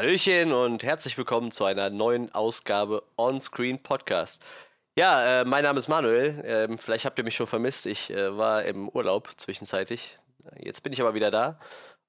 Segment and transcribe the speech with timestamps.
[0.00, 4.40] Hallöchen und herzlich willkommen zu einer neuen Ausgabe On-Screen Podcast.
[4.96, 6.42] Ja, äh, mein Name ist Manuel.
[6.42, 7.84] Ähm, vielleicht habt ihr mich schon vermisst.
[7.84, 10.18] Ich äh, war im Urlaub zwischenzeitlich.
[10.58, 11.60] Jetzt bin ich aber wieder da.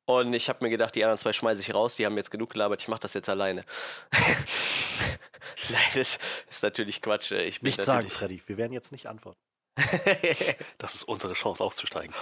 [0.05, 1.97] Und ich habe mir gedacht, die anderen zwei schmeiße ich raus.
[1.97, 2.81] Die haben jetzt genug gelabert.
[2.81, 3.65] Ich mache das jetzt alleine.
[5.69, 6.17] Nein, das
[6.49, 7.33] ist natürlich Quatsch.
[7.33, 8.41] Ich nicht sagen, Freddy.
[8.45, 9.41] Wir werden jetzt nicht antworten.
[10.77, 12.15] das ist unsere Chance aufzusteigen.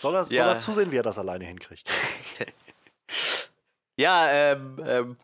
[0.00, 0.24] soll, er, ja.
[0.24, 1.88] soll er zusehen, wie er das alleine hinkriegt?
[3.96, 5.16] ja, ähm, ähm,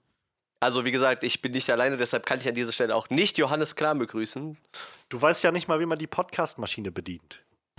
[0.61, 3.39] also wie gesagt, ich bin nicht alleine, deshalb kann ich an dieser Stelle auch nicht
[3.39, 4.59] Johannes Klam begrüßen.
[5.09, 7.41] Du weißt ja nicht mal, wie man die Podcast-Maschine bedient.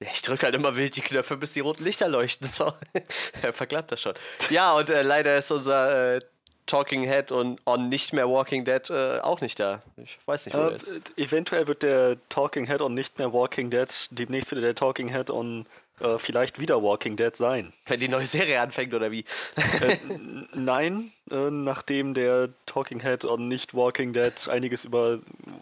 [0.00, 2.50] ich drücke halt immer wild die Knöpfe, bis die roten Lichter leuchten.
[2.54, 2.72] So.
[3.42, 4.14] er verklappt das schon.
[4.50, 6.20] Ja, und äh, leider ist unser äh,
[6.66, 9.82] Talking Head und on nicht mehr Walking Dead äh, auch nicht da.
[9.96, 10.90] Ich weiß nicht, wo äh, er ist.
[11.16, 15.30] Eventuell wird der Talking Head on nicht mehr Walking Dead demnächst wieder der Talking Head
[15.30, 15.66] on
[16.00, 17.72] äh, vielleicht wieder Walking Dead sein.
[17.86, 19.24] Wenn die neue Serie anfängt oder wie?
[19.56, 19.96] äh,
[20.54, 25.18] nein, äh, nachdem der Talking Head on nicht Walking Dead einiges über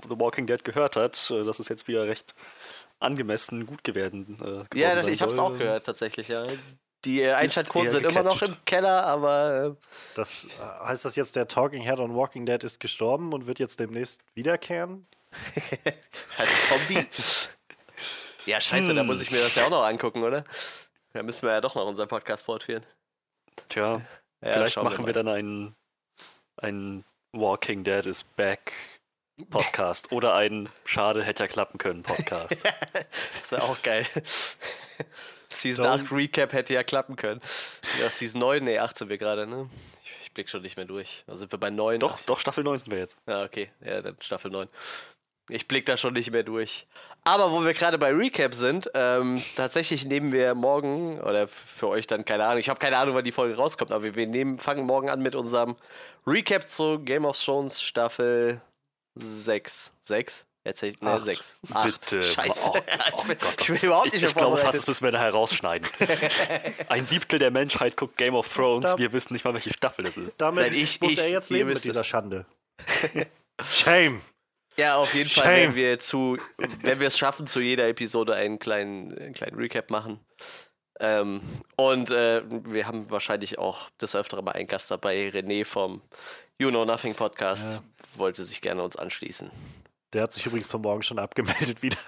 [0.09, 2.35] The Walking Dead gehört hat, äh, das ist jetzt wieder recht
[2.98, 4.67] angemessen gut geworden.
[4.73, 6.45] Äh, ja, das, ich habe es auch gehört tatsächlich, ja.
[7.05, 9.77] Die Einschaltquoten sind immer noch im Keller, aber.
[9.77, 13.58] Äh, das heißt das jetzt, der Talking Head on Walking Dead ist gestorben und wird
[13.58, 15.06] jetzt demnächst wiederkehren?
[16.36, 17.06] Als Zombie?
[18.45, 18.97] Ja, scheiße, hm.
[18.97, 20.45] da muss ich mir das ja auch noch angucken, oder?
[21.12, 22.84] Da müssen wir ja doch noch unseren Podcast fortführen.
[23.69, 24.00] Tja,
[24.45, 25.77] ja, vielleicht machen wir, wir, dann einen,
[26.56, 28.73] einen Walking Dead is Back
[29.50, 32.62] Podcast oder einen Schade hätte ja klappen können Podcast.
[33.41, 34.06] das wäre auch geil.
[35.53, 37.41] Season 8 Recap hätte ja klappen können.
[38.00, 39.69] Ja, Season 9, nee, 8 sind wir gerade, ne?
[40.03, 41.25] Ich, ich blick schon nicht mehr durch.
[41.27, 42.00] Also sind wir bei 9.
[42.00, 43.17] Doch, doch, Staffel 9 sind wir jetzt.
[43.27, 43.70] Ja, okay.
[43.84, 44.69] Ja, dann Staffel 9.
[45.48, 46.86] Ich blick da schon nicht mehr durch.
[47.25, 52.07] Aber wo wir gerade bei Recap sind, ähm, tatsächlich nehmen wir morgen, oder für euch
[52.07, 54.86] dann keine Ahnung, ich habe keine Ahnung, wann die Folge rauskommt, aber wir nehmen, fangen
[54.86, 55.77] morgen an mit unserem
[56.27, 58.61] Recap zu Game of Thrones Staffel
[59.17, 59.92] 6.
[60.05, 60.46] 6?
[60.64, 61.58] Erzähl, ne, 6.
[61.83, 62.23] Bitte.
[62.23, 62.70] Scheiße.
[62.73, 62.78] Oh, oh,
[63.23, 65.89] ich, will, ich will überhaupt nicht Ich, ich glaube fast, das müssen wir da herausschneiden.
[66.89, 70.06] Ein Siebtel der Menschheit guckt Game of Thrones, da, wir wissen nicht mal, welche Staffel
[70.06, 70.40] es ist.
[70.40, 72.46] Damit Nein, ich, muss er jetzt leben mit dieser Schande.
[73.70, 74.20] Shame.
[74.77, 75.42] Ja, auf jeden Shame.
[75.42, 76.39] Fall, wenn wir zu,
[76.83, 80.20] wenn wir es schaffen, zu jeder Episode einen kleinen, einen kleinen Recap machen.
[81.00, 81.42] Ähm,
[81.74, 86.02] und äh, wir haben wahrscheinlich auch des Öfteren mal einen Gast dabei, René vom
[86.58, 87.83] You Know Nothing Podcast, ja.
[88.14, 89.50] wollte sich gerne uns anschließen.
[90.12, 91.98] Der hat sich übrigens von morgen schon abgemeldet wieder.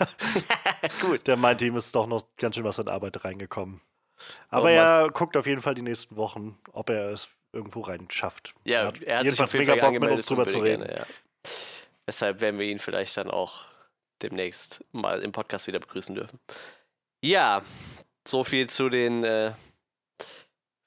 [1.00, 1.26] Gut.
[1.26, 3.80] Der meinte, ihm ist doch noch ganz schön was an Arbeit reingekommen.
[4.50, 8.06] Aber oh, er guckt auf jeden Fall die nächsten Wochen, ob er es irgendwo rein
[8.10, 8.54] schafft.
[8.64, 10.84] Ja, er hat, er hat sich auf jeden Fall Bock, mit uns drüber zu reden.
[10.84, 11.06] Gerne, ja.
[12.06, 13.64] Weshalb werden wir ihn vielleicht dann auch
[14.22, 16.38] demnächst mal im Podcast wieder begrüßen dürfen.
[17.22, 17.62] Ja,
[18.26, 19.52] so viel zu den, äh,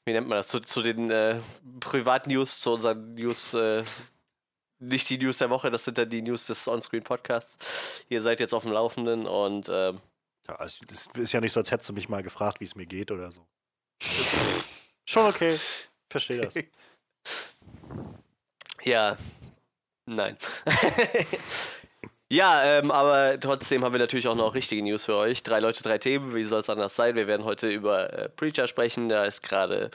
[0.06, 1.40] wie nennt man das, zu, zu den äh,
[1.80, 3.84] Privat-News, zu unseren News, äh,
[4.80, 7.58] nicht die News der Woche, das sind dann die News des Onscreen-Podcasts.
[8.10, 10.00] Ihr seid jetzt auf dem Laufenden und ähm,
[10.48, 12.76] ja, also das ist ja nicht so, als hättest du mich mal gefragt, wie es
[12.76, 13.46] mir geht oder so.
[15.06, 15.60] Schon okay.
[16.10, 16.54] Verstehe das.
[18.84, 19.18] ja,
[20.08, 20.38] Nein.
[22.30, 25.44] ja, ähm, aber trotzdem haben wir natürlich auch noch richtige News für euch.
[25.44, 26.36] Drei Leute, drei Themen.
[26.36, 27.16] Wie soll es anders sein?
[27.16, 29.08] Wir werden heute über äh, Preacher sprechen.
[29.08, 29.90] Da ist gerade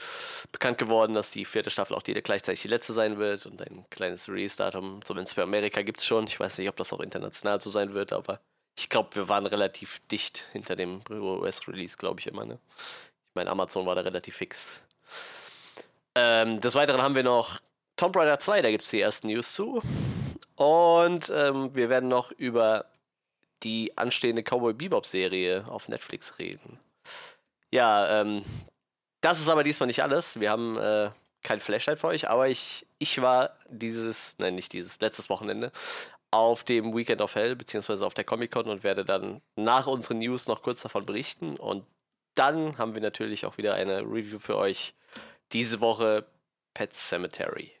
[0.51, 3.45] bekannt geworden, dass die vierte Staffel auch die gleichzeitig die letzte sein wird.
[3.45, 6.25] Und ein kleines Release-Datum, zumindest für Amerika, gibt es schon.
[6.25, 8.39] Ich weiß nicht, ob das auch international so sein wird, aber
[8.75, 12.45] ich glaube, wir waren relativ dicht hinter dem US-Release, glaube ich immer.
[12.45, 12.57] Ne?
[12.75, 14.81] Ich meine, Amazon war da relativ fix.
[16.15, 17.59] Ähm, des Weiteren haben wir noch
[17.95, 19.81] Tomb Raider 2, da gibt es die ersten News zu.
[20.63, 22.85] Und ähm, wir werden noch über
[23.63, 26.79] die anstehende Cowboy Bebop-Serie auf Netflix reden.
[27.69, 28.45] Ja, ähm,
[29.19, 30.39] das ist aber diesmal nicht alles.
[30.39, 31.09] Wir haben äh,
[31.41, 35.69] kein Flashlight für euch, aber ich, ich war dieses, nein, nicht dieses, letztes Wochenende
[36.31, 40.47] auf dem Weekend of Hell, beziehungsweise auf der Comic-Con und werde dann nach unseren News
[40.47, 41.57] noch kurz davon berichten.
[41.57, 41.85] Und
[42.35, 44.95] dann haben wir natürlich auch wieder eine Review für euch.
[45.51, 46.25] Diese Woche
[46.73, 47.73] Pet Cemetery.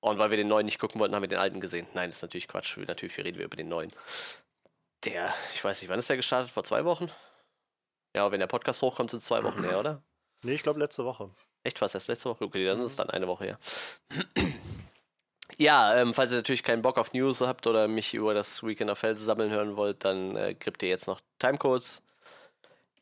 [0.00, 1.86] Und weil wir den neuen nicht gucken wollten, haben wir den alten gesehen.
[1.94, 2.76] Nein, das ist natürlich Quatsch.
[2.76, 3.92] Natürlich reden wir über den neuen.
[5.04, 6.50] Der, ich weiß nicht, wann ist der gestartet?
[6.50, 7.10] Vor zwei Wochen?
[8.14, 10.02] Ja, wenn der Podcast hochkommt, sind es zwei Wochen her, oder?
[10.44, 11.30] Nee, ich glaube letzte Woche.
[11.64, 12.44] Echt, was erst letzte Woche?
[12.44, 13.58] Okay, dann ist es dann eine Woche her.
[15.58, 18.88] ja, ähm, falls ihr natürlich keinen Bock auf News habt oder mich über das Weekend
[18.88, 22.02] of Felsen sammeln hören wollt, dann äh, kriegt ihr jetzt noch Timecodes.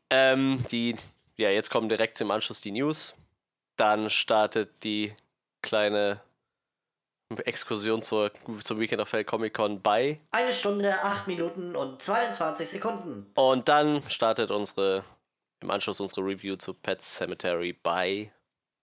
[0.08, 0.96] Ähm, die,
[1.36, 3.14] ja, jetzt kommen direkt im Anschluss die News.
[3.76, 5.14] Dann startet die
[5.60, 6.22] kleine
[7.44, 8.30] Exkursion zur,
[8.62, 10.20] zum Weekend of Hell Comic Con bei.
[10.30, 13.30] Eine Stunde, acht Minuten und 22 Sekunden.
[13.34, 15.04] Und dann startet unsere
[15.60, 18.30] im Anschluss unsere Review zu Pet Cemetery bei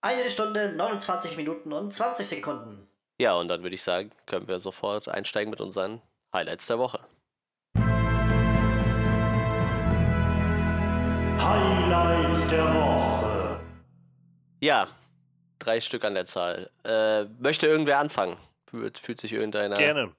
[0.01, 2.87] eine Stunde, 29 Minuten und 20 Sekunden.
[3.21, 6.01] Ja, und dann würde ich sagen, können wir sofort einsteigen mit unseren
[6.33, 6.99] Highlights der Woche.
[11.39, 13.61] Highlights der Woche.
[14.59, 14.87] Ja,
[15.63, 16.69] drei Stück an der Zahl.
[16.83, 18.37] Äh, möchte irgendwer anfangen?
[18.69, 19.75] Fühlt, fühlt sich irgendeiner.
[19.75, 20.11] Gerne.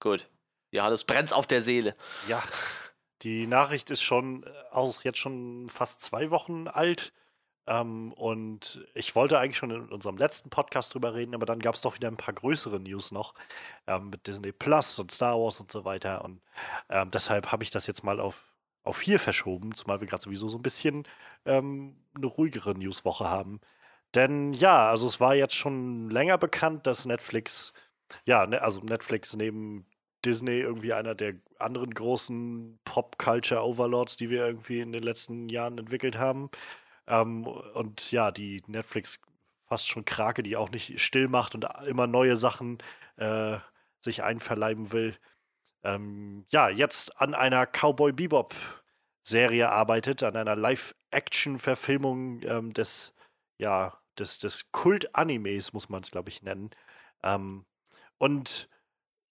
[0.00, 0.28] Gut.
[0.70, 1.94] Johannes brennt auf der Seele.
[2.28, 2.42] Ja,
[3.22, 7.12] die Nachricht ist schon äh, auch jetzt schon fast zwei Wochen alt.
[7.66, 11.76] Ähm, und ich wollte eigentlich schon in unserem letzten Podcast drüber reden, aber dann gab
[11.76, 13.34] es doch wieder ein paar größere News noch
[13.86, 16.24] ähm, mit Disney Plus und Star Wars und so weiter.
[16.24, 16.42] Und
[16.88, 18.52] ähm, deshalb habe ich das jetzt mal auf,
[18.82, 21.04] auf hier verschoben, zumal wir gerade sowieso so ein bisschen
[21.44, 23.60] ähm, eine ruhigere Newswoche haben.
[24.14, 27.72] Denn ja, also es war jetzt schon länger bekannt, dass Netflix,
[28.26, 29.86] ja, ne, also Netflix neben
[30.24, 36.18] Disney irgendwie einer der anderen großen Pop-Culture-Overlords, die wir irgendwie in den letzten Jahren entwickelt
[36.18, 36.50] haben.
[37.06, 39.20] Ähm, und ja, die Netflix
[39.66, 42.78] fast schon Krake, die auch nicht still macht und immer neue Sachen
[43.16, 43.58] äh,
[44.00, 45.16] sich einverleiben will.
[45.84, 48.54] Ähm, ja, jetzt an einer Cowboy Bebop
[49.22, 53.14] Serie arbeitet, an einer Live-Action-Verfilmung ähm, des,
[53.58, 56.70] ja, des, des Kult-Animes, muss man es, glaube ich, nennen.
[57.22, 57.64] Ähm,
[58.18, 58.68] und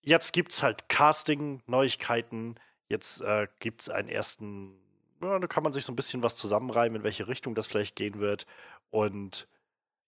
[0.01, 2.55] jetzt gibt es halt Casting-Neuigkeiten.
[2.89, 4.75] Jetzt äh, gibt es einen ersten,
[5.23, 7.95] ja, da kann man sich so ein bisschen was zusammenreimen, in welche Richtung das vielleicht
[7.95, 8.45] gehen wird.
[8.89, 9.47] Und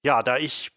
[0.04, 0.72] ja, da ich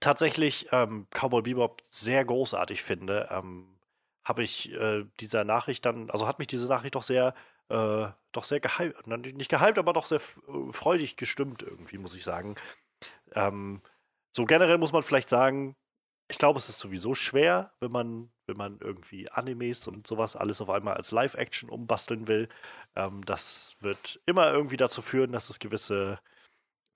[0.00, 3.78] tatsächlich ähm, Cowboy Bebop sehr großartig finde, ähm,
[4.24, 7.34] habe ich äh, dieser Nachricht dann, also hat mich diese Nachricht doch sehr,
[7.70, 12.24] äh, doch sehr gehypt, nicht gehypt, aber doch sehr äh, freudig gestimmt irgendwie, muss ich
[12.24, 12.56] sagen.
[13.32, 13.82] Ähm,
[14.32, 15.76] so generell muss man vielleicht sagen,
[16.30, 20.60] ich glaube, es ist sowieso schwer, wenn man, wenn man irgendwie Animes und sowas alles
[20.60, 22.48] auf einmal als Live-Action umbasteln will.
[22.96, 26.20] Ähm, das wird immer irgendwie dazu führen, dass es gewisse,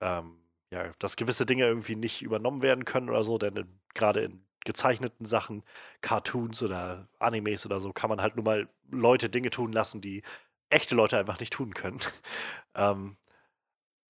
[0.01, 0.39] ähm,
[0.71, 5.25] ja, dass gewisse Dinge irgendwie nicht übernommen werden können oder so, denn gerade in gezeichneten
[5.25, 5.63] Sachen,
[6.01, 10.23] Cartoons oder Animes oder so, kann man halt nur mal Leute Dinge tun lassen, die
[10.69, 11.99] echte Leute einfach nicht tun können.
[12.75, 13.17] ähm,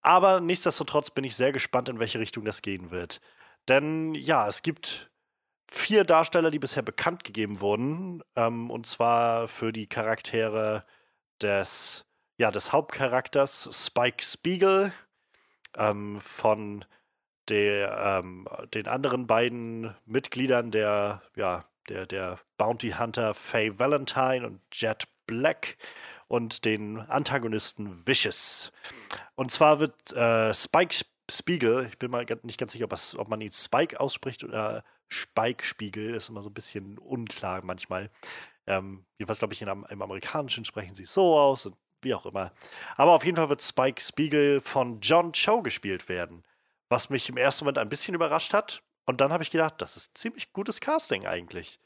[0.01, 3.21] aber nichtsdestotrotz bin ich sehr gespannt, in welche Richtung das gehen wird.
[3.67, 5.09] Denn ja, es gibt
[5.71, 8.23] vier Darsteller, die bisher bekannt gegeben wurden.
[8.35, 10.85] Ähm, und zwar für die Charaktere
[11.41, 12.05] des,
[12.37, 14.93] ja, des Hauptcharakters Spike Spiegel,
[15.77, 16.85] ähm, von
[17.49, 24.61] der, ähm, den anderen beiden Mitgliedern der, ja, der, der Bounty Hunter Faye Valentine und
[24.71, 25.77] Jet Black
[26.27, 28.71] und den Antagonisten Vicious.
[29.35, 33.27] Und zwar wird äh, Spike Spiegel, ich bin mal nicht ganz sicher, ob, was, ob
[33.27, 38.09] man ihn Spike ausspricht oder Spike-Spiegel, ist immer so ein bisschen unklar manchmal.
[38.67, 42.51] Ähm, jedenfalls glaube ich, in, im Amerikanischen sprechen sie so aus und wie auch immer.
[42.97, 46.43] Aber auf jeden Fall wird Spike Spiegel von John Cho gespielt werden,
[46.89, 48.83] was mich im ersten Moment ein bisschen überrascht hat.
[49.05, 51.79] Und dann habe ich gedacht, das ist ziemlich gutes Casting eigentlich.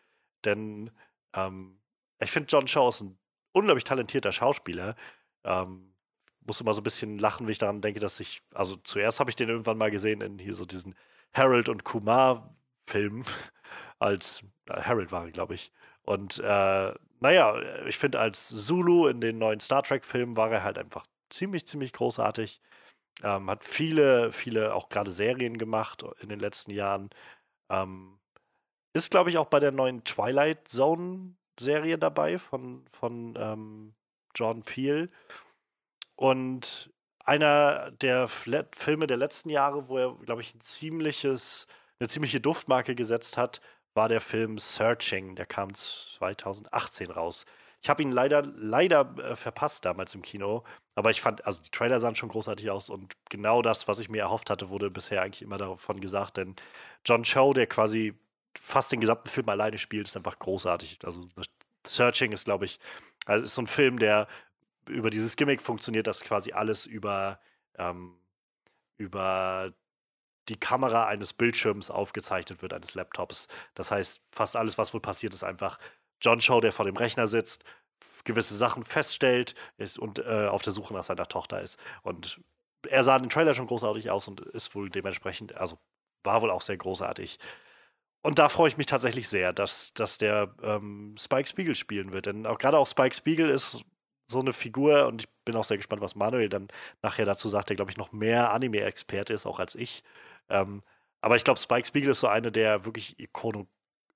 [0.45, 0.91] Denn
[1.33, 1.79] ähm,
[2.19, 3.17] ich finde, John Cho ist ein
[3.59, 4.95] unglaublich talentierter Schauspieler.
[5.43, 5.93] Ähm,
[6.45, 9.29] muss immer so ein bisschen lachen, wenn ich daran denke, dass ich, also zuerst habe
[9.29, 10.95] ich den irgendwann mal gesehen in hier so diesen
[11.33, 12.55] Harold und Kumar
[12.87, 13.23] Film
[13.99, 15.71] als äh, Harold war, glaube ich.
[16.03, 20.77] Und äh, naja, ich finde, als Zulu in den neuen Star Trek-Filmen war er halt
[20.77, 22.61] einfach ziemlich, ziemlich großartig.
[23.23, 27.09] Ähm, hat viele, viele auch gerade Serien gemacht in den letzten Jahren.
[27.69, 28.19] Ähm,
[28.93, 30.67] ist, glaube ich, auch bei der neuen Twilight
[31.59, 33.93] Zone-Serie dabei von, von ähm,
[34.35, 35.09] John Peel.
[36.15, 36.91] Und
[37.25, 41.67] einer der Flat Filme der letzten Jahre, wo er, glaube ich, ein ziemliches
[41.99, 43.59] eine ziemliche Duftmarke gesetzt hat,
[43.93, 45.35] war der Film Searching.
[45.35, 47.45] Der kam 2018 raus.
[47.81, 50.63] Ich habe ihn leider, leider äh, verpasst damals im Kino.
[50.95, 54.09] Aber ich fand, also die Trailer sahen schon großartig aus und genau das, was ich
[54.09, 56.37] mir erhofft hatte, wurde bisher eigentlich immer davon gesagt.
[56.37, 56.55] Denn
[57.05, 58.17] John Cho, der quasi
[58.59, 60.99] fast den gesamten Film alleine spielt, ist einfach großartig.
[61.03, 61.27] Also
[61.85, 62.79] Searching ist, glaube ich,
[63.25, 64.27] also ist so ein Film, der
[64.87, 67.39] über dieses Gimmick funktioniert, dass quasi alles über,
[67.77, 68.19] ähm,
[68.97, 69.73] über
[70.49, 73.47] die Kamera eines Bildschirms aufgezeichnet wird, eines Laptops.
[73.75, 75.77] Das heißt, fast alles, was wohl passiert, ist einfach
[76.21, 77.63] John Show, der vor dem Rechner sitzt,
[78.25, 81.77] gewisse Sachen feststellt ist und äh, auf der Suche nach seiner Tochter ist.
[82.01, 82.41] Und
[82.87, 85.77] er sah den Trailer schon großartig aus und ist wohl dementsprechend, also
[86.23, 87.39] war wohl auch sehr großartig.
[88.21, 92.25] Und da freue ich mich tatsächlich sehr, dass, dass der ähm, Spike Spiegel spielen wird.
[92.25, 93.83] Denn auch gerade auch Spike Spiegel ist
[94.27, 96.67] so eine Figur und ich bin auch sehr gespannt, was Manuel dann
[97.01, 100.03] nachher dazu sagt, der, glaube ich, noch mehr Anime-Experte ist, auch als ich.
[100.49, 100.83] Ähm,
[101.21, 103.67] aber ich glaube, Spike Spiegel ist so eine der wirklich ikono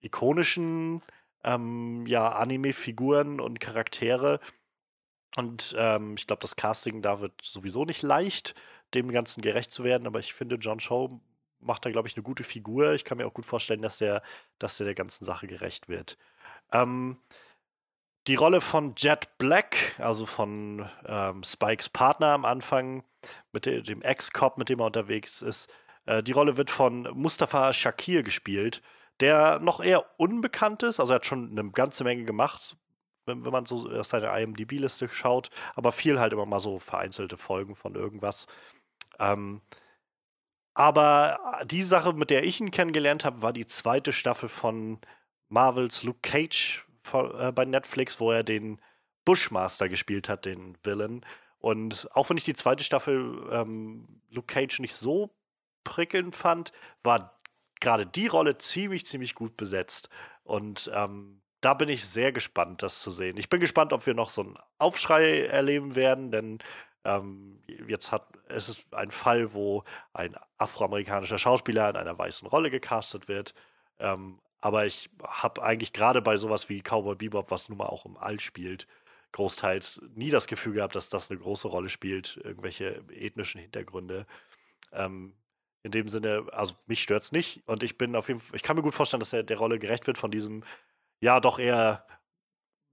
[0.02, 1.02] ikonischen
[1.44, 4.40] ähm, ja, Anime-Figuren und Charaktere.
[5.36, 8.54] Und ähm, ich glaube, das Casting da wird sowieso nicht leicht,
[8.94, 10.08] dem Ganzen gerecht zu werden.
[10.08, 11.22] Aber ich finde, John Cho
[11.64, 12.94] macht da, glaube ich, eine gute Figur.
[12.94, 14.22] Ich kann mir auch gut vorstellen, dass der,
[14.60, 16.18] dass der der ganzen Sache gerecht wird.
[16.72, 17.18] Ähm,
[18.28, 23.04] die Rolle von Jet Black, also von ähm, Spikes Partner am Anfang,
[23.52, 25.70] mit de dem Ex-Cop, mit dem er unterwegs ist,
[26.06, 28.82] äh, die Rolle wird von Mustafa Shakir gespielt,
[29.20, 31.00] der noch eher unbekannt ist.
[31.00, 32.78] Also er hat schon eine ganze Menge gemacht,
[33.26, 37.38] wenn, wenn man so aus seiner IMDb-Liste schaut, aber viel halt immer mal so vereinzelte
[37.38, 38.48] Folgen von irgendwas.
[39.20, 39.62] Ähm,
[40.74, 45.00] aber die Sache, mit der ich ihn kennengelernt habe, war die zweite Staffel von
[45.50, 48.80] Marvels Luke Cage äh, bei Netflix, wo er den
[49.26, 51.26] Bushmaster gespielt hat, den Villain.
[51.60, 55.30] Und auch wenn ich die zweite Staffel ähm, Luke Cage nicht so
[55.84, 56.72] prickelnd fand,
[57.04, 57.40] war
[57.80, 60.10] gerade die Rolle ziemlich, ziemlich gut besetzt.
[60.44, 63.38] Und ähm, da bin ich sehr gespannt, das zu sehen.
[63.38, 66.60] Ich bin gespannt, ob wir noch so einen Aufschrei erleben werden, denn
[67.04, 69.84] ähm, jetzt hat es ist ein Fall, wo
[70.14, 73.54] ein afroamerikanischer Schauspieler in einer weißen Rolle gecastet wird.
[74.00, 78.06] Ähm, aber ich habe eigentlich gerade bei sowas wie Cowboy Bebop, was nun mal auch
[78.06, 78.88] im All spielt,
[79.34, 84.26] großteils nie das Gefühl gehabt, dass das eine große Rolle spielt, irgendwelche ethnischen Hintergründe.
[84.94, 85.36] Ähm,
[85.84, 88.64] in dem Sinne, also mich stört es nicht und ich bin auf jeden Fall, ich
[88.64, 90.64] kann mir gut vorstellen, dass er der Rolle gerecht wird von diesem,
[91.20, 92.06] ja, doch eher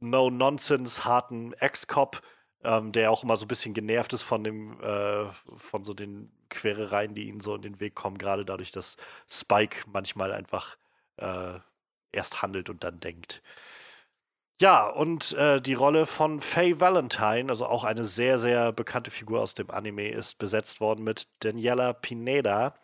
[0.01, 2.21] no-nonsense, harten Ex-Cop,
[2.65, 6.31] ähm, der auch immer so ein bisschen genervt ist von dem, äh, von so den
[6.51, 8.97] Querereien, die ihnen so in den Weg kommen, gerade dadurch, dass
[9.29, 10.77] Spike manchmal einfach
[11.17, 11.59] äh,
[12.13, 13.43] erst handelt und dann denkt.
[14.61, 19.41] Ja, und äh, die Rolle von Faye Valentine, also auch eine sehr, sehr bekannte Figur
[19.41, 22.75] aus dem Anime, ist besetzt worden mit Daniela Pineda,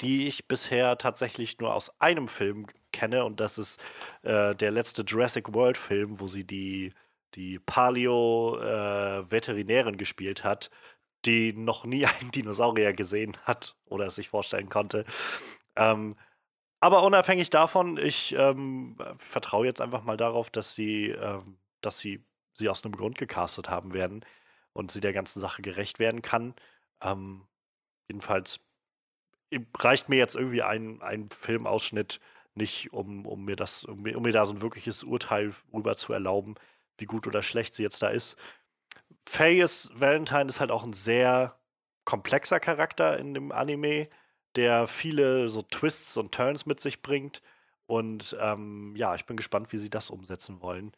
[0.00, 3.78] die ich bisher tatsächlich nur aus einem Film kenne, und das ist
[4.22, 6.94] äh, der letzte Jurassic World-Film, wo sie die
[7.34, 10.70] die Paleo-Veterinärin äh, gespielt hat,
[11.24, 15.04] die noch nie einen Dinosaurier gesehen hat oder es sich vorstellen konnte.
[15.76, 16.14] Ähm,
[16.80, 22.24] aber unabhängig davon, ich ähm, vertraue jetzt einfach mal darauf, dass sie, ähm, dass sie
[22.54, 24.24] sie aus einem Grund gecastet haben werden
[24.72, 26.54] und sie der ganzen Sache gerecht werden kann.
[27.02, 27.46] Ähm,
[28.08, 28.60] jedenfalls
[29.76, 32.20] reicht mir jetzt irgendwie ein, ein Filmausschnitt
[32.54, 36.12] nicht, um, um mir das, um, um mir da so ein wirkliches Urteil rüber zu
[36.12, 36.56] erlauben
[37.00, 38.36] wie gut oder schlecht sie jetzt da ist.
[39.26, 41.56] Faye ist, Valentine ist halt auch ein sehr
[42.04, 44.08] komplexer Charakter in dem Anime,
[44.56, 47.42] der viele so Twists und Turns mit sich bringt.
[47.86, 50.92] Und ähm, ja, ich bin gespannt, wie sie das umsetzen wollen.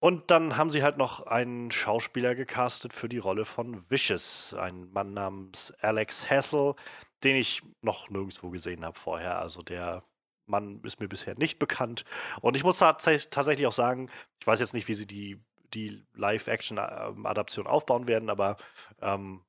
[0.00, 4.90] Und dann haben sie halt noch einen Schauspieler gecastet für die Rolle von Vicious, ein
[4.92, 6.74] Mann namens Alex Hassel,
[7.22, 9.38] den ich noch nirgendwo gesehen habe vorher.
[9.38, 10.02] Also der
[10.50, 12.04] Mann ist mir bisher nicht bekannt.
[12.40, 15.40] Und ich muss tatsächlich auch sagen, ich weiß jetzt nicht, wie sie die,
[15.74, 18.56] die Live-Action-Adaption aufbauen werden, aber
[19.00, 19.42] ähm,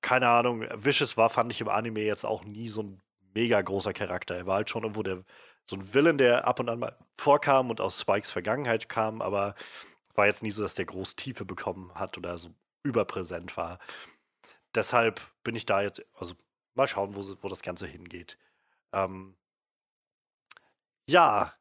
[0.00, 3.02] keine Ahnung, Vicious war, fand ich im Anime jetzt auch nie so ein
[3.34, 4.36] mega großer Charakter.
[4.36, 5.24] Er war halt schon irgendwo der,
[5.68, 9.54] so ein Villain, der ab und an mal vorkam und aus Spikes Vergangenheit kam, aber
[10.14, 13.78] war jetzt nie so, dass der groß Tiefe bekommen hat oder so überpräsent war.
[14.74, 16.34] Deshalb bin ich da jetzt, also
[16.74, 18.38] mal schauen, wo, wo das Ganze hingeht.
[18.92, 19.36] Ähm,
[21.08, 21.52] ja,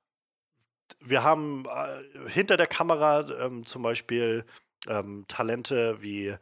[1.00, 4.46] wir haben äh, hinter der Kamera ähm, zum Beispiel
[4.88, 6.36] ähm, Talente wie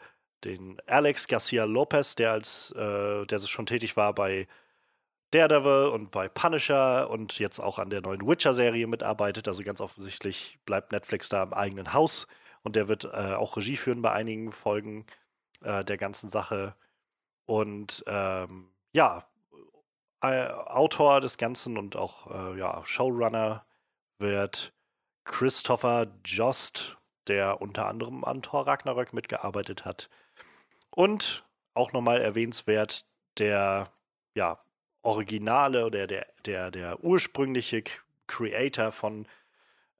[0.44, 4.48] den Alex Garcia Lopez, der als äh, der schon tätig war bei
[5.32, 9.48] Daredevil und bei Punisher und jetzt auch an der neuen Witcher-Serie mitarbeitet.
[9.48, 12.28] Also ganz offensichtlich bleibt Netflix da im eigenen Haus
[12.64, 15.06] und der wird äh, auch Regie führen bei einigen Folgen
[15.62, 16.76] äh, der ganzen Sache.
[17.46, 19.28] Und ähm, ja,
[20.22, 23.66] äh, Autor des Ganzen und auch äh, ja, Showrunner
[24.20, 24.74] wird
[25.26, 30.10] Christopher Jost, der unter anderem an Thor Ragnarök mitgearbeitet hat.
[30.92, 33.06] Und auch nochmal erwähnenswert
[33.38, 33.92] der
[34.36, 34.60] ja,
[35.02, 37.84] originale oder der, der, der ursprüngliche
[38.28, 39.28] Creator von,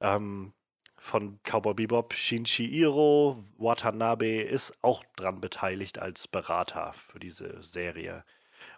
[0.00, 0.52] ähm,
[0.96, 8.24] von Cowboy Bebop, Shinshiro Watanabe, ist auch dran beteiligt als Berater für diese Serie.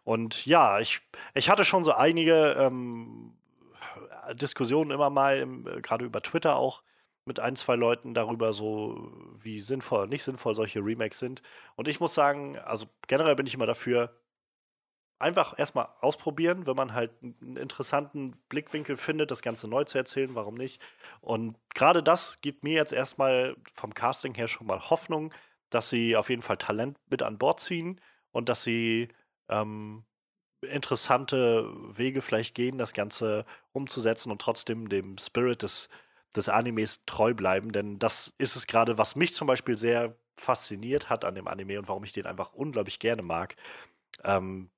[0.08, 1.02] Und ja, ich,
[1.34, 3.36] ich hatte schon so einige ähm,
[4.32, 6.82] Diskussionen immer mal, äh, gerade über Twitter auch,
[7.26, 11.42] mit ein, zwei Leuten darüber, so wie sinnvoll und nicht sinnvoll solche Remakes sind.
[11.76, 14.18] Und ich muss sagen, also generell bin ich immer dafür,
[15.18, 20.34] einfach erstmal ausprobieren, wenn man halt einen interessanten Blickwinkel findet, das Ganze neu zu erzählen,
[20.34, 20.80] warum nicht?
[21.20, 25.34] Und gerade das gibt mir jetzt erstmal vom Casting her schon mal Hoffnung,
[25.68, 28.00] dass sie auf jeden Fall Talent mit an Bord ziehen
[28.32, 29.08] und dass sie
[29.48, 30.04] ähm,
[30.62, 35.88] interessante Wege vielleicht gehen, das Ganze umzusetzen und trotzdem dem Spirit des,
[36.34, 41.10] des Animes treu bleiben, denn das ist es gerade, was mich zum Beispiel sehr fasziniert
[41.10, 43.56] hat an dem Anime und warum ich den einfach unglaublich gerne mag.
[44.24, 44.70] Ähm,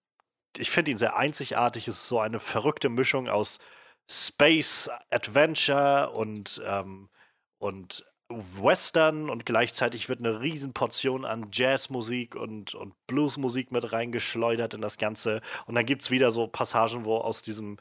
[0.57, 1.89] ich finde ihn sehr einzigartig.
[1.89, 3.59] Es ist so eine verrückte Mischung aus
[4.11, 7.09] Space Adventure und, ähm,
[7.59, 14.81] und Western und gleichzeitig wird eine Riesenportion an Jazzmusik und, und Bluesmusik mit reingeschleudert in
[14.81, 15.41] das Ganze.
[15.67, 17.79] Und dann gibt es wieder so Passagen, wo aus diesem,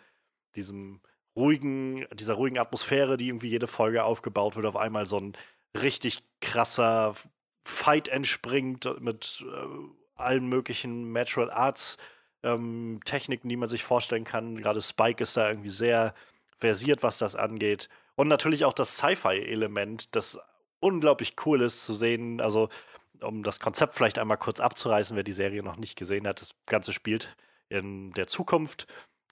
[0.56, 1.02] diesem
[1.36, 5.34] ruhigen, dieser ruhigen Atmosphäre, die irgendwie jede Folge aufgebaut wird, auf einmal so ein
[5.80, 7.16] richtig krasser
[7.64, 11.98] Fight entspringt mit äh, allen möglichen Natural Arts
[12.44, 14.58] ähm, Techniken, die man sich vorstellen kann.
[14.58, 16.14] Gerade Spike ist da irgendwie sehr
[16.58, 17.90] versiert, was das angeht.
[18.20, 20.38] Und natürlich auch das Sci-Fi-Element, das
[20.82, 22.42] unglaublich cool ist zu sehen.
[22.42, 22.68] Also,
[23.22, 26.52] um das Konzept vielleicht einmal kurz abzureißen, wer die Serie noch nicht gesehen hat, das
[26.66, 27.34] Ganze spielt
[27.70, 28.88] in der Zukunft.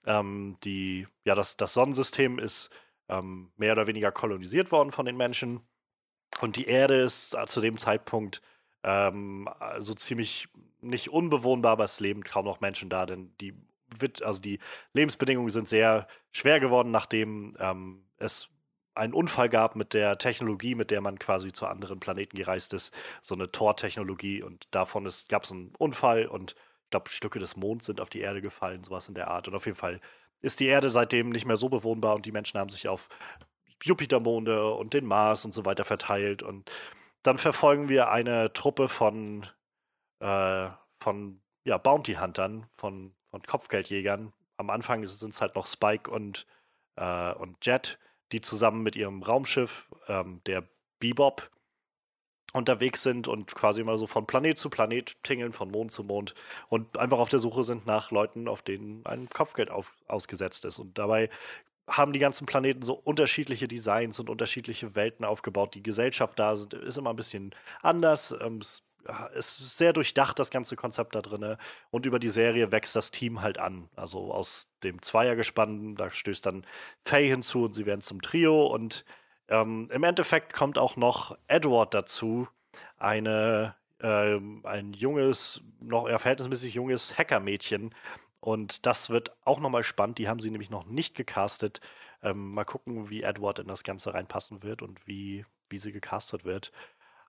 [0.06, 2.70] Ähm, die, ja, das, das Sonnensystem ist
[3.10, 5.60] ähm, mehr oder weniger kolonisiert worden von den Menschen.
[6.40, 8.40] Und die Erde ist zu dem Zeitpunkt
[8.84, 10.48] ähm, so ziemlich
[10.80, 13.52] nicht unbewohnbar, aber es leben kaum noch Menschen da, denn die,
[14.22, 14.60] also die
[14.94, 18.48] Lebensbedingungen sind sehr schwer geworden, nachdem ähm, es
[18.98, 22.92] einen Unfall gab mit der Technologie, mit der man quasi zu anderen Planeten gereist ist,
[23.22, 26.54] so eine Tor-Technologie und davon gab es einen Unfall und
[26.88, 29.46] ich glaube, Stücke des Monds sind auf die Erde gefallen, sowas in der Art.
[29.46, 30.00] Und auf jeden Fall
[30.40, 33.10] ist die Erde seitdem nicht mehr so bewohnbar und die Menschen haben sich auf
[33.82, 36.42] Jupitermonde und den Mars und so weiter verteilt.
[36.42, 36.70] Und
[37.22, 39.46] dann verfolgen wir eine Truppe von,
[40.20, 44.32] äh, von ja, Bounty Huntern, von, von Kopfgeldjägern.
[44.56, 46.46] Am Anfang sind es halt noch Spike und,
[46.96, 47.98] äh, und Jet,
[48.32, 50.68] die zusammen mit ihrem Raumschiff, ähm, der
[51.00, 51.50] Bebop,
[52.54, 56.34] unterwegs sind und quasi immer so von Planet zu Planet tingeln, von Mond zu Mond
[56.68, 60.78] und einfach auf der Suche sind nach Leuten, auf denen ein Kopfgeld auf, ausgesetzt ist.
[60.78, 61.28] Und dabei
[61.88, 65.74] haben die ganzen Planeten so unterschiedliche Designs und unterschiedliche Welten aufgebaut.
[65.74, 68.34] Die Gesellschaft da ist, immer ein bisschen anders.
[68.40, 68.82] Ähm, es
[69.34, 71.56] ist sehr durchdacht, das ganze Konzept da drin.
[71.90, 73.88] Und über die Serie wächst das Team halt an.
[73.96, 76.64] Also aus dem Zweiergespann, da stößt dann
[77.04, 78.66] Faye hinzu und sie werden zum Trio.
[78.66, 79.04] Und
[79.48, 82.48] ähm, im Endeffekt kommt auch noch Edward dazu,
[82.98, 87.94] eine, äh, ein junges, noch eher verhältnismäßig junges Hackermädchen,
[88.40, 90.18] und das wird auch nochmal spannend.
[90.18, 91.80] Die haben sie nämlich noch nicht gecastet.
[92.22, 96.44] Ähm, mal gucken, wie Edward in das Ganze reinpassen wird und wie, wie sie gecastet
[96.44, 96.72] wird.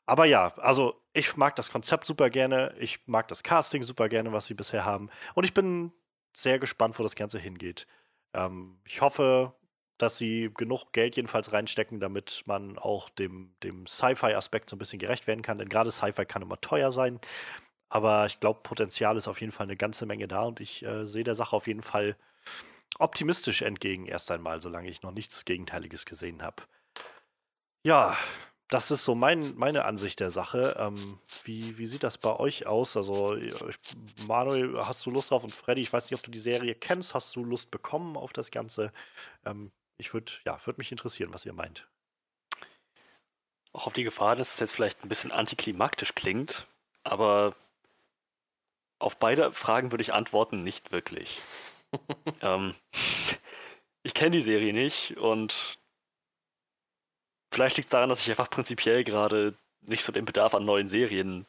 [0.09, 2.73] Aber ja, also ich mag das Konzept super gerne.
[2.79, 5.11] Ich mag das Casting super gerne, was sie bisher haben.
[5.35, 5.91] Und ich bin
[6.35, 7.85] sehr gespannt, wo das Ganze hingeht.
[8.33, 9.53] Ähm, ich hoffe,
[9.99, 14.97] dass sie genug Geld jedenfalls reinstecken, damit man auch dem, dem Sci-Fi-Aspekt so ein bisschen
[14.97, 15.59] gerecht werden kann.
[15.59, 17.19] Denn gerade Sci-Fi kann immer teuer sein.
[17.89, 21.05] Aber ich glaube, Potenzial ist auf jeden Fall eine ganze Menge da und ich äh,
[21.05, 22.15] sehe der Sache auf jeden Fall
[22.97, 26.63] optimistisch entgegen, erst einmal, solange ich noch nichts Gegenteiliges gesehen habe.
[27.83, 28.17] Ja,
[28.69, 30.75] das ist so mein, meine Ansicht der Sache.
[30.79, 32.95] Ähm, wie, wie sieht das bei euch aus?
[32.95, 33.53] Also, ich,
[34.27, 35.43] Manuel, hast du Lust drauf?
[35.43, 37.15] Und Freddy, ich weiß nicht, ob du die Serie kennst.
[37.15, 38.91] Hast du Lust bekommen auf das Ganze?
[39.43, 41.87] Ähm, ich würde ja, würd mich interessieren, was ihr meint.
[43.73, 46.67] Auch auf die Gefahr, dass es jetzt vielleicht ein bisschen antiklimaktisch klingt,
[47.03, 47.55] aber
[48.99, 51.39] auf beide Fragen würde ich antworten, nicht wirklich.
[52.41, 52.75] ähm,
[54.03, 55.78] ich kenne die Serie nicht und
[57.51, 60.87] vielleicht liegt es daran, dass ich einfach prinzipiell gerade nicht so den Bedarf an neuen
[60.87, 61.45] Serien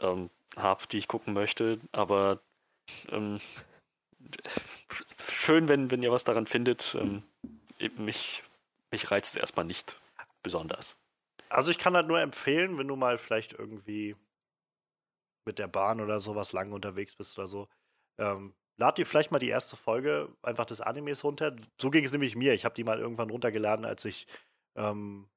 [0.00, 2.40] ähm, habe, die ich gucken möchte, aber
[3.08, 3.40] ähm,
[5.28, 6.96] schön, wenn, wenn ihr was daran findet.
[6.98, 7.22] Ähm,
[7.96, 8.42] mich,
[8.90, 10.00] mich reizt es erstmal nicht
[10.42, 10.96] besonders.
[11.48, 14.16] Also ich kann halt nur empfehlen, wenn du mal vielleicht irgendwie
[15.44, 17.68] mit der Bahn oder sowas lang unterwegs bist oder so,
[18.18, 21.54] ähm, lad dir vielleicht mal die erste Folge einfach des Animes runter.
[21.80, 22.54] So ging es nämlich mir.
[22.54, 24.26] Ich habe die mal irgendwann runtergeladen, als ich
[24.76, 25.28] ähm,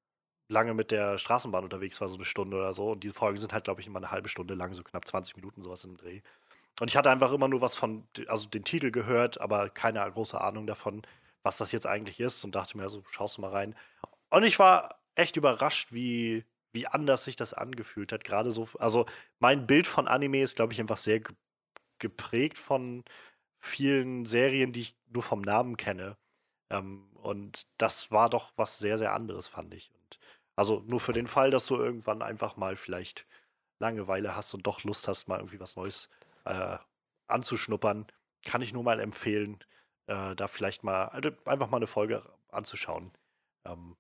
[0.49, 2.91] lange mit der Straßenbahn unterwegs war, so eine Stunde oder so.
[2.91, 5.36] Und die Folgen sind halt, glaube ich, immer eine halbe Stunde lang, so knapp 20
[5.36, 6.21] Minuten, sowas im Dreh.
[6.80, 10.39] Und ich hatte einfach immer nur was von, also den Titel gehört, aber keine große
[10.39, 11.02] Ahnung davon,
[11.43, 13.75] was das jetzt eigentlich ist und dachte mir, so schaust du mal rein.
[14.30, 18.23] Und ich war echt überrascht, wie wie anders sich das angefühlt hat.
[18.23, 19.06] Gerade so, also
[19.39, 21.21] mein Bild von Anime ist, glaube ich, einfach sehr
[21.99, 23.04] geprägt von
[23.60, 26.15] vielen Serien, die ich nur vom Namen kenne.
[26.69, 29.91] Ähm, und das war doch was sehr, sehr anderes, fand ich.
[29.93, 30.19] Und
[30.55, 33.25] also nur für den Fall, dass du irgendwann einfach mal vielleicht
[33.79, 36.10] Langeweile hast und doch Lust hast, mal irgendwie was Neues
[36.45, 36.77] äh,
[37.27, 38.08] anzuschnuppern,
[38.45, 39.60] kann ich nur mal empfehlen,
[40.08, 43.12] äh, da vielleicht mal also einfach mal eine Folge anzuschauen.
[43.65, 43.95] Ähm,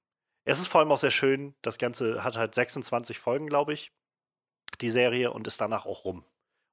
[0.45, 3.91] es ist vor allem auch sehr schön, das Ganze hat halt 26 Folgen, glaube ich,
[4.81, 6.25] die Serie, und ist danach auch rum.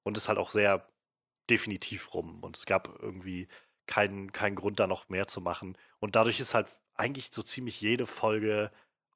[0.03, 0.89] Und ist halt auch sehr
[1.51, 2.43] definitiv rum.
[2.43, 3.49] Und es gab irgendwie
[3.87, 5.77] keinen, keinen Grund, da noch mehr zu machen.
[6.01, 8.71] Und dadurch ist halt eigentlich so ziemlich jede Folge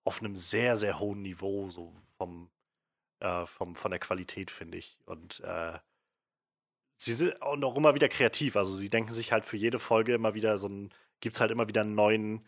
[0.05, 2.51] auf einem sehr, sehr hohen Niveau, so vom,
[3.21, 4.99] äh, vom, von der Qualität, finde ich.
[5.07, 5.79] Und äh,
[6.97, 8.57] sie sind auch noch immer wieder kreativ.
[8.57, 11.51] Also sie denken sich halt für jede Folge immer wieder so ein, gibt es halt
[11.51, 12.47] immer wieder einen neuen,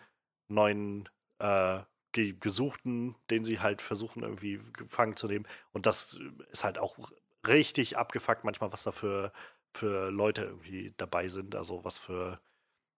[0.48, 1.08] neuen
[1.38, 1.80] äh,
[2.12, 5.46] Gesuchten, den sie halt versuchen irgendwie gefangen zu nehmen.
[5.72, 6.18] Und das
[6.50, 6.98] ist halt auch
[7.46, 9.32] richtig abgefuckt manchmal, was da für,
[9.74, 11.54] für Leute irgendwie dabei sind.
[11.54, 12.40] Also was für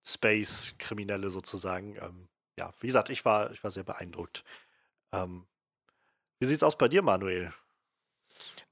[0.05, 1.97] Space-Kriminelle sozusagen.
[1.97, 4.45] Ähm, ja, wie gesagt, ich war, ich war sehr beeindruckt.
[5.13, 5.47] Ähm,
[6.39, 7.53] wie sieht's aus bei dir, Manuel?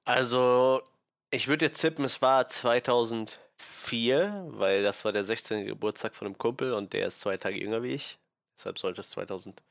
[0.04, 0.82] Also,
[1.30, 5.66] ich würde jetzt tippen, es war 2004, weil das war der 16.
[5.66, 8.18] Geburtstag von einem Kumpel und der ist zwei Tage jünger wie ich.
[8.56, 9.62] Deshalb sollte es 2004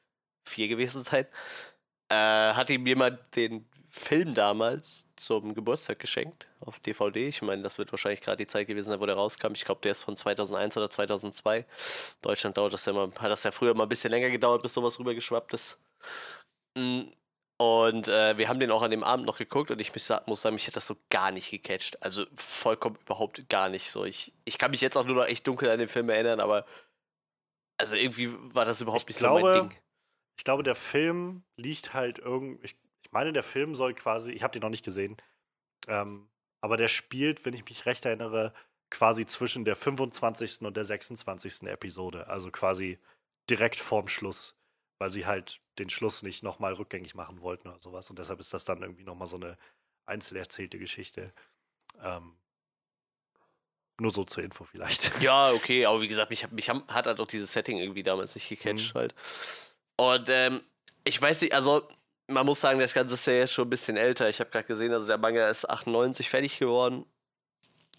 [0.68, 1.28] gewesen sein.
[2.10, 2.16] Äh,
[2.54, 7.28] hat ihm jemand den Film damals zum Geburtstag geschenkt auf DVD.
[7.28, 9.52] Ich meine, das wird wahrscheinlich gerade die Zeit gewesen sein, wo der rauskam.
[9.54, 11.66] Ich glaube, der ist von 2001 oder 2002.
[12.22, 14.74] Deutschland dauert das ja mal, hat das ja früher mal ein bisschen länger gedauert, bis
[14.74, 15.78] sowas rübergeschwappt ist.
[16.76, 17.02] Mm,
[17.58, 20.08] und äh, wir haben den auch an dem Abend noch geguckt und ich muss
[20.42, 22.02] sagen, mich hat das so gar nicht gecatcht.
[22.02, 24.06] Also vollkommen überhaupt gar nicht so.
[24.06, 26.66] Ich, ich kann mich jetzt auch nur noch echt dunkel an den Film erinnern, aber
[27.78, 29.80] also irgendwie war das überhaupt ich nicht glaube, so mein Ding.
[30.38, 32.70] Ich glaube, der Film liegt halt irgendwie.
[33.12, 35.18] Ich, meine, der Film soll quasi, ich habe den noch nicht gesehen,
[35.88, 36.30] ähm,
[36.62, 38.54] aber der spielt, wenn ich mich recht erinnere,
[38.90, 40.62] quasi zwischen der 25.
[40.62, 41.64] und der 26.
[41.64, 42.28] Episode.
[42.28, 43.00] Also quasi
[43.50, 44.56] direkt vorm Schluss
[45.02, 48.08] weil sie halt den Schluss nicht nochmal rückgängig machen wollten oder sowas.
[48.12, 49.58] Und deshalb ist das dann irgendwie nochmal so eine
[50.06, 51.34] einzeln erzählte Geschichte.
[52.04, 52.36] Ähm,
[54.00, 55.12] nur so zur Info vielleicht.
[55.20, 58.48] Ja, okay, aber wie gesagt, mich, mich hat halt auch dieses Setting irgendwie damals nicht
[58.48, 59.00] gecatcht mhm.
[59.00, 59.16] halt.
[59.98, 60.62] Und ähm,
[61.04, 61.88] ich weiß nicht, also
[62.32, 64.30] man muss sagen, das Ganze ist ja jetzt schon ein bisschen älter.
[64.30, 67.06] Ich habe gerade gesehen, also der Manga ist 98 fertig geworden.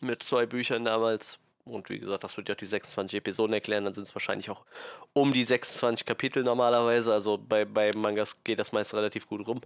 [0.00, 1.38] Mit zwei Büchern damals.
[1.64, 3.84] Und wie gesagt, das wird ja auch die 26 Episoden erklären.
[3.84, 4.64] Dann sind es wahrscheinlich auch
[5.12, 7.12] um die 26 Kapitel normalerweise.
[7.12, 9.60] Also bei, bei Mangas geht das meist relativ gut rum.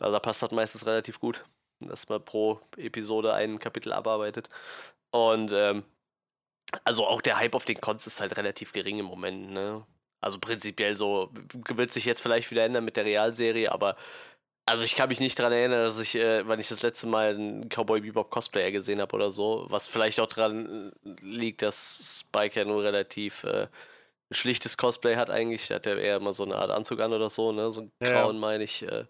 [0.00, 1.44] Also da passt das meistens relativ gut,
[1.80, 4.50] dass man pro Episode ein Kapitel abarbeitet.
[5.12, 5.84] Und ähm,
[6.84, 9.50] also auch der Hype auf den Cons ist halt relativ gering im Moment.
[9.50, 9.86] Ne?
[10.24, 11.30] Also prinzipiell so,
[11.68, 13.96] wird sich jetzt vielleicht wieder ändern mit der Realserie, aber
[14.66, 17.34] also ich kann mich nicht daran erinnern, dass ich, äh, wann ich das letzte Mal
[17.34, 19.66] einen Cowboy Bebop Cosplayer gesehen habe oder so.
[19.68, 23.66] Was vielleicht auch daran äh, liegt, dass Spike ja nur relativ äh,
[24.30, 25.68] ein schlichtes Cosplay hat eigentlich.
[25.68, 27.70] Der hat ja eher immer so eine Art Anzug an oder so, ne?
[27.72, 28.86] So ein ja, grauen, meine ich.
[28.86, 29.04] Äh,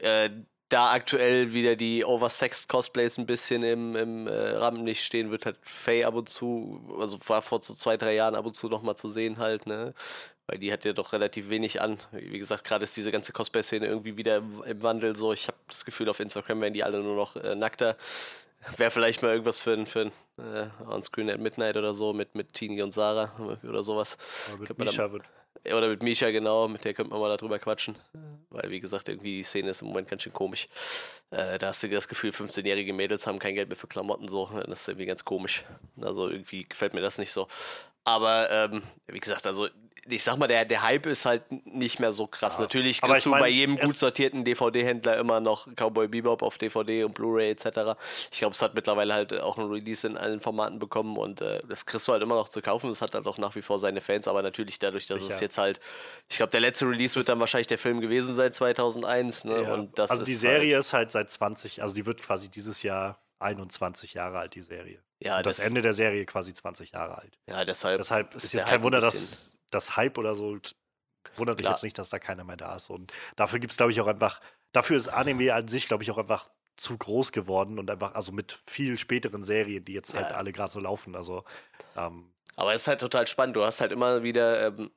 [0.00, 0.30] äh,
[0.70, 5.56] da aktuell wieder die Oversexed Cosplays ein bisschen im, im äh, Rampenlicht stehen, wird halt
[5.62, 8.96] Faye ab und zu, also war vor so zwei, drei Jahren ab und zu nochmal
[8.96, 9.94] zu sehen halt, ne?
[10.50, 11.98] Weil die hat ja doch relativ wenig an.
[12.10, 15.32] Wie gesagt, gerade ist diese ganze Cosplay-Szene irgendwie wieder im, Wandel so.
[15.32, 17.96] Ich habe das Gefühl, auf Instagram werden die alle nur noch äh, nackter.
[18.76, 22.34] Wäre vielleicht mal irgendwas für ein, für ein äh, On-Screen at Midnight oder so mit,
[22.34, 23.30] mit Tini und Sarah
[23.62, 24.18] oder sowas.
[24.52, 25.22] Oder mit Misha wird.
[25.66, 27.94] Oder mit Misha, genau, mit der könnte man mal darüber quatschen.
[28.48, 30.66] Weil, wie gesagt, irgendwie die Szene ist im Moment ganz schön komisch.
[31.30, 34.50] Äh, da hast du das Gefühl, 15-jährige Mädels haben kein Geld mehr für Klamotten, so.
[34.66, 35.62] Das ist irgendwie ganz komisch.
[36.00, 37.46] Also irgendwie gefällt mir das nicht so.
[38.04, 39.68] Aber ähm, wie gesagt, also
[40.08, 42.54] ich sag mal, der, der Hype ist halt nicht mehr so krass.
[42.56, 42.62] Ja.
[42.62, 47.04] Natürlich kriegst du mein, bei jedem gut sortierten DVD-Händler immer noch Cowboy Bebop auf DVD
[47.04, 47.98] und Blu-ray etc.
[48.30, 51.62] Ich glaube, es hat mittlerweile halt auch ein Release in allen Formaten bekommen und äh,
[51.68, 52.90] das kriegst du halt immer noch zu kaufen.
[52.90, 55.34] Es hat halt auch nach wie vor seine Fans, aber natürlich dadurch, dass Sicher.
[55.34, 55.80] es jetzt halt,
[56.28, 59.44] ich glaube, der letzte Release wird dann wahrscheinlich der Film gewesen sein, 2001.
[59.44, 59.62] Ne?
[59.62, 59.74] Ja.
[59.74, 62.82] Und das also die Serie halt ist halt seit 20, also die wird quasi dieses
[62.82, 65.02] Jahr 21 Jahre alt, die Serie.
[65.18, 67.38] Ja, und das, das Ende der Serie quasi 20 Jahre alt.
[67.46, 70.58] Ja, deshalb, deshalb ist, ist jetzt kein Wunder, dass das Hype oder so
[71.36, 72.90] wundert mich jetzt nicht, dass da keiner mehr da ist.
[72.90, 74.40] Und dafür gibt es, glaube ich, auch einfach,
[74.72, 78.32] dafür ist Anime an sich, glaube ich, auch einfach zu groß geworden und einfach, also
[78.32, 81.14] mit viel späteren Serien, die jetzt halt alle gerade so laufen.
[81.14, 81.44] Also,
[81.96, 83.56] ähm, Aber es ist halt total spannend.
[83.56, 84.90] Du hast halt immer wieder, ähm,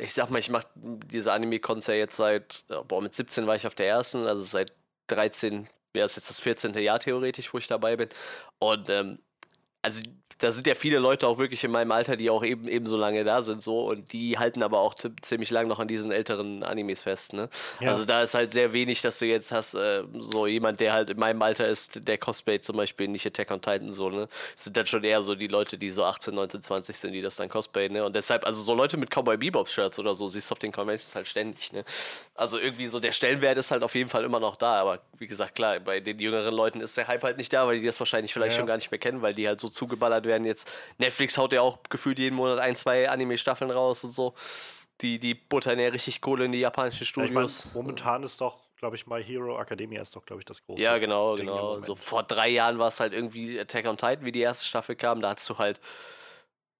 [0.00, 3.66] ich sag mal, ich mache diese Anime-Cons ja jetzt seit, boah, mit 17 war ich
[3.66, 4.72] auf der ersten, also seit
[5.06, 6.74] 13 wäre es jetzt das 14.
[6.74, 8.08] Jahr theoretisch, wo ich dabei bin.
[8.58, 9.18] Und ähm,
[9.82, 10.02] also
[10.40, 13.24] da sind ja viele Leute auch wirklich in meinem Alter, die auch eben ebenso lange
[13.24, 17.02] da sind so und die halten aber auch ziemlich lang noch an diesen älteren Animes
[17.02, 17.34] fest.
[17.34, 17.48] Ne?
[17.80, 17.90] Ja.
[17.90, 21.10] Also da ist halt sehr wenig, dass du jetzt hast äh, so jemand, der halt
[21.10, 24.08] in meinem Alter ist, der Cosplay zum Beispiel nicht Attack on Titan so.
[24.08, 27.12] Ne, das sind dann schon eher so die Leute, die so 18, 19, 20 sind,
[27.12, 27.90] die das dann Cosplay.
[27.90, 30.58] Ne, und deshalb also so Leute mit Cowboy Bebop Shirts oder so siehst du auf
[30.58, 31.72] den Conventions halt ständig.
[31.72, 31.84] Ne,
[32.34, 35.26] also irgendwie so der Stellenwert ist halt auf jeden Fall immer noch da, aber wie
[35.26, 38.00] gesagt klar, bei den jüngeren Leuten ist der Hype halt nicht da, weil die das
[38.00, 38.58] wahrscheinlich vielleicht ja.
[38.58, 40.70] schon gar nicht mehr kennen, weil die halt so zugeballert werden jetzt.
[40.98, 44.34] Netflix haut ja auch gefühlt jeden Monat ein, zwei Anime-Staffeln raus und so.
[45.00, 47.64] Die, die buttern ja richtig Kohle in die japanischen Studios.
[47.66, 50.62] Ich mein, momentan ist doch, glaube ich, My Hero Academia ist doch, glaube ich, das
[50.62, 50.82] große.
[50.82, 51.82] Ja, genau, Ding genau.
[51.82, 54.96] So vor drei Jahren war es halt irgendwie Attack on Titan, wie die erste Staffel
[54.96, 55.22] kam.
[55.22, 55.80] Da hast du halt,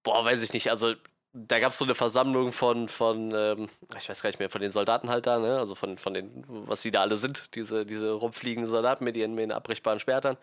[0.03, 0.95] boah, weiß ich nicht, also
[1.33, 4.61] da gab es so eine Versammlung von, von ähm, ich weiß gar nicht mehr, von
[4.61, 5.59] den Soldaten halt da, ne?
[5.59, 9.35] Also von, von den, was die da alle sind, diese, diese rumfliegenden Soldaten mit ihren,
[9.35, 10.37] mit ihren abbrechbaren Schwertern,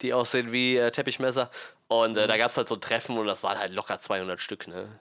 [0.00, 1.50] die aussehen wie äh, Teppichmesser.
[1.88, 2.28] Und äh, mhm.
[2.28, 5.00] da gab es halt so ein Treffen und das waren halt locker 200 Stück, ne?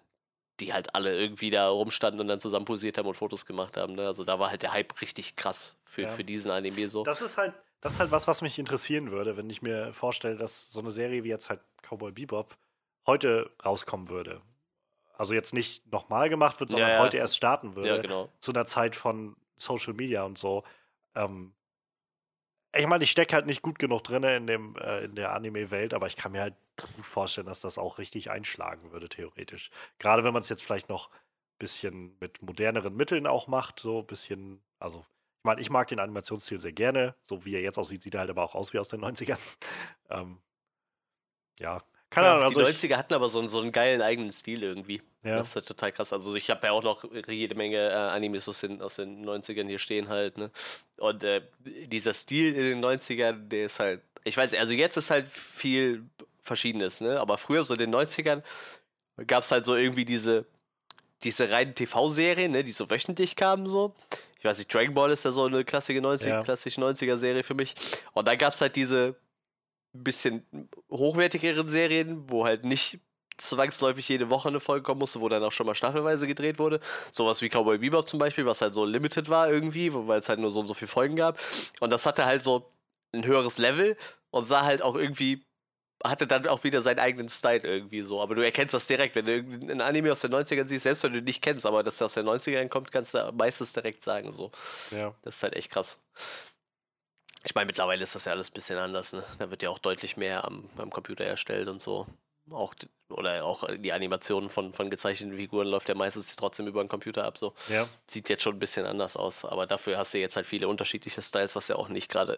[0.59, 3.93] Die halt alle irgendwie da rumstanden und dann zusammen posiert haben und Fotos gemacht haben.
[3.93, 4.07] Ne?
[4.07, 6.07] Also da war halt der Hype richtig krass für, ja.
[6.07, 7.03] für diesen Anime so.
[7.03, 10.35] Das ist halt, das ist halt was, was mich interessieren würde, wenn ich mir vorstelle,
[10.35, 12.57] dass so eine Serie wie jetzt halt Cowboy Bebop
[13.05, 14.41] heute rauskommen würde
[15.17, 17.01] also jetzt nicht nochmal gemacht wird, sondern ja, ja.
[17.01, 18.29] heute erst starten würde, ja, genau.
[18.39, 20.63] zu einer Zeit von Social Media und so.
[21.15, 21.53] Ähm,
[22.75, 25.93] ich meine, ich stecke halt nicht gut genug drin in, dem, äh, in der Anime-Welt,
[25.93, 26.55] aber ich kann mir halt
[26.95, 29.71] gut vorstellen, dass das auch richtig einschlagen würde, theoretisch.
[29.97, 33.99] Gerade wenn man es jetzt vielleicht noch ein bisschen mit moderneren Mitteln auch macht, so
[33.99, 37.79] ein bisschen, also ich meine, ich mag den Animationsstil sehr gerne, so wie er jetzt
[37.79, 39.39] aussieht, sieht er halt aber auch aus wie aus den 90ern.
[40.09, 40.39] ähm,
[41.59, 42.43] ja, keine Ahnung.
[42.45, 45.01] Also die 90er hatten aber so, so einen geilen eigenen Stil irgendwie.
[45.23, 45.37] Ja.
[45.37, 46.13] Das ist halt total krass.
[46.13, 49.67] Also ich habe ja auch noch jede Menge äh, Animes aus den, aus den 90ern
[49.67, 50.51] hier stehen halt, ne?
[50.97, 55.09] Und äh, dieser Stil in den 90ern, der ist halt, ich weiß, also jetzt ist
[55.09, 56.05] halt viel
[56.43, 57.19] Verschiedenes, ne?
[57.19, 58.41] Aber früher, so in den 90ern,
[59.25, 60.45] gab es halt so irgendwie diese,
[61.23, 62.63] diese reinen TV-Serien, ne?
[62.63, 63.93] Die so wöchentlich kamen so.
[64.39, 66.43] Ich weiß nicht, Dragon Ball ist ja so eine klassische 90, ja.
[66.43, 67.75] klassische 90er-Serie für mich.
[68.13, 69.15] Und da gab es halt diese
[70.03, 70.45] bisschen
[70.89, 72.99] hochwertigeren Serien, wo halt nicht
[73.37, 76.79] zwangsläufig jede Woche eine Folge kommen musste, wo dann auch schon mal staffelweise gedreht wurde.
[77.11, 80.39] Sowas wie Cowboy Bebop zum Beispiel, was halt so limited war irgendwie, weil es halt
[80.39, 81.39] nur so und so viele Folgen gab.
[81.79, 82.71] Und das hatte halt so
[83.13, 83.95] ein höheres Level
[84.31, 85.45] und sah halt auch irgendwie,
[86.03, 88.21] hatte dann auch wieder seinen eigenen Style irgendwie so.
[88.21, 91.13] Aber du erkennst das direkt, wenn du ein Anime aus den 90ern siehst, selbst wenn
[91.13, 94.31] du nicht kennst, aber dass der aus den 90ern kommt, kannst du meistens direkt sagen
[94.31, 94.51] so.
[94.91, 95.13] Ja.
[95.21, 95.97] Das ist halt echt krass.
[97.47, 99.13] Ich meine, mittlerweile ist das ja alles ein bisschen anders.
[99.13, 99.23] Ne?
[99.39, 102.05] Da wird ja auch deutlich mehr am, am Computer erstellt und so.
[102.51, 102.75] Auch,
[103.09, 107.23] oder auch die Animationen von, von gezeichneten Figuren läuft ja meistens trotzdem über den Computer
[107.23, 107.37] ab.
[107.37, 107.53] So.
[107.69, 107.87] Ja.
[108.05, 109.45] Sieht jetzt schon ein bisschen anders aus.
[109.45, 112.37] Aber dafür hast du jetzt halt viele unterschiedliche Styles, was ja auch nicht gerade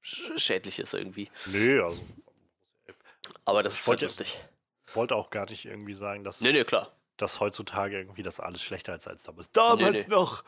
[0.00, 1.30] schädlich ist irgendwie.
[1.46, 2.02] Nö, also.
[3.44, 4.38] Aber das ich ist halt lustig.
[4.86, 6.40] Ich wollte auch gar nicht irgendwie sagen, dass.
[6.40, 9.50] Nee, nee, klar dass heutzutage irgendwie das alles schlechter ist als damals.
[9.52, 10.14] Damals nee, nee.
[10.14, 10.44] noch,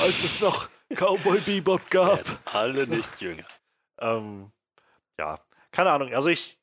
[0.00, 2.20] als es noch Cowboy Bebop gab.
[2.52, 3.44] alle nicht jünger.
[3.98, 4.50] ähm,
[5.18, 6.12] ja, keine Ahnung.
[6.14, 6.58] Also ich,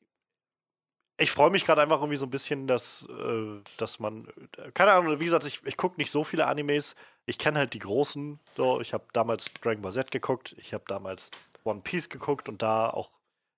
[1.16, 4.28] ich freue mich gerade einfach irgendwie so ein bisschen, dass, äh, dass man,
[4.74, 6.96] keine Ahnung, wie gesagt, ich, ich gucke nicht so viele Animes.
[7.26, 8.40] Ich kenne halt die großen.
[8.56, 11.30] So, ich habe damals Dragon Ball Z geguckt, ich habe damals
[11.62, 13.10] One Piece geguckt und da auch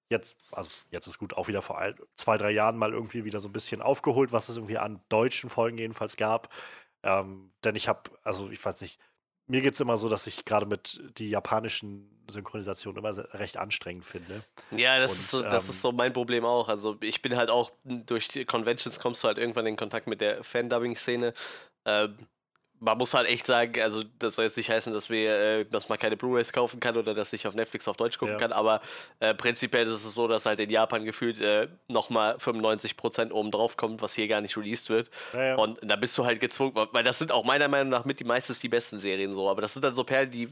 [0.08, 1.82] jetzt, also jetzt ist gut, auch wieder vor
[2.14, 5.50] zwei, drei Jahren mal irgendwie wieder so ein bisschen aufgeholt, was es irgendwie an deutschen
[5.50, 6.52] Folgen jedenfalls gab.
[7.02, 9.00] Ähm, denn ich habe, also ich weiß nicht,
[9.46, 14.04] mir geht es immer so, dass ich gerade mit die japanischen Synchronisationen immer recht anstrengend
[14.04, 14.42] finde.
[14.72, 16.68] Ja, das, Und, ist so, das ähm, ist so mein Problem auch.
[16.68, 20.20] Also ich bin halt auch durch die Conventions kommst du halt irgendwann in Kontakt mit
[20.20, 21.32] der Fan-Dubbing-Szene.
[21.84, 22.16] Ähm,
[22.80, 25.88] man muss halt echt sagen, also das soll jetzt nicht heißen, dass wir, äh, dass
[25.88, 28.40] man keine Blu-rays kaufen kann oder dass ich auf Netflix auf Deutsch gucken ja.
[28.40, 28.80] kann, aber
[29.20, 33.76] äh, prinzipiell ist es so, dass halt in Japan gefühlt äh, nochmal 95% oben drauf
[33.76, 35.10] kommt, was hier gar nicht released wird.
[35.32, 35.54] Ja, ja.
[35.56, 38.24] Und da bist du halt gezwungen, weil das sind auch meiner Meinung nach mit die
[38.24, 40.48] meistens die besten Serien so, aber das sind dann so Perlen, die,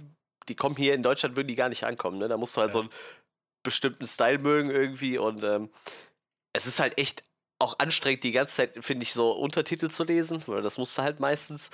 [0.48, 2.18] die kommen hier in Deutschland, würden die gar nicht ankommen.
[2.18, 2.28] Ne?
[2.28, 2.90] Da musst du halt so einen
[3.62, 5.70] bestimmten Style mögen irgendwie und ähm,
[6.52, 7.24] es ist halt echt
[7.58, 11.02] auch anstrengend, die ganze Zeit, finde ich, so Untertitel zu lesen, weil das musst du
[11.02, 11.70] halt meistens.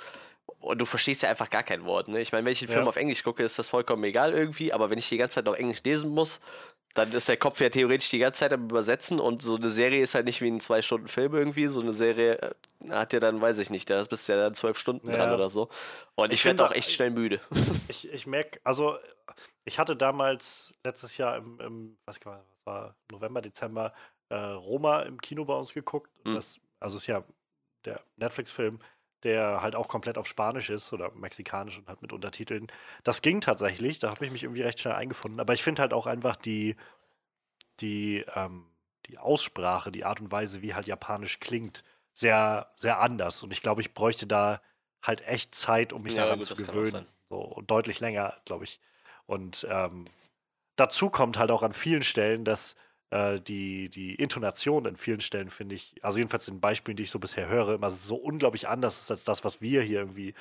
[0.59, 2.07] Und du verstehst ja einfach gar kein Wort.
[2.07, 2.21] Ne?
[2.21, 2.89] Ich meine, wenn ich einen Film ja.
[2.89, 5.55] auf Englisch gucke, ist das vollkommen egal irgendwie, aber wenn ich die ganze Zeit noch
[5.55, 6.39] Englisch lesen muss,
[6.93, 10.03] dann ist der Kopf ja theoretisch die ganze Zeit am Übersetzen und so eine Serie
[10.03, 11.67] ist halt nicht wie ein zwei Stunden Film irgendwie.
[11.67, 14.53] So eine Serie äh, hat ja dann, weiß ich nicht, da bist du ja dann
[14.53, 15.15] zwölf Stunden ja.
[15.15, 15.69] dran oder so.
[16.15, 17.39] Und ich, ich werde auch echt schnell müde.
[17.87, 18.97] Ich, ich merke, also
[19.65, 22.19] ich hatte damals letztes Jahr im, im was
[22.63, 23.93] war, November, Dezember,
[24.29, 26.09] äh, Roma im Kino bei uns geguckt.
[26.23, 26.35] Mhm.
[26.35, 27.23] Das, also ist ja
[27.85, 28.79] der Netflix-Film
[29.23, 32.67] der halt auch komplett auf Spanisch ist oder mexikanisch und hat mit Untertiteln.
[33.03, 35.39] Das ging tatsächlich, da habe ich mich irgendwie recht schnell eingefunden.
[35.39, 36.75] Aber ich finde halt auch einfach die,
[37.79, 38.65] die, ähm,
[39.07, 43.43] die Aussprache, die Art und Weise, wie halt Japanisch klingt, sehr, sehr anders.
[43.43, 44.61] Und ich glaube, ich bräuchte da
[45.01, 47.05] halt echt Zeit, um mich ja, daran gut, zu gewöhnen.
[47.29, 48.79] So, und deutlich länger, glaube ich.
[49.25, 50.05] Und ähm,
[50.75, 52.75] dazu kommt halt auch an vielen Stellen, dass
[53.11, 57.11] äh, die, die Intonation in vielen Stellen finde ich, also jedenfalls in Beispielen, die ich
[57.11, 60.33] so bisher höre, immer so unglaublich anders ist als das, was wir hier irgendwie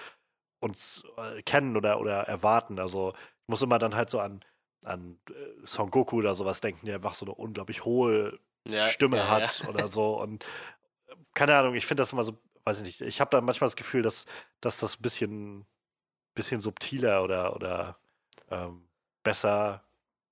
[0.60, 2.78] uns äh, kennen oder, oder erwarten.
[2.78, 4.44] Also ich muss immer dann halt so an,
[4.84, 9.16] an äh, Son Goku oder sowas denken, der einfach so eine unglaublich hohe ja, Stimme
[9.16, 9.68] ja, hat ja.
[9.68, 10.20] oder so.
[10.20, 10.44] Und
[11.08, 13.66] äh, keine Ahnung, ich finde das immer so, weiß ich nicht, ich habe da manchmal
[13.66, 14.26] das Gefühl, dass,
[14.60, 15.66] dass das ein bisschen,
[16.34, 17.98] bisschen subtiler oder, oder
[18.48, 18.88] ähm,
[19.24, 19.82] besser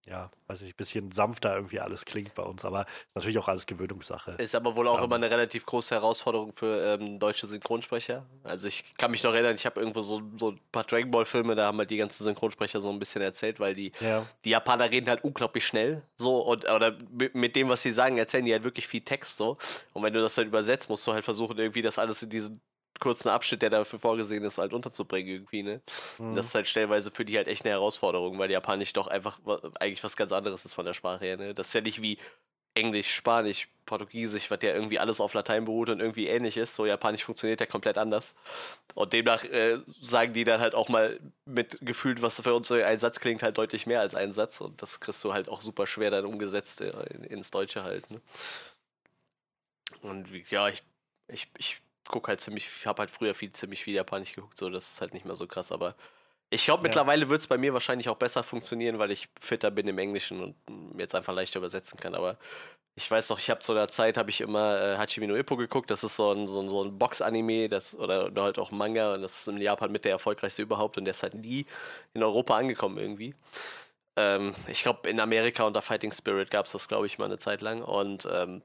[0.09, 3.49] ja, weiß ich, ein bisschen sanfter irgendwie alles klingt bei uns, aber ist natürlich auch
[3.49, 4.33] alles Gewöhnungssache.
[4.33, 8.25] Ist aber wohl auch um, immer eine relativ große Herausforderung für ähm, deutsche Synchronsprecher.
[8.43, 11.25] Also ich kann mich noch erinnern, ich habe irgendwo so, so ein paar Dragon Ball
[11.25, 14.25] Filme, da haben halt die ganzen Synchronsprecher so ein bisschen erzählt, weil die, ja.
[14.45, 16.97] die Japaner reden halt unglaublich schnell so und oder
[17.35, 19.59] mit dem, was sie sagen, erzählen die halt wirklich viel Text so.
[19.93, 22.61] Und wenn du das halt übersetzt, musst du halt versuchen, irgendwie das alles in diesen
[22.99, 25.81] kurzen Abschnitt, der dafür vorgesehen ist, halt unterzubringen irgendwie, ne?
[26.19, 26.35] Mhm.
[26.35, 29.39] Das ist halt stellenweise für die halt echt eine Herausforderung, weil Japanisch doch einfach
[29.81, 31.55] eigentlich was ganz anderes ist von der Sprache her, ne?
[31.55, 32.19] Das ist ja nicht wie
[32.79, 36.75] Englisch, Spanisch, Portugiesisch, was ja irgendwie alles auf Latein beruht und irgendwie ähnlich ist.
[36.75, 38.35] So Japanisch funktioniert ja komplett anders.
[38.95, 42.75] Und demnach äh, sagen die dann halt auch mal mit gefühlt, was für uns so
[42.75, 44.61] ein Satz klingt, halt deutlich mehr als ein Satz.
[44.61, 46.91] Und das kriegst du halt auch super schwer dann umgesetzt äh,
[47.29, 48.11] ins Deutsche halt.
[48.11, 48.21] Ne?
[50.03, 50.83] Und ja, ich,
[51.29, 54.71] ich, ich gucke halt ziemlich, ich habe halt früher viel, ziemlich viel Japanisch geguckt, so
[54.71, 55.95] das ist halt nicht mehr so krass, aber
[56.51, 56.89] ich glaube, ja.
[56.89, 60.41] mittlerweile wird es bei mir wahrscheinlich auch besser funktionieren, weil ich fitter bin im Englischen
[60.43, 60.55] und
[60.99, 62.15] jetzt einfach leichter übersetzen kann.
[62.15, 62.39] Aber
[62.95, 65.57] ich weiß noch, ich habe zu der Zeit habe ich immer äh, Hachimi no Ippo
[65.57, 65.91] geguckt.
[65.91, 67.69] Das ist so ein, so ein, so ein Box-Anime,
[67.99, 71.05] oder, oder halt auch Manga und das ist in Japan mit der erfolgreichste überhaupt und
[71.05, 71.67] der ist halt nie
[72.15, 73.35] in Europa angekommen irgendwie.
[74.17, 77.39] Ähm, ich glaube, in Amerika unter Fighting Spirit gab es das, glaube ich, mal eine
[77.39, 78.63] Zeit lang und ähm,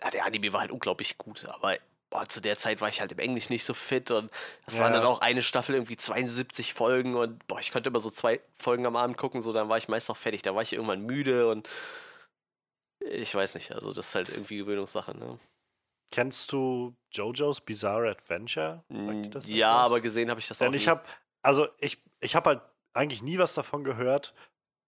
[0.00, 1.76] ja, der Anime war halt unglaublich gut, aber
[2.14, 4.30] boah, zu der Zeit war ich halt im Englisch nicht so fit und
[4.66, 4.84] das ja.
[4.84, 8.40] waren dann auch eine Staffel irgendwie 72 Folgen und boah, ich konnte immer so zwei
[8.56, 11.02] Folgen am Abend gucken, so dann war ich meist auch fertig, da war ich irgendwann
[11.02, 11.68] müde und
[13.00, 15.38] ich weiß nicht, also das ist halt irgendwie Gewöhnungssache, ne?
[16.12, 18.84] Kennst du JoJo's Bizarre Adventure?
[19.46, 20.82] Ja, aber gesehen habe ich das Denn auch nicht.
[20.82, 21.02] Ich habe,
[21.42, 24.34] also ich, ich habe halt eigentlich nie was davon gehört,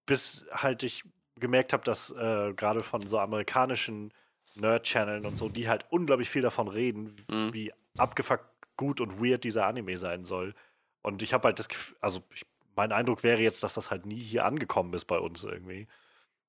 [0.07, 1.03] bis halt ich
[1.41, 4.12] gemerkt habe, dass äh, gerade von so amerikanischen
[4.57, 7.53] Nerd-Channeln und so, die halt unglaublich viel davon reden, mhm.
[7.53, 8.45] wie abgefuckt
[8.77, 10.55] gut und weird dieser Anime sein soll.
[11.03, 14.07] Und ich habe halt das Gefühl, also ich, mein Eindruck wäre jetzt, dass das halt
[14.07, 15.87] nie hier angekommen ist bei uns irgendwie.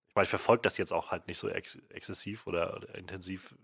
[0.09, 3.55] Ich meine, ich verfolge das jetzt auch halt nicht so ex exzessiv oder, oder intensiv,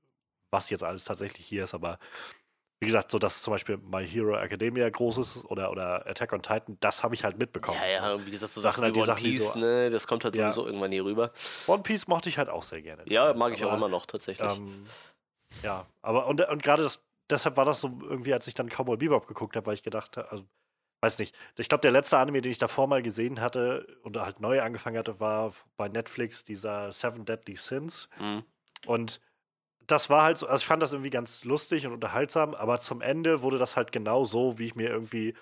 [0.51, 1.99] was jetzt alles tatsächlich hier ist, aber
[2.84, 6.41] wie gesagt, so dass zum Beispiel My Hero Academia groß ist oder, oder Attack on
[6.41, 7.80] Titan, das habe ich halt mitbekommen.
[7.82, 10.26] Ja, ja, wie gesagt, so Sachen, halt die One Sachen, Piece, so, ne, das kommt
[10.26, 10.67] halt sowieso ja.
[10.67, 11.32] irgendwann hier rüber.
[11.67, 13.04] One Piece mochte ich halt auch sehr gerne.
[13.06, 14.52] Ja, mag ich aber, auch immer noch tatsächlich.
[14.52, 14.86] Ähm,
[15.62, 18.98] ja, aber und, und gerade das, deshalb war das so irgendwie, als ich dann Cowboy
[18.98, 20.43] Bebop geguckt habe, weil ich gedacht habe, also,
[21.02, 24.41] weiß nicht, ich glaube, der letzte Anime, den ich davor mal gesehen hatte und halt
[24.41, 28.10] neu angefangen hatte, war bei Netflix dieser Seven Deadly Sins.
[28.19, 28.43] Mhm.
[28.86, 29.22] Und
[29.88, 33.02] das war halt so, also ich fand das irgendwie ganz lustig und unterhaltsam, aber zum
[33.02, 35.36] Ende wurde das halt genau so, wie ich mir irgendwie,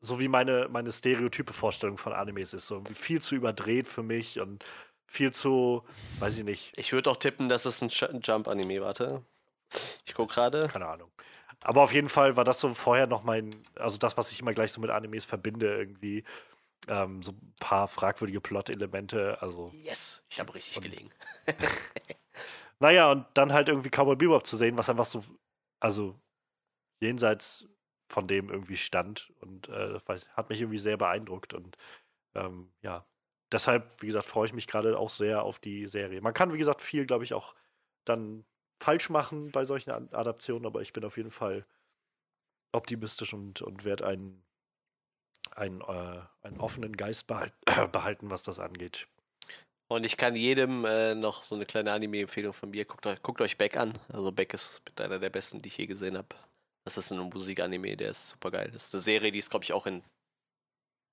[0.00, 2.66] so wie meine, meine stereotype Vorstellung von Animes ist.
[2.66, 4.64] So viel zu überdreht für mich und
[5.06, 5.84] viel zu,
[6.18, 6.72] weiß ich nicht.
[6.76, 7.88] Ich würde auch tippen, dass es ein
[8.22, 9.22] Jump-Anime, warte.
[10.04, 10.68] Ich gucke gerade.
[10.68, 11.10] Keine Ahnung.
[11.62, 14.52] Aber auf jeden Fall war das so vorher noch mein, also das, was ich immer
[14.54, 16.24] gleich so mit Animes verbinde, irgendwie.
[16.88, 19.38] Ähm, so ein paar fragwürdige Plot-Elemente.
[19.40, 19.66] Also.
[19.72, 21.10] Yes, ich habe richtig gelegen.
[22.80, 25.22] Naja, und dann halt irgendwie Cowboy Bebop zu sehen, was einfach so,
[25.80, 26.20] also
[27.00, 27.66] jenseits
[28.08, 29.98] von dem irgendwie stand und äh,
[30.34, 31.76] hat mich irgendwie sehr beeindruckt und
[32.34, 33.06] ähm, ja,
[33.52, 36.20] deshalb, wie gesagt, freue ich mich gerade auch sehr auf die Serie.
[36.20, 37.54] Man kann, wie gesagt, viel, glaube ich, auch
[38.04, 38.44] dann
[38.80, 41.66] falsch machen bei solchen Adaptionen, aber ich bin auf jeden Fall
[42.72, 44.44] optimistisch und, und werde einen,
[45.54, 47.26] einen, äh, einen offenen Geist
[47.92, 49.08] behalten, was das angeht.
[49.88, 52.84] Und ich kann jedem äh, noch so eine kleine Anime-Empfehlung von mir.
[52.84, 53.98] Guckt, guckt, euch Beck an.
[54.08, 56.28] Also Beck ist einer der besten, die ich je gesehen habe.
[56.84, 58.70] Das ist ein Musikanime, der ist super geil.
[58.72, 60.02] Das ist eine Serie, die ist, glaube ich, auch in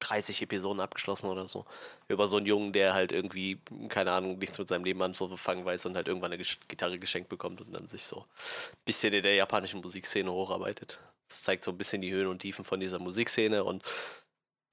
[0.03, 1.65] 30 Episoden abgeschlossen oder so.
[2.07, 3.59] Über so einen Jungen, der halt irgendwie,
[3.89, 7.62] keine Ahnung, nichts mit seinem Leben anzufangen weiß und halt irgendwann eine Gitarre geschenkt bekommt
[7.62, 10.99] und dann sich so ein bisschen in der japanischen Musikszene hocharbeitet.
[11.27, 13.89] Das zeigt so ein bisschen die Höhen und Tiefen von dieser Musikszene und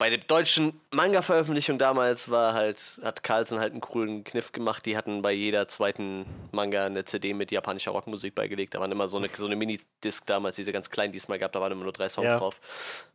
[0.01, 4.83] bei der deutschen Manga-Veröffentlichung damals war halt, hat Carlsen halt einen coolen Kniff gemacht.
[4.87, 8.73] Die hatten bei jeder zweiten Manga eine CD mit japanischer Rockmusik beigelegt.
[8.73, 11.37] Da waren immer so eine, so eine Mini-Disc damals, diese ganz kleinen, die es mal
[11.37, 12.39] gab, da waren immer nur drei Songs ja.
[12.39, 12.59] drauf.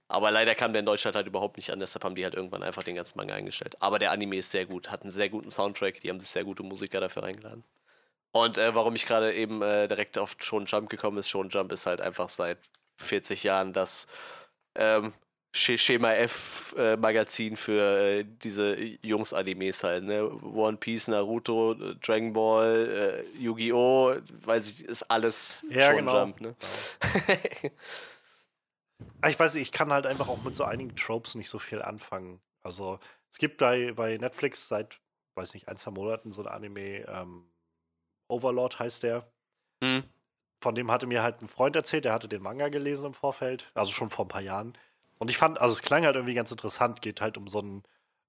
[0.07, 2.63] Aber leider kam der in Deutschland halt überhaupt nicht an, deshalb haben die halt irgendwann
[2.63, 3.75] einfach den ganzen Manga eingestellt.
[3.81, 6.45] Aber der Anime ist sehr gut, hat einen sehr guten Soundtrack, die haben sich sehr
[6.45, 7.65] gute Musiker dafür eingeladen.
[8.31, 11.73] Und äh, warum ich gerade eben äh, direkt auf Shonen Jump gekommen ist, Shonen Jump
[11.73, 12.59] ist halt einfach seit
[12.99, 14.07] 40 Jahren das
[14.77, 15.13] ähm,
[15.57, 20.25] Schema F äh, Magazin für äh, diese Jungs-Animes halt, ne?
[20.43, 26.19] One Piece, Naruto, Dragon Ball, äh, Yu-Gi-Oh!, weiß ich, ist alles ja, schon genau.
[26.21, 26.57] Jump, ne?
[29.21, 31.59] Ah, ich weiß nicht, ich kann halt einfach auch mit so einigen Tropes nicht so
[31.59, 32.41] viel anfangen.
[32.63, 32.99] Also,
[33.31, 35.01] es gibt bei, bei Netflix seit,
[35.35, 37.51] weiß nicht, ein, zwei Monaten so ein Anime, ähm,
[38.29, 39.31] Overlord heißt der.
[39.81, 40.05] Mhm.
[40.63, 43.71] Von dem hatte mir halt ein Freund erzählt, der hatte den Manga gelesen im Vorfeld,
[43.75, 44.77] also schon vor ein paar Jahren.
[45.19, 47.83] Und ich fand, also es klang halt irgendwie ganz interessant, geht halt um so einen,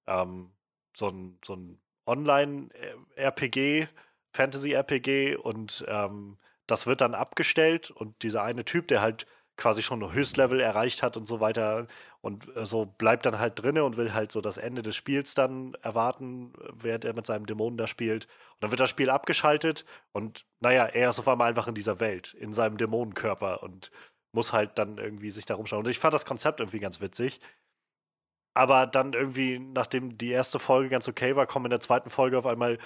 [0.06, 0.52] ähm,
[0.96, 3.88] so ein, so ein Online-RPG,
[4.32, 9.26] Fantasy-RPG und ähm, das wird dann abgestellt und dieser eine Typ, der halt
[9.58, 11.88] quasi schon Höchstlevel erreicht hat und so weiter
[12.20, 15.34] und äh, so bleibt dann halt drinne und will halt so das Ende des Spiels
[15.34, 18.26] dann erwarten, während er mit seinem Dämonen da spielt.
[18.26, 22.00] Und dann wird das Spiel abgeschaltet und naja, er ist auf einmal einfach in dieser
[22.00, 23.90] Welt, in seinem Dämonenkörper und
[24.32, 25.84] muss halt dann irgendwie sich da rumschauen.
[25.84, 27.40] Und ich fand das Konzept irgendwie ganz witzig.
[28.54, 32.38] Aber dann irgendwie, nachdem die erste Folge ganz okay war, kommen in der zweiten Folge
[32.38, 32.78] auf einmal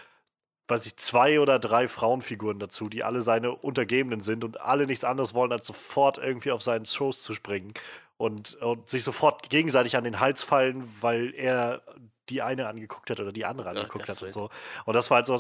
[0.69, 5.05] weiß ich, zwei oder drei Frauenfiguren dazu, die alle seine Untergebenen sind und alle nichts
[5.05, 7.75] anderes wollen, als sofort irgendwie auf seinen Schoß zu springen
[8.17, 11.83] und, und sich sofort gegenseitig an den Hals fallen, weil er
[12.29, 14.51] die eine angeguckt hat oder die andere angeguckt ja, hat und so.
[14.85, 15.37] Und das war halt so,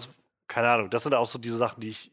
[0.49, 2.13] keine Ahnung, das sind auch so diese Sachen, die ich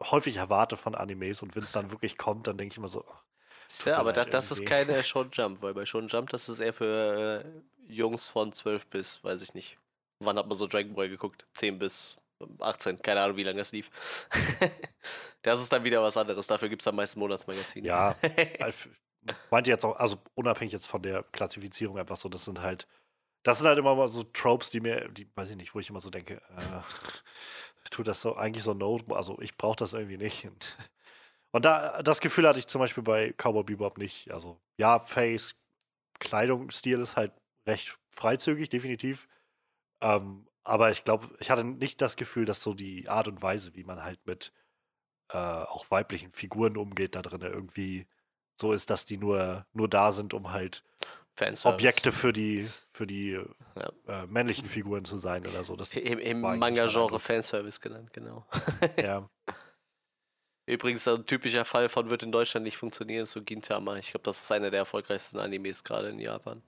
[0.00, 3.04] häufig erwarte von Animes und wenn es dann wirklich kommt, dann denke ich immer so.
[3.84, 6.72] Ja, aber das, das ist keine Shonen Jump, weil bei Shonen Jump, das ist eher
[6.72, 9.78] für äh, Jungs von 12 bis, weiß ich nicht,
[10.20, 11.46] Wann hat man so Dragon Ball geguckt?
[11.54, 12.16] 10 bis
[12.60, 13.90] 18, keine Ahnung, wie lange das lief.
[15.42, 16.46] das ist dann wieder was anderes.
[16.46, 17.86] Dafür gibt es am meisten Monatsmagazine.
[17.86, 18.16] Ja,
[19.50, 22.86] meinte jetzt auch, also unabhängig jetzt von der Klassifizierung einfach so, das sind halt,
[23.42, 25.90] das sind halt immer mal so Tropes, die mir, die weiß ich nicht, wo ich
[25.90, 26.80] immer so denke, äh,
[27.90, 30.46] tut das so eigentlich so no, also ich brauche das irgendwie nicht.
[30.46, 30.76] Und,
[31.52, 34.30] und da, das Gefühl hatte ich zum Beispiel bei Cowboy Bebop nicht.
[34.30, 35.54] Also ja, Face,
[36.20, 37.32] Kleidungsstil ist halt
[37.66, 39.28] recht freizügig, definitiv.
[40.00, 43.74] Ähm, aber ich glaube, ich hatte nicht das Gefühl, dass so die Art und Weise,
[43.74, 44.52] wie man halt mit
[45.30, 48.06] äh, auch weiblichen Figuren umgeht, da drin irgendwie
[48.60, 50.84] so ist, dass die nur, nur da sind, um halt
[51.34, 51.74] Fanservice.
[51.74, 53.32] Objekte für die, für die
[53.76, 53.92] ja.
[54.06, 55.76] äh, männlichen Figuren zu sein oder so.
[55.76, 58.46] Das Im, im Manga-Genre Fanservice genannt, genau.
[58.96, 59.28] ja.
[60.66, 63.98] Übrigens, ein typischer Fall von wird in Deutschland nicht funktionieren, so Gintama.
[63.98, 66.62] Ich glaube, das ist einer der erfolgreichsten Animes gerade in Japan.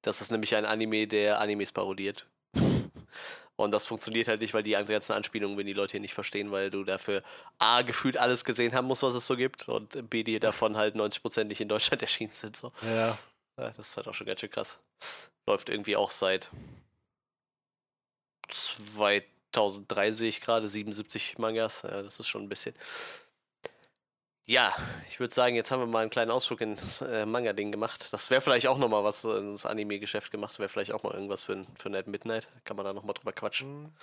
[0.00, 2.26] Das ist nämlich ein Anime, der Animes parodiert.
[3.56, 6.50] Und das funktioniert halt nicht, weil die ganzen Anspielungen, wenn die Leute hier nicht verstehen,
[6.50, 7.22] weil du dafür
[7.58, 10.96] A, gefühlt alles gesehen haben musst, was es so gibt, und B, die davon halt
[10.96, 12.56] 90% nicht in Deutschland erschienen sind.
[12.56, 12.72] So.
[12.82, 13.18] Ja.
[13.58, 13.70] Ja.
[13.70, 14.78] Das ist halt auch schon ganz schön krass.
[15.46, 16.50] Läuft irgendwie auch seit
[18.48, 21.82] 2003 sehe ich gerade, 77 Mangas.
[21.82, 22.74] Ja, das ist schon ein bisschen.
[24.46, 24.74] Ja,
[25.08, 28.12] ich würde sagen, jetzt haben wir mal einen kleinen Ausflug ins äh, Manga-Ding gemacht.
[28.12, 30.58] Das wäre vielleicht auch nochmal was ins Anime-Geschäft gemacht.
[30.58, 32.48] Wäre vielleicht auch mal irgendwas für, für Night Midnight.
[32.64, 33.94] Kann man da nochmal drüber quatschen.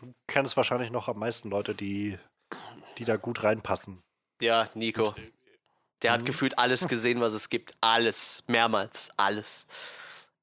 [0.00, 2.18] Du kennst wahrscheinlich noch am meisten Leute, die,
[2.98, 4.02] die da gut reinpassen.
[4.42, 5.14] Ja, Nico.
[6.02, 6.26] Der hat mhm.
[6.26, 7.74] gefühlt alles gesehen, was es gibt.
[7.80, 8.44] Alles.
[8.46, 9.10] Mehrmals.
[9.16, 9.66] Alles.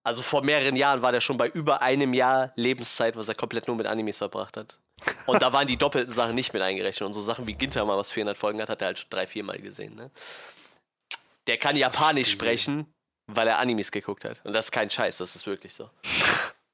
[0.03, 3.67] Also vor mehreren Jahren war der schon bei über einem Jahr Lebenszeit, was er komplett
[3.67, 4.77] nur mit Animes verbracht hat.
[5.25, 7.07] Und da waren die doppelten Sachen nicht mit eingerechnet.
[7.07, 9.27] Und so Sachen wie Ginter mal, was 400 Folgen hat, hat er halt schon drei,
[9.27, 9.95] vier Mal gesehen.
[9.95, 10.11] Ne?
[11.47, 12.85] Der kann Japanisch sprechen,
[13.27, 14.41] weil er Animes geguckt hat.
[14.43, 15.89] Und das ist kein Scheiß, das ist wirklich so.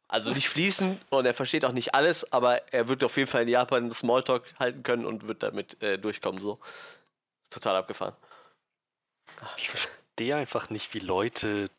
[0.08, 3.44] Also nicht fließen und er versteht auch nicht alles, aber er wird auf jeden Fall
[3.44, 6.42] in Japan Smalltalk halten können und wird damit äh, durchkommen.
[6.42, 6.60] So.
[7.50, 8.16] Total abgefahren.
[9.58, 11.70] Ich verstehe einfach nicht, wie Leute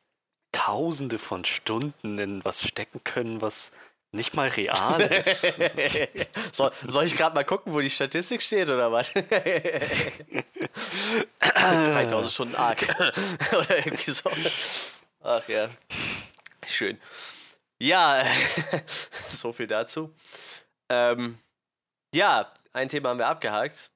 [0.52, 3.72] tausende von Stunden in was stecken können, was
[4.12, 5.58] nicht mal real ist.
[6.52, 9.12] soll, soll ich gerade mal gucken, wo die Statistik steht oder was?
[11.40, 12.82] 3000 Stunden arg.
[13.52, 14.30] oder irgendwie so.
[15.22, 15.70] Ach ja.
[16.66, 17.00] Schön.
[17.80, 18.24] Ja,
[19.30, 20.14] so viel dazu.
[20.88, 21.38] Ähm,
[22.14, 23.90] ja, ein Thema haben wir abgehakt.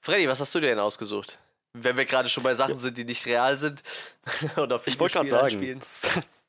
[0.00, 1.38] Freddy, was hast du dir denn ausgesucht?
[1.82, 3.82] Wenn wir gerade schon bei Sachen sind, die nicht real sind.
[4.56, 5.80] oder ich wollte gerade sagen,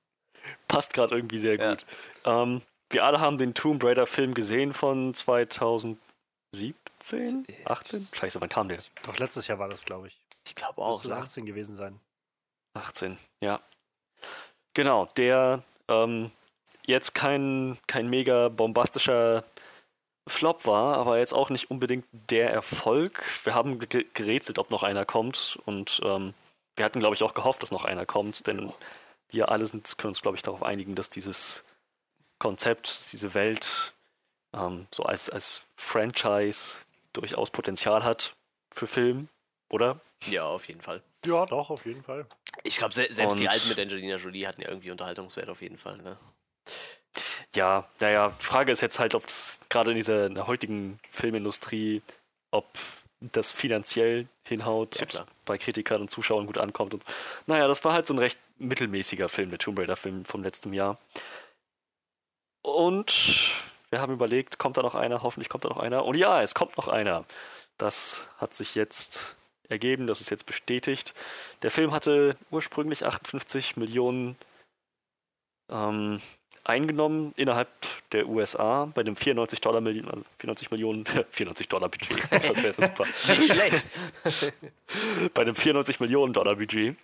[0.68, 1.86] passt gerade irgendwie sehr gut.
[2.26, 2.44] Ja.
[2.44, 6.00] Ähm, wir alle haben den Tomb Raider-Film gesehen von 2017,
[7.66, 8.08] 18?
[8.14, 8.78] Scheiße, wann kam der?
[9.04, 10.18] Doch letztes Jahr war das, glaube ich.
[10.46, 11.04] Ich glaube auch.
[11.04, 11.52] Müsste 18 ne?
[11.52, 12.00] gewesen sein.
[12.74, 13.60] 18, ja.
[14.74, 16.32] Genau, der ähm,
[16.86, 19.44] jetzt kein, kein mega bombastischer
[20.28, 23.24] Flop war, aber jetzt auch nicht unbedingt der Erfolg.
[23.44, 26.34] Wir haben gerätselt, ob noch einer kommt und ähm,
[26.76, 28.72] wir hatten, glaube ich, auch gehofft, dass noch einer kommt, denn
[29.30, 31.64] wir alle sind, können uns, glaube ich, darauf einigen, dass dieses
[32.40, 33.94] Konzept, dass diese Welt
[34.54, 36.78] ähm, so als, als Franchise
[37.14, 38.36] durchaus Potenzial hat
[38.74, 39.28] für Film,
[39.70, 40.00] oder?
[40.28, 41.02] Ja, auf jeden Fall.
[41.26, 42.26] Ja, doch, auf jeden Fall.
[42.64, 45.62] Ich glaube, se selbst Und die alten mit Angelina Jolie hatten ja irgendwie Unterhaltungswert auf
[45.62, 46.18] jeden Fall, ne?
[47.58, 49.24] Ja, naja, Frage ist jetzt halt, ob
[49.70, 52.04] gerade in dieser in der heutigen Filmindustrie,
[52.52, 52.68] ob
[53.20, 56.94] das finanziell hinhaut, ja, bei Kritikern und Zuschauern gut ankommt.
[56.94, 57.04] Und,
[57.48, 61.00] naja, das war halt so ein recht mittelmäßiger Film, der Tomb Raider-Film vom letzten Jahr.
[62.62, 63.12] Und
[63.90, 65.24] wir haben überlegt, kommt da noch einer?
[65.24, 66.06] Hoffentlich kommt da noch einer.
[66.06, 67.26] Und ja, es kommt noch einer.
[67.80, 69.36] Das hat sich jetzt
[69.68, 71.16] ergeben, das ist jetzt bestätigt.
[71.64, 74.38] Der Film hatte ursprünglich 58 Millionen
[75.72, 76.22] ähm,
[76.68, 77.70] eingenommen innerhalb
[78.12, 82.20] der USA bei dem 94 Dollar Millionen, also 94 Millionen, 94 Dollar Budget.
[82.30, 83.06] Das wäre super.
[83.28, 83.88] Nicht schlecht.
[85.34, 86.96] bei dem 94 Millionen Dollar Budget,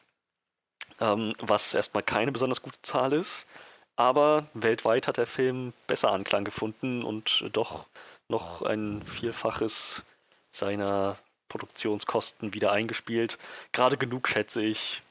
[0.99, 3.45] ähm, was erstmal keine besonders gute Zahl ist.
[3.95, 7.85] Aber weltweit hat der Film besser Anklang gefunden und doch
[8.27, 10.01] noch ein Vielfaches
[10.49, 11.17] seiner
[11.49, 13.37] Produktionskosten wieder eingespielt.
[13.71, 15.03] Gerade genug, schätze ich,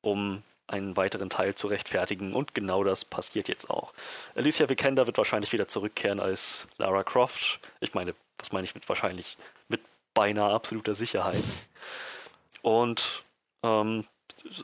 [0.00, 2.34] um einen weiteren Teil zu rechtfertigen.
[2.34, 3.92] Und genau das passiert jetzt auch.
[4.34, 7.60] Alicia Vikander wird wahrscheinlich wieder zurückkehren als Lara Croft.
[7.80, 9.36] Ich meine, was meine ich mit wahrscheinlich?
[9.68, 9.80] Mit
[10.14, 11.44] beinahe absoluter Sicherheit.
[12.62, 13.24] Und
[13.62, 14.06] ähm,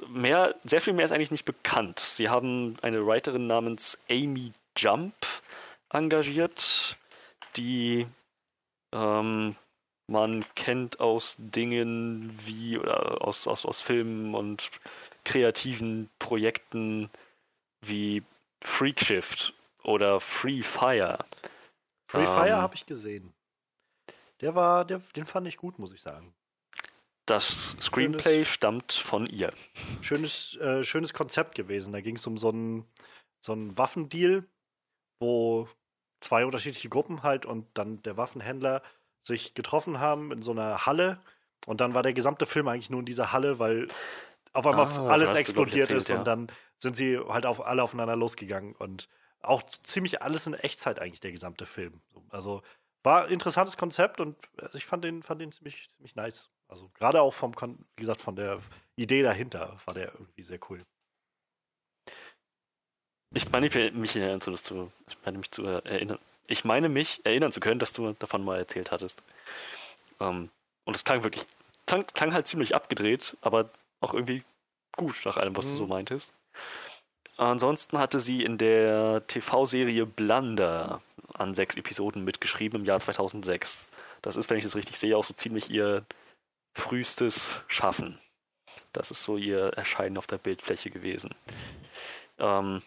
[0.09, 2.01] mehr, sehr viel mehr ist eigentlich nicht bekannt.
[2.01, 5.15] Sie haben eine Writerin namens Amy Jump
[5.91, 6.97] engagiert,
[7.57, 8.07] die
[8.93, 9.57] ähm,
[10.09, 14.71] man kennt aus Dingen wie, oder aus, aus, aus Filmen und
[15.27, 17.11] kreativen Projekten
[17.83, 18.23] wie
[18.63, 21.19] Freakshift oder Free Fire.
[22.09, 23.35] Free ähm, Fire habe ich gesehen.
[24.41, 26.33] Der war, der, den fand ich gut, muss ich sagen.
[27.27, 29.51] Das Screenplay schönes, stammt von ihr.
[30.01, 31.93] Schönes, äh, schönes Konzept gewesen.
[31.93, 32.87] Da ging es um so einen
[33.41, 34.45] so einen Waffendeal,
[35.21, 35.69] wo
[36.21, 38.83] zwei unterschiedliche Gruppen halt und dann der Waffenhändler
[39.23, 41.19] sich getroffen haben in so einer Halle.
[41.67, 43.89] Und dann war der gesamte Film eigentlich nur in dieser Halle, weil
[44.57, 46.19] auf einmal ah, alles explodiert erzählt, ist ja.
[46.19, 46.47] und dann
[46.79, 49.09] sind sie halt auf, alle aufeinander losgegangen und
[49.43, 52.01] auch ziemlich alles in Echtzeit eigentlich der gesamte Film.
[52.31, 52.63] Also
[53.03, 56.51] war ein interessantes Konzept und also ich fand den, fand den ziemlich, ziemlich nice.
[56.69, 58.59] Also gerade auch vom, wie gesagt, von der
[58.97, 60.83] Idee dahinter war der irgendwie sehr cool.
[63.35, 66.19] Ich meine, mich erinnern zu, dass du, ich meine mich zu erinnern.
[66.49, 69.23] Ich meine mich erinnern zu können, dass du davon mal erzählt hattest.
[70.19, 70.51] Um, ähm,
[70.85, 71.45] und es klang wirklich,
[71.87, 73.71] klang, klang halt ziemlich abgedreht, aber
[74.01, 74.43] auch irgendwie
[74.97, 75.71] gut nach allem, was mhm.
[75.71, 75.91] du so mhm.
[75.91, 76.33] meintest.
[77.37, 81.03] Ansonsten hatte sie in der TV-Serie Blunder
[81.35, 83.91] an sechs Episoden mitgeschrieben im Jahr 2006.
[84.23, 86.07] Das ist, wenn ich das richtig sehe, auch so ziemlich ihr
[86.73, 88.19] frühestes Schaffen.
[88.93, 91.35] Das ist so ihr Erscheinen auf der Bildfläche gewesen.
[92.39, 92.83] Ähm,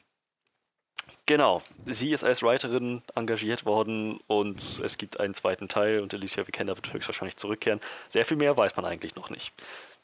[1.28, 6.48] genau, sie ist als Writerin engagiert worden und es gibt einen zweiten Teil und Alicia
[6.48, 7.82] Vikander wird höchstwahrscheinlich zurückkehren.
[8.10, 9.54] Sehr viel mehr weiß man eigentlich noch nicht.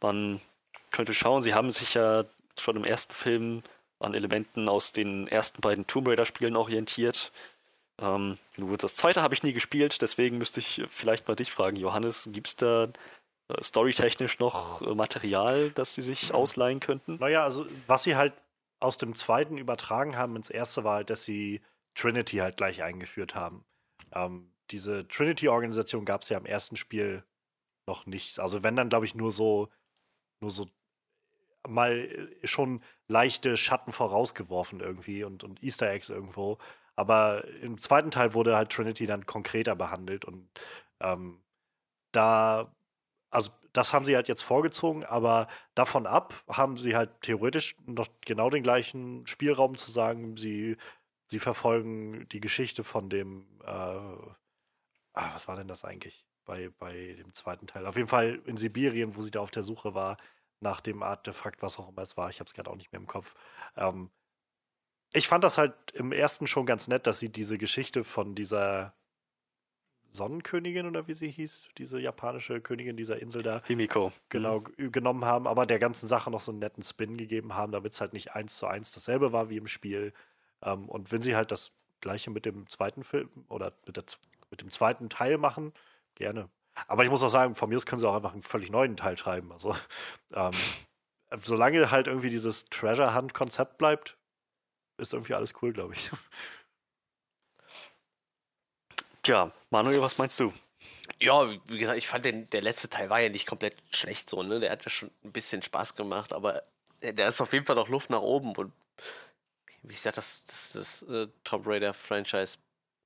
[0.01, 0.39] Man
[0.95, 2.23] könnte schauen, sie haben sich ja
[2.57, 3.63] schon im ersten Film
[3.99, 7.31] an Elementen aus den ersten beiden Tomb Raider-Spielen orientiert.
[8.01, 11.77] Ähm, nur das zweite habe ich nie gespielt, deswegen müsste ich vielleicht mal dich fragen,
[11.77, 12.85] Johannes, gibt es da
[13.49, 17.17] äh, storytechnisch noch äh, Material, das sie sich ausleihen könnten?
[17.19, 18.33] Naja, also was sie halt
[18.79, 21.61] aus dem zweiten übertragen haben ins erste war halt, dass sie
[21.95, 23.65] Trinity halt gleich eingeführt haben.
[24.13, 27.23] Ähm, diese Trinity-Organisation gab es ja im ersten Spiel
[27.87, 28.39] noch nicht.
[28.39, 29.69] Also wenn dann, glaube ich, nur so,
[30.41, 30.67] nur so
[31.67, 31.91] mal
[32.41, 36.57] äh, schon leichte Schatten vorausgeworfen irgendwie und, und Easter Eggs irgendwo.
[36.95, 40.49] Aber im zweiten Teil wurde halt Trinity dann konkreter behandelt und
[41.01, 41.43] ähm,
[42.11, 42.73] da,
[43.31, 48.07] also das haben sie halt jetzt vorgezogen, aber davon ab haben sie halt theoretisch noch
[48.21, 50.77] genau den gleichen Spielraum zu sagen, sie,
[51.25, 54.33] sie verfolgen die Geschichte von dem, äh, ah,
[55.13, 57.85] was war denn das eigentlich bei, bei dem zweiten Teil?
[57.85, 60.17] Auf jeden Fall in Sibirien, wo sie da auf der Suche war
[60.59, 62.29] nach dem Artefakt, was auch immer es war.
[62.29, 63.35] Ich habe es gerade auch nicht mehr im Kopf.
[63.75, 64.09] Ähm,
[65.13, 68.93] ich fand das halt im ersten schon ganz nett, dass sie diese Geschichte von dieser
[70.15, 73.61] Sonnenkönigin oder wie sie hieß, diese japanische Königin dieser Insel da.
[73.65, 74.11] Himiko.
[74.29, 74.91] Genau, mhm.
[74.91, 78.01] genommen haben, aber der ganzen Sache noch so einen netten Spin gegeben haben, damit es
[78.01, 80.13] halt nicht eins zu eins dasselbe war wie im Spiel.
[80.63, 84.05] Ähm, und wenn sie halt das gleiche mit dem zweiten Film oder mit, der,
[84.49, 85.73] mit dem zweiten Teil machen,
[86.15, 86.49] gerne.
[86.87, 88.97] Aber ich muss auch sagen, von mir aus können sie auch einfach einen völlig neuen
[88.97, 89.51] Teil schreiben.
[89.51, 89.75] Also,
[90.33, 90.53] ähm,
[91.31, 94.17] solange halt irgendwie dieses Treasure Hunt-Konzept bleibt,
[94.97, 96.11] ist irgendwie alles cool, glaube ich.
[99.23, 100.53] Tja, Manuel, was meinst du?
[101.19, 104.43] Ja, wie gesagt, ich fand den, der letzte Teil war ja nicht komplett schlecht so,
[104.43, 104.59] ne?
[104.59, 106.61] Der hat ja schon ein bisschen Spaß gemacht, aber
[107.01, 108.71] der ist auf jeden Fall noch Luft nach oben und
[109.83, 112.57] wie gesagt, das, das, das uh, Tomb Raider Franchise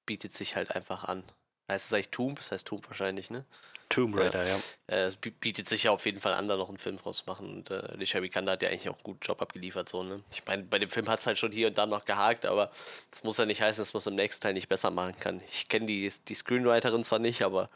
[0.05, 1.23] bietet sich halt einfach an.
[1.69, 2.37] Heißt es eigentlich Tomb?
[2.37, 3.45] Das heißt Tomb wahrscheinlich, ne?
[3.89, 4.55] Tomb Raider, ja.
[4.55, 4.61] ja.
[4.87, 7.23] Äh, es bietet sich ja auf jeden Fall an, da noch einen Film draus zu
[7.25, 7.49] machen.
[7.49, 10.23] Und äh, Alicia Vikander hat ja eigentlich auch einen guten Job abgeliefert, so, ne?
[10.31, 12.71] Ich meine, bei dem Film hat es halt schon hier und da noch gehakt, aber
[13.11, 15.41] das muss ja nicht heißen, dass man es im nächsten Teil nicht besser machen kann.
[15.49, 17.69] Ich kenne die, die Screenwriterin zwar nicht, aber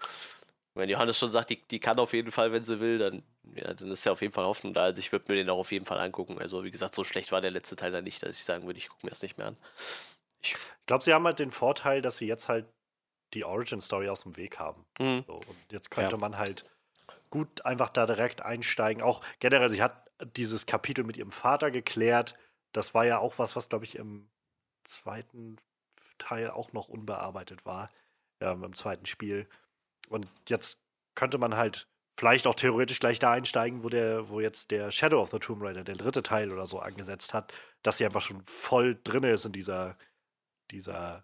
[0.75, 3.23] wenn Johannes schon sagt, die, die kann auf jeden Fall, wenn sie will, dann,
[3.55, 4.83] ja, dann ist ja auf jeden Fall Hoffnung da.
[4.83, 6.39] Also ich würde mir den auch auf jeden Fall angucken.
[6.39, 8.79] Also wie gesagt, so schlecht war der letzte Teil da nicht, dass ich sagen würde,
[8.79, 9.57] ich gucke mir das nicht mehr an.
[10.41, 12.65] Ich, ich glaube, sie haben halt den Vorteil, dass sie jetzt halt
[13.33, 14.85] die Origin-Story aus dem Weg haben.
[14.99, 15.23] Mhm.
[15.27, 16.19] So, und jetzt könnte ja.
[16.19, 16.65] man halt
[17.29, 19.01] gut einfach da direkt einsteigen.
[19.01, 22.35] Auch generell, sie hat dieses Kapitel mit ihrem Vater geklärt.
[22.71, 24.29] Das war ja auch was, was, glaube ich, im
[24.83, 25.57] zweiten
[26.17, 27.89] Teil auch noch unbearbeitet war,
[28.39, 29.47] ähm, im zweiten Spiel.
[30.09, 30.77] Und jetzt
[31.15, 35.21] könnte man halt vielleicht auch theoretisch gleich da einsteigen, wo der, wo jetzt der Shadow
[35.21, 38.43] of the Tomb Raider, der dritte Teil oder so, angesetzt hat, dass sie einfach schon
[38.45, 39.97] voll drin ist in dieser,
[40.71, 41.23] dieser,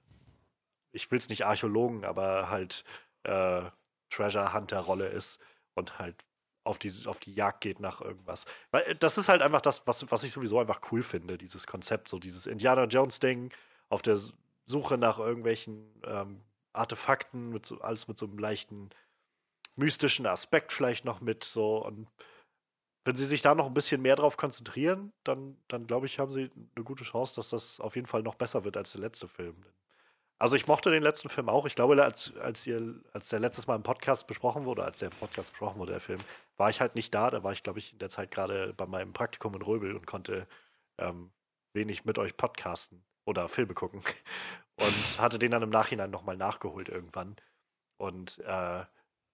[0.92, 2.84] ich will es nicht Archäologen, aber halt
[3.24, 3.64] äh,
[4.10, 5.40] Treasure Hunter-Rolle ist
[5.76, 6.16] und halt
[6.64, 8.46] auf die, auf die Jagd geht nach irgendwas.
[8.72, 11.68] Weil äh, das ist halt einfach das, was, was ich sowieso einfach cool finde, dieses
[11.68, 13.52] Konzept, so dieses Indiana Jones-Ding
[13.90, 14.20] auf der
[14.66, 16.42] Suche nach irgendwelchen ähm,
[16.74, 18.90] Artefakten, mit so, alles mit so einem leichten
[19.76, 22.08] mystischen Aspekt vielleicht noch mit so und
[23.06, 26.32] wenn sie sich da noch ein bisschen mehr drauf konzentrieren, dann, dann glaube ich, haben
[26.32, 29.28] sie eine gute Chance, dass das auf jeden Fall noch besser wird als der letzte
[29.28, 29.56] Film.
[30.40, 31.66] Also ich mochte den letzten Film auch.
[31.66, 35.10] Ich glaube, als, als, ihr, als der letztes Mal im Podcast besprochen wurde, als der
[35.10, 36.22] Podcast besprochen wurde, der Film,
[36.56, 37.30] war ich halt nicht da.
[37.30, 40.08] Da war ich, glaube ich, in der Zeit gerade bei meinem Praktikum in Röbel und
[40.08, 40.48] konnte
[40.98, 41.32] ähm,
[41.74, 44.02] wenig mit euch podcasten oder Filme gucken.
[44.78, 47.36] Und hatte den dann im Nachhinein nochmal nachgeholt irgendwann.
[47.98, 48.86] Und äh,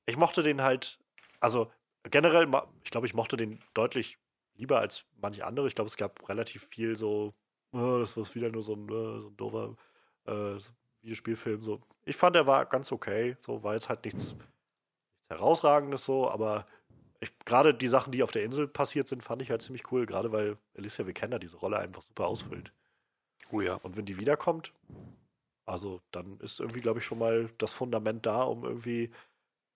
[0.07, 0.97] ich mochte den halt,
[1.39, 1.71] also
[2.03, 2.47] generell,
[2.83, 4.17] ich glaube, ich mochte den deutlich
[4.55, 5.67] lieber als manche andere.
[5.67, 7.35] Ich glaube, es gab relativ viel so,
[7.73, 9.75] oh, das war wieder nur so ein, uh, so ein doofer
[10.25, 10.57] äh,
[11.05, 11.61] Videospielfilm.
[11.63, 11.81] So.
[12.03, 13.37] Ich fand, er war ganz okay.
[13.39, 14.45] So war jetzt halt nichts, nichts
[15.29, 16.65] herausragendes so, aber
[17.45, 20.31] gerade die Sachen, die auf der Insel passiert sind, fand ich halt ziemlich cool, gerade
[20.31, 22.71] weil Alicia Vikander diese Rolle einfach super ausfüllt.
[23.51, 23.75] Oh ja.
[23.75, 24.73] Und wenn die wiederkommt,
[25.65, 29.11] also dann ist irgendwie, glaube ich, schon mal das Fundament da, um irgendwie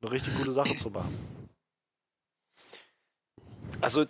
[0.01, 1.49] eine richtig gute Sache zu machen.
[3.81, 4.05] Also,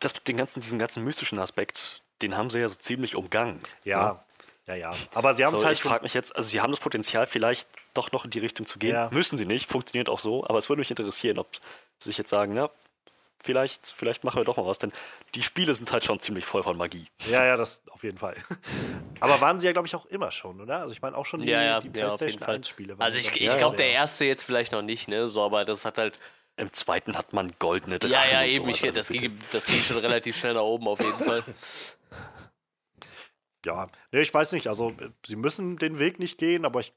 [0.00, 3.60] das, den ganzen, diesen ganzen mystischen Aspekt, den haben sie ja so ziemlich umgangen.
[3.84, 4.26] Ja, ja,
[4.68, 4.74] ja.
[4.74, 4.94] ja.
[5.14, 5.76] Aber sie haben es so, halt.
[5.76, 8.66] Ich frage mich jetzt, also sie haben das Potenzial, vielleicht doch noch in die Richtung
[8.66, 8.94] zu gehen.
[8.94, 9.08] Ja.
[9.10, 11.48] Müssen sie nicht, funktioniert auch so, aber es würde mich interessieren, ob
[11.98, 12.70] sie sich jetzt sagen, na,
[13.42, 14.92] vielleicht, vielleicht machen wir doch mal was, denn
[15.34, 17.06] die Spiele sind halt schon ziemlich voll von Magie.
[17.30, 18.34] Ja, ja, das auf jeden Fall.
[19.20, 20.80] Aber waren sie ja, glaube ich, auch immer schon, oder?
[20.80, 22.96] Also ich meine auch schon die, ja, ja, die PlayStation ja, 1-Spiele.
[22.98, 25.28] Also ich, ich glaube, der erste jetzt vielleicht noch nicht, ne?
[25.28, 26.18] So, aber das hat halt.
[26.56, 28.64] Im zweiten hat man goldene Drachen Ja, ja, eben.
[28.64, 31.44] So, ich, also das, ging, das ging schon relativ schnell nach oben auf jeden Fall.
[33.66, 34.68] Ja, nee, ich weiß nicht.
[34.68, 34.92] Also,
[35.26, 36.92] sie müssen den Weg nicht gehen, aber ich,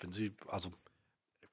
[0.00, 0.72] wenn sie, also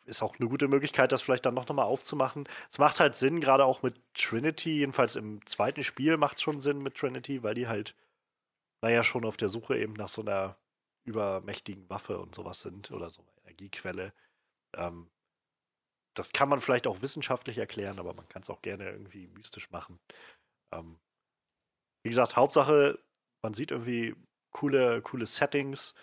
[0.05, 2.47] ist auch eine gute Möglichkeit, das vielleicht dann noch mal aufzumachen.
[2.69, 6.61] Es macht halt Sinn, gerade auch mit Trinity, jedenfalls im zweiten Spiel macht es schon
[6.61, 7.95] Sinn mit Trinity, weil die halt,
[8.81, 10.57] naja, schon auf der Suche eben nach so einer
[11.05, 14.13] übermächtigen Waffe und sowas sind oder so einer Energiequelle.
[14.75, 15.09] Ähm,
[16.15, 19.69] das kann man vielleicht auch wissenschaftlich erklären, aber man kann es auch gerne irgendwie mystisch
[19.71, 19.99] machen.
[20.71, 20.99] Ähm,
[22.03, 22.99] wie gesagt, Hauptsache,
[23.41, 24.15] man sieht irgendwie
[24.55, 25.93] coole, coole Settings.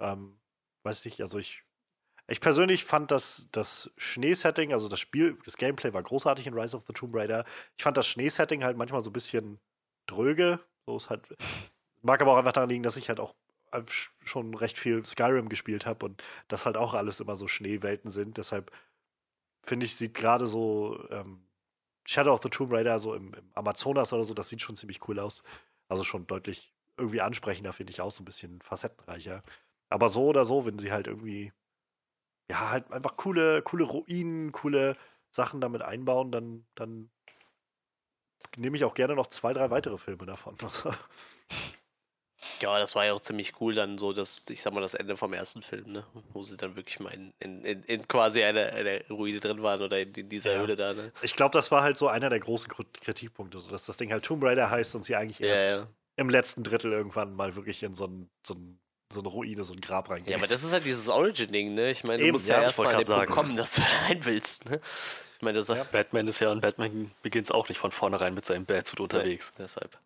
[0.00, 0.40] Ähm,
[0.84, 1.64] weiß nicht, also ich
[2.28, 6.76] ich persönlich fand das, das Schneesetting, also das Spiel, das Gameplay war großartig in Rise
[6.76, 7.44] of the Tomb Raider.
[7.76, 9.58] Ich fand das Schneesetting halt manchmal so ein bisschen
[10.06, 10.60] dröge.
[10.86, 11.34] So ist halt,
[12.02, 13.34] mag aber auch einfach daran liegen, dass ich halt auch
[14.24, 18.38] schon recht viel Skyrim gespielt habe und das halt auch alles immer so Schneewelten sind.
[18.38, 18.70] Deshalb
[19.64, 21.44] finde ich, sieht gerade so ähm,
[22.06, 25.06] Shadow of the Tomb Raider so im, im, Amazonas oder so, das sieht schon ziemlich
[25.08, 25.42] cool aus.
[25.88, 29.42] Also schon deutlich irgendwie ansprechender, finde ich auch so ein bisschen facettenreicher.
[29.88, 31.52] Aber so oder so, wenn sie halt irgendwie
[32.50, 34.96] ja, halt einfach coole, coole Ruinen, coole
[35.30, 37.10] Sachen damit einbauen, dann, dann
[38.56, 40.56] nehme ich auch gerne noch zwei, drei weitere Filme davon.
[42.62, 45.16] Ja, das war ja auch ziemlich cool dann so, dass, ich sag mal, das Ende
[45.16, 46.04] vom ersten Film, ne?
[46.32, 49.80] Wo sie dann wirklich mal in, in, in, in quasi einer eine Ruine drin waren
[49.82, 50.60] oder in, in dieser ja.
[50.60, 51.12] Höhle da, ne?
[51.22, 54.24] Ich glaube, das war halt so einer der großen Kritikpunkte, so dass das Ding halt
[54.24, 55.86] Tomb Raider heißt und sie eigentlich erst ja, ja.
[56.20, 58.78] Im letzten Drittel irgendwann mal wirklich in so ein, so ein
[59.12, 60.30] so eine Ruine, so ein Grab reingeht.
[60.30, 61.90] Ja, aber das ist halt dieses Origin-Ding, ne?
[61.90, 64.24] Ich meine, du Eben, musst ja, ja erstmal an den Punkt kommen, dass du rein
[64.24, 64.80] willst, ne?
[65.36, 68.44] Ich meine, das ja, Batman ist ja und Batman beginnt auch nicht von vornherein mit
[68.44, 69.50] seinem Batsuit unterwegs.
[69.56, 69.98] Nee, deshalb.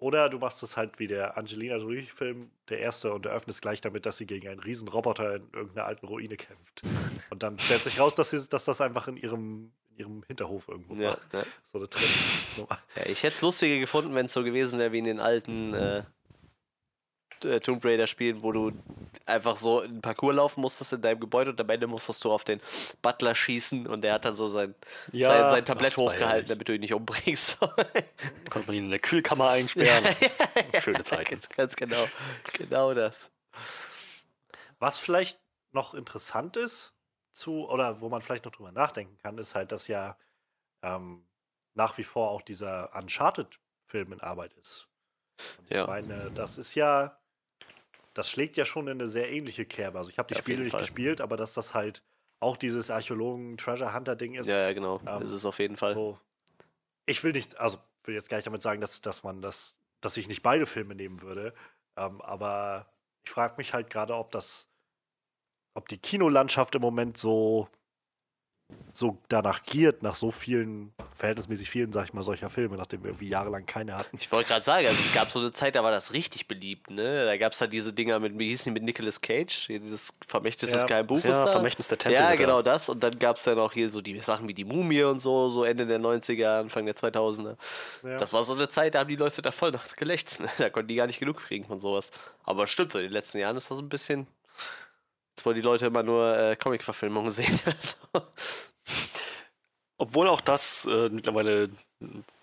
[0.00, 4.04] Oder du machst es halt wie der Angelina Jolie-Film, der erste, und eröffnest gleich damit,
[4.04, 6.82] dass sie gegen einen riesen Roboter in irgendeiner alten Ruine kämpft.
[7.30, 10.94] Und dann stellt sich raus, dass, sie, dass das einfach in ihrem, ihrem Hinterhof irgendwo
[10.94, 11.18] ja, war.
[11.32, 11.46] Ja.
[11.72, 12.08] So eine Trends.
[12.56, 15.74] Ja, ich hätte es lustiger gefunden, wenn es so gewesen wäre wie in den alten
[15.74, 16.02] äh,
[17.44, 18.72] äh, Tomb Raider spielen, wo du
[19.26, 22.44] einfach so einen Parcours laufen musstest in deinem Gebäude und am Ende musstest du auf
[22.44, 22.60] den
[23.02, 24.74] Butler schießen und der hat dann so sein,
[25.12, 27.58] ja, sein, sein Tablett hochgehalten, damit du ihn nicht umbringst.
[28.50, 30.04] Konnte man ihn in der Kühlkammer einsperren.
[30.72, 31.40] Ja, Schöne Zeiten.
[31.56, 32.08] Ganz genau.
[32.54, 33.30] Genau das.
[34.78, 35.38] Was vielleicht
[35.72, 36.92] noch interessant ist,
[37.38, 40.16] zu, oder wo man vielleicht noch drüber nachdenken kann, ist halt, dass ja
[40.82, 41.24] ähm,
[41.74, 44.88] nach wie vor auch dieser Uncharted-Film in Arbeit ist.
[45.58, 45.82] Und ja.
[45.82, 47.18] Ich meine, das ist ja
[48.18, 49.96] das schlägt ja schon in eine sehr ähnliche Kerbe.
[49.96, 50.80] Also ich habe die ja, Spiele nicht Fall.
[50.80, 52.02] gespielt, aber dass das halt
[52.40, 54.48] auch dieses Archäologen-Treasure-Hunter-Ding ist.
[54.48, 55.00] Ja, ja, genau.
[55.06, 55.94] Ähm, ist es auf jeden Fall.
[55.94, 56.18] So.
[57.06, 60.16] Ich will nicht, also will jetzt gar nicht damit sagen, dass, dass man das, dass
[60.16, 61.54] ich nicht beide Filme nehmen würde.
[61.96, 62.92] Ähm, aber
[63.24, 64.68] Ich frage mich halt gerade, ob das,
[65.74, 67.68] ob die Kinolandschaft im Moment so
[68.92, 73.10] so danach giert, nach so vielen, verhältnismäßig vielen, sag ich mal, solcher Filme, nachdem wir
[73.10, 74.18] irgendwie jahrelang keine hatten.
[74.20, 76.90] Ich wollte gerade sagen, also es gab so eine Zeit, da war das richtig beliebt,
[76.90, 77.24] ne?
[77.24, 80.12] Da gab es halt diese Dinger mit, wie hießen die, mit Nicolas Cage, hier dieses
[80.26, 80.86] Vermächtnis des Ja.
[80.86, 81.52] geheimen Buches Ja, da.
[81.52, 82.20] Vermächtnis der Tempel.
[82.20, 82.88] Ja, genau das.
[82.88, 85.48] Und dann gab es dann auch hier so die Sachen wie die Mumie und so,
[85.48, 87.56] so Ende der 90er, Anfang der 2000er.
[88.02, 88.16] Ja.
[88.18, 90.40] Das war so eine Zeit, da haben die Leute da voll nach gelächzt.
[90.40, 90.48] Ne?
[90.58, 92.10] Da konnten die gar nicht genug kriegen von sowas.
[92.44, 94.26] Aber stimmt, so in den letzten Jahren ist das so ein bisschen.
[95.38, 97.60] Jetzt wollen die Leute immer nur äh, Comic-Verfilmungen sehen.
[99.96, 101.70] Obwohl auch das äh, mittlerweile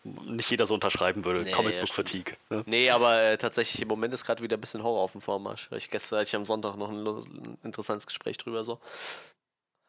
[0.04, 1.42] nicht jeder so unterschreiben würde.
[1.42, 2.36] Nee, Comic ja.
[2.50, 2.64] Ne?
[2.66, 5.70] Nee, aber äh, tatsächlich im Moment ist gerade wieder ein bisschen Horror auf dem Vormarsch.
[5.74, 8.80] Ich gestern hatte ich am Sonntag noch ein, ein interessantes Gespräch drüber so.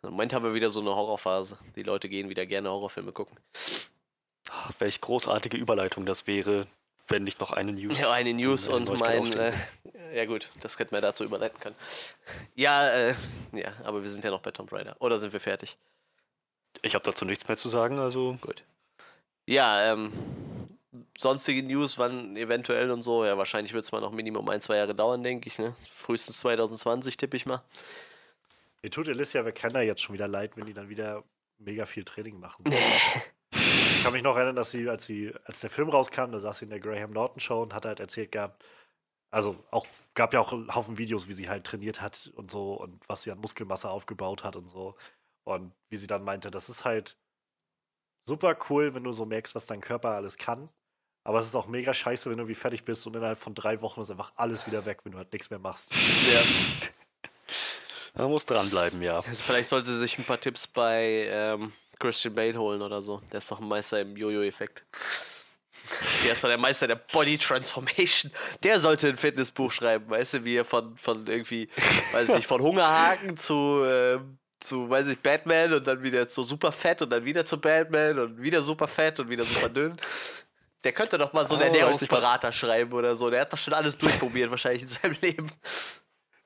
[0.02, 1.59] Im Moment haben wir wieder so eine Horrorphase.
[1.76, 3.38] Die Leute gehen wieder gerne Horrorfilme gucken.
[4.50, 6.66] Ach, welch großartige Überleitung das wäre,
[7.09, 7.98] wenn nicht noch eine News.
[7.98, 9.92] Ja, eine News und Neuigkeit mein.
[9.92, 11.76] Äh, ja, gut, das könnten wir dazu überleiten können.
[12.54, 13.14] Ja, äh,
[13.52, 14.96] ja, aber wir sind ja noch bei Tomb Raider.
[15.00, 15.76] Oder sind wir fertig?
[16.82, 18.64] Ich habe dazu nichts mehr zu sagen, also Gut.
[19.46, 20.12] Ja, ähm,
[21.16, 23.24] sonstige News, wann eventuell und so.
[23.24, 25.59] Ja, wahrscheinlich wird es mal noch Minimum ein, zwei Jahre dauern, denke ich.
[25.59, 25.74] Ne?
[25.90, 27.62] Frühestens 2020 tippe ich mal.
[28.82, 31.22] Mir tut Alicia Vikander jetzt schon wieder leid, wenn die dann wieder
[31.59, 32.64] mega viel Training machen.
[32.66, 33.36] Ich
[34.07, 36.66] kann mich noch erinnern, dass sie, als sie, als der Film rauskam, da saß sie
[36.66, 38.64] in der Graham Norton Show und hat halt erzählt gehabt,
[39.32, 39.84] also auch,
[40.14, 43.22] gab ja auch einen Haufen Videos, wie sie halt trainiert hat und so und was
[43.22, 44.94] sie an Muskelmasse aufgebaut hat und so.
[45.42, 47.16] Und wie sie dann meinte, das ist halt
[48.26, 50.68] super cool, wenn du so merkst, was dein Körper alles kann.
[51.24, 53.82] Aber es ist auch mega scheiße, wenn du irgendwie fertig bist und innerhalb von drei
[53.82, 55.90] Wochen ist einfach alles wieder weg, wenn du halt nichts mehr machst.
[56.32, 58.22] Ja.
[58.22, 59.18] man muss dranbleiben, ja.
[59.18, 63.20] Also vielleicht sollte sie sich ein paar Tipps bei ähm, Christian Bale holen oder so.
[63.32, 64.84] Der ist doch ein Meister im Jojo-Effekt.
[66.24, 68.32] Der ist doch der Meister der Body Transformation.
[68.62, 71.68] Der sollte ein Fitnessbuch schreiben, weißt du, wie er von, von irgendwie,
[72.12, 76.42] weiß ich nicht, von Hungerhaken zu, ähm, zu, weiß ich, Batman und dann wieder zu
[76.42, 79.97] super fett und dann wieder zu Batman und wieder super fett und wieder super dünn.
[80.82, 83.30] Der könnte doch mal so einen Oh, Ernährungsberater schreiben oder so.
[83.30, 85.51] Der hat doch schon alles durchprobiert, wahrscheinlich in seinem Leben.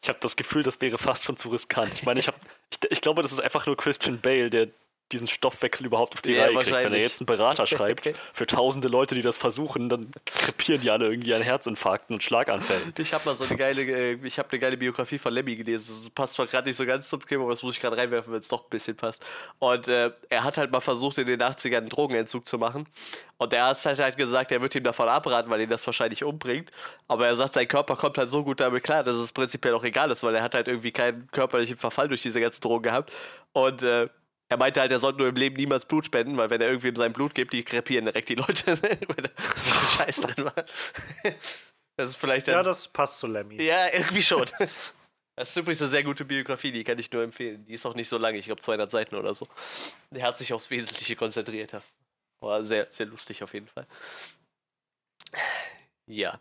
[0.03, 1.93] Ich habe das Gefühl, das wäre fast schon zu riskant.
[1.93, 2.37] Ich meine, ich, hab,
[2.71, 4.69] ich, ich glaube, das ist einfach nur Christian Bale, der
[5.13, 6.71] diesen Stoffwechsel überhaupt auf die Ja, Reihe kriegt.
[6.71, 10.91] Wenn er jetzt einen Berater schreibt für tausende Leute, die das versuchen, dann krepieren die
[10.91, 12.95] alle irgendwie an Herzinfarkten und Schlaganfällen.
[12.99, 15.95] Ich habe mal so eine geile, äh, ich habe eine geile Biografie von Lemmy gelesen.
[16.03, 18.33] Das passt zwar gerade nicht so ganz zum Thema, aber das muss ich gerade reinwerfen,
[18.33, 19.25] wenn es doch ein bisschen passt.
[19.59, 22.87] Und äh, er hat halt mal versucht, in den 80ern einen Drogenentzug zu machen.
[23.39, 26.25] Und der Arzt hat halt gesagt, er wird ihm davon abraten, weil ihn das wahrscheinlich
[26.25, 26.71] umbringt.
[27.09, 29.85] Aber er sagt, sein Körper kommt halt so gut damit klar, dass es prinzipiell auch
[29.85, 33.13] egal ist, weil er hat halt irgendwie keinen körperlichen Verfall durch diese ganzen Drogen gehabt.
[33.53, 34.09] Und äh,
[34.51, 36.97] er meinte halt, er sollte nur im Leben niemals Blut spenden, weil wenn er irgendwem
[36.97, 40.65] sein Blut gibt, die krepieren direkt die Leute, wenn da so viel Scheiß drin war.
[41.97, 43.63] Das ist vielleicht dann Ja, das passt zu Lemmy.
[43.63, 44.47] ja, irgendwie schon.
[45.37, 47.65] Das ist übrigens eine sehr gute Biografie, die kann ich nur empfehlen.
[47.65, 49.47] Die ist auch nicht so lang, ich glaube 200 Seiten oder so.
[50.11, 51.73] Der hat sich aufs Wesentliche konzentriert.
[52.43, 53.87] War sehr, sehr lustig auf jeden Fall.
[56.07, 56.41] Ja.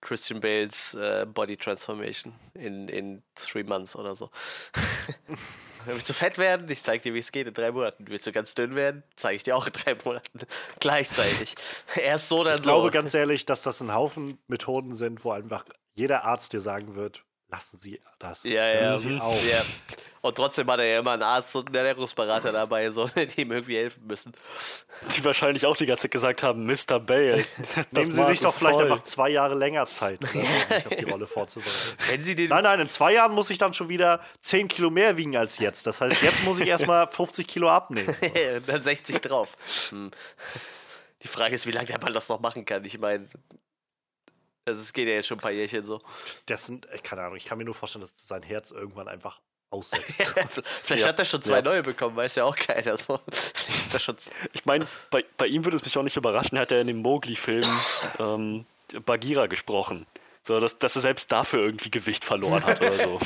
[0.00, 4.30] Christian Bales äh, Body Transformation in, in three months oder so.
[5.94, 6.70] Willst du fett werden?
[6.70, 8.04] Ich zeig dir, wie es geht in drei Monaten.
[8.08, 9.02] Willst du ganz dünn werden?
[9.16, 10.40] Zeige ich dir auch in drei Monaten.
[10.80, 11.54] Gleichzeitig.
[11.96, 12.70] Erst so, dann Ich so.
[12.70, 15.64] glaube ganz ehrlich, dass das ein Haufen Methoden sind, wo einfach
[15.94, 18.44] jeder Arzt dir sagen wird, lassen Sie das.
[18.44, 18.98] Ja, ja.
[18.98, 19.42] Sie auf.
[19.44, 19.64] ja.
[20.20, 23.52] Und trotzdem hat er ja immer einen Arzt und einen Ernährungsberater dabei, so, die ihm
[23.52, 24.32] irgendwie helfen müssen.
[25.16, 26.98] Die wahrscheinlich auch die ganze Zeit gesagt haben, Mr.
[26.98, 27.44] Bale.
[27.92, 28.84] Nehmen Sie sich doch vielleicht voll.
[28.84, 31.76] einfach zwei Jahre länger Zeit, um sich auf die Rolle vorzubereiten.
[32.08, 32.50] Wenn sie den.
[32.50, 35.58] Nein, nein, in zwei Jahren muss ich dann schon wieder 10 Kilo mehr wiegen als
[35.58, 35.86] jetzt.
[35.86, 38.14] Das heißt, jetzt muss ich erstmal 50 Kilo abnehmen.
[38.66, 39.56] dann 60 drauf.
[39.90, 40.10] Hm.
[41.22, 42.84] Die Frage ist, wie lange der Mann das noch machen kann.
[42.84, 43.26] Ich meine,
[44.68, 46.00] also es geht ja jetzt schon ein paar Jährchen so.
[46.46, 49.40] Das sind, äh, keine Ahnung, ich kann mir nur vorstellen, dass sein Herz irgendwann einfach
[49.70, 50.22] aussetzt.
[50.82, 51.08] Vielleicht Ja.
[51.08, 51.62] hat er schon zwei Ja.
[51.62, 52.96] neue bekommen, weiß ja auch keiner.
[52.96, 53.20] So.
[54.52, 56.98] Ich meine, bei, bei ihm würde es mich auch nicht überraschen, hat er in dem
[57.02, 57.66] Mowgli-Film
[58.18, 58.66] ähm,
[59.04, 60.06] Bagheera gesprochen.
[60.42, 63.20] So, dass, dass er selbst dafür irgendwie Gewicht verloren hat oder so.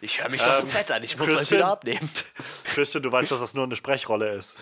[0.00, 1.60] Ich höre mich doch zu fett an, ich muss euch Christian?
[1.60, 2.10] wieder abnehmen.
[2.74, 4.56] Christian, du weißt, dass das nur eine Sprechrolle ist.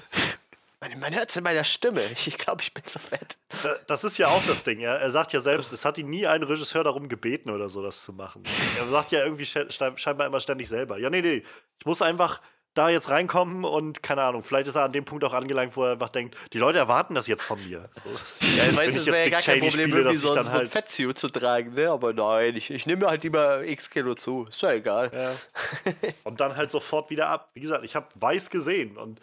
[0.82, 2.02] Man, man hört es in meiner Stimme.
[2.12, 3.38] Ich, ich glaube, ich bin zu fett.
[3.62, 4.80] Da- Das ist ja auch das Ding.
[4.80, 7.82] Er, er sagt ja selbst, es hat ihn nie ein Regisseur darum gebeten oder so,
[7.82, 8.42] das zu machen.
[8.78, 10.98] Er sagt ja irgendwie scheinbar immer ständig selber.
[10.98, 11.44] Ja, nee, nee,
[11.78, 12.42] ich muss einfach
[12.74, 15.84] da jetzt reinkommen und keine Ahnung, vielleicht ist er an dem Punkt auch angelangt, wo
[15.84, 17.90] er einfach denkt, die Leute erwarten das jetzt von mir.
[18.24, 20.46] So, Ja, ich weiß, es wäre ja gar kein Problem, spiele, irgendwie so, ich dann
[20.46, 20.68] so ein halt.
[20.70, 21.90] Fettsuit zu tragen, ne?
[21.90, 24.46] Aber nein, ich, ich nehme mir halt lieber x Kilo zu.
[24.48, 25.10] Ist ja egal.
[25.14, 25.92] Ja.
[26.24, 27.50] Und dann halt sofort wieder ab.
[27.52, 29.20] Wie gesagt, ich habe weiß gesehen und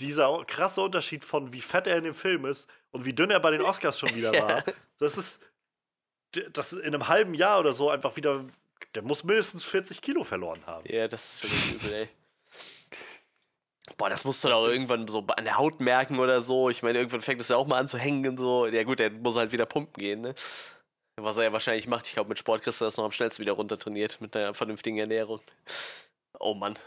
[0.00, 3.40] dieser krasse Unterschied von wie fett er in dem Film ist und wie dünn er
[3.40, 4.64] bei den Oscars schon wieder war,
[4.98, 5.40] das ist
[6.52, 8.44] das in einem halben Jahr oder so einfach wieder.
[8.94, 10.84] Der muss mindestens 40 Kilo verloren haben.
[10.90, 12.08] Ja, das ist schon übel, ey.
[13.96, 16.70] Boah, das musst du doch irgendwann so an der Haut merken oder so.
[16.70, 18.66] Ich meine, irgendwann fängt es ja auch mal an zu hängen und so.
[18.66, 20.34] Ja, gut, der muss halt wieder pumpen gehen, ne?
[21.16, 22.06] Was er ja wahrscheinlich macht.
[22.06, 24.54] Ich glaube, mit Sport kriegst du das noch am schnellsten wieder runter trainiert, mit einer
[24.54, 25.40] vernünftigen Ernährung.
[26.38, 26.78] Oh Mann.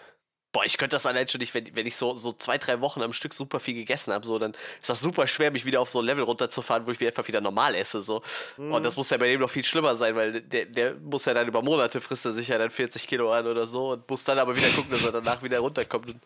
[0.54, 3.02] Boah, ich könnte das allein schon nicht, wenn, wenn ich so, so zwei, drei Wochen
[3.02, 5.90] am Stück super viel gegessen habe, so, dann ist das super schwer, mich wieder auf
[5.90, 8.02] so ein Level runterzufahren, wo ich einfach wieder normal esse.
[8.02, 8.22] So.
[8.58, 8.72] Mhm.
[8.72, 11.34] Und das muss ja bei dem noch viel schlimmer sein, weil der, der muss ja
[11.34, 14.24] dann über Monate frisst er sich ja dann 40 Kilo an oder so und muss
[14.24, 16.08] dann aber wieder gucken, dass er danach wieder runterkommt.
[16.08, 16.22] Und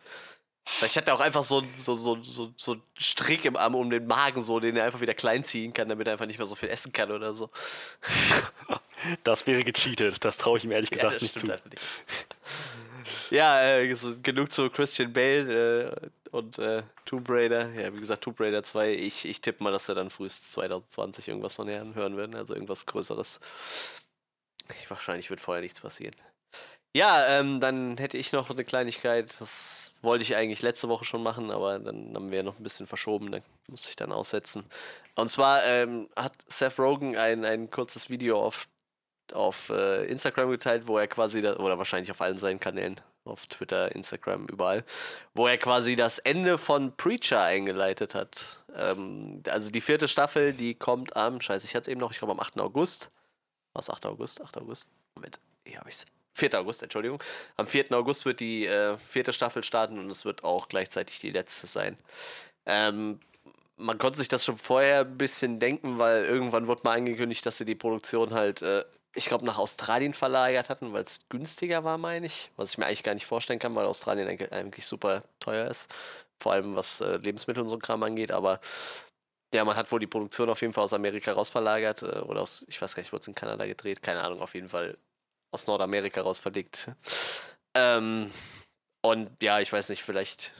[0.69, 3.89] Vielleicht hat er auch einfach so, so, so, so, so einen Strick im Arm um
[3.89, 6.45] den Magen, so, den er einfach wieder klein ziehen kann, damit er einfach nicht mehr
[6.45, 7.49] so viel essen kann oder so.
[9.23, 10.25] Das wäre gecheatet.
[10.25, 11.47] Das traue ich ihm ehrlich gesagt ja, nicht zu.
[13.30, 17.69] Ja, äh, genug zu Christian Bale äh, und äh, Tomb Raider.
[17.73, 18.93] Ja, wie gesagt, Tomb Raider 2.
[18.93, 22.36] Ich, ich tippe mal, dass wir dann frühestens 2020 irgendwas von Herren hören werden.
[22.36, 23.39] Also irgendwas Größeres.
[24.82, 26.15] Ich, wahrscheinlich wird vorher nichts passieren.
[26.95, 29.36] Ja, ähm, dann hätte ich noch eine Kleinigkeit.
[29.39, 32.88] Das wollte ich eigentlich letzte Woche schon machen, aber dann haben wir noch ein bisschen
[32.88, 34.63] verschoben, dann muss ich dann aussetzen.
[35.15, 38.67] Und zwar ähm, hat Seth Rogen ein, ein kurzes Video auf,
[39.34, 43.47] auf äh, Instagram geteilt, wo er quasi, da, oder wahrscheinlich auf allen seinen Kanälen, auf
[43.47, 44.84] Twitter, Instagram, überall,
[45.34, 48.63] wo er quasi das Ende von Preacher eingeleitet hat.
[48.75, 52.19] Ähm, also die vierte Staffel, die kommt am, scheiße, ich hatte es eben noch, ich
[52.19, 52.59] glaube am 8.
[52.59, 53.09] August.
[53.73, 54.05] Was, 8.
[54.07, 54.41] August?
[54.41, 54.57] 8.
[54.57, 54.91] August?
[55.15, 56.05] Moment, hier habe ich es.
[56.34, 56.59] 4.
[56.59, 57.21] August, Entschuldigung.
[57.55, 57.91] Am 4.
[57.93, 61.97] August wird die äh, vierte Staffel starten und es wird auch gleichzeitig die letzte sein.
[62.65, 63.19] Ähm,
[63.78, 67.57] man konnte sich das schon vorher ein bisschen denken, weil irgendwann wurde mal angekündigt, dass
[67.57, 68.84] sie die Produktion halt, äh,
[69.18, 72.51] ich glaube, nach Australien verlagert hatten, weil es günstiger war, meine ich.
[72.55, 75.89] Was ich mir eigentlich gar nicht vorstellen kann, weil Australien eigentlich super teuer ist.
[76.39, 78.61] Vor allem was äh, Lebensmittel und so Kram angeht, aber
[79.53, 82.41] ja, man hat wohl die Produktion auf jeden Fall aus Amerika raus verlagert äh, oder
[82.41, 84.95] aus, ich weiß gar nicht, wurde es in Kanada gedreht, keine Ahnung, auf jeden Fall
[85.51, 86.91] aus Nordamerika raus verlegt.
[87.74, 88.32] Ähm,
[89.01, 90.51] und ja, ich weiß nicht, vielleicht.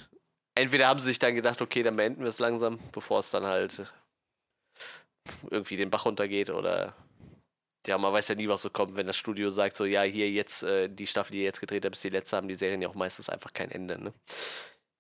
[0.55, 3.45] Entweder haben sie sich dann gedacht, okay, dann beenden wir es langsam, bevor es dann
[3.45, 3.93] halt
[5.51, 6.95] irgendwie den Bach runtergeht oder
[7.88, 10.29] ja, man weiß ja nie, was so kommt, wenn das Studio sagt, so, ja, hier
[10.29, 12.81] jetzt, äh, die Staffel, die ihr jetzt gedreht habt, ist die letzte, haben die Serien
[12.81, 14.13] ja auch meistens einfach kein Ende, ne?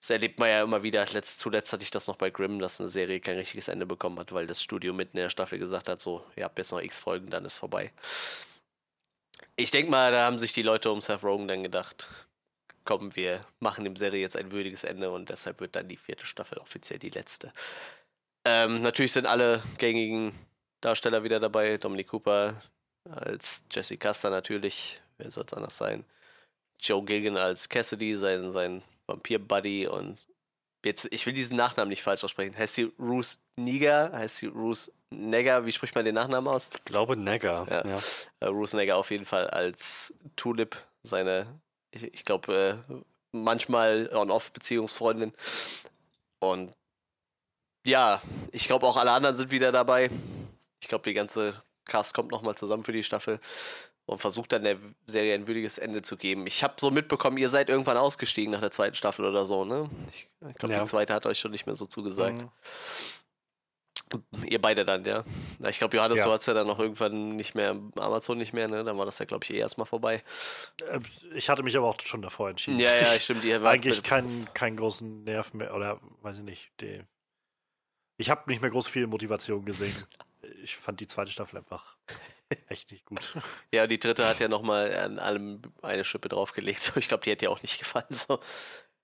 [0.01, 1.05] Das erlebt man ja immer wieder.
[1.05, 4.19] Letzt, zuletzt hatte ich das noch bei Grimm, dass eine Serie kein richtiges Ende bekommen
[4.19, 6.81] hat, weil das Studio mitten in der Staffel gesagt hat, so, ihr habt jetzt noch
[6.81, 7.91] x Folgen, dann ist vorbei.
[9.55, 12.07] Ich denke mal, da haben sich die Leute um Seth Rogen dann gedacht,
[12.85, 16.25] komm, wir machen dem Serie jetzt ein würdiges Ende und deshalb wird dann die vierte
[16.25, 17.51] Staffel offiziell die letzte.
[18.45, 20.31] Ähm, natürlich sind alle gängigen
[20.79, 21.77] Darsteller wieder dabei.
[21.77, 22.61] Dominic Cooper
[23.11, 26.05] als Jesse Custer natürlich, wer soll es anders sein?
[26.79, 30.17] Joe Gilgan als Cassidy, sein, sein Vampir-Buddy und
[30.85, 32.57] jetzt, ich will diesen Nachnamen nicht falsch aussprechen.
[32.57, 34.11] Heißt sie Ruth Niger?
[34.13, 36.69] Heißt sie Ruth Negger, wie spricht man den Nachnamen aus?
[36.73, 37.65] Ich glaube Negger.
[37.69, 37.87] Ja.
[37.87, 38.01] ja.
[38.39, 41.59] Äh, Bruce Negger auf jeden Fall als Tulip, seine,
[41.91, 42.93] ich, ich glaube, äh,
[43.31, 45.33] manchmal On-Off-Beziehungsfreundin.
[46.39, 46.73] Und
[47.85, 50.09] ja, ich glaube auch alle anderen sind wieder dabei.
[50.81, 53.39] Ich glaube, die ganze Cast kommt nochmal zusammen für die Staffel
[54.07, 56.47] und versucht dann der Serie ein würdiges Ende zu geben.
[56.47, 59.89] Ich habe so mitbekommen, ihr seid irgendwann ausgestiegen nach der zweiten Staffel oder so, ne?
[60.09, 60.79] Ich, ich glaube, ja.
[60.79, 62.41] die zweite hat euch schon nicht mehr so zugesagt.
[62.41, 62.49] Mhm.
[64.45, 65.25] Ihr beide dann, ja.
[65.67, 66.25] Ich glaube, Johannes, ja.
[66.25, 68.85] du hattest ja dann noch irgendwann nicht mehr, Amazon nicht mehr, ne?
[68.85, 70.23] Dann war das ja, glaube ich, eh erstmal vorbei.
[70.89, 71.03] Ähm,
[71.35, 72.79] ich hatte mich aber auch schon davor entschieden.
[72.79, 73.43] Ja, ja, stimmt.
[73.43, 76.71] Ihr Eigentlich keinen kein großen Nerv mehr, oder weiß ich nicht.
[76.79, 77.03] Die,
[78.17, 79.95] ich habe nicht mehr groß viel Motivation gesehen.
[80.63, 81.97] Ich fand die zweite Staffel einfach
[82.67, 83.33] echt nicht gut.
[83.71, 86.81] Ja, die dritte hat ja nochmal an allem eine Schippe draufgelegt.
[86.83, 88.05] So, ich glaube, die hätte ja auch nicht gefallen.
[88.09, 88.39] So.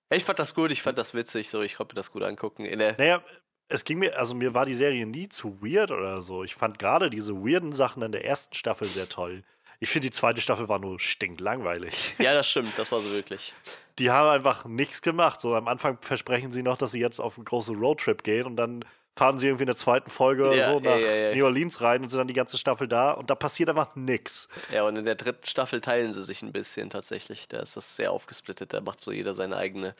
[0.10, 2.64] Ich fand das gut, ich fand das witzig, so ich konnte das gut angucken.
[2.78, 3.24] Naja,
[3.68, 6.44] es ging mir, also mir war die Serie nie zu weird oder so.
[6.44, 9.44] Ich fand gerade diese weirden Sachen in der ersten Staffel sehr toll.
[9.80, 12.16] Ich finde, die zweite Staffel war nur stinklangweilig.
[12.20, 13.54] Ja, das stimmt, das war so wirklich.
[14.00, 15.41] Die haben einfach nichts gemacht.
[15.41, 18.56] So am Anfang versprechen sie noch, dass sie jetzt auf einen großen Roadtrip gehen und
[18.56, 18.86] dann
[19.16, 21.82] fahren sie irgendwie in der zweiten Folge oder ja, so nach ja, ja, New Orleans
[21.82, 24.49] rein und sind dann die ganze Staffel da und da passiert einfach nichts.
[24.72, 27.47] Ja, und in der dritten Staffel teilen sie sich ein bisschen tatsächlich.
[27.47, 28.74] Da ist das sehr aufgesplittet.
[28.74, 29.95] Da macht so jeder seine eigene,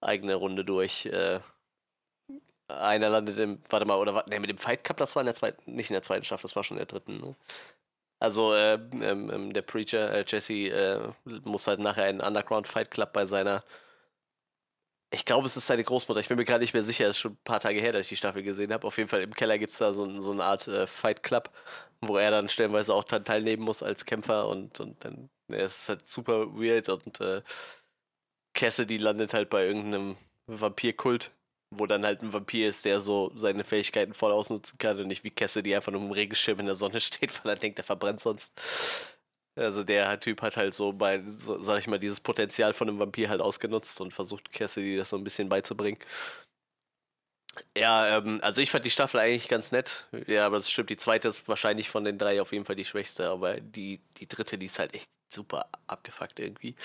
[0.00, 1.06] eigene Runde durch.
[1.06, 1.40] Äh,
[2.68, 5.34] einer landet im, warte mal, oder ne, mit dem Fight Cup, das war in der
[5.34, 7.18] zweiten, nicht in der zweiten Staffel, das war schon in der dritten.
[7.18, 7.34] Ne?
[8.18, 11.00] Also äh, ähm, ähm, der Preacher, äh, Jesse, äh,
[11.44, 13.62] muss halt nachher einen Underground Fight Club bei seiner,
[15.10, 17.20] ich glaube, es ist seine Großmutter, ich bin mir gerade nicht mehr sicher, es ist
[17.20, 18.86] schon ein paar Tage her, dass ich die Staffel gesehen habe.
[18.86, 21.50] Auf jeden Fall im Keller gibt es da so, so eine Art äh, Fight Club,
[22.00, 26.06] wo er dann stellenweise auch teilnehmen muss als Kämpfer und, und dann, er ist halt
[26.06, 27.42] super weird und äh,
[28.54, 31.32] Cassidy landet halt bei irgendeinem Vampirkult
[31.70, 35.24] wo dann halt ein Vampir ist, der so seine Fähigkeiten voll ausnutzen kann und nicht
[35.24, 35.32] wie
[35.62, 38.60] die einfach nur im Regenschirm in der Sonne steht, weil er denkt, er verbrennt sonst.
[39.56, 42.98] Also der Typ hat halt so bei, so, sag ich mal, dieses Potenzial von einem
[42.98, 45.98] Vampir halt ausgenutzt und versucht Cassidy das so ein bisschen beizubringen.
[47.76, 50.06] Ja, ähm, also ich fand die Staffel eigentlich ganz nett.
[50.26, 52.84] Ja, aber das stimmt, die zweite ist wahrscheinlich von den drei auf jeden Fall die
[52.84, 56.76] schwächste, aber die, die dritte, die ist halt echt super abgefuckt irgendwie.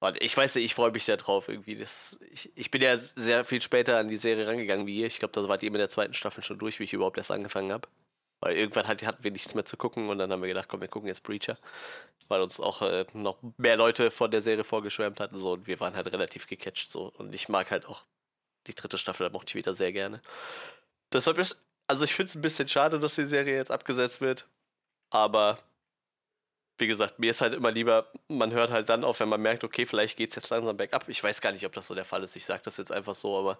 [0.00, 1.74] Und ich weiß nicht, ich freue mich da drauf irgendwie.
[1.74, 5.06] Das, ich, ich bin ja sehr viel später an die Serie rangegangen wie ihr.
[5.06, 7.32] Ich glaube, das war ihr mit der zweiten Staffel schon durch, wie ich überhaupt erst
[7.32, 7.88] angefangen habe.
[8.40, 10.80] Weil irgendwann hat, hatten wir nichts mehr zu gucken und dann haben wir gedacht, komm,
[10.80, 11.58] wir gucken jetzt Preacher.
[12.28, 15.80] Weil uns auch äh, noch mehr Leute von der Serie vorgeschwärmt hatten so und wir
[15.80, 17.12] waren halt relativ gecatcht so.
[17.16, 18.04] Und ich mag halt auch
[18.66, 20.20] die dritte Staffel, da mochte ich wieder sehr gerne.
[21.12, 24.46] Deshalb ist, also ich finde es ein bisschen schade, dass die Serie jetzt abgesetzt wird.
[25.10, 25.58] Aber
[26.78, 29.64] wie gesagt, mir ist halt immer lieber, man hört halt dann auf, wenn man merkt,
[29.64, 31.08] okay, vielleicht geht es jetzt langsam bergab.
[31.08, 32.36] Ich weiß gar nicht, ob das so der Fall ist.
[32.36, 33.58] Ich sage das jetzt einfach so, aber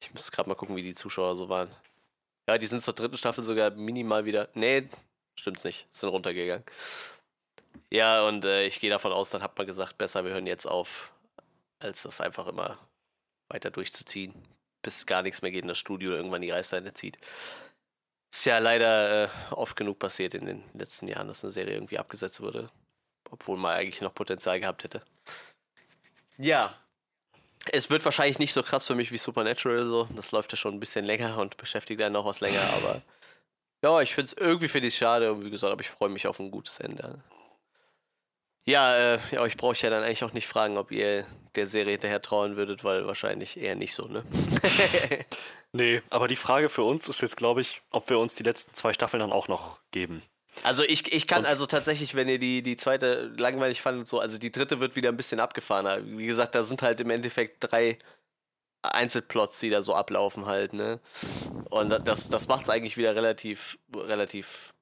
[0.00, 1.74] ich muss gerade mal gucken, wie die Zuschauer so waren.
[2.48, 4.48] Ja, die sind zur dritten Staffel sogar minimal wieder.
[4.54, 4.88] Nee,
[5.34, 5.86] stimmt's nicht.
[5.90, 6.64] Sind runtergegangen.
[7.90, 10.64] Ja, und äh, ich gehe davon aus, dann hat man gesagt, besser, wir hören jetzt
[10.64, 11.12] auf,
[11.78, 12.78] als das einfach immer
[13.48, 14.32] weiter durchzuziehen,
[14.80, 17.18] bis gar nichts mehr geht in das Studio irgendwann die Reißleine zieht.
[18.32, 21.98] Ist ja leider äh, oft genug passiert in den letzten Jahren, dass eine Serie irgendwie
[21.98, 22.70] abgesetzt wurde,
[23.30, 25.02] obwohl man eigentlich noch Potenzial gehabt hätte.
[26.38, 26.74] Ja,
[27.72, 30.08] es wird wahrscheinlich nicht so krass für mich wie Supernatural so.
[30.14, 33.02] Das läuft ja schon ein bisschen länger und beschäftigt einen noch was länger, aber
[33.82, 36.26] ja, ich finde es irgendwie finde ich schade und wie gesagt, aber ich freue mich
[36.26, 37.22] auf ein gutes Ende.
[38.66, 41.66] Ja, äh, ja, euch brauche ich ja dann eigentlich auch nicht fragen, ob ihr der
[41.66, 44.24] Serie hinterher trauen würdet, weil wahrscheinlich eher nicht so, ne?
[45.72, 48.74] nee, aber die Frage für uns ist jetzt, glaube ich, ob wir uns die letzten
[48.74, 50.22] zwei Staffeln dann auch noch geben.
[50.62, 54.18] Also ich, ich kann und also tatsächlich, wenn ihr die, die zweite langweilig fandet, so,
[54.20, 56.04] also die dritte wird wieder ein bisschen abgefahrener.
[56.04, 57.98] Wie gesagt, da sind halt im Endeffekt drei
[58.82, 61.00] Einzelplots, die da so ablaufen halt, ne?
[61.70, 64.72] Und das, das macht es eigentlich wieder relativ, relativ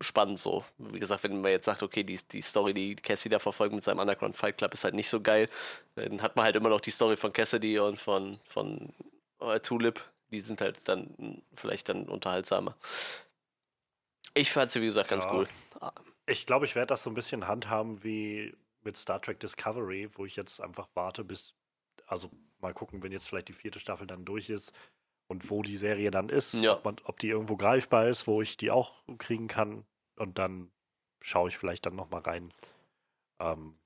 [0.00, 0.64] spannend so.
[0.78, 3.84] Wie gesagt, wenn man jetzt sagt, okay, die, die Story, die Cassidy da verfolgt mit
[3.84, 5.48] seinem Underground Fight Club, ist halt nicht so geil,
[5.94, 8.92] dann hat man halt immer noch die Story von Cassidy und von, von
[9.40, 10.00] äh, Tulip.
[10.32, 12.76] Die sind halt dann vielleicht dann unterhaltsamer.
[14.34, 15.32] Ich fand sie, wie gesagt, ganz ja.
[15.32, 15.48] cool.
[16.26, 20.26] Ich glaube, ich werde das so ein bisschen handhaben wie mit Star Trek Discovery, wo
[20.26, 21.54] ich jetzt einfach warte, bis,
[22.06, 22.30] also
[22.60, 24.72] mal gucken, wenn jetzt vielleicht die vierte Staffel dann durch ist
[25.28, 26.74] und wo die Serie dann ist, ja.
[26.74, 29.84] ob, man, ob die irgendwo greifbar ist, wo ich die auch kriegen kann
[30.16, 30.70] und dann
[31.22, 32.52] schaue ich vielleicht dann nochmal rein.
[33.40, 33.78] Ähm,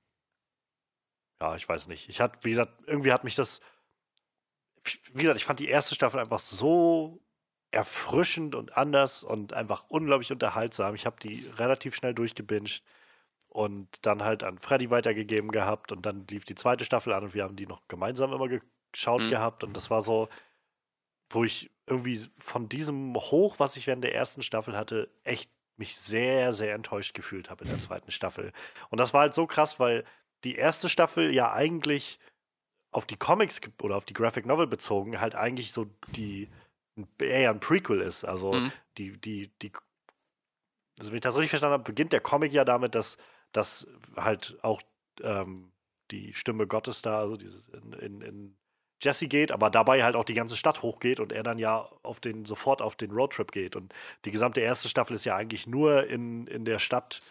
[1.41, 2.09] ja, ich weiß nicht.
[2.09, 3.61] Ich hatte, wie gesagt, irgendwie hat mich das,
[5.13, 7.21] wie gesagt, ich fand die erste Staffel einfach so
[7.71, 10.95] erfrischend und anders und einfach unglaublich unterhaltsam.
[10.95, 12.83] Ich habe die relativ schnell durchgebinged
[13.47, 17.33] und dann halt an Freddy weitergegeben gehabt und dann lief die zweite Staffel an und
[17.33, 19.29] wir haben die noch gemeinsam immer geschaut mhm.
[19.29, 20.29] gehabt und das war so,
[21.29, 25.95] wo ich irgendwie von diesem Hoch, was ich während der ersten Staffel hatte, echt mich
[25.97, 28.51] sehr, sehr enttäuscht gefühlt habe in der zweiten Staffel.
[28.89, 30.03] Und das war halt so krass, weil
[30.43, 32.19] die erste Staffel ja eigentlich
[32.91, 36.49] auf die Comics oder auf die Graphic Novel bezogen halt eigentlich so die
[37.19, 38.23] eher ein Prequel ist.
[38.23, 38.71] Also mhm.
[38.97, 39.71] die, die, die,
[40.99, 43.17] also wenn ich das richtig verstanden habe, beginnt der Comic ja damit, dass,
[43.51, 44.81] dass halt auch
[45.21, 45.71] ähm,
[46.11, 48.57] die Stimme Gottes da, also dieses in, in, in
[49.01, 52.19] Jesse geht, aber dabei halt auch die ganze Stadt hochgeht und er dann ja auf
[52.19, 53.75] den, sofort auf den Roadtrip geht.
[53.75, 53.93] Und
[54.25, 57.21] die gesamte erste Staffel ist ja eigentlich nur in, in der Stadt,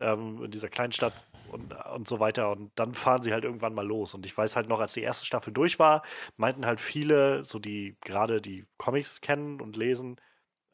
[0.00, 1.14] ähm, in dieser kleinen Stadt
[1.54, 2.50] und, und so weiter.
[2.52, 4.14] Und dann fahren sie halt irgendwann mal los.
[4.14, 6.02] Und ich weiß halt noch, als die erste Staffel durch war,
[6.36, 10.16] meinten halt viele, so die gerade die Comics kennen und lesen,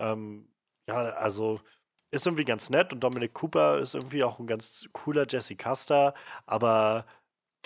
[0.01, 0.49] ähm,
[0.89, 1.61] ja, also
[2.13, 6.15] ist irgendwie ganz nett und Dominic Cooper ist irgendwie auch ein ganz cooler Jesse Custer,
[6.47, 7.07] aber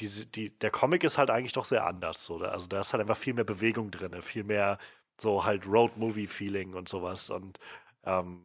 [0.01, 2.25] die, die, der Comic ist halt eigentlich doch sehr anders.
[2.25, 2.39] So.
[2.39, 4.79] Also da ist halt einfach viel mehr Bewegung drin, viel mehr
[5.21, 7.31] so halt Road-Movie-Feeling und sowas.
[7.31, 7.59] Und
[8.05, 8.45] ähm,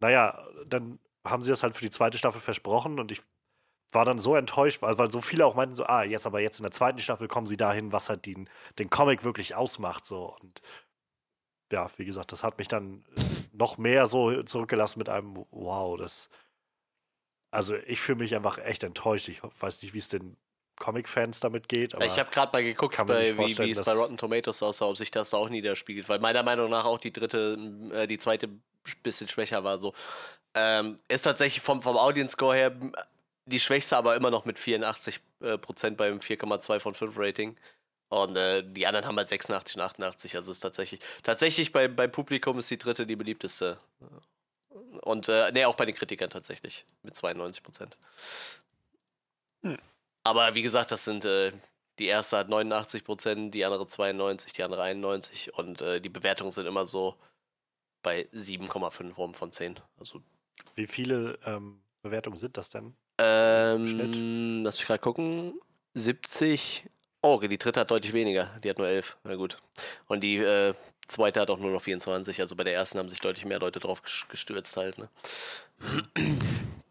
[0.00, 3.22] naja, dann haben sie das halt für die zweite Staffel versprochen und ich
[3.94, 6.58] war dann so enttäuscht, weil, weil so viele auch meinten so, ah, jetzt aber jetzt
[6.58, 10.36] in der zweiten Staffel kommen sie dahin, was halt den, den Comic wirklich ausmacht, so.
[10.40, 10.62] Und
[11.72, 13.04] ja, wie gesagt, das hat mich dann
[13.52, 16.28] noch mehr so zurückgelassen mit einem, wow, das,
[17.50, 19.28] also ich fühle mich einfach echt enttäuscht.
[19.28, 20.36] Ich weiß nicht, wie es den
[20.78, 21.94] Comic-Fans damit geht.
[22.00, 25.10] ich habe gerade mal geguckt, bei, wie, wie es bei Rotten Tomatoes aussah, ob sich
[25.10, 27.58] das auch niederspiegelt, weil meiner Meinung nach auch die dritte,
[27.92, 28.48] äh, die zweite
[29.02, 29.78] bisschen schwächer war.
[29.78, 29.94] So
[30.54, 32.72] ähm, ist tatsächlich vom, vom Audience-Score her
[33.50, 37.56] die schwächste, aber immer noch mit 84 äh, Prozent beim 4,2 von 5 Rating.
[38.08, 40.36] Und äh, die anderen haben halt 86 und 88.
[40.36, 43.78] Also ist tatsächlich, tatsächlich bei, beim Publikum ist die dritte die beliebteste.
[45.02, 46.84] Und äh, nee, auch bei den Kritikern tatsächlich.
[47.02, 47.96] Mit 92 Prozent.
[49.62, 49.78] Hm.
[50.24, 51.52] Aber wie gesagt, das sind, äh,
[51.98, 56.50] Die erste hat 89 Prozent, die andere 92, die andere 91 und äh, die Bewertungen
[56.50, 57.16] sind immer so
[58.02, 59.78] bei 7,5 rum von 10.
[59.98, 60.22] Also
[60.74, 62.96] Wie viele ähm, Bewertungen sind das denn?
[63.20, 65.60] Ähm, lass mich gerade gucken.
[65.94, 66.86] 70.
[67.22, 68.48] Oh, okay, die dritte hat deutlich weniger.
[68.64, 69.18] Die hat nur 11.
[69.24, 69.58] Na gut.
[70.06, 70.72] Und die äh,
[71.06, 72.40] zweite hat auch nur noch 24.
[72.40, 74.96] Also bei der ersten haben sich deutlich mehr Leute drauf gestürzt halt.
[74.98, 75.08] Ne?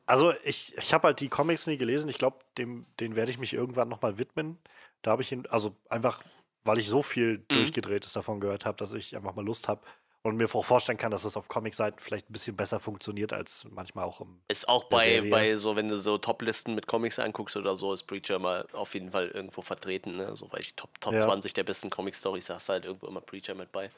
[0.05, 2.09] Also ich, ich habe halt die Comics nie gelesen.
[2.09, 4.57] Ich glaube, dem den werde ich mich irgendwann nochmal widmen.
[5.01, 6.23] Da habe ich ihn, also einfach,
[6.63, 7.45] weil ich so viel mhm.
[7.47, 9.82] durchgedrehtes davon gehört habe, dass ich einfach mal Lust habe
[10.22, 13.65] und mir auch vorstellen kann, dass das auf Comic-Seiten vielleicht ein bisschen besser funktioniert als
[13.70, 14.41] manchmal auch im.
[14.47, 18.03] Ist auch bei, bei so, wenn du so Top-Listen mit Comics anguckst oder so, ist
[18.03, 20.36] Preacher mal auf jeden Fall irgendwo vertreten, ne?
[20.36, 21.20] So, weil ich Top, Top ja.
[21.20, 23.89] 20 der besten Comic-Stories hast halt irgendwo immer Preacher mit bei.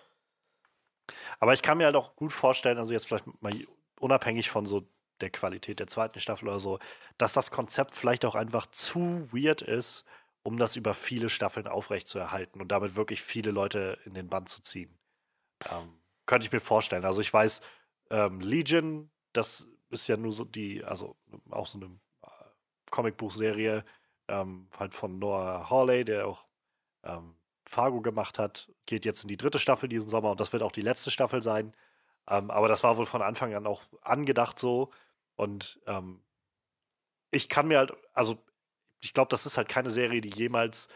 [1.40, 3.54] Aber ich kann mir halt auch gut vorstellen, also jetzt vielleicht mal
[4.00, 4.88] unabhängig von so
[5.22, 6.80] der Qualität der zweiten Staffel oder so,
[7.18, 10.06] dass das Konzept vielleicht auch einfach zu weird ist,
[10.44, 14.62] um das über viele Staffeln aufrechtzuerhalten und damit wirklich viele Leute in den Band zu
[14.62, 14.98] ziehen.
[15.70, 17.06] Ähm, könnte ich mir vorstellen.
[17.06, 17.62] Also ich weiß,
[18.12, 21.18] ähm, Legion, das ist ja nur so die, also
[21.50, 21.88] auch so eine
[22.24, 22.28] äh,
[22.92, 23.84] Comicbuchserie,
[24.28, 26.46] ähm, halt von Noah Hawley, der auch
[27.04, 27.36] ähm,
[27.68, 30.72] Fargo gemacht hat, geht jetzt in die dritte Staffel diesen Sommer und das wird auch
[30.72, 31.74] die letzte Staffel sein.
[32.30, 34.92] Ähm, aber das war wohl von Anfang an auch angedacht so.
[35.36, 36.24] Und ähm,
[37.32, 38.38] ich kann mir halt, also
[39.02, 40.88] ich glaube, das ist halt keine Serie, die jemals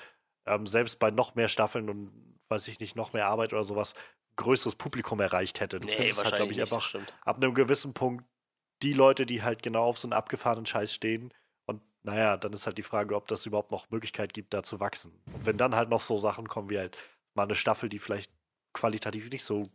[0.45, 3.93] ähm, selbst bei noch mehr Staffeln und weiß ich nicht, noch mehr Arbeit oder sowas,
[4.36, 5.79] größeres Publikum erreicht hätte.
[5.79, 8.25] Du nee, findest halt, glaube ich, einfach ab einem gewissen Punkt
[8.81, 11.33] die Leute, die halt genau auf so einen abgefahrenen Scheiß stehen.
[11.65, 14.79] Und naja, dann ist halt die Frage, ob das überhaupt noch Möglichkeit gibt, da zu
[14.79, 15.11] wachsen.
[15.33, 16.97] Und wenn dann halt noch so Sachen kommen wie halt
[17.33, 18.31] mal eine Staffel, die vielleicht
[18.73, 19.69] qualitativ nicht so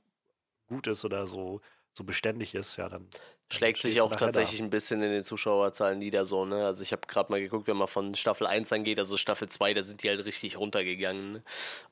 [0.66, 1.60] gut ist oder so
[1.92, 3.08] so beständig ist, ja, dann.
[3.52, 4.64] Schlägt sich auch tatsächlich da.
[4.64, 6.64] ein bisschen in den Zuschauerzahlen nieder, so, ne?
[6.64, 9.74] Also ich habe gerade mal geguckt, wenn man von Staffel 1 angeht, also Staffel 2,
[9.74, 11.32] da sind die halt richtig runtergegangen.
[11.32, 11.42] Ne?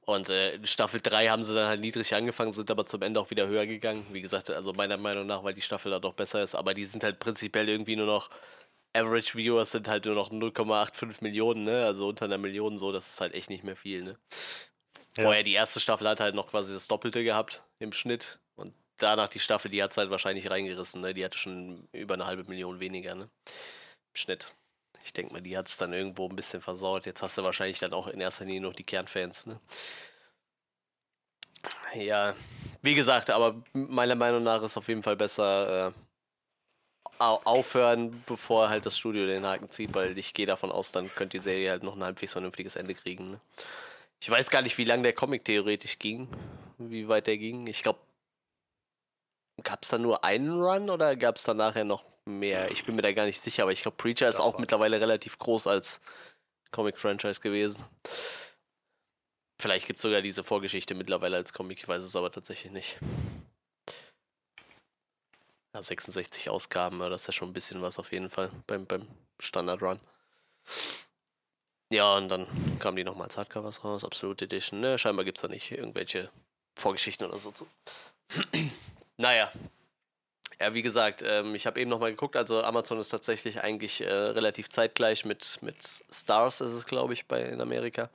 [0.03, 3.31] Und äh, Staffel 3 haben sie dann halt niedrig angefangen, sind aber zum Ende auch
[3.31, 4.07] wieder höher gegangen.
[4.13, 6.85] Wie gesagt, also meiner Meinung nach, weil die Staffel da doch besser ist, aber die
[6.85, 8.31] sind halt prinzipiell irgendwie nur noch.
[8.95, 11.85] Average Viewers sind halt nur noch 0,85 Millionen, ne?
[11.85, 14.19] Also unter einer Million so, das ist halt echt nicht mehr viel, ne?
[15.21, 18.39] Vorher die erste Staffel hat halt noch quasi das Doppelte gehabt im Schnitt
[18.99, 21.01] danach die Staffel, die hat es halt wahrscheinlich reingerissen.
[21.01, 21.15] Ne?
[21.15, 23.25] Die hatte schon über eine halbe Million weniger ne?
[23.25, 24.49] im Schnitt.
[25.05, 27.07] Ich denke mal, die hat es dann irgendwo ein bisschen versaut.
[27.07, 29.47] Jetzt hast du wahrscheinlich dann auch in erster Linie noch die Kernfans.
[29.47, 29.61] Ne?
[31.95, 32.35] Ja,
[32.83, 35.93] wie gesagt, aber meiner Meinung nach ist auf jeden Fall besser äh,
[37.19, 41.39] aufhören, bevor halt das Studio den Haken zieht, weil ich gehe davon aus, dann könnte
[41.39, 43.33] die Serie halt noch ein halbwegs vernünftiges Ende kriegen.
[43.33, 43.41] Ne?
[44.21, 46.29] Ich weiß gar nicht, wie lang der Comic theoretisch ging,
[46.79, 47.67] wie weit der ging.
[47.67, 48.01] Ich glaube,
[49.63, 52.71] Gab es da nur einen Run oder gab es da nachher noch mehr?
[52.71, 55.01] Ich bin mir da gar nicht sicher, aber ich glaube, Preacher das ist auch mittlerweile
[55.01, 56.01] relativ groß als
[56.71, 57.85] Comic-Franchise gewesen.
[59.61, 62.99] Vielleicht gibt es sogar diese Vorgeschichte mittlerweile als Comic, ich weiß es aber tatsächlich nicht.
[65.75, 69.09] Ja, 66 Ausgaben, das ist ja schon ein bisschen was auf jeden Fall beim, beim
[69.41, 69.99] Standard-Run.
[71.91, 72.47] Ja, und dann
[72.79, 74.81] kamen die nochmal als Hardcovers raus, Absolute Edition.
[74.81, 76.31] Ne, scheinbar gibt es da nicht irgendwelche
[76.79, 77.67] Vorgeschichten oder so zu.
[79.19, 79.53] Naja.
[80.61, 84.11] Ja, wie gesagt, ähm, ich habe eben nochmal geguckt, also Amazon ist tatsächlich eigentlich äh,
[84.11, 85.77] relativ zeitgleich mit, mit
[86.11, 88.11] Stars, ist es, glaube ich, bei in Amerika.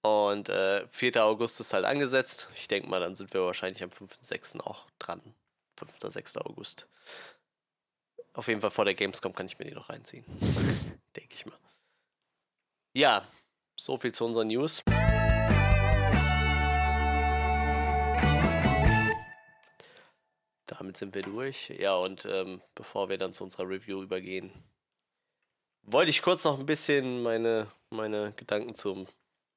[0.00, 1.22] Und äh, 4.
[1.24, 2.48] August ist halt angesetzt.
[2.54, 4.60] Ich denke mal, dann sind wir wahrscheinlich am 5.6.
[4.60, 5.20] auch dran.
[5.78, 6.12] 5.
[6.14, 6.38] 6.
[6.38, 6.86] August.
[8.32, 10.24] Auf jeden Fall vor der Gamescom kann ich mir die noch reinziehen.
[11.16, 11.58] denke ich mal.
[12.94, 13.26] Ja,
[13.76, 14.82] so viel zu unseren News.
[20.78, 21.70] Damit sind wir durch.
[21.78, 24.52] Ja, und ähm, bevor wir dann zu unserer Review übergehen,
[25.82, 29.06] wollte ich kurz noch ein bisschen meine, meine Gedanken zum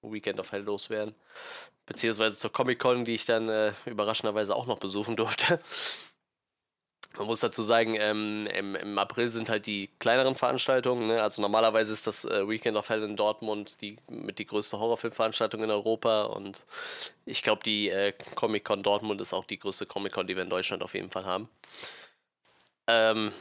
[0.02, 1.16] Weekend of Hell loswerden.
[1.86, 5.60] Beziehungsweise zur Comic-Con, die ich dann äh, überraschenderweise auch noch besuchen durfte.
[7.18, 11.08] Man muss dazu sagen, ähm, im, im, April sind halt die kleineren Veranstaltungen.
[11.08, 11.22] Ne?
[11.22, 15.64] Also normalerweise ist das äh, Weekend of Hell in Dortmund die mit die größte Horrorfilmveranstaltung
[15.64, 16.24] in Europa.
[16.24, 16.64] Und
[17.26, 20.44] ich glaube, die äh, Comic Con Dortmund ist auch die größte Comic Con, die wir
[20.44, 21.50] in Deutschland auf jeden Fall haben.
[22.88, 23.32] Ähm,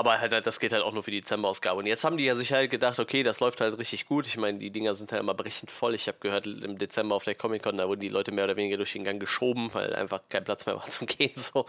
[0.00, 1.78] aber halt, das geht halt auch nur für die Dezemberausgabe.
[1.80, 4.26] Und jetzt haben die ja sich halt gedacht, okay, das läuft halt richtig gut.
[4.26, 5.94] Ich meine, die Dinger sind halt immer brechend voll.
[5.94, 8.56] Ich habe gehört, im Dezember auf der Comic Con, da wurden die Leute mehr oder
[8.56, 11.34] weniger durch den Gang geschoben, weil einfach kein Platz mehr war zum Gehen.
[11.34, 11.66] So.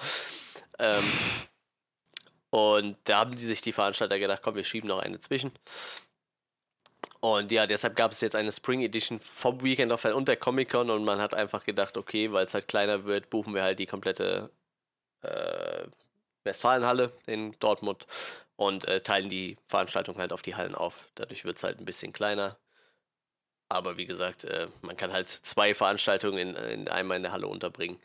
[0.80, 1.04] Ähm,
[2.50, 5.52] und da haben die sich die Veranstalter gedacht, komm, wir schieben noch eine zwischen.
[7.22, 10.38] Und ja, deshalb gab es jetzt eine Spring Edition vom Weekend of Hell und der
[10.38, 13.64] Comic Con und man hat einfach gedacht, okay, weil es halt kleiner wird, buchen wir
[13.64, 14.50] halt die komplette
[15.22, 15.84] äh,
[16.44, 18.08] Westfalenhalle in Dortmund
[18.56, 21.08] und äh, teilen die Veranstaltung halt auf die Hallen auf.
[21.16, 22.58] Dadurch wird es halt ein bisschen kleiner.
[23.70, 27.48] Aber wie gesagt, äh, man kann halt zwei Veranstaltungen in, in einmal in der Halle
[27.48, 28.00] unterbringen.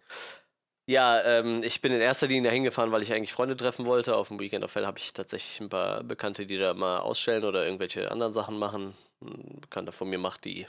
[0.88, 4.16] Ja, ähm, ich bin in erster Linie dahin gefahren, weil ich eigentlich Freunde treffen wollte.
[4.16, 7.44] Auf dem Weekend of Hell habe ich tatsächlich ein paar Bekannte, die da mal ausstellen
[7.44, 8.96] oder irgendwelche anderen Sachen machen.
[9.20, 10.66] Ein Bekannter von mir macht die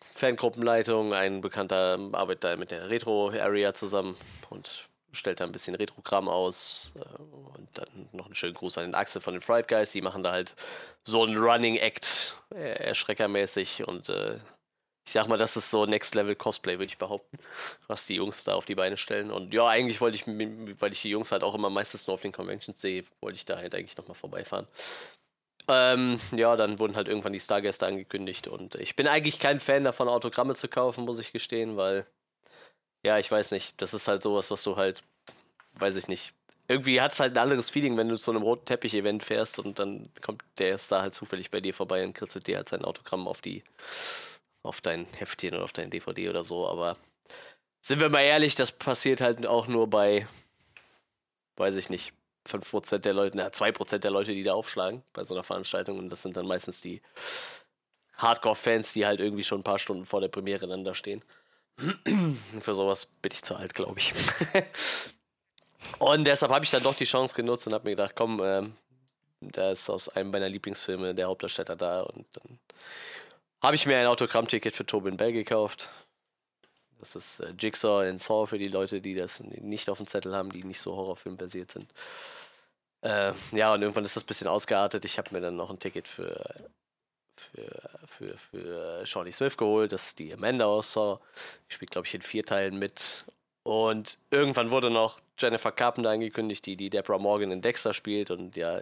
[0.00, 4.16] Fangruppenleitung, ein Bekannter arbeitet da mit der Retro-Area zusammen
[4.50, 6.90] und stellt da ein bisschen Retro-Kram aus.
[6.96, 7.22] Äh,
[7.56, 9.92] und dann noch einen schönen Gruß an den Axel von den Fried Guys.
[9.92, 10.56] Die machen da halt
[11.04, 14.38] so einen Running Act, äh, erschreckermäßig und äh,
[15.04, 17.38] ich sag mal, das ist so Next Level Cosplay, würde ich behaupten,
[17.88, 19.30] was die Jungs da auf die Beine stellen.
[19.30, 22.22] Und ja, eigentlich wollte ich, weil ich die Jungs halt auch immer meistens nur auf
[22.22, 24.68] den Conventions sehe, wollte ich da halt eigentlich nochmal vorbeifahren.
[25.68, 29.84] Ähm, ja, dann wurden halt irgendwann die Stargäste angekündigt und ich bin eigentlich kein Fan
[29.84, 32.06] davon, Autogramme zu kaufen, muss ich gestehen, weil,
[33.04, 35.02] ja, ich weiß nicht, das ist halt sowas, was du halt,
[35.74, 36.34] weiß ich nicht,
[36.68, 39.78] irgendwie hat es halt ein anderes Feeling, wenn du zu einem roten Teppich-Event fährst und
[39.78, 43.28] dann kommt der Star halt zufällig bei dir vorbei und kritzelt dir halt sein Autogramm
[43.28, 43.62] auf die
[44.62, 46.96] auf dein Heftchen oder auf dein DVD oder so, aber
[47.80, 50.26] sind wir mal ehrlich, das passiert halt auch nur bei,
[51.56, 52.12] weiß ich nicht,
[52.48, 56.10] 5% der Leute, na, 2% der Leute, die da aufschlagen bei so einer Veranstaltung und
[56.10, 57.02] das sind dann meistens die
[58.16, 61.24] Hardcore-Fans, die halt irgendwie schon ein paar Stunden vor der Premiere dann da stehen.
[62.60, 64.12] Für sowas bin ich zu alt, glaube ich.
[65.98, 68.62] und deshalb habe ich dann doch die Chance genutzt und habe mir gedacht, komm, äh,
[69.40, 72.58] da ist aus einem meiner Lieblingsfilme der Hauptdarsteller da und dann
[73.62, 75.88] habe ich mir ein Autogrammticket für Tobin Bell gekauft.
[76.98, 80.34] Das ist äh, Jigsaw in Saw für die Leute, die das nicht auf dem Zettel
[80.34, 81.92] haben, die nicht so horrorfilmbasiert sind.
[83.02, 85.04] Äh, ja, und irgendwann ist das ein bisschen ausgeartet.
[85.04, 86.70] Ich habe mir dann noch ein Ticket für,
[87.36, 89.92] für, für, für Shawnee Smith geholt.
[89.92, 91.18] Das ist die Amanda aus Saw.
[91.68, 93.24] Die spielt, glaube ich, in vier Teilen mit.
[93.64, 98.30] Und irgendwann wurde noch Jennifer Carpenter angekündigt, die die Deborah Morgan in Dexter spielt.
[98.30, 98.80] Und ja,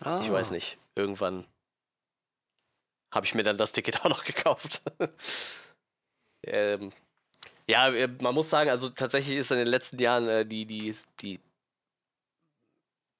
[0.00, 0.20] ah.
[0.22, 0.76] ich weiß nicht.
[0.94, 1.46] Irgendwann
[3.14, 4.82] habe ich mir dann das Ticket auch noch gekauft.
[6.46, 6.90] ähm,
[7.66, 10.94] ja, äh, man muss sagen, also tatsächlich ist in den letzten Jahren äh, die, die,
[11.20, 11.40] die,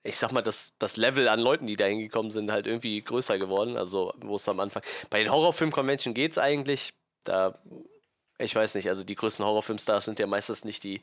[0.02, 3.38] ich sag mal, das, das Level an Leuten, die da hingekommen sind, halt irgendwie größer
[3.38, 3.76] geworden.
[3.76, 4.82] Also, wo es am Anfang.
[5.08, 6.92] Bei den Horrorfilm-Convention geht es eigentlich.
[7.24, 7.54] Da,
[8.38, 11.02] ich weiß nicht, also die größten Horrorfilmstars sind ja meistens nicht die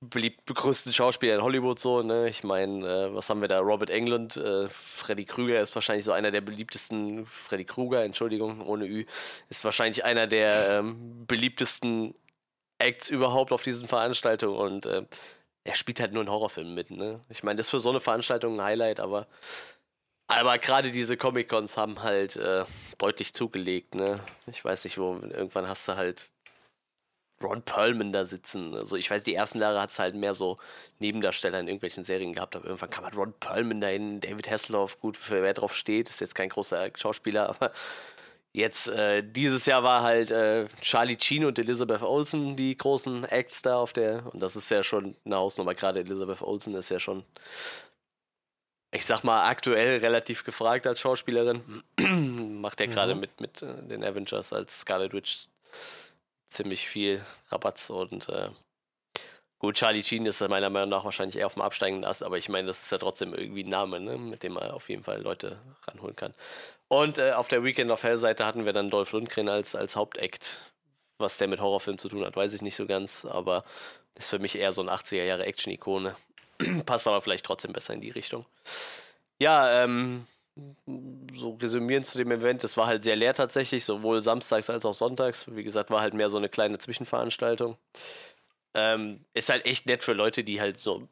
[0.00, 2.28] beliebt größten Schauspieler in Hollywood so, ne?
[2.28, 3.58] Ich meine, äh, was haben wir da?
[3.60, 8.86] Robert Englund, äh, Freddy Krüger ist wahrscheinlich so einer der beliebtesten, Freddy Krueger, Entschuldigung, ohne
[8.86, 9.04] Ü,
[9.48, 12.14] ist wahrscheinlich einer der ähm, beliebtesten
[12.78, 15.04] Acts überhaupt auf diesen Veranstaltungen und äh,
[15.64, 17.20] er spielt halt nur in Horrorfilmen mit, ne?
[17.28, 19.26] Ich meine, das ist für so eine Veranstaltung ein Highlight, aber
[20.30, 22.64] aber gerade diese Comic-Cons haben halt äh,
[22.98, 24.20] deutlich zugelegt, ne?
[24.46, 26.32] Ich weiß nicht, wo irgendwann hast du halt
[27.42, 28.74] Ron Perlman da sitzen.
[28.74, 30.58] Also ich weiß, die ersten Jahre hat es halt mehr so
[30.98, 35.16] Nebendarsteller in irgendwelchen Serien gehabt, aber irgendwann kam halt Ron Perlman dahin, David Hasselhoff, gut,
[35.16, 37.72] für wer drauf steht, ist jetzt kein großer Schauspieler, aber
[38.52, 43.62] jetzt äh, dieses Jahr war halt äh, Charlie Sheen und Elizabeth Olsen die großen Acts
[43.62, 46.98] da auf der, und das ist ja schon eine Hausnummer, gerade Elizabeth Olsen ist ja
[46.98, 47.24] schon
[48.90, 51.62] ich sag mal, aktuell relativ gefragt als Schauspielerin.
[52.60, 53.20] Macht ja gerade mhm.
[53.20, 55.46] mit, mit äh, den Avengers als Scarlet Witch
[56.48, 58.50] ziemlich viel Rabatz und äh,
[59.58, 62.48] gut, Charlie Sheen ist meiner Meinung nach wahrscheinlich eher auf dem absteigenden Ast, aber ich
[62.48, 65.20] meine, das ist ja trotzdem irgendwie ein Name, ne, mit dem man auf jeden Fall
[65.20, 66.34] Leute ranholen kann.
[66.88, 69.94] Und äh, auf der Weekend of Hell Seite hatten wir dann Dolph Lundgren als, als
[69.94, 70.58] Hauptakt.
[71.18, 73.64] Was der mit Horrorfilm zu tun hat, weiß ich nicht so ganz, aber
[74.14, 76.14] ist für mich eher so ein 80er Jahre Action-Ikone.
[76.86, 78.46] Passt aber vielleicht trotzdem besser in die Richtung.
[79.40, 80.26] Ja, ähm,
[81.34, 84.94] so resümieren zu dem Event, es war halt sehr leer tatsächlich, sowohl samstags als auch
[84.94, 85.46] sonntags.
[85.48, 87.76] Wie gesagt, war halt mehr so eine kleine Zwischenveranstaltung.
[88.74, 91.08] Ähm, ist halt echt nett für Leute, die halt so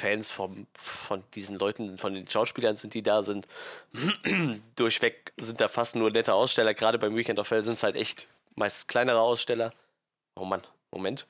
[0.00, 3.46] Fans vom, von diesen Leuten, von den Schauspielern sind, die da sind.
[4.76, 6.74] Durchweg sind da fast nur nette Aussteller.
[6.74, 9.72] Gerade beim Weekend of Hell sind es halt echt meist kleinere Aussteller.
[10.36, 11.26] Oh Mann, Moment.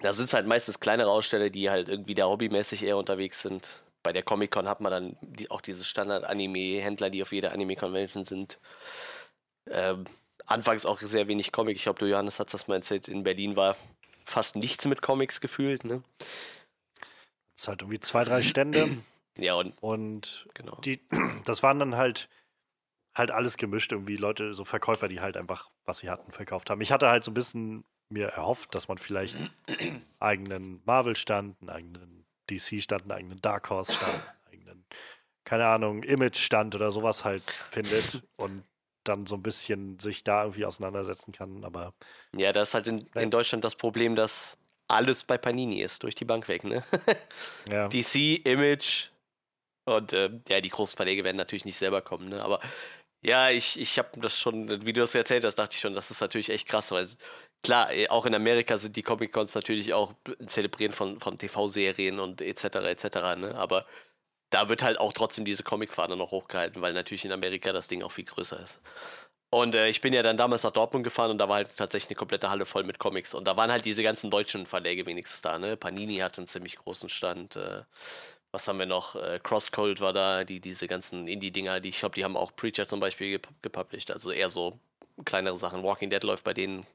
[0.00, 3.82] Da sind es halt meistens kleinere Aussteller, die halt irgendwie da hobbymäßig eher unterwegs sind.
[4.02, 8.58] Bei der Comic-Con hat man dann die, auch diese Standard-Anime-Händler, die auf jeder Anime-Convention sind.
[9.70, 10.04] Ähm,
[10.46, 11.76] anfangs auch sehr wenig Comic.
[11.76, 13.08] Ich glaube, du Johannes hast das mal erzählt.
[13.08, 13.76] In Berlin war
[14.24, 15.84] fast nichts mit Comics gefühlt.
[15.84, 16.02] Ne?
[17.58, 18.88] Es halt irgendwie zwei, drei Stände.
[19.36, 20.76] ja, und, und genau.
[20.76, 21.00] die,
[21.44, 22.28] das waren dann halt
[23.14, 26.80] halt alles gemischt, irgendwie Leute, so Verkäufer, die halt einfach, was sie hatten, verkauft haben.
[26.80, 31.70] Ich hatte halt so ein bisschen mir erhofft, dass man vielleicht einen eigenen Marvel-Stand, einen
[31.70, 34.84] eigenen DC-Stand, einen eigenen Dark Horse-Stand, einen eigenen,
[35.44, 38.64] keine Ahnung, Image-Stand oder sowas halt findet und
[39.04, 41.64] dann so ein bisschen sich da irgendwie auseinandersetzen kann.
[41.64, 41.94] Aber
[42.36, 44.58] ja, das ist halt in, in Deutschland das Problem, dass
[44.88, 46.82] alles bei Panini ist, durch die Bank weg, ne?
[47.70, 47.88] ja.
[47.92, 49.08] DC, Image
[49.84, 52.42] Und äh, ja, die großen Verlege werden natürlich nicht selber kommen, ne?
[52.42, 52.60] Aber
[53.22, 56.10] ja, ich, ich habe das schon, wie du das erzählt hast, dachte ich schon, das
[56.10, 57.06] ist natürlich echt krass, weil
[57.62, 60.14] klar, äh, auch in Amerika sind die Comic-Cons natürlich auch
[60.46, 62.64] Zelebrieren von, von TV-Serien und etc.
[62.76, 63.04] etc.
[63.38, 63.54] Ne?
[63.56, 63.86] Aber
[64.50, 68.02] da wird halt auch trotzdem diese Comic-Fahne noch hochgehalten, weil natürlich in Amerika das Ding
[68.02, 68.80] auch viel größer ist.
[69.52, 72.10] Und äh, ich bin ja dann damals nach Dortmund gefahren und da war halt tatsächlich
[72.10, 73.34] eine komplette Halle voll mit Comics.
[73.34, 75.58] Und da waren halt diese ganzen deutschen Verläge wenigstens da.
[75.58, 75.76] Ne?
[75.76, 77.56] Panini hatte einen ziemlich großen Stand.
[77.56, 77.82] Äh,
[78.52, 79.16] was haben wir noch?
[79.16, 82.86] Äh, Crosscode war da, die diese ganzen Indie-Dinger, die ich glaube, die haben auch Preacher
[82.86, 84.10] zum Beispiel gep gepublished.
[84.10, 84.78] Also eher so
[85.24, 85.82] kleinere Sachen.
[85.82, 86.86] Walking Dead läuft bei denen.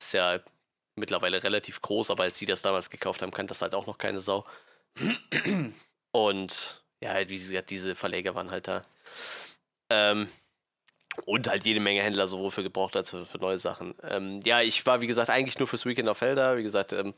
[0.00, 0.40] Ist ja
[0.96, 3.98] mittlerweile relativ groß, aber als sie das damals gekauft haben, kannte das halt auch noch
[3.98, 4.46] keine Sau.
[6.12, 8.82] Und ja, wie gesagt, diese Verleger waren halt da.
[9.90, 10.28] Ähm,
[11.26, 13.94] und halt jede Menge Händler, sowohl für gebraucht als für, für neue Sachen.
[14.02, 16.56] Ähm, ja, ich war, wie gesagt, eigentlich nur fürs Weekend auf Felder.
[16.56, 17.14] Wie gesagt, ähm,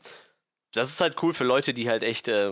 [0.75, 2.51] das ist halt cool für Leute, die halt echt äh,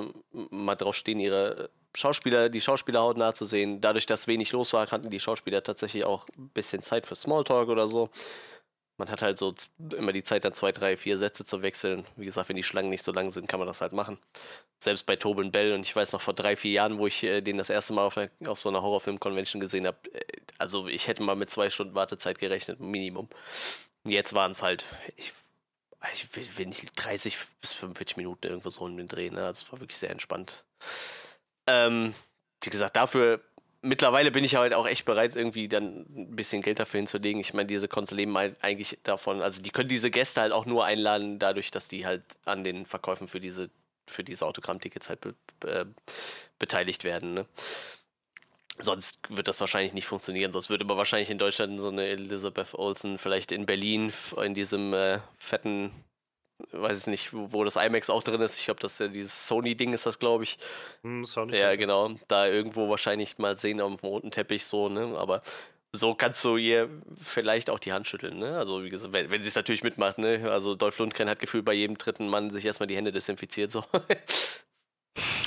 [0.49, 3.81] mal drauf stehen, ihre Schauspieler, die Schauspieler hautnah zu sehen.
[3.81, 7.69] Dadurch, dass wenig los war, hatten die Schauspieler tatsächlich auch ein bisschen Zeit für Smalltalk
[7.69, 8.09] oder so.
[8.97, 9.53] Man hat halt so
[9.97, 12.05] immer die Zeit, dann zwei, drei, vier Sätze zu wechseln.
[12.15, 14.17] Wie gesagt, wenn die Schlangen nicht so lang sind, kann man das halt machen.
[14.79, 17.41] Selbst bei Tobin Bell und ich weiß noch vor drei, vier Jahren, wo ich äh,
[17.41, 20.21] den das erste Mal auf, auf so einer Horrorfilm-Convention gesehen habe, äh,
[20.59, 23.27] also ich hätte mal mit zwei Stunden Wartezeit gerechnet, Minimum.
[24.05, 24.85] Jetzt waren es halt,
[25.15, 25.33] ich,
[26.11, 29.45] ich will nicht 30 bis 45 Minuten irgendwo so in den Dreh, ne?
[29.45, 30.63] Also es war wirklich sehr entspannt.
[31.67, 32.13] Ähm,
[32.61, 33.41] wie gesagt, dafür
[33.83, 37.39] mittlerweile bin ich halt auch echt bereit, irgendwie dann ein bisschen Geld dafür hinzulegen.
[37.41, 40.65] Ich meine, diese Cons leben halt eigentlich davon, also die können diese Gäste halt auch
[40.65, 43.69] nur einladen, dadurch, dass die halt an den Verkäufen für diese,
[44.07, 45.93] für diese Autogrammtickets halt be, be,
[46.59, 47.33] beteiligt werden.
[47.33, 47.45] Ne?
[48.79, 50.51] Sonst wird das wahrscheinlich nicht funktionieren.
[50.51, 54.93] Sonst würde aber wahrscheinlich in Deutschland so eine Elizabeth Olsen vielleicht in Berlin in diesem
[54.93, 55.91] äh, fetten
[56.71, 58.57] weiß ich nicht, wo das IMAX auch drin ist.
[58.57, 60.57] Ich glaube, das ist ja dieses Sony-Ding ist das, glaube ich.
[61.03, 62.11] Hm, Sony ja, genau.
[62.27, 65.17] Da irgendwo wahrscheinlich mal sehen auf dem roten Teppich so, ne?
[65.17, 65.41] Aber
[65.93, 66.89] so kannst du ihr
[67.19, 68.57] vielleicht auch die Hand schütteln, ne?
[68.57, 70.49] Also wie gesagt, wenn, wenn sie es natürlich mitmacht, ne?
[70.49, 73.83] Also Dolph Lundgren hat Gefühl bei jedem dritten Mann sich erstmal die Hände desinfiziert, so.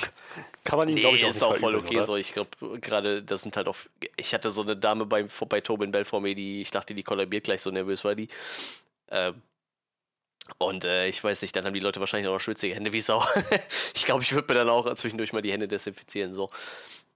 [0.67, 1.97] Kann man ihn, nee, glaube ich, auch ist auch voll okay.
[1.97, 2.05] Oder?
[2.05, 3.77] So, ich glaube, gerade das sind halt auch.
[4.17, 7.03] Ich hatte so eine Dame bei, bei Tobin Bell vor mir, die ich dachte, die
[7.03, 8.29] kollabiert gleich, so nervös war die.
[9.07, 9.33] Äh,
[10.59, 13.01] und äh, ich weiß nicht, dann haben die Leute wahrscheinlich auch noch schwitzige Hände wie
[13.01, 13.25] Sau.
[13.95, 16.33] ich glaube, ich würde mir dann auch zwischendurch mal die Hände desinfizieren.
[16.33, 16.51] So.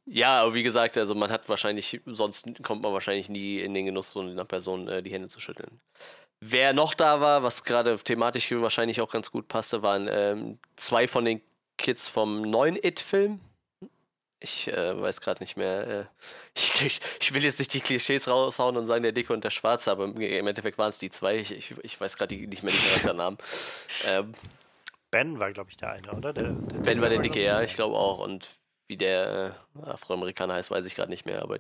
[0.07, 3.87] Ja, aber wie gesagt, also man hat wahrscheinlich, sonst kommt man wahrscheinlich nie in den
[3.87, 5.81] Genuss, so einer Person äh, die Hände zu schütteln.
[6.41, 11.07] Wer noch da war, was gerade thematisch wahrscheinlich auch ganz gut passte, waren ähm, zwei
[11.07, 11.43] von den
[11.81, 13.41] Kids vom neuen It-Film.
[14.43, 15.87] Ich äh, weiß gerade nicht mehr.
[15.87, 16.05] Äh,
[16.55, 19.91] ich, ich, will jetzt nicht die Klischees raushauen und sagen, der Dicke und der Schwarze,
[19.91, 21.37] aber im Endeffekt waren es die zwei.
[21.37, 23.39] Ich, ich, ich weiß gerade nicht mehr den Charakternamen.
[24.05, 24.33] Ähm,
[25.11, 26.33] ben war, glaube ich, der eine, oder?
[26.33, 28.19] Der, der ben war der Dicke, ja, ich glaube auch.
[28.19, 28.49] Und
[28.87, 31.43] wie der äh, Afroamerikaner heißt, weiß ich gerade nicht mehr.
[31.43, 31.57] Aber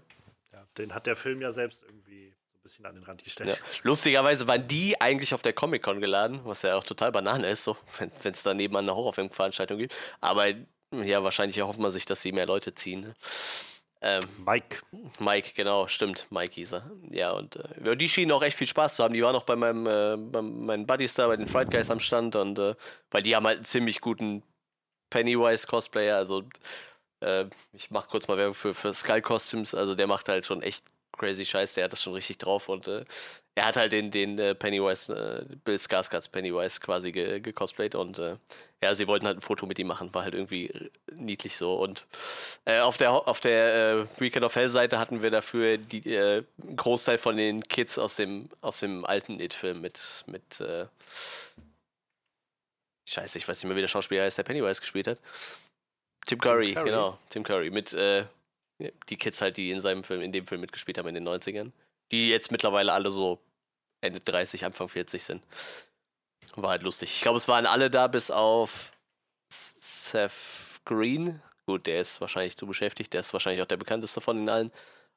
[0.52, 3.50] ja, den hat der Film ja selbst irgendwie ein bisschen an den Rand gestellt.
[3.50, 3.56] Ja.
[3.82, 7.76] Lustigerweise waren die eigentlich auf der Comic-Con geladen, was ja auch total Banane ist, so,
[8.22, 9.96] wenn es daneben eine Horrorfilmveranstaltung gibt.
[10.20, 10.48] Aber
[10.92, 13.00] ja, wahrscheinlich erhofft man sich, dass sie mehr Leute ziehen.
[13.00, 13.14] Ne?
[14.02, 14.78] Ähm, Mike.
[15.18, 16.26] Mike, genau, stimmt.
[16.30, 16.90] Mike hieß er.
[17.10, 19.14] Ja, und äh, die schienen auch echt viel Spaß zu haben.
[19.14, 22.00] Die waren auch bei meinem, äh, bei meinen Buddies da, bei den Fright Guys am
[22.00, 22.74] Stand und äh,
[23.10, 24.42] weil die haben halt einen ziemlich guten
[25.10, 26.16] Pennywise-Cosplayer.
[26.16, 26.44] Also,
[27.20, 29.74] äh, ich mach kurz mal Werbung für, für Skull Costumes.
[29.74, 30.84] Also, der macht halt schon echt
[31.20, 31.74] crazy Scheiß.
[31.74, 33.04] Der hat das schon richtig drauf und äh,
[33.54, 38.18] er hat halt den, den äh, Pennywise, äh, Bill Skarsgårds Pennywise quasi gecosplayt ge und
[38.18, 38.36] äh,
[38.82, 40.72] ja, sie wollten halt ein Foto mit ihm machen, war halt irgendwie
[41.12, 42.06] niedlich so und
[42.64, 46.44] äh, auf der auf der äh, Weekend of Hell Seite hatten wir dafür die äh,
[46.62, 50.62] einen Großteil von den Kids aus dem aus dem alten It-Film mit mit
[53.06, 55.18] Scheiße, ich weiß nicht mehr, wie der Schauspieler heißt, der Pennywise gespielt hat.
[56.26, 56.86] Tim Curry, Tim Curry.
[56.86, 57.92] genau, Tim Curry mit
[59.08, 61.72] die Kids halt, die in seinem Film, in dem Film mitgespielt haben in den 90ern
[62.10, 63.40] die jetzt mittlerweile alle so
[64.00, 65.42] Ende 30, Anfang 40 sind.
[66.56, 67.12] War halt lustig.
[67.14, 68.90] Ich glaube, es waren alle da, bis auf
[69.48, 71.40] Seth Green.
[71.66, 73.12] Gut, der ist wahrscheinlich zu beschäftigt.
[73.12, 74.72] Der ist wahrscheinlich auch der bekannteste von den allen.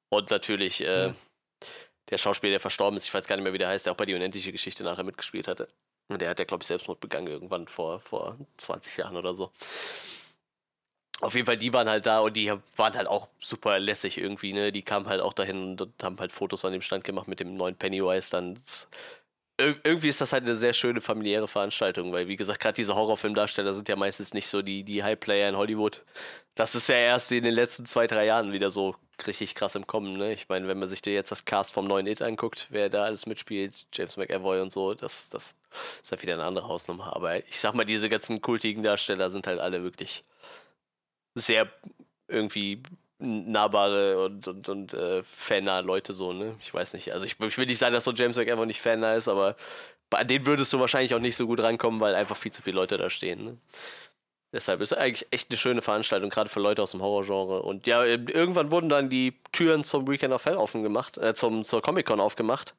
[0.10, 1.16] Und natürlich äh, ja.
[2.10, 3.06] der Schauspieler, der verstorben ist.
[3.06, 5.04] Ich weiß gar nicht mehr, wie der heißt, der auch bei die unendliche Geschichte nachher
[5.04, 5.70] mitgespielt hatte.
[6.10, 9.52] Und der hat ja, glaube ich, Selbstmord begangen irgendwann vor, vor 20 Jahren oder so.
[11.24, 14.52] Auf jeden Fall, die waren halt da und die waren halt auch super lässig irgendwie,
[14.52, 14.74] ne?
[14.74, 17.56] Die kamen halt auch dahin und haben halt Fotos an dem Stand gemacht mit dem
[17.56, 18.60] neuen Pennywise dann.
[19.58, 22.96] Ir irgendwie ist das halt eine sehr schöne familiäre Veranstaltung, weil wie gesagt, gerade diese
[22.96, 26.04] Horrorfilmdarsteller sind ja meistens nicht so die, die High-Player in Hollywood.
[26.56, 28.96] Das ist ja erst in den letzten zwei, drei Jahren wieder so
[29.26, 30.34] richtig krass im Kommen, ne?
[30.34, 33.04] Ich meine, wenn man sich dir jetzt das Cast vom neuen It anguckt, wer da
[33.06, 35.56] alles mitspielt, James McAvoy und so, das, das
[36.02, 37.16] ist halt wieder eine andere Hausnummer.
[37.16, 40.24] Aber ich sag mal, diese ganzen kultigen Darsteller sind halt alle wirklich
[41.36, 41.68] sehr
[42.28, 42.82] irgendwie
[43.20, 46.56] nahbare und, und, und äh, fannahe Leute so, ne?
[46.60, 47.14] Ich weiß nicht.
[47.14, 49.56] Also ich, ich will nicht sagen, dass so James McAvoy nicht fannah ist, aber
[50.10, 52.76] bei denen würdest du wahrscheinlich auch nicht so gut rankommen, weil einfach viel zu viele
[52.76, 53.46] Leute da stehen.
[53.46, 53.58] Ne?
[54.52, 57.64] Deshalb ist es eigentlich echt eine schöne Veranstaltung, gerade für Leute aus dem Horrorgenre.
[57.64, 61.64] Und ja, irgendwann wurden dann die Türen zum Weekend of Hell offen gemacht, äh, zum,
[61.64, 62.76] zur Comic-Con aufgemacht.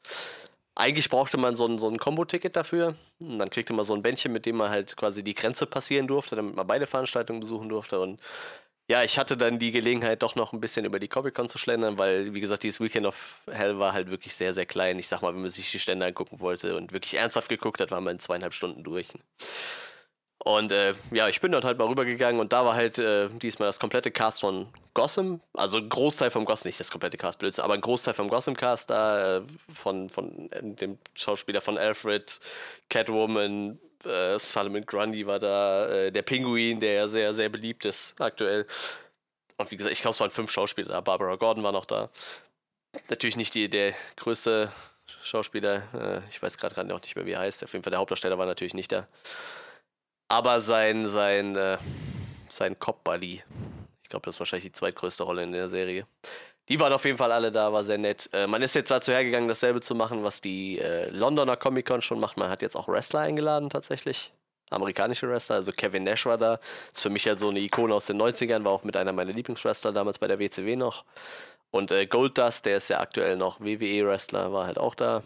[0.76, 2.96] Eigentlich brauchte man so ein, so ein Kombo-Ticket dafür.
[3.20, 6.08] Und dann kriegte man so ein Bändchen, mit dem man halt quasi die Grenze passieren
[6.08, 8.00] durfte, damit man beide Veranstaltungen besuchen durfte.
[8.00, 8.20] Und
[8.88, 11.98] ja, ich hatte dann die Gelegenheit, doch noch ein bisschen über die Comic-Con zu schlendern,
[11.98, 14.98] weil, wie gesagt, dieses Weekend of Hell war halt wirklich sehr, sehr klein.
[14.98, 17.90] Ich sag mal, wenn man sich die Stände angucken wollte und wirklich ernsthaft geguckt hat,
[17.90, 19.08] war man in zweieinhalb Stunden durch.
[20.44, 23.66] Und äh, ja, ich bin dort halt mal rübergegangen und da war halt äh, diesmal
[23.66, 27.64] das komplette Cast von Gotham, also ein Großteil vom Gotham, nicht das komplette Cast, Blödsinn,
[27.64, 29.42] aber ein Großteil vom Gotham-Cast da, äh,
[29.72, 32.40] von, von äh, dem Schauspieler von Alfred,
[32.90, 38.20] Catwoman, äh, Solomon Grundy war da, äh, der Pinguin, der ja sehr, sehr beliebt ist
[38.20, 38.66] aktuell.
[39.56, 41.00] Und wie gesagt, ich glaube, es waren fünf Schauspieler da.
[41.00, 42.10] Barbara Gordon war noch da.
[43.08, 44.70] Natürlich nicht die, der größte
[45.22, 46.22] Schauspieler.
[46.28, 47.62] Ich weiß gerade noch nicht mehr, wie er heißt.
[47.62, 49.06] Auf jeden Fall der Hauptdarsteller war natürlich nicht da.
[50.28, 51.78] Aber sein, sein, äh,
[52.48, 53.42] sein Cop-Buddy,
[54.02, 56.06] ich glaube, das ist wahrscheinlich die zweitgrößte Rolle in der Serie.
[56.68, 58.30] Die waren auf jeden Fall alle da, war sehr nett.
[58.32, 62.00] Äh, man ist jetzt dazu hergegangen, dasselbe zu machen, was die äh, Londoner Comic Con
[62.00, 62.38] schon macht.
[62.38, 64.32] Man hat jetzt auch Wrestler eingeladen, tatsächlich.
[64.70, 66.58] Amerikanische Wrestler, also Kevin Nash war da.
[66.92, 69.32] Ist für mich ja so eine Ikone aus den 90ern, war auch mit einer meiner
[69.32, 71.04] Lieblingswrestler damals bei der WCW noch.
[71.70, 75.22] Und äh, Goldust, der ist ja aktuell noch WWE-Wrestler, war halt auch da.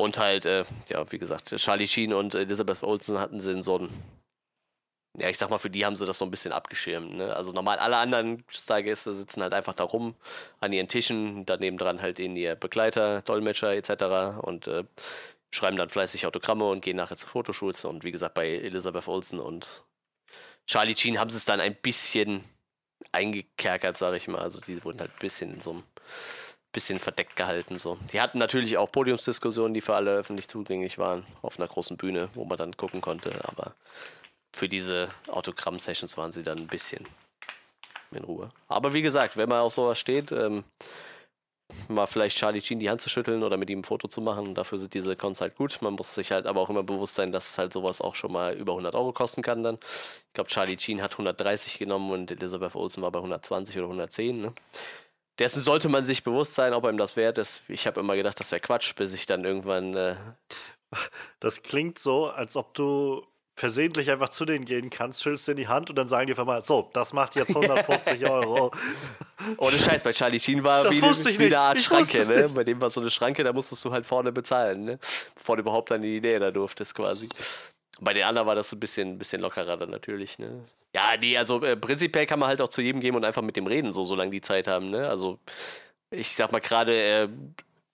[0.00, 3.76] Und halt, äh, ja, wie gesagt, Charlie Sheen und Elizabeth Olsen hatten sie in so
[3.76, 3.90] einem
[5.18, 7.14] ja, ich sag mal, für die haben sie das so ein bisschen abgeschirmt.
[7.14, 7.34] Ne?
[7.34, 10.14] Also normal, alle anderen Stargäste sitzen halt einfach da rum
[10.60, 14.38] an ihren Tischen, daneben dran halt in ihr Begleiter, Dolmetscher etc.
[14.40, 14.84] und äh,
[15.50, 17.84] schreiben dann fleißig Autogramme und gehen nachher zu Fotoshoots.
[17.84, 19.84] Und wie gesagt, bei Elizabeth Olsen und
[20.66, 22.44] Charlie Sheen haben sie es dann ein bisschen
[23.12, 24.40] eingekerkert, sage ich mal.
[24.40, 25.82] Also die wurden halt ein bisschen in so einem
[26.72, 27.78] bisschen verdeckt gehalten.
[27.78, 27.98] So.
[28.12, 32.28] Die hatten natürlich auch Podiumsdiskussionen, die für alle öffentlich zugänglich waren, auf einer großen Bühne,
[32.34, 33.74] wo man dann gucken konnte, aber
[34.52, 37.06] für diese Autogramm-Sessions waren sie dann ein bisschen
[38.12, 38.50] in Ruhe.
[38.68, 40.64] Aber wie gesagt, wenn man auf sowas steht, ähm,
[41.88, 44.54] mal vielleicht Charlie Sheen die Hand zu schütteln oder mit ihm ein Foto zu machen,
[44.54, 45.78] dafür sind diese Cons halt gut.
[45.82, 48.32] Man muss sich halt aber auch immer bewusst sein, dass es halt sowas auch schon
[48.32, 49.78] mal über 100 Euro kosten kann dann.
[50.28, 54.40] Ich glaube, Charlie Sheen hat 130 genommen und Elizabeth Olsen war bei 120 oder 110.
[54.40, 54.52] Ne?
[55.40, 57.62] Dessen sollte man sich bewusst sein, ob einem das wert ist.
[57.66, 59.96] Ich habe immer gedacht, das wäre Quatsch, bis ich dann irgendwann.
[59.96, 60.14] Äh
[61.40, 63.26] das klingt so, als ob du
[63.56, 66.32] versehentlich einfach zu denen gehen kannst, schüttelst dir in die Hand und dann sagen die
[66.32, 68.70] einfach mal, so, das macht jetzt 150 Euro.
[69.58, 72.48] Ohne Scheiß, bei Charlie Sheen war das wie, wie, wie eine Art ich Schranke, ne?
[72.48, 74.98] Bei dem war so eine Schranke, da musstest du halt vorne bezahlen, ne?
[75.34, 77.28] Bevor du überhaupt an die Idee da durftest, quasi.
[78.00, 80.64] Bei den anderen war das ein bisschen, ein bisschen lockerer dann natürlich, ne?
[80.94, 83.56] Ja, nee, also äh, prinzipiell kann man halt auch zu jedem gehen und einfach mit
[83.56, 85.08] dem reden, so solange die Zeit haben, ne?
[85.08, 85.38] Also
[86.10, 87.28] ich sag mal gerade, äh,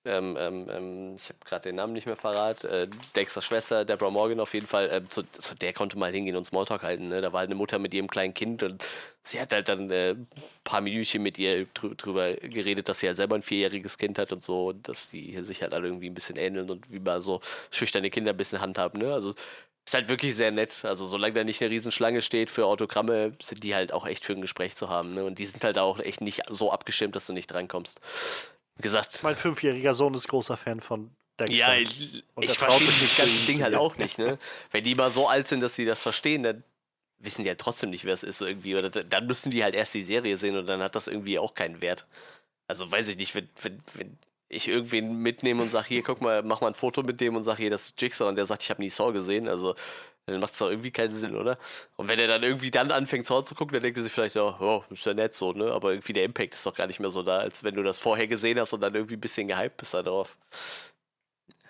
[0.06, 4.10] ähm, ähm, ähm, ich habe gerade den Namen nicht mehr parat, äh, Dexters Schwester, Deborah
[4.10, 7.08] Morgan auf jeden Fall, äh, zu, zu, der konnte mal hingehen und Smalltalk halten.
[7.08, 7.20] Ne?
[7.20, 8.84] Da war halt eine Mutter mit ihrem kleinen Kind und
[9.22, 10.28] sie hat halt dann äh, ein
[10.64, 14.42] paar Minütchen mit ihr drüber geredet, dass sie halt selber ein vierjähriges Kind hat und
[14.42, 17.40] so, dass die sich halt alle irgendwie ein bisschen ähneln und wie man so
[17.70, 19.00] schüchterne Kinder ein bisschen handhaben.
[19.02, 19.12] Ne?
[19.12, 19.34] Also
[19.86, 20.84] ist halt wirklich sehr nett.
[20.84, 24.32] Also solange da nicht eine Riesenschlange steht für Autogramme, sind die halt auch echt für
[24.32, 25.14] ein Gespräch zu haben.
[25.14, 25.24] Ne?
[25.24, 28.00] Und die sind halt auch echt nicht so abgeschirmt, dass du nicht drankommst
[28.78, 29.22] gesagt.
[29.22, 31.56] Mein fünfjähriger Sohn ist großer Fan von Dexter.
[31.56, 34.38] Ja, ich, ich verstehe das ganze Ding halt auch nicht, ne?
[34.72, 36.64] Wenn die mal so alt sind, dass sie das verstehen, dann
[37.18, 38.76] wissen die halt trotzdem nicht, wer es ist irgendwie.
[38.76, 41.54] Oder dann müssen die halt erst die Serie sehen und dann hat das irgendwie auch
[41.54, 42.06] keinen Wert.
[42.66, 44.18] Also weiß ich nicht, wenn, wenn, wenn
[44.48, 47.42] ich irgendwen mitnehme und sage, hier, guck mal, mach mal ein Foto mit dem und
[47.42, 49.48] sage, hier, das ist Jigsaw und der sagt, ich habe nie Saw gesehen.
[49.48, 49.74] Also
[50.26, 51.58] dann macht es doch irgendwie keinen Sinn, oder?
[51.96, 54.36] Und wenn er dann irgendwie dann anfängt, Saw zu gucken, dann denkt er sich vielleicht,
[54.36, 55.72] oh, oh, ist ja nett so, ne?
[55.72, 57.98] Aber irgendwie der Impact ist doch gar nicht mehr so da, als wenn du das
[57.98, 60.36] vorher gesehen hast und dann irgendwie ein bisschen gehypt bist darauf.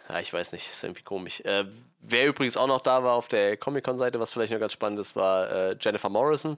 [0.09, 1.41] Ja, ich weiß nicht, ist irgendwie komisch.
[1.41, 1.65] Äh,
[2.01, 5.17] wer übrigens auch noch da war auf der Comic-Con-Seite, was vielleicht noch ganz spannend ist,
[5.17, 6.57] war äh, Jennifer Morrison,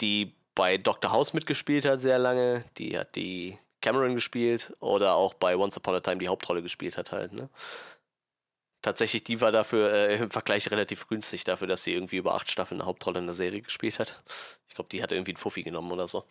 [0.00, 1.12] die bei Dr.
[1.12, 2.64] House mitgespielt hat sehr lange.
[2.78, 6.96] Die hat die Cameron gespielt oder auch bei Once Upon a Time die Hauptrolle gespielt
[6.96, 7.48] hat halt, ne?
[8.80, 12.48] Tatsächlich, die war dafür äh, im Vergleich relativ günstig, dafür, dass sie irgendwie über acht
[12.48, 14.22] Staffeln eine Hauptrolle in der Serie gespielt hat.
[14.68, 16.24] Ich glaube, die hat irgendwie einen Fuffi genommen oder so.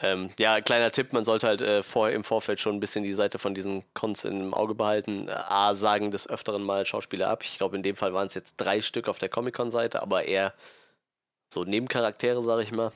[0.00, 3.12] Ähm, ja, kleiner Tipp, man sollte halt äh, vor, im Vorfeld schon ein bisschen die
[3.12, 5.28] Seite von diesen Cons im Auge behalten.
[5.30, 7.42] A, sagen des Öfteren mal Schauspieler ab.
[7.44, 10.54] Ich glaube, in dem Fall waren es jetzt drei Stück auf der Comic-Con-Seite, aber eher
[11.52, 12.92] so Nebencharaktere, sage ich mal.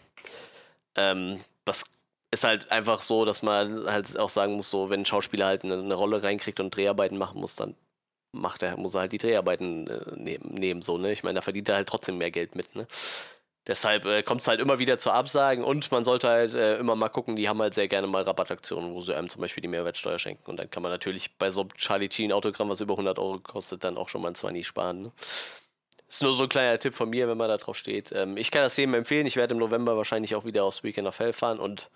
[0.97, 1.85] Ähm, das
[2.33, 5.65] ist halt einfach so, dass man halt auch sagen muss, so, wenn ein Schauspieler halt
[5.65, 7.77] eine, eine Rolle reinkriegt und Dreharbeiten machen muss, dann
[8.33, 11.13] macht er, muss er halt die Dreharbeiten äh, nehmen, nehmen, so, ne?
[11.13, 12.87] Ich meine, da verdient er halt trotzdem mehr Geld mit, ne?
[13.67, 16.97] Deshalb äh, kommt es halt immer wieder zu Absagen und man sollte halt äh, immer
[16.97, 19.69] mal gucken, die haben halt sehr gerne mal Rabattaktionen, wo sie einem zum Beispiel die
[19.69, 20.51] Mehrwertsteuer schenken.
[20.51, 23.39] Und dann kann man natürlich bei so einem Charlie Sheen Autogramm, was über 100 Euro
[23.39, 25.03] kostet, dann auch schon mal ein 20 sparen.
[25.03, 25.13] Ne?
[26.09, 28.11] Ist nur so ein kleiner Tipp von mir, wenn man da drauf steht.
[28.11, 29.27] Ähm, ich kann das jedem empfehlen.
[29.27, 31.89] Ich werde im November wahrscheinlich auch wieder aufs Weekend of Hell fahren und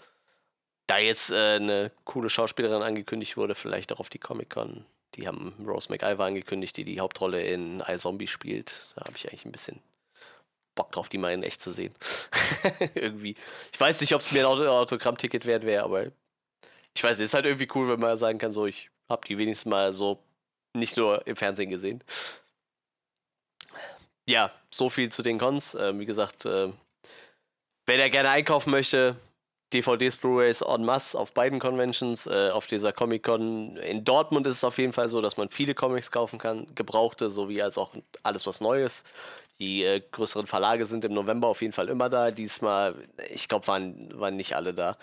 [0.87, 4.85] da jetzt äh, eine coole Schauspielerin angekündigt wurde, vielleicht auch auf die Comic-Con.
[5.15, 8.93] Die haben Rose McIver angekündigt, die die Hauptrolle in iZombie spielt.
[8.97, 9.81] Da habe ich eigentlich ein bisschen
[10.75, 11.95] Bock drauf, die mal in echt zu sehen.
[12.95, 13.35] irgendwie.
[13.73, 16.07] Ich weiß nicht, ob es mir ein Autogrammticket wert wäre, aber
[16.95, 19.39] ich weiß, es ist halt irgendwie cool, wenn man sagen kann, so, ich habe die
[19.39, 20.23] wenigstens mal so
[20.75, 22.05] nicht nur im Fernsehen gesehen.
[24.29, 25.75] Ja, so viel zu den Cons.
[25.75, 26.73] Ähm, wie gesagt, äh,
[27.87, 29.17] wer da gerne einkaufen möchte,
[29.73, 32.27] DVDs, Blu-rays en masse auf beiden Conventions.
[32.27, 35.75] Äh, auf dieser Comic-Con in Dortmund ist es auf jeden Fall so, dass man viele
[35.75, 39.03] Comics kaufen kann, gebrauchte sowie als auch alles was Neues.
[39.59, 42.31] Die äh, größeren Verlage sind im November auf jeden Fall immer da.
[42.31, 42.95] Diesmal,
[43.31, 44.97] ich glaube, waren, waren nicht alle da.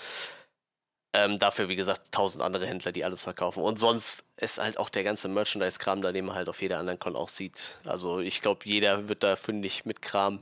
[1.16, 3.64] Ähm, dafür, wie gesagt, tausend andere Händler, die alles verkaufen.
[3.64, 7.00] Und sonst ist halt auch der ganze Merchandise-Kram da, den man halt auf jeder anderen
[7.00, 7.78] Con auch sieht.
[7.86, 10.42] Also ich glaube, jeder wird da fündig mit Kram.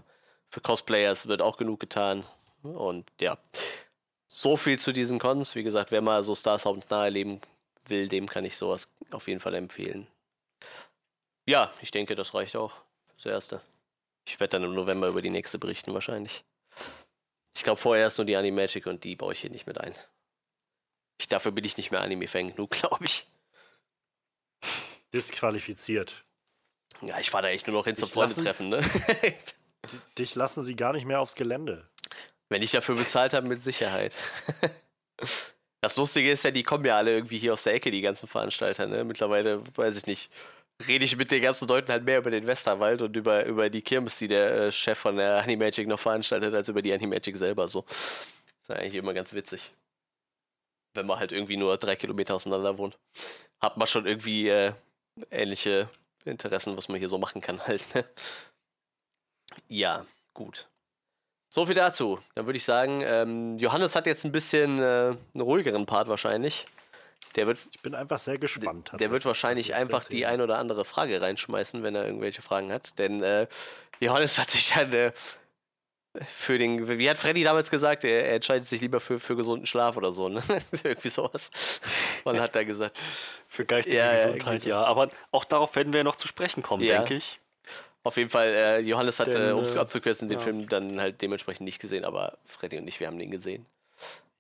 [0.49, 2.23] Für Cosplayers wird auch genug getan.
[2.63, 3.37] Und ja,
[4.33, 5.55] so viel zu diesen Cons.
[5.55, 7.41] Wie gesagt, wer mal so Star Sound nahe leben
[7.85, 10.07] will, dem kann ich sowas auf jeden Fall empfehlen.
[11.45, 12.81] Ja, ich denke, das reicht auch.
[13.17, 13.61] Das erste.
[14.25, 16.45] Ich werde dann im November über die nächste berichten wahrscheinlich.
[17.55, 19.93] Ich glaube vorher ist nur die Animagic und die baue ich hier nicht mit ein.
[21.19, 23.27] Ich, dafür bin ich nicht mehr Anime-Fan genug, glaube ich.
[25.13, 26.23] Disqualifiziert.
[27.01, 28.81] Ja, ich fahre da echt nur noch hin zum Freunde-Treffen, ne?
[30.17, 31.89] dich lassen sie gar nicht mehr aufs Gelände.
[32.51, 34.13] Wenn ich dafür bezahlt habe, mit Sicherheit.
[35.83, 38.27] Das Lustige ist ja, die kommen ja alle irgendwie hier aus der Ecke, die ganzen
[38.27, 39.03] Veranstalter, ne?
[39.03, 40.31] Mittlerweile, weiß ich nicht,
[40.87, 43.81] rede ich mit den ganzen Leuten halt mehr über den Westerwald und über, über die
[43.81, 47.67] Kirmes, die der äh, Chef von der Animagic noch veranstaltet, als über die Animagic selber
[47.67, 47.81] so.
[47.81, 47.97] Das
[48.61, 49.71] ist eigentlich immer ganz witzig.
[50.93, 52.99] Wenn man halt irgendwie nur drei Kilometer auseinander wohnt.
[53.59, 54.73] Hat man schon irgendwie äh,
[55.31, 55.89] ähnliche
[56.25, 57.81] Interessen, was man hier so machen kann halt.
[57.95, 58.05] Ne?
[59.67, 60.05] Ja,
[60.35, 60.67] gut.
[61.53, 62.17] So viel dazu.
[62.33, 64.81] Dann würde ich sagen, ähm, Johannes hat jetzt ein bisschen äh,
[65.33, 66.65] einen ruhigeren Part wahrscheinlich.
[67.35, 68.93] Der wird, ich bin einfach sehr gespannt.
[68.97, 72.97] Der wird wahrscheinlich einfach die ein oder andere Frage reinschmeißen, wenn er irgendwelche Fragen hat.
[72.99, 73.47] Denn äh,
[73.99, 75.11] Johannes hat sich dann äh,
[76.25, 79.65] für den, wie hat Freddy damals gesagt, er, er, entscheidet sich lieber für, für gesunden
[79.65, 80.41] Schlaf oder so, ne?
[80.83, 81.51] Irgendwie sowas.
[82.23, 82.97] Man hat da gesagt.
[83.49, 84.85] Für geistige ja, Gesundheit, ja.
[84.85, 86.99] Aber auch darauf werden wir noch zu sprechen kommen, ja.
[86.99, 87.40] denke ich.
[88.03, 90.43] Auf jeden Fall, äh, Johannes hat, äh, um es abzukürzen, den ja.
[90.43, 93.65] Film dann halt dementsprechend nicht gesehen, aber Freddy und ich, wir haben den gesehen.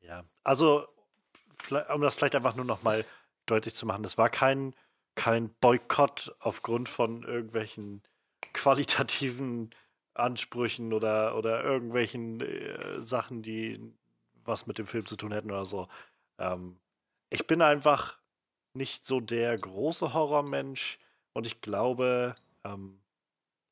[0.01, 0.87] Ja, also,
[1.93, 3.05] um das vielleicht einfach nur nochmal
[3.45, 4.73] deutlich zu machen, das war kein,
[5.15, 8.01] kein Boykott aufgrund von irgendwelchen
[8.53, 9.69] qualitativen
[10.13, 13.79] Ansprüchen oder, oder irgendwelchen äh, Sachen, die
[14.43, 15.87] was mit dem Film zu tun hätten oder so.
[16.39, 16.79] Ähm,
[17.29, 18.17] ich bin einfach
[18.73, 20.97] nicht so der große Horrormensch
[21.33, 23.00] und ich glaube, ähm,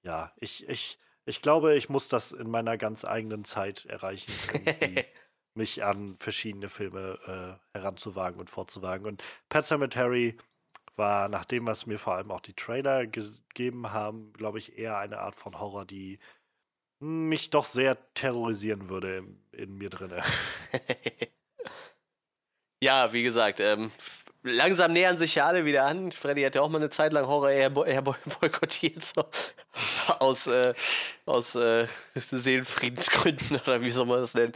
[0.04, 4.32] ja, ich, ich, ich glaube, ich muss das in meiner ganz eigenen Zeit erreichen,
[5.54, 9.06] mich an verschiedene Filme äh, heranzuwagen und vorzuwagen.
[9.06, 10.38] Und Pet Cemetery
[10.96, 14.98] war, nach dem, was mir vor allem auch die Trailer gegeben haben, glaube ich, eher
[14.98, 16.20] eine Art von Horror, die
[17.00, 20.22] mich doch sehr terrorisieren würde in, in mir drinne.
[22.84, 23.92] ja, wie gesagt, ähm,
[24.44, 26.12] langsam nähern sich ja alle wieder an.
[26.12, 27.70] Freddy hat ja auch mal eine Zeit lang Horror eher,
[28.42, 29.26] boykottiert, so
[30.20, 30.74] aus, äh,
[31.26, 34.54] aus äh, Seelenfriedensgründen oder wie soll man das nennen.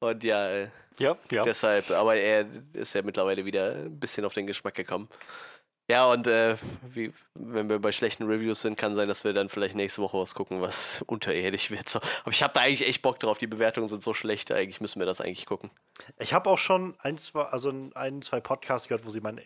[0.00, 0.68] Und ja, äh,
[0.98, 5.08] ja, ja, deshalb, aber er ist ja mittlerweile wieder ein bisschen auf den Geschmack gekommen.
[5.90, 6.56] Ja, und äh,
[6.88, 10.18] wie, wenn wir bei schlechten Reviews sind, kann sein, dass wir dann vielleicht nächste Woche
[10.18, 11.88] was gucken, was unterirdisch wird.
[11.88, 12.00] So.
[12.22, 13.38] Aber ich habe da eigentlich echt Bock drauf.
[13.38, 15.70] Die Bewertungen sind so schlecht, eigentlich müssen wir das eigentlich gucken.
[16.18, 19.40] Ich habe auch schon ein, zwei, also ein, zwei Podcasts gehört, wo sie meinen,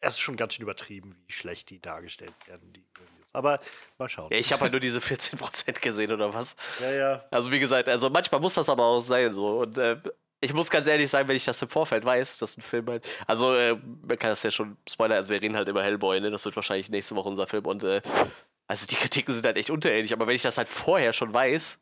[0.00, 3.28] es ist schon ganz schön übertrieben, wie schlecht die dargestellt werden, die Reviews.
[3.32, 3.60] Aber
[3.98, 4.32] mal schauen.
[4.32, 6.56] Ja, ich habe halt nur diese 14% gesehen oder was.
[6.80, 7.24] Ja, ja.
[7.30, 9.60] Also wie gesagt, also manchmal muss das aber auch sein so.
[9.60, 9.98] Und äh,
[10.42, 13.08] ich muss ganz ehrlich sagen, wenn ich das im Vorfeld weiß, dass ein Film halt.
[13.26, 16.30] Also, äh, man kann das ja schon Spoiler, also wir reden halt über Hellboy, ne?
[16.30, 18.02] Das wird wahrscheinlich nächste Woche unser Film und äh,
[18.66, 21.78] also die Kritiken sind halt echt unterirdisch, aber wenn ich das halt vorher schon weiß,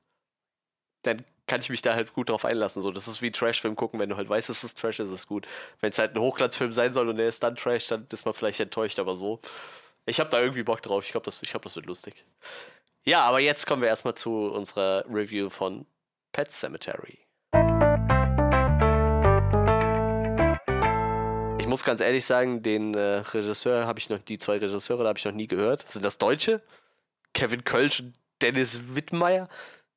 [1.03, 2.83] dann kann ich mich da halt gut drauf einlassen.
[2.83, 5.27] So, das ist wie ein Trash-Film gucken, wenn du halt weißt, es Trash ist, ist
[5.27, 5.47] gut.
[5.81, 8.35] Wenn es halt ein Hochglanzfilm sein soll und der ist dann Trash, dann ist man
[8.35, 9.41] vielleicht enttäuscht, aber so.
[10.07, 11.05] Ich habe da irgendwie Bock drauf.
[11.05, 12.25] Ich glaube, das, glaub, das wird lustig.
[13.05, 15.87] Ja, aber jetzt kommen wir erstmal zu unserer Review von
[16.33, 17.19] Pet Cemetery.
[21.71, 25.25] Muss ganz ehrlich sagen, den äh, Regisseur habe ich noch, die zwei Regisseure habe ich
[25.25, 25.89] noch nie gehört.
[25.89, 26.61] Sind das Deutsche?
[27.33, 29.49] Kevin Kölsch und Dennis Wittmeier.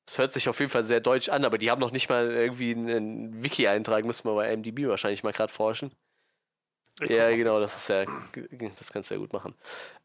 [0.06, 2.30] Es hört sich auf jeden Fall sehr deutsch an, aber die haben noch nicht mal
[2.32, 5.92] irgendwie einen Wiki-Eintrag, müssen wir bei MDB wahrscheinlich mal gerade forschen.
[7.02, 9.56] Ich ja, genau, das ist ja, das kannst du ja gut machen.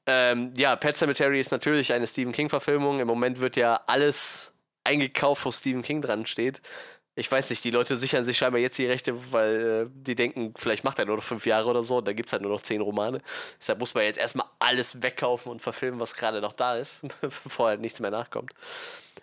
[0.07, 3.01] Ähm, ja, Pet Cemetery ist natürlich eine Stephen King-Verfilmung.
[3.01, 4.53] Im Moment wird ja alles
[4.85, 6.63] eingekauft, wo Stephen King dran steht.
[7.19, 10.55] Ich weiß nicht, die Leute sichern sich scheinbar jetzt die Rechte, weil äh, die denken,
[10.57, 12.63] vielleicht macht er nur noch fünf Jahre oder so, da gibt es halt nur noch
[12.63, 13.21] zehn Romane.
[13.59, 17.69] Deshalb muss man jetzt erstmal alles wegkaufen und verfilmen, was gerade noch da ist, bevor
[17.69, 18.53] halt nichts mehr nachkommt.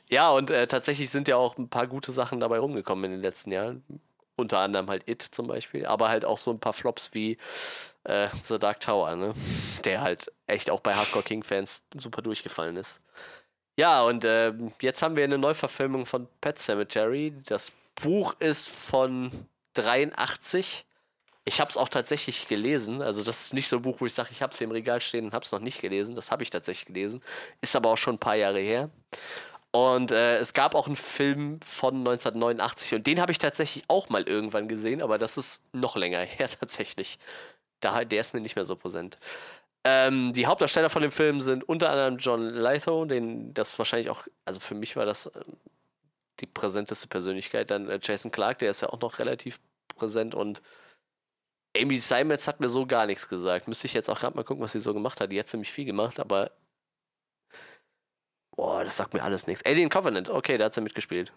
[0.10, 3.22] Ja, und äh, tatsächlich sind ja auch ein paar gute Sachen dabei rumgekommen in den
[3.22, 3.84] letzten Jahren.
[4.36, 7.38] Unter anderem halt It zum Beispiel, aber halt auch so ein paar Flops wie
[8.04, 9.34] äh, The Dark Tower, ne?
[9.86, 13.00] Der halt echt auch bei Hardcore King-Fans super durchgefallen ist.
[13.78, 17.34] Ja, und äh, jetzt haben wir eine Neuverfilmung von Pet Cemetery.
[17.48, 19.32] Das Buch ist von
[19.74, 20.86] 83.
[21.46, 23.02] Ich habe es auch tatsächlich gelesen.
[23.02, 25.00] Also das ist nicht so ein Buch, wo ich sage, ich habe es im Regal
[25.00, 26.16] stehen und habe es noch nicht gelesen.
[26.16, 27.22] Das habe ich tatsächlich gelesen.
[27.62, 28.90] Ist aber auch schon ein paar Jahre her.
[29.76, 34.08] Und äh, es gab auch einen Film von 1989 und den habe ich tatsächlich auch
[34.08, 37.20] mal irgendwann gesehen, aber das ist noch länger her tatsächlich.
[37.82, 39.18] Da, der ist mir nicht mehr so präsent.
[39.84, 44.24] Ähm, die Hauptdarsteller von dem Film sind unter anderem John Lithgow, den das wahrscheinlich auch,
[44.46, 45.42] also für mich war das äh,
[46.40, 47.72] die präsenteste Persönlichkeit.
[47.72, 49.60] Dann äh, Jason Clark, der ist ja auch noch relativ
[49.96, 50.62] präsent und
[51.78, 53.68] Amy Simons hat mir so gar nichts gesagt.
[53.68, 55.32] Müsste ich jetzt auch gerade mal gucken, was sie so gemacht hat.
[55.32, 56.52] Die hat ziemlich viel gemacht, aber
[58.56, 59.66] Boah, das sagt mir alles nichts.
[59.66, 61.34] Alien Covenant, okay, da hat sie mitgespielt.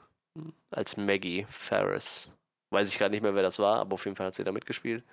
[0.70, 2.30] Als Maggie Ferris.
[2.70, 4.52] Weiß ich gar nicht mehr, wer das war, aber auf jeden Fall hat sie da
[4.52, 5.04] mitgespielt.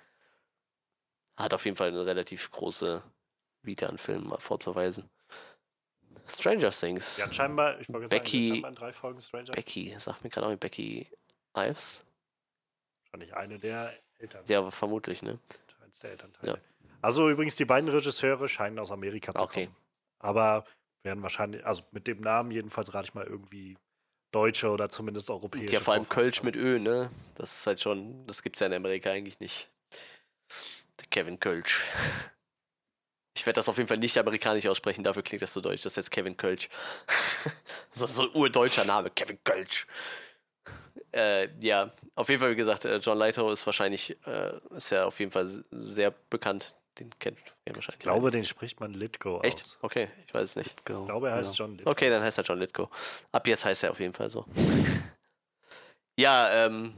[1.36, 3.02] Hat auf jeden Fall eine relativ große
[3.62, 5.10] Vita an Filmen vorzuweisen.
[6.26, 7.16] Stranger Things.
[7.18, 11.08] Ja, scheinbar, ich wollte Becky, sagen, drei Folgen Stranger Becky, sagt mir gerade auch Becky
[11.56, 12.02] Ives.
[13.04, 14.44] Wahrscheinlich eine der Eltern.
[14.46, 15.38] Ja, vermutlich, ne?
[15.84, 16.52] Eins der Elternteile.
[16.52, 16.58] Ja.
[17.02, 19.66] Also übrigens, die beiden Regisseure scheinen aus Amerika zu okay.
[19.66, 19.76] kommen.
[20.18, 20.64] Aber
[21.02, 23.76] werden wahrscheinlich, also mit dem Namen jedenfalls rate ich mal irgendwie
[24.32, 25.72] deutsche oder zumindest europäische.
[25.72, 27.10] Ja, vor allem Kölsch mit Ö, ne?
[27.36, 29.70] Das ist halt schon, das gibt's ja in Amerika eigentlich nicht.
[31.00, 31.84] Der Kevin Kölsch.
[33.36, 35.82] Ich werde das auf jeden Fall nicht amerikanisch aussprechen, dafür klingt das so deutsch.
[35.82, 36.68] Das ist jetzt Kevin Kölsch.
[37.94, 39.86] so, so ein urdeutscher Name, Kevin Kölsch.
[41.12, 45.04] Äh, ja, auf jeden Fall, wie gesagt, äh, John Leito ist wahrscheinlich, äh, ist ja
[45.04, 47.96] auf jeden Fall sehr bekannt den kennt ihr wahrscheinlich.
[47.96, 49.60] Ich glaube, den spricht man Litko Echt?
[49.60, 49.78] Aus.
[49.82, 50.74] Okay, ich weiß es nicht.
[50.76, 51.64] Ich glaube, er heißt ja.
[51.64, 51.90] John Litko.
[51.90, 52.90] Okay, dann heißt er John Litko.
[53.32, 54.46] Ab jetzt heißt er auf jeden Fall so.
[56.16, 56.94] ja, ähm,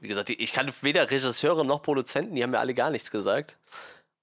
[0.00, 3.56] wie gesagt, ich kann weder Regisseure noch Produzenten, die haben mir alle gar nichts gesagt.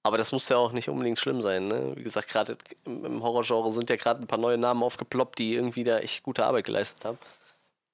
[0.04, 1.68] Aber das muss ja auch nicht unbedingt schlimm sein.
[1.68, 1.92] Ne?
[1.94, 5.84] Wie gesagt, gerade im Horrorgenre sind ja gerade ein paar neue Namen aufgeploppt, die irgendwie
[5.84, 7.18] da echt gute Arbeit geleistet haben.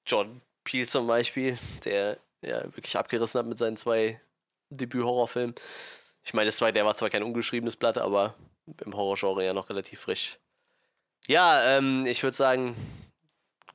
[0.07, 4.19] John Peel zum Beispiel, der ja wirklich abgerissen hat mit seinen zwei
[4.71, 5.55] Debüt-Horrorfilmen.
[6.23, 8.33] Ich meine, der war zwar kein ungeschriebenes Blatt, aber
[8.83, 10.39] im Horrorgenre ja noch relativ frisch.
[11.27, 12.75] Ja, ähm, ich würde sagen,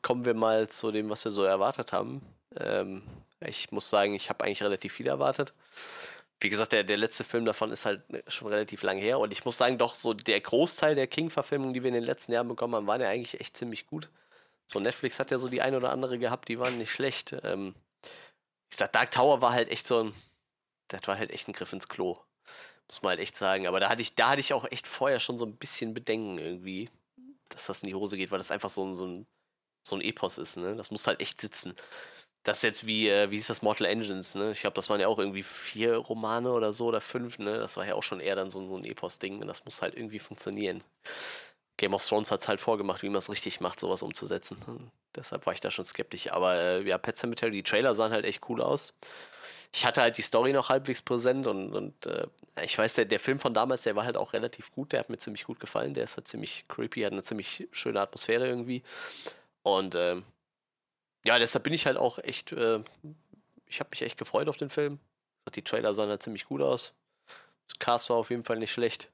[0.02, 2.22] kommen wir mal zu dem, was wir so erwartet haben.
[2.56, 3.02] Ähm,
[3.40, 5.52] ich muss sagen, ich habe eigentlich relativ viel erwartet.
[6.44, 9.18] Wie gesagt, der, der letzte Film davon ist halt schon relativ lang her.
[9.18, 12.32] Und ich muss sagen, doch, so der Großteil der King-Verfilmungen, die wir in den letzten
[12.32, 14.10] Jahren bekommen haben, waren ja eigentlich echt ziemlich gut.
[14.66, 17.34] So, Netflix hat ja so die ein oder andere gehabt, die waren nicht schlecht.
[17.44, 17.74] Ähm,
[18.70, 20.14] ich sag, Dark Tower war halt echt so ein.
[20.88, 22.18] Das war halt echt ein Griff ins Klo.
[22.88, 23.66] Muss man halt echt sagen.
[23.66, 26.36] Aber da hatte ich, da hatte ich auch echt vorher schon so ein bisschen Bedenken
[26.36, 26.90] irgendwie,
[27.48, 29.26] dass das in die Hose geht, weil das einfach so ein, so ein,
[29.82, 30.76] so ein Epos ist, ne?
[30.76, 31.74] Das muss halt echt sitzen.
[32.44, 34.52] Das ist jetzt wie, äh, wie hieß das, Mortal Engines, ne?
[34.52, 37.58] Ich glaube, das waren ja auch irgendwie vier Romane oder so oder fünf, ne?
[37.58, 39.94] Das war ja auch schon eher dann so, so ein Epos-Ding und das muss halt
[39.96, 40.84] irgendwie funktionieren.
[41.76, 44.58] Game of Thrones hat es halt vorgemacht, wie man es richtig macht, sowas umzusetzen.
[44.66, 46.30] Und deshalb war ich da schon skeptisch.
[46.30, 48.94] Aber äh, ja, Pet Cemetery, die Trailer sahen halt echt cool aus
[49.74, 52.28] ich hatte halt die Story noch halbwegs präsent und, und äh,
[52.62, 55.10] ich weiß, der, der Film von damals, der war halt auch relativ gut, der hat
[55.10, 58.84] mir ziemlich gut gefallen, der ist halt ziemlich creepy, hat eine ziemlich schöne Atmosphäre irgendwie.
[59.64, 60.22] Und äh,
[61.24, 62.80] ja, deshalb bin ich halt auch echt, äh,
[63.66, 64.98] ich habe mich echt gefreut auf den Film.
[65.54, 66.94] Die Trailer sahen halt ziemlich gut aus.
[67.68, 69.10] Das Cast war auf jeden Fall nicht schlecht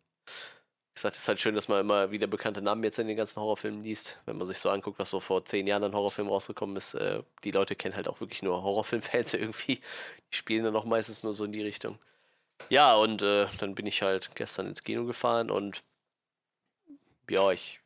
[1.01, 3.41] gesagt, es ist halt schön, dass man immer wieder bekannte Namen jetzt in den ganzen
[3.41, 4.19] Horrorfilmen liest.
[4.27, 7.23] Wenn man sich so anguckt, was so vor zehn Jahren ein Horrorfilm rausgekommen ist, äh,
[7.45, 9.77] die Leute kennen halt auch wirklich nur Horrorfilmfans irgendwie.
[10.31, 11.99] Die spielen dann auch meistens nur so in die Richtung.
[12.69, 15.82] Ja, und äh, dann bin ich halt gestern ins Kino gefahren und
[17.28, 17.81] ja, ich.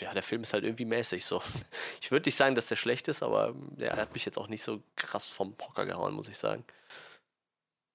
[0.00, 1.42] Ja, der Film ist halt irgendwie mäßig so.
[2.00, 4.62] Ich würde nicht sagen, dass der schlecht ist, aber der hat mich jetzt auch nicht
[4.62, 6.64] so krass vom Poker gehauen, muss ich sagen.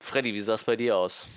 [0.02, 1.28] Freddy, wie sah es bei dir aus?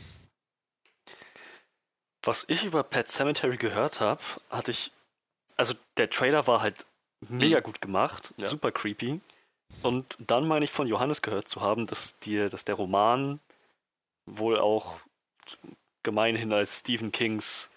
[2.22, 4.92] Was ich über Pet Cemetery gehört habe, hatte ich.
[5.56, 6.86] Also der Trailer war halt
[7.20, 7.62] mega mhm.
[7.64, 8.46] gut gemacht, ja.
[8.46, 9.20] super creepy.
[9.82, 13.40] Und dann meine ich von Johannes gehört zu haben, dass, die, dass der Roman
[14.26, 15.00] wohl auch
[16.02, 17.70] gemeinhin als Stephen Kings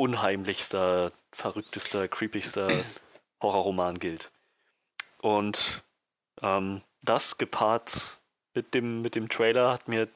[0.00, 2.70] unheimlichster, verrücktester, creepigster
[3.42, 4.30] Horrorroman gilt.
[5.18, 5.82] Und
[6.42, 8.18] ähm, das gepaart
[8.54, 10.08] mit dem, mit dem Trailer hat mir,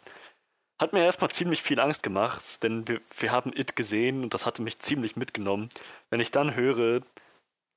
[0.79, 4.47] hat mir erstmal ziemlich viel Angst gemacht, denn wir, wir haben It gesehen und das
[4.47, 5.69] hatte mich ziemlich mitgenommen.
[6.09, 7.03] Wenn ich dann höre,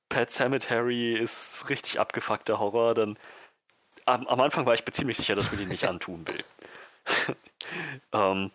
[0.08, 3.18] Pet Cemetery ist richtig abgefuckter Horror, dann
[4.06, 6.42] am, am Anfang war ich mir ziemlich sicher, dass mir den nicht antun will.
[8.12, 8.50] ähm,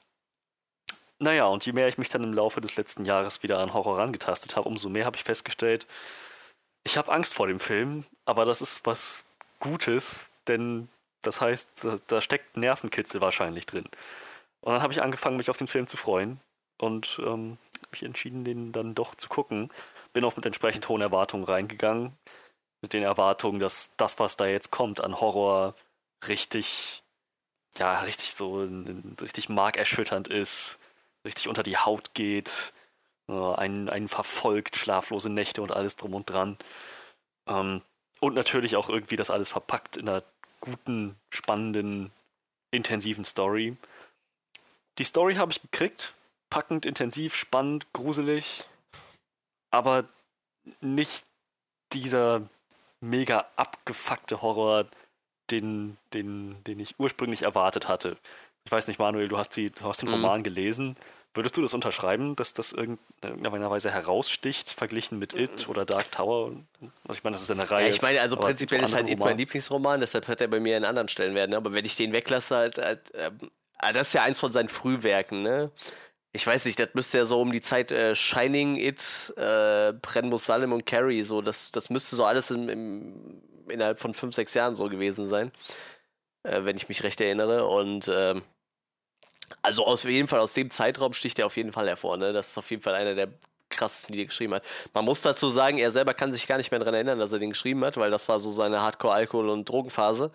[1.23, 3.97] naja, und je mehr ich mich dann im Laufe des letzten Jahres wieder an Horror
[3.97, 5.87] rangetastet habe, umso mehr habe ich festgestellt,
[6.83, 9.23] ich habe Angst vor dem Film, aber das ist was
[9.59, 10.89] Gutes, denn
[11.21, 13.85] das heißt, da, da steckt Nervenkitzel wahrscheinlich drin.
[14.61, 16.39] Und dann habe ich angefangen, mich auf den Film zu freuen
[16.77, 17.57] und ähm,
[17.91, 19.69] mich entschieden, den dann doch zu gucken.
[20.11, 22.13] Bin auch mit entsprechend hohen Erwartungen reingegangen.
[22.81, 25.75] Mit den Erwartungen, dass das, was da jetzt kommt an Horror,
[26.27, 27.03] richtig,
[27.77, 28.67] ja, richtig so,
[29.21, 30.79] richtig markerschütternd ist
[31.25, 32.73] richtig unter die Haut geht,
[33.29, 36.57] äh, einen, einen verfolgt, schlaflose Nächte und alles drum und dran.
[37.47, 37.81] Ähm,
[38.19, 40.23] und natürlich auch irgendwie das alles verpackt in einer
[40.61, 42.11] guten, spannenden,
[42.71, 43.75] intensiven Story.
[44.97, 46.13] Die Story habe ich gekriegt.
[46.49, 48.63] Packend, intensiv, spannend, gruselig.
[49.71, 50.05] Aber
[50.81, 51.25] nicht
[51.91, 52.43] dieser
[53.01, 54.85] mega abgefuckte Horror,
[55.51, 58.17] den, den, den ich ursprünglich erwartet hatte.
[58.65, 60.15] Ich weiß nicht, Manuel, du hast, die, du hast den mhm.
[60.15, 60.95] Roman gelesen.
[61.35, 66.11] Würdest du das unterschreiben, dass das in irgendeiner Weise heraussticht, verglichen mit It oder Dark
[66.11, 66.51] Tower?
[67.07, 67.88] Also ich meine, das ist eine Reihe.
[67.88, 70.76] Ja, ich meine, also prinzipiell ist halt It mein Lieblingsroman, deshalb hat er bei mir
[70.76, 71.49] einen anderen Stellenwert.
[71.49, 71.57] Ne?
[71.57, 73.31] Aber wenn ich den weglasse, halt, halt äh,
[73.93, 75.72] das ist ja eins von seinen Frühwerken, ne?
[76.35, 80.30] Ich weiß nicht, das müsste ja so um die Zeit äh, Shining It, äh, Bren
[80.30, 84.55] Musalem und Carrie, so, das, das müsste so alles im, im, innerhalb von fünf, sechs
[84.55, 85.51] Jahren so gewesen sein,
[86.43, 87.65] äh, wenn ich mich recht erinnere.
[87.68, 88.41] Und ähm,
[89.64, 92.18] also auf jeden Fall aus dem Zeitraum sticht er auf jeden Fall hervor.
[92.18, 92.34] Ne?
[92.34, 93.30] Das ist auf jeden Fall einer der
[93.69, 94.64] krassesten, die er geschrieben hat.
[94.94, 97.40] Man muss dazu sagen, er selber kann sich gar nicht mehr daran erinnern, dass er
[97.40, 100.31] den geschrieben hat, weil das war so seine Hardcore-Alkohol- und Drogenphase.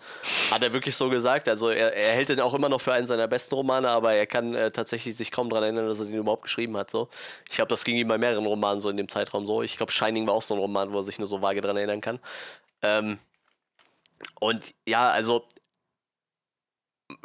[0.51, 1.47] Hat er wirklich so gesagt.
[1.47, 4.27] Also er, er, hält den auch immer noch für einen seiner besten Romane, aber er
[4.27, 6.91] kann äh, tatsächlich sich kaum daran erinnern, dass er den überhaupt geschrieben hat.
[6.91, 7.07] So.
[7.49, 9.63] Ich glaube, das ging ihm bei mehreren Romanen so in dem Zeitraum so.
[9.63, 11.77] Ich glaube, Shining war auch so ein Roman, wo er sich nur so vage daran
[11.77, 12.19] erinnern kann.
[12.81, 13.19] Ähm,
[14.39, 15.45] und ja, also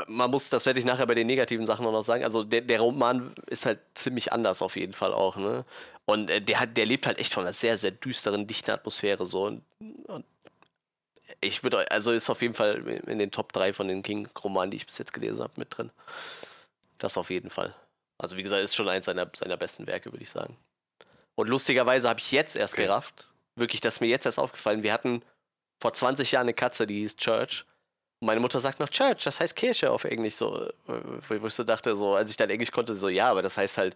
[0.09, 2.25] man muss, das werde ich nachher bei den negativen Sachen auch noch sagen.
[2.25, 5.65] Also der, der Roman ist halt ziemlich anders auf jeden Fall auch, ne?
[6.05, 9.27] Und äh, der hat, der lebt halt echt von einer sehr, sehr düsteren, dichten Atmosphäre
[9.27, 9.45] so.
[9.45, 9.63] Und,
[10.07, 10.25] und
[11.41, 14.77] ich würde, also ist auf jeden Fall in den Top 3 von den King-Romanen, die
[14.79, 15.91] ich bis jetzt gelesen habe, mit drin.
[16.99, 17.75] Das auf jeden Fall.
[18.19, 20.57] Also wie gesagt, ist schon eins seiner, seiner besten Werke, würde ich sagen.
[21.35, 22.85] Und lustigerweise habe ich jetzt erst okay.
[22.85, 24.83] gerafft, wirklich, das ist mir jetzt erst aufgefallen.
[24.83, 25.23] Wir hatten
[25.81, 27.65] vor 20 Jahren eine Katze, die hieß Church
[28.25, 30.35] meine Mutter sagt noch Church, das heißt Kirche auf Englisch.
[30.35, 33.57] So, wo ich so dachte, so, als ich dann Englisch konnte, so, ja, aber das
[33.57, 33.95] heißt halt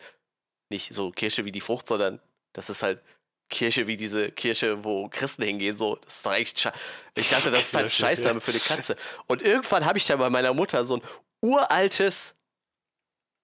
[0.70, 2.20] nicht so Kirche wie die Frucht, sondern
[2.52, 3.00] das ist halt
[3.48, 5.74] Kirche wie diese Kirche, wo Christen hingehen.
[5.74, 6.68] So, das ist doch eigentlich.
[7.14, 8.96] Ich dachte, das ist halt ein Scheißname für eine Katze.
[9.26, 11.02] Und irgendwann habe ich dann bei meiner Mutter so ein
[11.40, 12.34] uraltes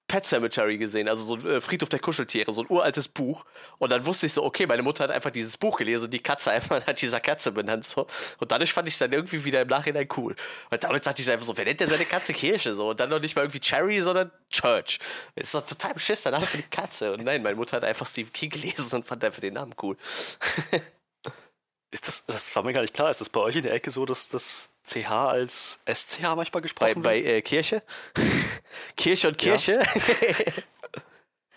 [0.07, 3.45] Pet Cemetery gesehen, also so ein äh, Friedhof der Kuscheltiere, so ein uraltes Buch.
[3.79, 6.21] Und dann wusste ich so, okay, meine Mutter hat einfach dieses Buch gelesen und die
[6.21, 7.85] Katze einfach hat dieser Katze benannt.
[7.85, 8.07] So.
[8.39, 10.35] Und dadurch fand ich es dann irgendwie wieder im Nachhinein cool.
[10.71, 12.75] Und damit sagte ich einfach so, wer nennt denn seine Katze Kirche?
[12.75, 12.91] So.
[12.91, 14.99] Und dann noch nicht mal irgendwie Cherry, sondern Church.
[15.35, 17.13] Das ist doch total beschissen, Name für die Katze.
[17.13, 19.97] Und nein, meine Mutter hat einfach Stephen King gelesen und fand einfach den Namen cool.
[21.95, 23.09] Ist das, das war mir gar nicht klar.
[23.09, 27.03] Ist das bei euch in der Ecke so, dass das CH als SCH manchmal gesprochen
[27.03, 27.25] bei, wird?
[27.25, 27.85] Bei äh, Kirche?
[28.97, 29.79] Kirche und Kirche?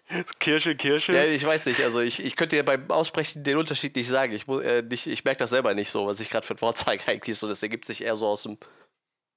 [0.09, 0.23] Ja.
[0.39, 1.13] Kirche, Kirche.
[1.13, 1.81] Ja, ich weiß nicht.
[1.81, 4.31] Also ich, ich könnte dir beim Aussprechen den Unterschied nicht sagen.
[4.31, 7.07] Ich, äh, ich merke das selber nicht so, was ich gerade für ein Wort zeige
[7.07, 7.47] eigentlich so.
[7.47, 8.59] Das ergibt sich eher so aus dem,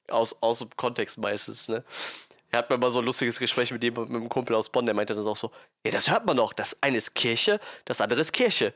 [0.09, 1.83] aus, aus dem Kontext meistens, ne?
[2.51, 4.85] Er hat mir mal so ein lustiges Gespräch mit dem, mit einem Kumpel aus Bonn,
[4.85, 5.51] der meinte das auch so,
[5.87, 6.53] ja, das hört man doch.
[6.53, 8.75] Das eine ist Kirche, das andere ist Kirche.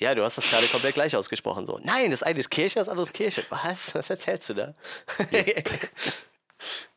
[0.00, 1.64] Ja, du hast das gerade komplett gleich ausgesprochen.
[1.64, 3.44] So, nein, das eine ist Kirche, das andere ist Kirche.
[3.50, 3.94] Was?
[3.94, 4.74] Was erzählst du da?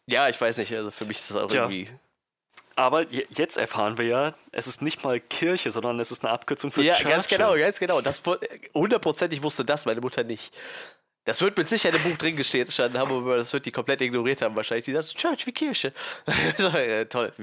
[0.08, 0.74] ja, ich weiß nicht.
[0.74, 1.64] Also für mich ist das auch ja.
[1.64, 1.90] irgendwie.
[2.76, 6.72] Aber jetzt erfahren wir ja, es ist nicht mal Kirche, sondern es ist eine Abkürzung
[6.72, 7.10] für ja, Churchill.
[7.10, 8.02] Ja, ganz genau, ganz genau.
[8.02, 8.22] Das,
[8.76, 10.56] hundertprozentig wusste das meine Mutter nicht.
[11.26, 14.42] Das wird mit Sicherheit im Buch drin gestanden haben, aber das wird die komplett ignoriert
[14.42, 14.86] haben wahrscheinlich.
[14.86, 15.92] Die sagt Church wie Kirche.
[16.58, 17.34] so, ja, toll.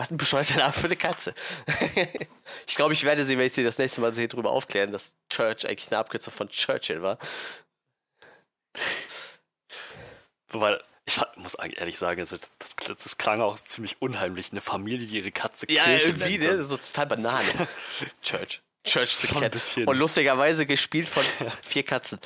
[0.00, 1.34] Was ein bescheuerter Name für eine Katze.
[2.66, 5.12] ich glaube, ich werde sie, wenn ich sie das nächste Mal sehe, darüber aufklären, dass
[5.28, 7.18] Church eigentlich eine Abkürzung von Churchill war.
[10.48, 14.52] Wobei, ich muss ehrlich sagen, das, das, das, klang auch ziemlich unheimlich.
[14.52, 16.62] Eine Familie, die ihre Katze Ja, Kirche irgendwie, ne?
[16.62, 17.68] So total Banane.
[18.22, 18.62] Church.
[18.84, 19.54] Church the Cat.
[19.86, 21.24] Und lustigerweise gespielt von
[21.62, 22.20] vier Katzen.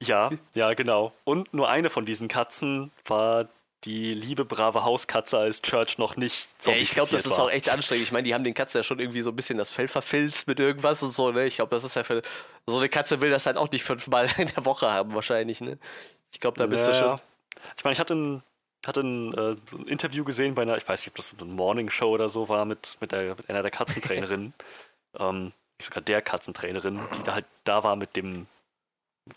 [0.00, 1.12] ja, ja, genau.
[1.24, 3.48] Und nur eine von diesen Katzen war
[3.84, 7.68] die liebe, brave Hauskatze als Church noch nicht Ja, ich glaube, das ist auch echt
[7.68, 8.04] anstrengend.
[8.04, 10.48] Ich meine, die haben den Katzen ja schon irgendwie so ein bisschen das Fell verfilzt
[10.48, 11.46] mit irgendwas und so, ne?
[11.46, 12.22] Ich glaube, das ist ja für.
[12.66, 15.78] So eine Katze will das halt auch nicht fünfmal in der Woche haben, wahrscheinlich, ne?
[16.32, 17.20] Ich glaube, da bist ja, du schon.
[17.76, 18.42] Ich meine, ich hatte ein,
[18.84, 21.50] hatte ein, äh, so ein Interview gesehen bei einer, ich weiß nicht, ob das eine
[21.50, 24.54] Morning Show oder so war, mit, mit, der, mit einer der Katzentrainerinnen.
[25.18, 28.46] ähm, sogar der Katzentrainerin, die da halt da war mit dem,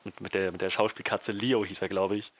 [0.03, 2.31] mit, mit, der, mit der Schauspielkatze Leo, hieß er, glaube ich,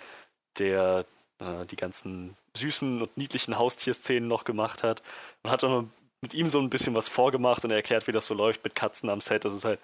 [0.57, 1.05] der
[1.41, 5.01] äh, die ganzen süßen und niedlichen Haustierszenen noch gemacht hat.
[5.43, 5.91] Und hat dann
[6.21, 8.75] mit ihm so ein bisschen was vorgemacht und er erklärt, wie das so läuft mit
[8.75, 9.43] Katzen am Set.
[9.43, 9.79] Das ist halt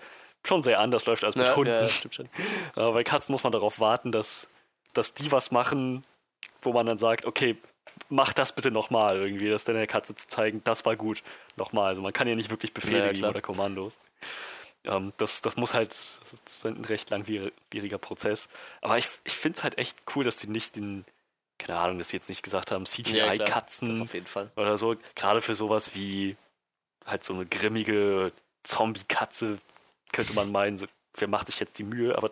[0.46, 1.72] schon sehr anders läuft als mit ja, Hunden.
[1.72, 2.30] Ja, stimmt schon.
[2.76, 4.48] Aber bei Katzen muss man darauf warten, dass,
[4.94, 6.02] dass die was machen,
[6.62, 7.58] wo man dann sagt, okay,
[8.10, 11.24] mach das bitte nochmal irgendwie, das deiner Katze zu zeigen, das war gut,
[11.56, 11.88] nochmal.
[11.88, 13.98] Also man kann ja nicht wirklich Befehle ja, geben oder Kommandos.
[14.84, 18.48] Ähm, das, das muss halt, das ist ein recht langwieriger Prozess.
[18.82, 21.06] Aber ich, ich finde es halt echt cool, dass die nicht den,
[21.58, 24.96] keine Ahnung, dass sie jetzt nicht gesagt haben, CGI-Katzen ja, oder so.
[25.16, 26.38] Gerade für sowas wie
[27.06, 28.32] halt so eine grimmige
[28.64, 29.58] Zombie-Katze
[30.12, 32.18] könnte man meinen, so, wer macht sich jetzt die Mühe?
[32.18, 32.32] Aber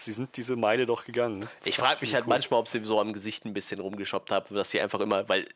[0.00, 1.40] sie sind diese Meile doch gegangen.
[1.40, 2.30] Das ich frage mich halt cool.
[2.30, 5.46] manchmal, ob sie so am Gesicht ein bisschen rumgeschoppt haben, dass sie einfach immer, weil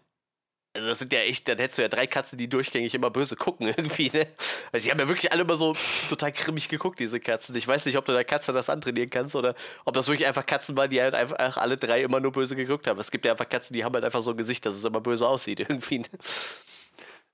[0.75, 3.37] also das sind ja echt, dann hättest du ja drei Katzen, die durchgängig immer böse
[3.37, 4.27] gucken irgendwie, ne?
[4.73, 5.77] Also die haben ja wirklich alle immer so
[6.09, 7.55] total grimmig geguckt, diese Katzen.
[7.57, 9.55] Ich weiß nicht, ob du der Katze das antrainieren kannst oder
[9.85, 12.87] ob das wirklich einfach Katzen waren, die halt einfach alle drei immer nur böse geguckt
[12.87, 12.99] haben.
[12.99, 15.01] Es gibt ja einfach Katzen, die haben halt einfach so ein Gesicht, dass es immer
[15.01, 15.99] böse aussieht irgendwie.
[15.99, 16.09] Ne?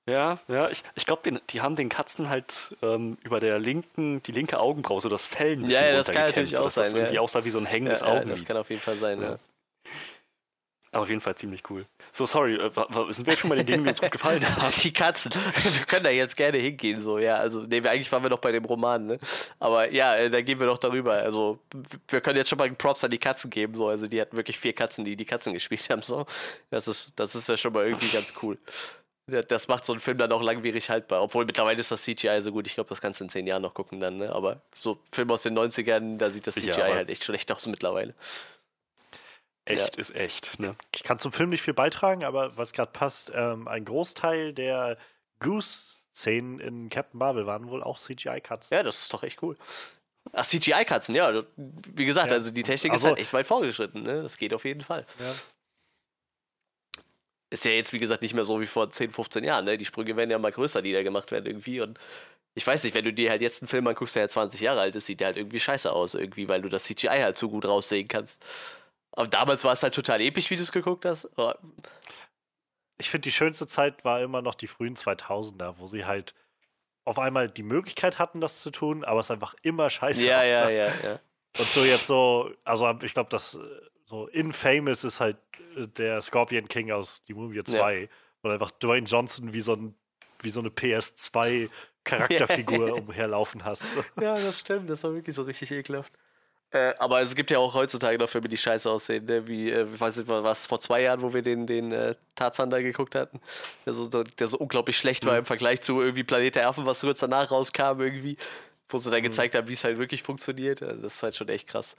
[0.05, 4.31] Ja, ja, ich, ich glaube, die haben den Katzen halt ähm, über der linken, die
[4.31, 6.83] linke Augenbraue, so das Fell ein bisschen Ja, ja das kann natürlich auch sein.
[6.83, 7.21] Das irgendwie ja.
[7.21, 8.39] aussah wie so ein hängendes ja, Augenlid.
[8.39, 9.37] das kann auf jeden Fall sein, ja.
[10.91, 11.85] Aber auf jeden Fall ziemlich cool.
[12.11, 12.71] So, sorry, äh,
[13.09, 14.73] sind wir jetzt schon bei den Dingen, die uns gut gefallen haben?
[14.81, 15.31] Die Katzen.
[15.33, 17.35] Wir können da jetzt gerne hingehen, so, ja.
[17.35, 19.19] Also, nee, eigentlich waren wir noch bei dem Roman, ne?
[19.59, 21.13] Aber ja, äh, da gehen wir doch darüber.
[21.13, 21.59] Also,
[22.07, 23.87] wir können jetzt schon mal Props an die Katzen geben, so.
[23.87, 26.25] Also, die hatten wirklich vier Katzen, die die Katzen gespielt haben, so.
[26.71, 28.57] Das ist, das ist ja schon mal irgendwie ganz cool.
[29.27, 31.21] Das macht so einen Film dann auch langwierig haltbar.
[31.21, 32.65] Obwohl mittlerweile ist das CGI so gut.
[32.65, 34.33] Ich glaube, das kannst du in zehn Jahren noch gucken dann, ne?
[34.33, 37.67] Aber so Film aus den 90ern, da sieht das CGI ja, halt echt schlecht aus
[37.67, 38.15] mittlerweile.
[39.69, 40.01] Echt ja.
[40.01, 40.59] ist echt.
[40.59, 40.75] Ne?
[40.95, 44.97] Ich kann zum Film nicht viel beitragen, aber was gerade passt, ähm, ein Großteil der
[45.39, 48.71] Goose-Szenen in Captain Marvel waren wohl auch CGI-Cuts.
[48.71, 49.55] Ja, das ist doch echt cool.
[50.33, 51.43] Ach, CGI-Katzen, ja.
[51.55, 52.33] Wie gesagt, ja.
[52.33, 54.23] also die Technik also, ist halt echt weit vorgeschritten, ne?
[54.23, 55.05] Das geht auf jeden Fall.
[55.19, 55.35] Ja.
[57.51, 59.77] Ist ja jetzt, wie gesagt, nicht mehr so wie vor 10, 15 Jahren, ne?
[59.77, 61.81] Die Sprünge werden ja mal größer, die da gemacht werden irgendwie.
[61.81, 61.99] Und
[62.55, 64.81] ich weiß nicht, wenn du dir halt jetzt einen Film anguckst, der ja 20 Jahre
[64.81, 67.49] alt ist, sieht der halt irgendwie scheiße aus, irgendwie, weil du das CGI halt so
[67.49, 68.43] gut raussehen kannst.
[69.19, 71.29] Aber damals war es halt total episch, wie du es geguckt hast.
[71.35, 71.51] Oh.
[72.97, 76.33] Ich finde, die schönste Zeit war immer noch die frühen 2000er, wo sie halt
[77.03, 80.69] auf einmal die Möglichkeit hatten, das zu tun, aber es einfach immer scheiße ja, aussah.
[80.69, 81.19] Ja, ja, ja.
[81.57, 83.57] Und du jetzt so, also ich glaube, das
[84.05, 85.35] so infamous ist halt
[85.75, 88.07] äh, der Scorpion King aus Die Mumie 2, ja.
[88.41, 89.95] wo einfach Dwayne Johnson wie so, ein,
[90.41, 91.69] wie so eine PS2
[92.05, 93.83] Charakterfigur umherlaufen hast.
[94.15, 96.13] Ja, das stimmt, das war wirklich so richtig ekelhaft.
[96.71, 99.47] Äh, aber es gibt ja auch heutzutage noch Filme, die scheiße aussehen, ne?
[99.47, 102.69] wie, äh, ich weiß nicht, was vor zwei Jahren, wo wir den, den äh, Tarzan
[102.69, 103.41] da geguckt hatten,
[103.85, 105.29] der so, der so unglaublich schlecht mhm.
[105.29, 108.37] war im Vergleich zu irgendwie Planet der Affen, was kurz danach rauskam irgendwie,
[108.87, 109.23] wo sie dann mhm.
[109.23, 110.83] gezeigt haben, wie es halt wirklich funktioniert.
[110.83, 111.95] Also das ist halt schon echt krass.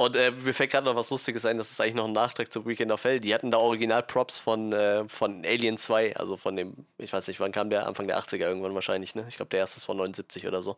[0.00, 2.52] Und äh, mir fällt gerade noch was Lustiges ein, das ist eigentlich noch ein Nachtrag
[2.52, 3.18] zu Weekend of Hell.
[3.20, 7.40] Die hatten da Original-Props von, äh, von Alien 2, also von dem, ich weiß nicht,
[7.40, 7.86] wann kam der?
[7.86, 9.26] Anfang der 80er irgendwann wahrscheinlich, ne?
[9.28, 10.76] Ich glaube, der erste ist von 79 oder so.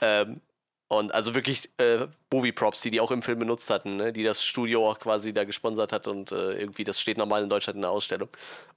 [0.00, 0.40] Ähm,
[0.88, 4.12] und also wirklich äh, Movie-Props, die die auch im Film benutzt hatten, ne?
[4.12, 7.48] die das Studio auch quasi da gesponsert hat und äh, irgendwie, das steht normal in
[7.48, 8.28] Deutschland in der Ausstellung.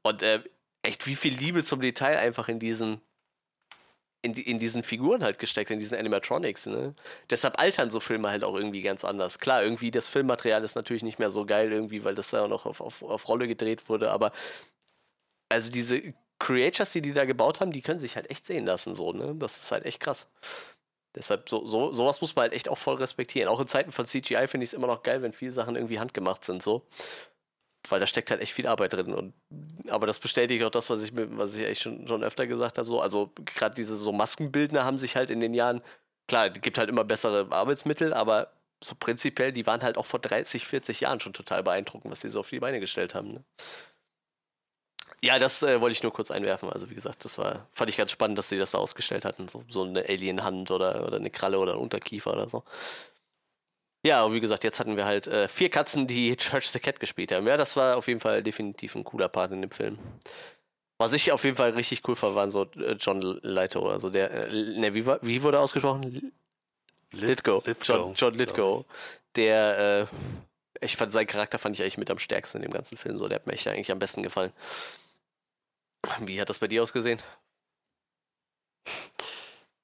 [0.03, 0.41] Und äh,
[0.83, 3.01] echt, wie viel Liebe zum Detail einfach in diesen,
[4.21, 6.65] in, in diesen Figuren halt gesteckt, in diesen Animatronics.
[6.67, 6.95] Ne?
[7.29, 9.39] Deshalb altern so Filme halt auch irgendwie ganz anders.
[9.39, 12.49] Klar, irgendwie das Filmmaterial ist natürlich nicht mehr so geil irgendwie, weil das ja auch
[12.49, 14.31] noch auf, auf, auf Rolle gedreht wurde, aber
[15.49, 18.95] also diese Creatures, die die da gebaut haben, die können sich halt echt sehen lassen,
[18.95, 19.33] so, ne?
[19.35, 20.27] Das ist halt echt krass.
[21.17, 23.49] Deshalb, so, so, sowas muss man halt echt auch voll respektieren.
[23.49, 25.99] Auch in Zeiten von CGI finde ich es immer noch geil, wenn viele Sachen irgendwie
[25.99, 26.85] handgemacht sind, so.
[27.89, 29.13] Weil da steckt halt echt viel Arbeit drin.
[29.13, 29.33] Und,
[29.89, 32.87] aber das bestätigt auch das, was ich, was ich echt schon, schon öfter gesagt habe.
[32.87, 33.01] So.
[33.01, 35.81] Also gerade diese so Maskenbildner haben sich halt in den Jahren,
[36.27, 38.51] klar, es gibt halt immer bessere Arbeitsmittel, aber
[38.83, 42.29] so prinzipiell, die waren halt auch vor 30, 40 Jahren schon total beeindruckend, was die
[42.29, 43.33] so auf die Beine gestellt haben.
[43.33, 43.43] Ne?
[45.23, 46.69] Ja, das äh, wollte ich nur kurz einwerfen.
[46.69, 49.47] Also wie gesagt, das war, fand ich ganz spannend, dass sie das da ausgestellt hatten.
[49.47, 52.63] So, so eine Alien-Hand oder, oder eine Kralle oder ein Unterkiefer oder so.
[54.05, 56.99] Ja, und wie gesagt, jetzt hatten wir halt äh, vier Katzen, die Church the Cat
[56.99, 57.47] gespielt haben.
[57.47, 59.97] Ja, das war auf jeden Fall definitiv ein cooler Part in dem Film.
[60.99, 64.31] Was ich auf jeden Fall richtig cool fand, waren so äh, John Leito, also der,
[64.31, 66.31] äh, ne, wie, war, wie wurde ausgesprochen?
[67.11, 67.63] Litgo.
[67.65, 67.83] Litgo.
[67.83, 68.85] John, John Litgo.
[69.35, 70.07] Der,
[70.79, 73.17] äh, Ich fand seinen Charakter fand ich eigentlich mit am stärksten in dem ganzen Film.
[73.17, 74.51] So, der hat mir echt eigentlich am besten gefallen.
[76.21, 77.21] Wie hat das bei dir ausgesehen?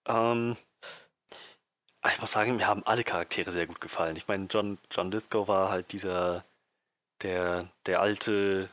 [0.06, 0.58] Ähm,
[2.12, 4.16] ich muss sagen, mir haben alle Charaktere sehr gut gefallen.
[4.16, 6.44] Ich meine, John, John Lithgow war halt dieser,
[7.22, 8.70] der, der alte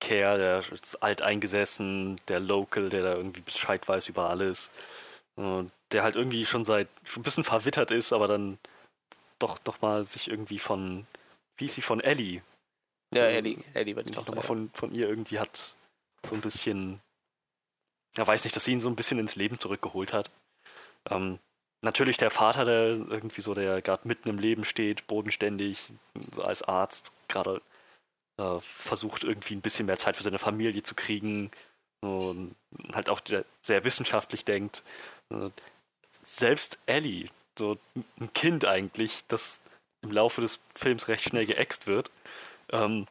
[0.00, 4.70] Kerl, der ist alt eingesessen, der Local, der da irgendwie Bescheid weiß über alles.
[5.36, 8.58] Und der halt irgendwie schon seit, schon ein bisschen verwittert ist, aber dann
[9.38, 11.06] doch, doch mal sich irgendwie von,
[11.56, 12.42] wie ist sie, von Ellie?
[13.12, 15.74] Ja, Ellie, Ellie wird doch nochmal von, von ihr irgendwie hat
[16.28, 17.00] so ein bisschen,
[18.16, 20.30] er weiß nicht, dass sie ihn so ein bisschen ins Leben zurückgeholt hat.
[21.08, 21.38] Ähm,
[21.82, 25.78] natürlich der Vater, der irgendwie so, der gerade mitten im Leben steht, bodenständig,
[26.32, 27.62] so als Arzt, gerade
[28.38, 31.50] äh, versucht irgendwie ein bisschen mehr Zeit für seine Familie zu kriegen
[32.00, 32.54] und
[32.92, 33.20] halt auch
[33.60, 34.82] sehr wissenschaftlich denkt.
[36.10, 37.28] Selbst Ellie,
[37.58, 37.78] so
[38.18, 39.60] ein Kind eigentlich, das
[40.02, 42.10] im Laufe des Films recht schnell geäxt wird.
[42.72, 43.06] Ähm,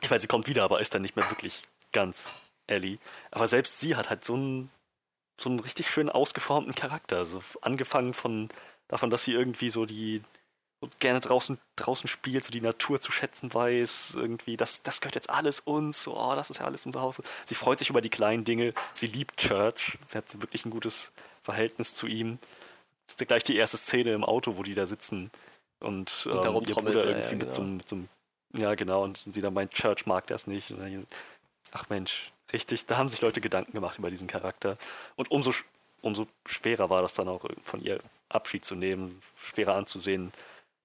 [0.00, 1.62] ich weiß, sie kommt wieder, aber ist dann nicht mehr wirklich
[1.92, 2.32] ganz
[2.66, 2.98] Ellie.
[3.30, 4.70] Aber selbst sie hat halt so einen,
[5.40, 7.24] so einen richtig schön ausgeformten Charakter.
[7.24, 8.48] So angefangen von
[8.88, 10.22] davon, dass sie irgendwie so die
[10.80, 15.16] so gerne draußen, draußen spielt, so die Natur zu schätzen weiß, irgendwie, das, das gehört
[15.16, 17.20] jetzt alles uns, so, oh, das ist ja alles unser Haus.
[17.46, 21.10] Sie freut sich über die kleinen Dinge, sie liebt Church, sie hat wirklich ein gutes
[21.42, 22.38] Verhältnis zu ihm.
[23.06, 25.30] Das ist ja gleich die erste Szene im Auto, wo die da sitzen
[25.80, 27.44] und, und ähm, ihr Bruder irgendwie ja, genau.
[27.44, 28.08] mit, so, mit so einem,
[28.52, 30.70] ja genau, und sie dann meint, Church mag das nicht.
[30.70, 31.06] Dann,
[31.72, 34.76] ach Mensch, richtig, da haben sich Leute Gedanken gemacht über diesen Charakter.
[35.16, 35.52] Und umso,
[36.02, 40.32] umso schwerer war das dann auch von ihr Abschied zu nehmen, schwerer anzusehen,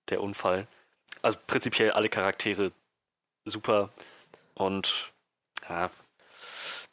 [0.10, 0.68] der Unfall.
[1.22, 2.72] Also prinzipiell alle Charaktere
[3.46, 3.90] super.
[4.56, 5.12] Und
[5.70, 5.90] ja,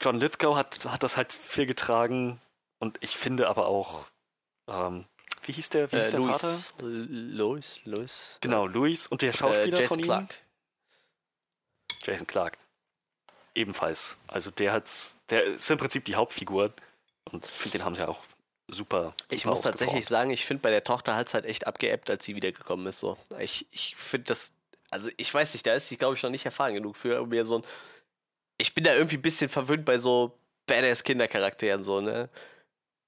[0.01, 2.41] John Lithgow hat, hat das halt viel getragen.
[2.79, 4.07] Und ich finde aber auch,
[4.69, 5.05] ähm,
[5.43, 6.59] wie hieß der, wie hieß äh, der Louis, Vater?
[6.79, 8.39] Louis, Louis.
[8.41, 10.05] Genau, Louis und der Schauspieler äh, von ihm.
[10.05, 10.35] Clark.
[12.03, 12.59] Jason Clark.
[13.55, 14.17] Ebenfalls.
[14.29, 16.73] Also der hat's, der ist im Prinzip die Hauptfigur.
[17.25, 18.21] Und ich finde, den haben sie auch
[18.69, 19.15] super.
[19.29, 22.25] Ich muss tatsächlich sagen, ich finde bei der Tochter hat es halt echt abgeebbt, als
[22.25, 23.01] sie wiedergekommen ist.
[23.01, 23.17] So.
[23.39, 24.53] Ich, ich finde das,
[24.91, 27.45] also ich weiß nicht, da ist sie, glaube ich, noch nicht erfahren genug für mir
[27.45, 27.65] so ein.
[28.59, 32.29] Ich bin da irgendwie ein bisschen verwöhnt bei so badass Kindercharakteren, so, ne?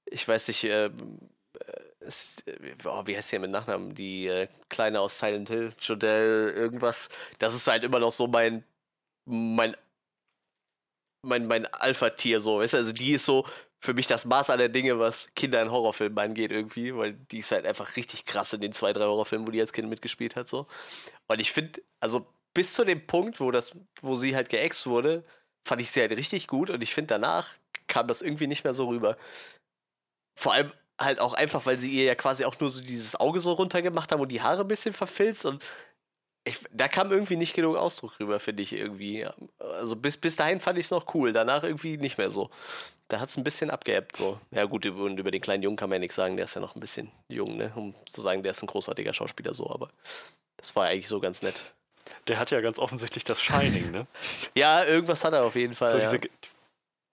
[0.07, 1.19] Ich weiß nicht, ähm,
[1.61, 2.43] äh, ist,
[2.85, 3.95] oh, wie heißt sie mit Nachnamen?
[3.95, 7.09] Die äh, Kleine aus Silent Hill, Jodelle, irgendwas.
[7.39, 8.65] Das ist halt immer noch so mein,
[9.27, 9.77] mein
[11.25, 12.79] mein, mein Alpha-Tier so, weißt du?
[12.79, 13.47] Also die ist so
[13.81, 17.53] für mich das Maß aller Dinge, was Kinder in Horrorfilmen angeht irgendwie, weil die ist
[17.53, 20.49] halt einfach richtig krass in den zwei, drei Horrorfilmen, wo die als Kind mitgespielt hat
[20.49, 20.67] so.
[21.29, 25.25] Und ich finde, also bis zu dem Punkt, wo das, wo sie halt geäxt wurde,
[25.67, 27.57] fand ich sie halt richtig gut und ich finde danach
[27.89, 29.17] kam das irgendwie nicht mehr so rüber.
[30.39, 33.41] Vor allem halt auch einfach, weil sie ihr ja quasi auch nur so dieses Auge
[33.41, 35.65] so runtergemacht haben und die Haare ein bisschen verfilzt und
[36.45, 39.27] ich, da kam irgendwie nicht genug Ausdruck rüber, finde ich irgendwie.
[39.59, 42.51] Also bis, bis dahin fand ich es noch cool, danach irgendwie nicht mehr so.
[43.09, 44.41] Da hat es ein bisschen abgeebbt so.
[44.51, 46.61] Ja gut, über, über den kleinen Jungen kann man ja nichts sagen, der ist ja
[46.61, 47.71] noch ein bisschen jung, ne?
[47.75, 49.91] Um zu sagen, der ist ein großartiger Schauspieler so, aber
[50.57, 51.73] das war eigentlich so ganz nett.
[52.27, 54.07] Der hat ja ganz offensichtlich das Shining, ne?
[54.55, 55.91] ja, irgendwas hat er auf jeden Fall.
[55.91, 56.31] So diese, ja.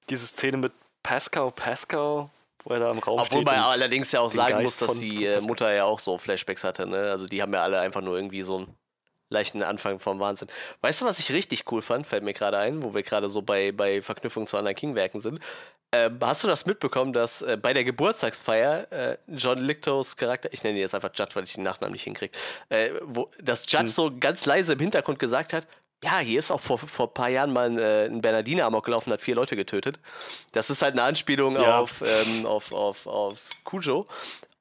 [0.10, 0.72] diese Szene mit
[1.04, 2.30] Pascal, Pascal,
[2.64, 5.26] wo er da im Raum Obwohl man allerdings ja auch sagen Geist muss, dass die
[5.26, 7.12] äh, Mutter ja auch so Flashbacks hatte, ne?
[7.12, 8.76] Also die haben ja alle einfach nur irgendwie so ein
[9.30, 10.48] leichten Anfang vom Wahnsinn.
[10.82, 12.08] Weißt du, was ich richtig cool fand?
[12.08, 15.40] Fällt mir gerade ein, wo wir gerade so bei, bei Verknüpfung zu anderen King-Werken sind.
[15.92, 20.64] Äh, hast du das mitbekommen, dass äh, bei der Geburtstagsfeier äh, John Lictos Charakter, ich
[20.64, 22.38] nenne ihn jetzt einfach Judd, weil ich den Nachnamen nicht hinkriege,
[22.70, 23.88] äh, wo dass Judd hm.
[23.88, 25.66] so ganz leise im Hintergrund gesagt hat,
[26.04, 28.86] ja, hier ist auch vor, vor ein paar Jahren mal ein, äh, ein Bernardiner amok
[28.86, 30.00] gelaufen, hat vier Leute getötet.
[30.54, 31.80] Das ist halt eine Anspielung ja.
[31.80, 34.08] auf, ähm, auf, auf, auf Cujo.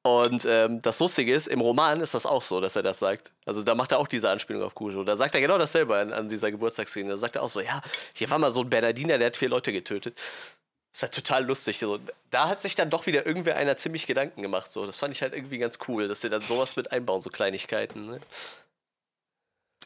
[0.09, 3.31] Und ähm, das Lustige ist, im Roman ist das auch so, dass er das sagt.
[3.45, 5.05] Also da macht er auch diese Anspielung auf Cujo.
[5.05, 7.11] Da sagt er genau dasselbe an, an dieser Geburtstagsszene.
[7.11, 7.83] Da sagt er auch so, ja,
[8.15, 10.19] hier war mal so ein Bernardiner, der hat vier Leute getötet.
[10.95, 11.79] Ist halt total lustig.
[11.79, 11.99] So,
[12.31, 14.73] da hat sich dann doch wieder irgendwer einer ziemlich Gedanken gemacht.
[14.73, 14.87] So.
[14.87, 18.07] Das fand ich halt irgendwie ganz cool, dass sie dann sowas mit einbauen, so Kleinigkeiten.
[18.07, 18.21] Ne?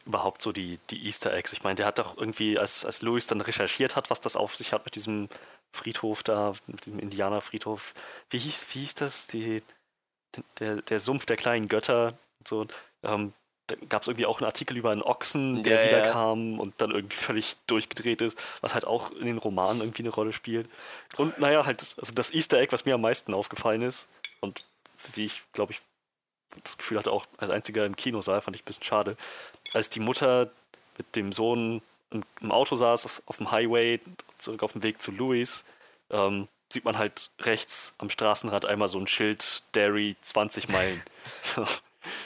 [0.05, 1.51] Überhaupt so die, die Easter Eggs.
[1.51, 4.55] Ich meine, der hat doch irgendwie, als, als Louis dann recherchiert hat, was das auf
[4.55, 5.27] sich hat mit diesem
[5.73, 7.93] Friedhof da, mit dem Indianerfriedhof.
[8.29, 9.27] Wie hieß, wie hieß das?
[9.27, 9.61] Die
[10.59, 12.17] der, der Sumpf der kleinen Götter.
[12.47, 12.67] So,
[13.03, 13.33] ähm,
[13.67, 16.59] da gab es irgendwie auch einen Artikel über einen Ochsen, der ja, wiederkam ja.
[16.59, 20.33] und dann irgendwie völlig durchgedreht ist, was halt auch in den Romanen irgendwie eine Rolle
[20.33, 20.69] spielt.
[21.17, 24.07] Und naja, halt, also das Easter Egg, was mir am meisten aufgefallen ist
[24.41, 24.65] und
[25.13, 25.81] wie ich, glaube ich,
[26.63, 29.17] das Gefühl hatte, auch als einziger im Kinosaal, fand ich ein bisschen schade,
[29.73, 30.51] als die Mutter
[30.97, 31.81] mit dem Sohn
[32.41, 33.99] im Auto saß, auf dem Highway,
[34.37, 35.63] zurück auf dem Weg zu Louis,
[36.11, 41.01] ähm, sieht man halt rechts am Straßenrad einmal so ein Schild, Derry 20 Meilen.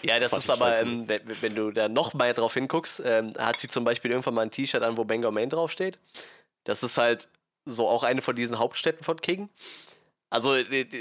[0.02, 3.32] Ja, das, das ist aber, ähm, wenn, wenn, du da noch mal drauf hinguckst, ähm,
[3.38, 6.00] hat sie zum Beispiel irgendwann mal ein T-Shirt an, wo Bangor Main draufsteht.
[6.64, 7.28] Das ist halt
[7.64, 9.50] so auch eine von diesen Hauptstädten von King.
[10.30, 10.56] Also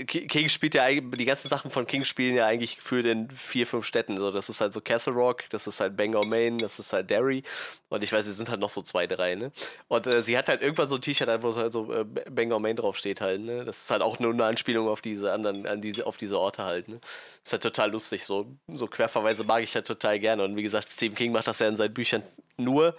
[0.06, 3.66] King spielt ja eigentlich, die ganzen Sachen von King spielen ja eigentlich für den vier,
[3.66, 4.16] fünf Städten.
[4.18, 7.10] So, das ist halt so Castle Rock, das ist halt Bangor Main, das ist halt
[7.10, 7.42] Derry.
[7.88, 9.50] Und ich weiß, es sind halt noch so zwei, drei, ne?
[9.88, 12.60] Und äh, sie hat halt irgendwann so ein T-Shirt wo es halt so äh, Bangor
[12.60, 13.64] Main draufsteht halt, ne?
[13.64, 16.62] Das ist halt auch nur eine Anspielung auf diese anderen, an diese, auf diese Orte
[16.62, 17.00] halt, ne?
[17.46, 18.24] ist halt total lustig.
[18.24, 20.44] So, so Querverweise mag ich halt total gerne.
[20.44, 22.22] Und wie gesagt, Stephen King macht das ja in seinen Büchern
[22.56, 22.94] nur.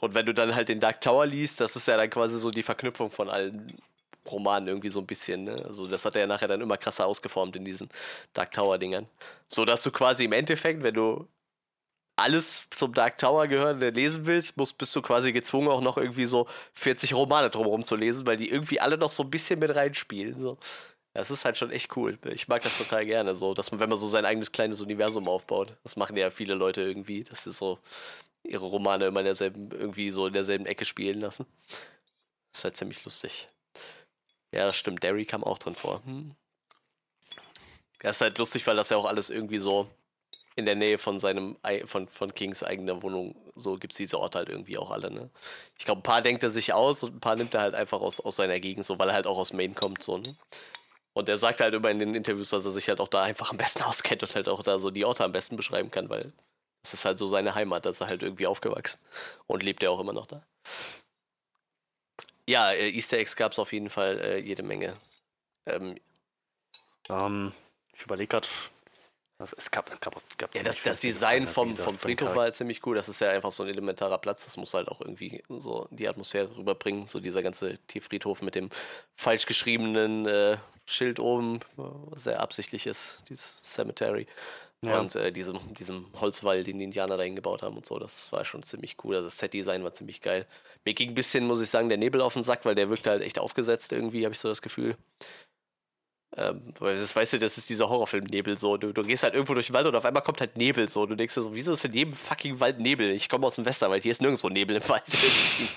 [0.00, 2.50] Und wenn du dann halt den Dark Tower liest, das ist ja dann quasi so
[2.50, 3.66] die Verknüpfung von allen
[4.30, 5.44] Roman irgendwie so ein bisschen.
[5.44, 5.56] Ne?
[5.66, 7.88] Also das hat er ja nachher dann immer krasser ausgeformt in diesen
[8.32, 9.06] Dark Tower-Dingern.
[9.48, 11.26] So dass du quasi im Endeffekt, wenn du
[12.16, 16.26] alles zum Dark Tower gehören lesen willst, musst, bist du quasi gezwungen, auch noch irgendwie
[16.26, 19.74] so 40 Romane drumherum zu lesen, weil die irgendwie alle noch so ein bisschen mit
[19.74, 20.38] reinspielen.
[20.38, 20.58] So.
[21.14, 22.18] Das ist halt schon echt cool.
[22.26, 25.28] Ich mag das total gerne, so, dass man, wenn man so sein eigenes kleines Universum
[25.28, 25.76] aufbaut.
[25.82, 27.78] Das machen ja viele Leute irgendwie, dass sie so
[28.44, 31.46] ihre Romane immer in derselben, irgendwie so in derselben Ecke spielen lassen.
[32.52, 33.48] Das ist halt ziemlich lustig.
[34.52, 35.02] Ja, das stimmt.
[35.02, 36.02] Derry kam auch drin vor.
[36.04, 36.34] Hm.
[38.02, 39.88] Ja, ist halt lustig, weil das ja auch alles irgendwie so
[40.56, 44.38] in der Nähe von seinem, von, von Kings eigener Wohnung, so gibt es diese Orte
[44.38, 45.30] halt irgendwie auch alle, ne?
[45.78, 48.00] Ich glaube, ein paar denkt er sich aus und ein paar nimmt er halt einfach
[48.00, 50.34] aus, aus seiner Gegend, so, weil er halt auch aus Maine kommt, so, ne?
[51.12, 53.50] Und er sagt halt immer in den Interviews, dass er sich halt auch da einfach
[53.50, 56.32] am besten auskennt und halt auch da so die Orte am besten beschreiben kann, weil
[56.82, 59.00] das ist halt so seine Heimat, da ist er halt irgendwie aufgewachsen
[59.46, 60.42] und lebt er auch immer noch da.
[62.50, 64.92] Ja, äh, Easter Eggs gab es auf jeden Fall äh, jede Menge.
[65.66, 65.94] Ähm,
[67.08, 67.52] ähm,
[67.94, 68.48] ich überlege gerade.
[69.38, 72.84] Also es gab, gab, gab ja, das, das Design vom, vom Friedhof war halt ziemlich
[72.84, 72.96] cool.
[72.96, 74.44] Das ist ja einfach so ein elementarer Platz.
[74.44, 77.06] Das muss halt auch irgendwie so die Atmosphäre rüberbringen.
[77.06, 78.68] So dieser ganze Tierfriedhof mit dem
[79.16, 81.60] falsch geschriebenen äh, Schild oben,
[82.16, 84.26] sehr absichtlich ist, dieses Cemetery.
[84.84, 84.98] Ja.
[84.98, 88.46] Und äh, diesem, diesem Holzwall, den die Indianer da hingebaut haben und so, das war
[88.46, 89.16] schon ziemlich cool.
[89.16, 90.46] Also das Set-Design war ziemlich geil.
[90.86, 93.10] Mir ging ein bisschen, muss ich sagen, der Nebel auf den Sack, weil der wirkte
[93.10, 94.96] halt echt aufgesetzt irgendwie, habe ich so das Gefühl.
[96.36, 98.78] Ähm, weil das weißt du, das ist dieser Horrorfilm-Nebel so.
[98.78, 101.04] Du, du, gehst halt irgendwo durch den Wald und auf einmal kommt halt Nebel so.
[101.04, 103.10] Du denkst dir so, wieso ist in jedem fucking Wald Nebel?
[103.10, 105.68] Ich komme aus dem Westerwald, hier ist nirgendwo Nebel im Wald irgendwie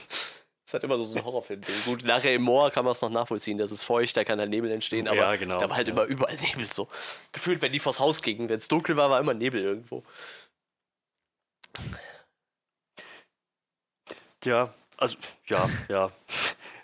[0.73, 1.75] ist halt immer so ein Horrorfilm-Ding.
[1.85, 3.57] Gut, nachher im Moor kann man es noch nachvollziehen.
[3.57, 5.59] Das ist feucht, da kann halt Nebel entstehen, aber ja, genau.
[5.59, 5.93] da war halt ja.
[5.93, 6.87] immer überall Nebel so.
[7.31, 10.03] Gefühlt, wenn die vors Haus gingen, wenn es dunkel war, war immer Nebel irgendwo.
[14.43, 15.17] Ja, also,
[15.47, 16.11] ja, ja.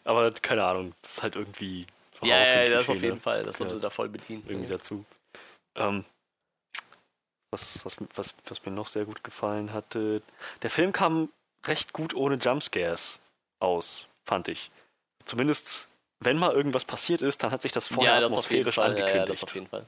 [0.03, 1.85] Aber keine Ahnung, das ist halt irgendwie.
[2.21, 3.19] Ja, ja, das auf jeden ne?
[3.19, 3.43] Fall.
[3.43, 4.47] Das haben sie da voll bedient.
[4.47, 4.77] Irgendwie ja.
[4.77, 5.05] dazu.
[5.75, 6.05] Ähm,
[7.51, 10.21] was, was, was, was mir noch sehr gut gefallen hatte.
[10.61, 11.29] Der Film kam
[11.65, 13.19] recht gut ohne Jumpscares
[13.59, 14.71] aus, fand ich.
[15.25, 15.87] Zumindest,
[16.19, 19.15] wenn mal irgendwas passiert ist, dann hat sich das vorher ja, das atmosphärisch Fall, angekündigt.
[19.15, 19.85] Ja, ja, das auf jeden Fall.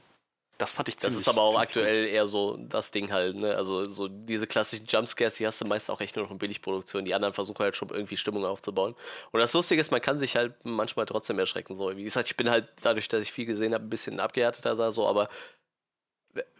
[0.58, 3.56] Das fand ich ziemlich Das ist aber auch aktuell eher so das Ding halt, ne?
[3.56, 7.04] Also so diese klassischen Jumpscares, die hast du meist auch echt nur noch in Billigproduktion.
[7.04, 8.94] Die anderen versuchen halt schon irgendwie Stimmung aufzubauen.
[9.32, 11.74] Und das Lustige ist, man kann sich halt manchmal trotzdem erschrecken.
[11.74, 14.92] So, wie gesagt, ich bin halt dadurch, dass ich viel gesehen habe, ein bisschen abgehärteter
[14.92, 15.28] so, aber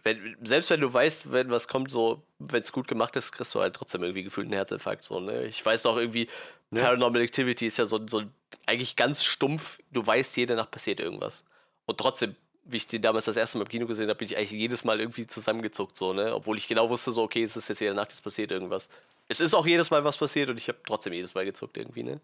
[0.03, 3.55] wenn, selbst wenn du weißt, wenn was kommt, so, wenn es gut gemacht ist, kriegst
[3.55, 5.03] du halt trotzdem irgendwie gefühlt einen Herzinfarkt.
[5.03, 5.45] So, ne?
[5.45, 6.27] Ich weiß auch irgendwie,
[6.71, 6.81] ja.
[6.81, 8.23] Paranormal Activity ist ja so, so
[8.65, 11.43] eigentlich ganz stumpf, du weißt, jede Nacht passiert irgendwas.
[11.85, 12.35] Und trotzdem,
[12.65, 14.83] wie ich den damals das erste Mal im Kino gesehen habe, bin ich eigentlich jedes
[14.83, 16.33] Mal irgendwie zusammengezuckt, so, ne?
[16.33, 18.89] Obwohl ich genau wusste, so, okay, es ist jetzt jede Nacht, es passiert irgendwas.
[19.27, 22.03] Es ist auch jedes Mal was passiert und ich habe trotzdem jedes Mal gezuckt irgendwie,
[22.03, 22.19] ne?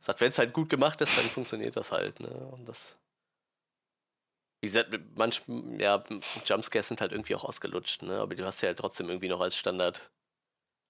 [0.00, 2.28] Sagt, wenn es halt gut gemacht ist, dann funktioniert das halt, ne?
[2.28, 2.94] Und das
[4.62, 6.04] wie gesagt, manchmal, ja,
[6.46, 8.20] Jumpscares sind halt irgendwie auch ausgelutscht, ne?
[8.20, 10.12] Aber du hast ja halt trotzdem irgendwie noch als Standard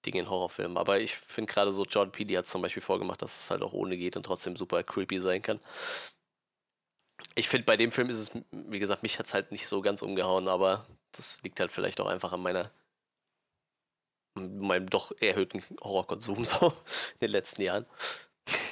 [0.05, 0.77] Ding in Horrorfilmen.
[0.77, 3.73] Aber ich finde gerade so, Jordan Peele hat zum Beispiel vorgemacht, dass es halt auch
[3.73, 5.59] ohne geht und trotzdem super creepy sein kann.
[7.35, 9.81] Ich finde, bei dem Film ist es, wie gesagt, mich hat es halt nicht so
[9.81, 12.71] ganz umgehauen, aber das liegt halt vielleicht auch einfach an meiner
[14.35, 16.69] meinem doch erhöhten Horrorkonsum so
[17.15, 17.87] in den letzten Jahren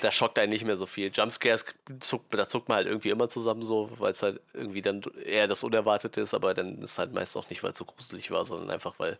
[0.00, 1.10] da schockt einen nicht mehr so viel.
[1.12, 1.64] Jumpscares,
[2.00, 5.46] zuckt, da zuckt man halt irgendwie immer zusammen so, weil es halt irgendwie dann eher
[5.46, 8.44] das Unerwartete ist, aber dann ist halt meist auch nicht, weil es so gruselig war,
[8.44, 9.18] sondern einfach, weil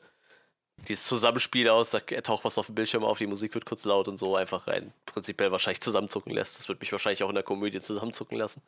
[0.89, 4.09] dieses Zusammenspiel aus, da taucht was auf dem Bildschirm auf, die Musik wird kurz laut
[4.09, 6.59] und so einfach rein prinzipiell wahrscheinlich zusammenzucken lässt.
[6.59, 8.63] Das wird mich wahrscheinlich auch in der Komödie zusammenzucken lassen.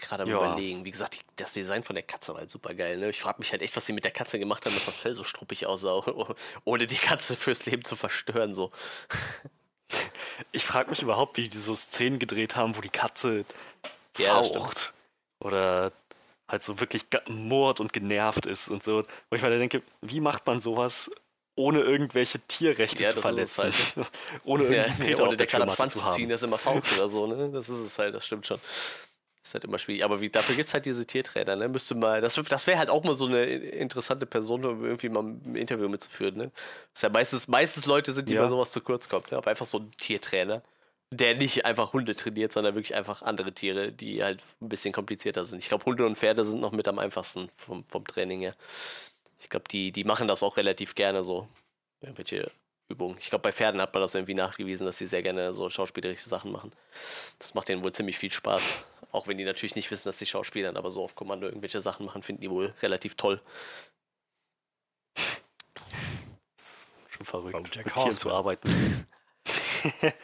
[0.00, 0.36] Gerade am ja.
[0.36, 0.84] überlegen.
[0.84, 2.98] Wie gesagt, das Design von der Katze war halt super geil.
[2.98, 3.10] Ne?
[3.10, 5.14] Ich frage mich halt echt, was sie mit der Katze gemacht haben, dass das Fell
[5.14, 6.02] so struppig aussah,
[6.64, 8.54] ohne die Katze fürs Leben zu verstören.
[8.54, 8.70] So.
[10.52, 13.44] Ich frage mich überhaupt, wie die so Szenen gedreht haben, wo die Katze
[14.18, 14.92] ja, faucht.
[15.40, 15.92] Oder
[16.48, 19.04] halt so wirklich mord und genervt ist und so.
[19.30, 21.10] Wo ich mir denke, wie macht man sowas
[21.60, 23.64] ohne irgendwelche Tierrechte ja, zu verletzen.
[23.64, 23.74] Halt,
[24.44, 27.08] ohne irgendwie ja, Peter ohne auf der, der Schwanz zu ziehen, dass immer faucht oder
[27.08, 27.50] so, ne?
[27.50, 28.60] Das ist es halt, das stimmt schon.
[29.50, 30.04] Ist halt immer schwierig.
[30.04, 31.68] Aber wie, dafür gibt es halt diese Tiertrainer, ne?
[31.68, 35.22] Müsste mal, das, das wäre halt auch mal so eine interessante Person, um irgendwie mal
[35.24, 36.50] ein Interview mitzuführen, ne?
[36.92, 38.42] Das ist ja meistens, meistens Leute sind, die ja.
[38.42, 39.38] bei sowas zu kurz kommen, ne?
[39.38, 40.62] Aber einfach so ein Tiertrainer,
[41.10, 45.44] der nicht einfach Hunde trainiert, sondern wirklich einfach andere Tiere, die halt ein bisschen komplizierter
[45.44, 45.58] sind.
[45.58, 48.54] Ich glaube, Hunde und Pferde sind noch mit am einfachsten vom, vom Training her.
[49.40, 51.48] Ich glaube, die, die machen das auch relativ gerne so.
[52.00, 52.50] Irgendwelche
[52.90, 53.16] Übungen.
[53.18, 56.28] Ich glaube, bei Pferden hat man das irgendwie nachgewiesen, dass sie sehr gerne so schauspielerische
[56.28, 56.72] Sachen machen.
[57.38, 58.62] Das macht denen wohl ziemlich viel Spaß.
[59.12, 62.06] Auch wenn die natürlich nicht wissen, dass sie Schauspielern, aber so auf Kommando irgendwelche Sachen
[62.06, 63.40] machen, finden die wohl relativ toll.
[67.08, 69.06] Schon verrückt, um Jack mit Tieren zu arbeiten.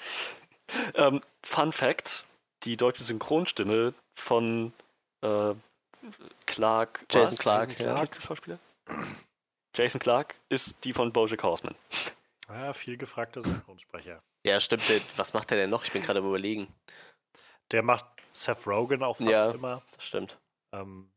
[0.94, 2.24] ähm, Fun Fact:
[2.62, 4.72] Die deutsche Synchronstimme von
[5.22, 5.54] äh,
[6.46, 7.06] Clark.
[7.10, 7.38] Jason was?
[7.38, 8.14] Clark, Jason Clark.
[8.14, 8.20] Ja.
[8.20, 8.58] Schauspieler?
[9.74, 11.74] Jason Clark ist die von Bojack Horseman.
[12.48, 14.22] Ja, viel gefragter Synchronsprecher.
[14.44, 14.84] Ja, stimmt.
[15.16, 15.84] Was macht der denn noch?
[15.84, 16.68] Ich bin gerade überlegen.
[17.72, 19.82] Der macht Seth Rogen auch fast ja, immer.
[19.94, 20.38] Das stimmt.
[20.72, 21.10] Ähm,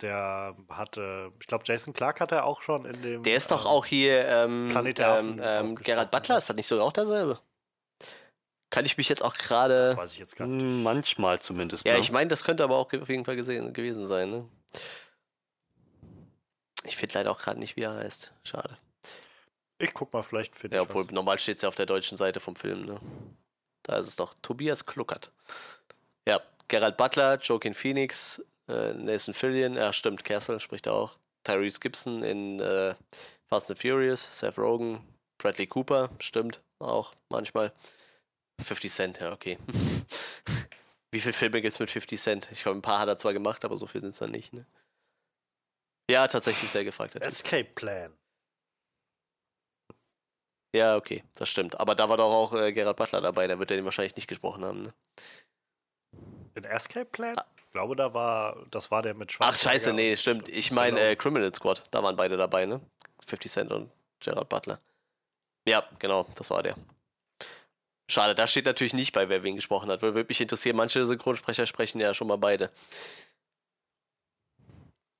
[0.00, 3.22] der hatte, ich glaube, Jason Clark hat er auch schon in dem.
[3.24, 4.26] Der ist doch ähm, auch hier.
[4.28, 7.40] Ähm, Planet der ähm, ähm, Gerard Butler, ist das nicht sogar auch derselbe?
[8.70, 9.76] Kann ich mich jetzt auch gerade.
[9.76, 10.60] Das weiß ich jetzt gar nicht.
[10.60, 11.86] Hm, manchmal zumindest.
[11.86, 12.00] Ja, ne?
[12.00, 14.30] ich meine, das könnte aber auch auf jeden Fall gesehen, gewesen sein.
[14.30, 14.48] Ne?
[16.84, 18.32] Ich finde leider auch gerade nicht, wie er heißt.
[18.44, 18.78] Schade.
[19.78, 20.88] Ich guck mal, vielleicht finde ja, ich.
[20.88, 21.12] Ja, obwohl was.
[21.12, 23.00] normal steht es ja auf der deutschen Seite vom Film, ne?
[23.84, 25.32] Da ist es doch Tobias Kluckert.
[26.26, 31.18] Ja, Gerald Butler, Joaquin Phoenix, äh, Nathan Fillion, ja stimmt, Castle spricht auch.
[31.44, 32.94] Tyrese Gibson in äh,
[33.46, 35.00] Fast and Furious, Seth Rogen,
[35.38, 37.72] Bradley Cooper, stimmt, auch manchmal.
[38.60, 39.56] 50 Cent, ja, okay.
[41.12, 42.48] Wie viele Filme gibt es mit 50 Cent?
[42.52, 44.52] Ich glaube, ein paar hat er zwar gemacht, aber so viel sind es dann nicht,
[44.52, 44.66] ne?
[46.10, 47.14] Ja, tatsächlich sehr gefragt.
[47.16, 48.12] Escape Plan.
[50.74, 51.80] Ja, okay, das stimmt.
[51.80, 54.28] Aber da war doch auch äh, Gerard Butler dabei, der wird ja den wahrscheinlich nicht
[54.28, 54.94] gesprochen haben, ne?
[56.54, 57.38] Den Escape Plan?
[57.38, 57.46] Ah.
[57.56, 59.56] Ich glaube, da war, das war der mit Schwarz.
[59.56, 60.48] Ach, scheiße, nee, stimmt.
[60.48, 62.80] Ich meine äh, Criminal Squad, da waren beide dabei, ne?
[63.26, 63.90] 50 Cent und
[64.20, 64.80] Gerard Butler.
[65.68, 66.76] Ja, genau, das war der.
[68.10, 70.00] Schade, da steht natürlich nicht bei, wer wen gesprochen hat.
[70.00, 72.70] Würde mich interessieren, manche Synchronsprecher sprechen ja schon mal beide.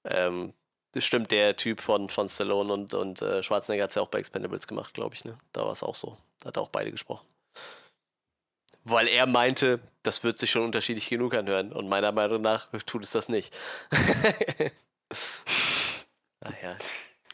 [0.05, 0.55] Ähm,
[0.93, 4.09] das stimmt, der Typ von, von Stallone und, und äh, Schwarzenegger hat es ja auch
[4.09, 5.25] bei Expendables gemacht, glaube ich.
[5.25, 5.37] Ne?
[5.53, 6.17] Da war es auch so.
[6.41, 7.27] Da hat auch beide gesprochen.
[8.85, 11.73] Weil er meinte, das wird sich schon unterschiedlich genug anhören.
[11.73, 13.55] Und meiner Meinung nach tut es das nicht.
[16.41, 16.77] Ach ja.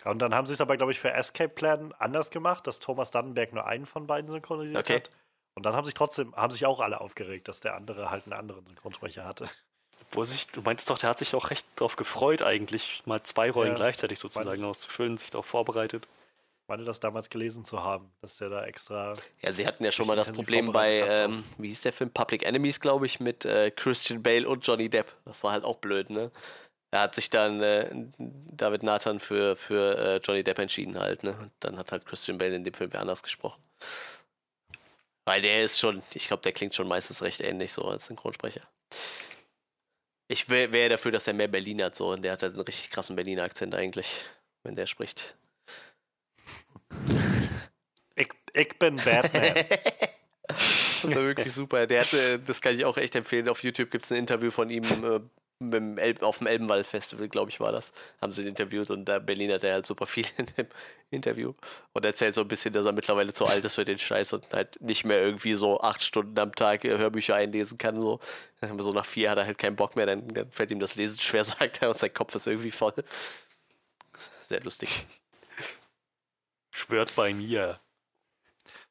[0.05, 3.11] Und dann haben sie es aber, glaube ich, für Escape Plan anders gemacht, dass Thomas
[3.11, 4.97] Dannenberg nur einen von beiden synchronisiert okay.
[4.97, 5.11] hat.
[5.55, 8.33] Und dann haben sich trotzdem, haben sich auch alle aufgeregt, dass der andere halt einen
[8.33, 9.49] anderen Synchronsprecher hatte.
[10.11, 13.51] Wo sich, du meinst doch, der hat sich auch recht darauf gefreut, eigentlich mal zwei
[13.51, 16.07] Rollen ja, gleichzeitig sozusagen auszufüllen, sich darauf vorbereitet.
[16.65, 19.17] Ich meine, das damals gelesen zu haben, dass der da extra.
[19.43, 22.11] Ja, sie hatten ja schon mal das Problem bei, ähm, wie hieß der Film?
[22.11, 25.15] Public Enemies, glaube ich, mit äh, Christian Bale und Johnny Depp.
[25.27, 26.31] Das war halt auch blöd, ne?
[26.91, 31.37] Er hat sich dann äh, David Nathan für, für äh, Johnny Depp entschieden halt, ne?
[31.39, 33.63] Und dann hat halt Christian Bale in dem Film anders gesprochen.
[35.27, 38.63] Weil der ist schon, ich glaube, der klingt schon meistens recht ähnlich so als Synchronsprecher.
[40.29, 42.11] Ich wäre wär dafür, dass er mehr Berlin hat, so.
[42.11, 44.25] Und der hat halt einen richtig krassen Berliner Akzent eigentlich,
[44.63, 45.37] wenn der spricht.
[48.17, 49.55] Ich, ich bin Batman.
[51.03, 51.87] das war wirklich super.
[51.87, 53.49] Der hatte, das kann ich auch echt empfehlen.
[53.49, 55.21] Auf YouTube gibt es ein Interview von ihm äh,
[55.61, 57.93] El auf dem Elbenwald-Festival, glaube ich, war das.
[58.21, 60.67] Haben sie ihn interviewt und da Berlin hat er halt super viel in dem
[61.11, 61.53] Interview
[61.93, 64.53] und erzählt so ein bisschen, dass er mittlerweile zu alt ist für den Scheiß und
[64.53, 68.01] halt nicht mehr irgendwie so acht Stunden am Tag äh, Hörbücher einlesen kann.
[68.01, 68.21] So,
[68.79, 71.21] so nach vier hat er halt keinen Bock mehr, dann, dann fällt ihm das Lesen
[71.21, 72.95] schwer, sagt er, und sein Kopf ist irgendwie voll.
[74.49, 75.07] Sehr lustig.
[76.73, 77.81] Schwört bei mir.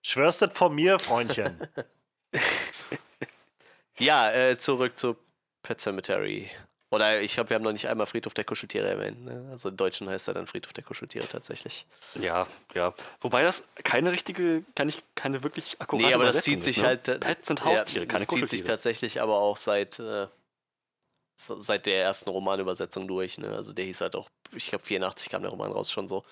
[0.01, 1.67] Schwörstet vor mir, Freundchen.
[3.99, 5.17] ja, äh, zurück zu
[5.63, 6.49] Pet Cemetery.
[6.93, 9.25] Oder ich glaube, wir haben noch nicht einmal Friedhof der Kuscheltiere erwähnt.
[9.25, 9.47] Ne?
[9.49, 11.87] Also im Deutschen heißt er dann Friedhof der Kuscheltiere tatsächlich.
[12.13, 12.45] Ja,
[12.75, 12.93] ja.
[13.19, 16.83] Wobei das keine richtige, kann ich keine wirklich akkurate Nee, aber das zieht sich ist,
[16.83, 16.87] ne?
[16.89, 17.07] halt.
[17.07, 18.41] Äh, Pets sind Haustiere, ja, keine das Kuscheltiere.
[18.41, 20.27] Das zieht sich tatsächlich aber auch seit, äh,
[21.35, 23.39] seit der ersten Romanübersetzung durch.
[23.39, 23.49] Ne?
[23.55, 26.23] Also der hieß halt auch, ich glaube 84 kam der Roman raus schon so.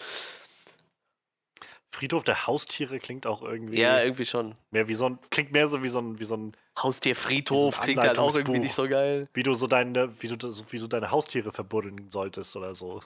[1.94, 3.80] Friedhof der Haustiere klingt auch irgendwie.
[3.80, 4.56] Ja, irgendwie schon.
[4.72, 7.82] Mehr wie so ein, klingt mehr so wie so ein, wie so ein Haustierfriedhof so
[7.82, 9.28] klingt halt auch irgendwie nicht so geil.
[9.34, 13.02] Wie du so deine, wie du, wie du deine Haustiere verbuddeln solltest oder so.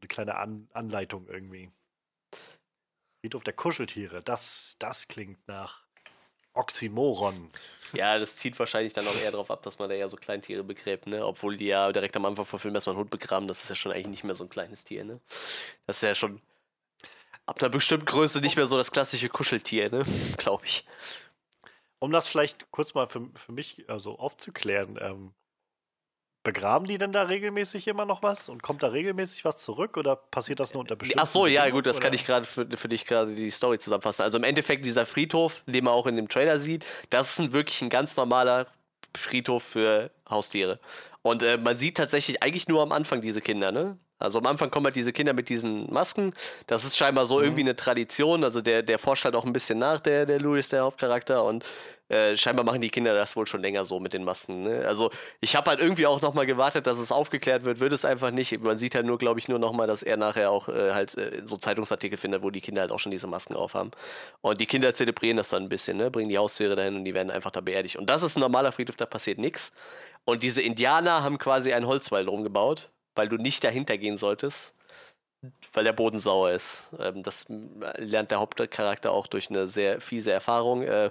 [0.00, 1.70] Eine kleine An Anleitung irgendwie.
[3.20, 5.87] Friedhof der Kuscheltiere, das, das klingt nach
[6.58, 7.50] Oxymoron.
[7.94, 10.62] Ja, das zieht wahrscheinlich dann auch eher darauf ab, dass man da ja so Kleintiere
[10.62, 11.24] begräbt, ne?
[11.24, 13.76] Obwohl die ja direkt am Anfang vom Film erstmal einen Hund begraben, das ist ja
[13.76, 15.20] schon eigentlich nicht mehr so ein kleines Tier, ne?
[15.86, 16.42] Das ist ja schon
[17.46, 20.04] ab einer bestimmten Größe nicht mehr so das klassische Kuscheltier, ne?
[20.36, 20.84] Glaube ich.
[21.98, 25.32] Um das vielleicht kurz mal für, für mich also aufzuklären, ähm,
[26.42, 30.16] begraben die denn da regelmäßig immer noch was und kommt da regelmäßig was zurück oder
[30.16, 32.06] passiert das nur unter bestimmten Ach so, ja, gut, das oder?
[32.06, 34.22] kann ich gerade für, für dich gerade die Story zusammenfassen.
[34.22, 37.52] Also im Endeffekt dieser Friedhof, den man auch in dem Trailer sieht, das ist ein,
[37.52, 38.66] wirklich ein ganz normaler
[39.16, 40.78] Friedhof für Haustiere.
[41.22, 43.98] Und äh, man sieht tatsächlich eigentlich nur am Anfang diese Kinder, ne?
[44.18, 46.34] Also am Anfang kommen halt diese Kinder mit diesen Masken.
[46.66, 48.42] Das ist scheinbar so irgendwie eine Tradition.
[48.44, 51.44] Also der, der forscht halt auch ein bisschen nach, der, der Louis, der Hauptcharakter.
[51.44, 51.64] Und
[52.08, 54.62] äh, scheinbar machen die Kinder das wohl schon länger so mit den Masken.
[54.62, 54.84] Ne?
[54.86, 57.80] Also ich habe halt irgendwie auch nochmal gewartet, dass es aufgeklärt wird.
[57.80, 58.60] Wird es einfach nicht.
[58.60, 61.42] Man sieht halt nur, glaube ich, nur nochmal, dass er nachher auch äh, halt äh,
[61.44, 63.90] so Zeitungsartikel findet, wo die Kinder halt auch schon diese Masken aufhaben.
[64.40, 66.10] Und die Kinder zelebrieren das dann ein bisschen, ne?
[66.10, 67.96] bringen die Haustiere dahin und die werden einfach da beerdigt.
[67.96, 69.70] Und das ist ein normaler Friedhof, da passiert nichts.
[70.24, 74.72] Und diese Indianer haben quasi einen Holzwall drum gebaut, weil du nicht dahinter gehen solltest,
[75.72, 76.84] weil der Boden sauer ist.
[76.98, 80.82] Ähm, das lernt der Hauptcharakter auch durch eine sehr fiese Erfahrung.
[80.82, 81.10] Äh,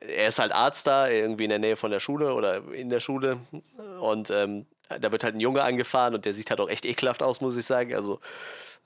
[0.00, 3.00] er ist halt Arzt da, irgendwie in der Nähe von der Schule oder in der
[3.00, 3.38] Schule.
[4.00, 7.22] Und ähm, da wird halt ein Junge angefahren und der sieht halt auch echt ekelhaft
[7.22, 7.94] aus, muss ich sagen.
[7.94, 8.20] Also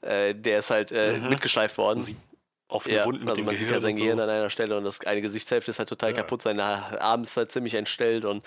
[0.01, 1.29] äh, der ist halt äh, Mhm.
[1.29, 2.03] mitgeschleift worden.
[2.03, 2.17] sieht
[2.69, 4.03] offene Ja, Wunden mit also man sieht Gehirn halt sein so.
[4.03, 6.17] Gehirn an einer Stelle und das eine Gesichtshälfte ist halt total Ja.
[6.17, 8.45] kaputt, sein Arm ist halt ziemlich entstellt und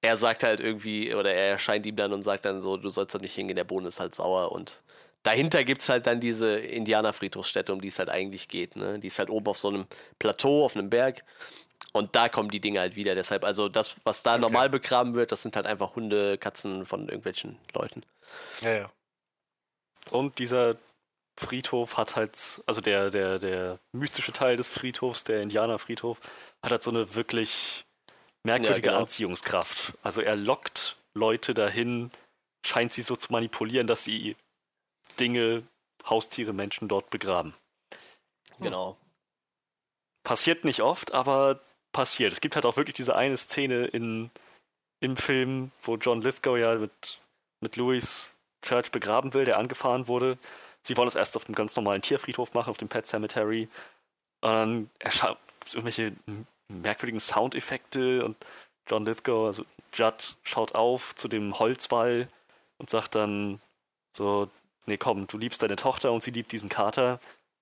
[0.00, 3.14] er sagt halt irgendwie, oder er erscheint ihm dann und sagt dann so, du sollst
[3.14, 4.80] da nicht hingehen, der Boden ist halt sauer und
[5.22, 8.98] dahinter gibt es halt dann diese Indianerfriedhofsstätte, um die es halt eigentlich geht, ne?
[8.98, 9.86] Die ist halt oben auf so einem
[10.18, 11.24] Plateau, auf einem Berg
[11.92, 13.14] und da kommen die Dinge halt wieder.
[13.14, 17.02] Deshalb, also das, was da normal begraben wird, das sind halt einfach Hunde, Katzen von
[17.08, 18.04] irgendwelchen Leuten.
[18.60, 18.92] Ja, ja.
[20.10, 20.76] Und dieser
[21.38, 26.20] Friedhof hat halt, also der, der, der mystische Teil des Friedhofs, der Indianerfriedhof,
[26.62, 27.84] hat halt so eine wirklich
[28.44, 29.02] merkwürdige Ja, genau.
[29.02, 29.94] Anziehungskraft.
[30.02, 32.10] Also er lockt Leute dahin,
[32.64, 34.36] scheint sie so zu manipulieren, dass sie
[35.18, 35.64] Dinge,
[36.06, 37.54] Haustiere, Menschen dort begraben.
[38.60, 38.96] Genau.
[40.24, 41.60] Passiert nicht oft, aber
[41.92, 42.32] passiert.
[42.32, 44.30] Es gibt halt auch wirklich diese eine Szene in,
[45.00, 47.20] im Film, wo John Lithgow ja mit,
[47.60, 48.32] mit Louis
[48.62, 50.38] Church begraben will, der angefahren wurde.
[50.82, 53.68] Sie wollen es erst auf einem ganz normalen Tierfriedhof machen, auf dem Pet Cemetery.
[54.40, 56.12] Und dann gibt es irgendwelche
[56.68, 58.36] merkwürdigen Soundeffekte und
[58.88, 59.64] John Lithgow, also
[59.94, 62.28] Judd, schaut auf zu dem Holzwall
[62.78, 63.60] und sagt dann
[64.16, 64.48] so,
[64.86, 67.20] nee komm, du liebst deine Tochter und sie liebt diesen Kater.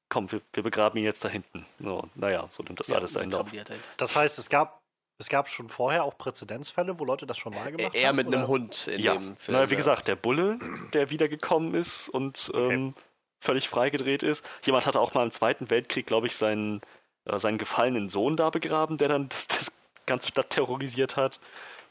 [0.08, 1.66] Komm, wir, wir begraben ihn jetzt da hinten.
[1.80, 3.50] So, naja, so nimmt das alles seinen Lauf.
[3.96, 4.80] Das heißt, es gab,
[5.18, 8.16] es gab schon vorher auch Präzedenzfälle, wo Leute das schon mal gemacht Er haben?
[8.16, 8.48] mit einem oder?
[8.48, 9.56] Hund in Ja, dem Film.
[9.56, 9.78] naja, wie ja.
[9.78, 10.58] gesagt, der Bulle,
[10.92, 12.94] der wiedergekommen ist und ähm,
[13.40, 14.44] völlig freigedreht ist.
[14.64, 16.80] Jemand hatte auch mal im Zweiten Weltkrieg, glaube ich, seinen,
[17.26, 19.72] äh, seinen gefallenen Sohn da begraben, der dann das, das
[20.06, 21.40] ganze Stadt terrorisiert hat.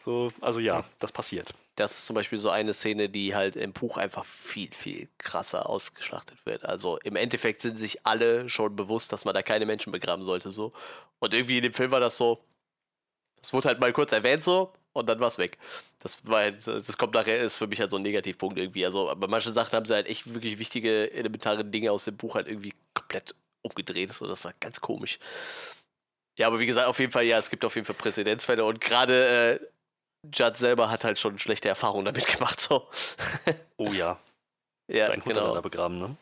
[0.06, 1.54] So, also ja, das passiert.
[1.76, 5.68] Das ist zum Beispiel so eine Szene, die halt im Buch einfach viel, viel krasser
[5.68, 6.64] ausgeschlachtet wird.
[6.64, 10.52] Also im Endeffekt sind sich alle schon bewusst, dass man da keine Menschen begraben sollte.
[10.52, 10.72] so.
[11.20, 12.40] Und irgendwie in dem Film war das so,
[13.42, 15.58] das wurde halt mal kurz erwähnt so und dann war es weg.
[16.00, 18.86] Das war halt, das kommt nachher, ist für mich halt so ein Negativpunkt irgendwie.
[18.86, 22.36] Also bei manchen Sachen haben sie halt echt wirklich wichtige, elementare Dinge aus dem Buch
[22.36, 24.14] halt irgendwie komplett umgedreht.
[24.14, 25.20] So, das war ganz komisch.
[26.38, 28.82] Ja, aber wie gesagt, auf jeden Fall, ja, es gibt auf jeden Fall Präzedenzfälle und
[28.82, 29.68] gerade äh,
[30.34, 32.60] Judd selber hat halt schon schlechte Erfahrungen damit gemacht.
[32.60, 32.88] So.
[33.78, 34.18] Oh ja,
[34.88, 35.54] ja, sein Hund er genau.
[35.54, 36.16] da begraben, ne?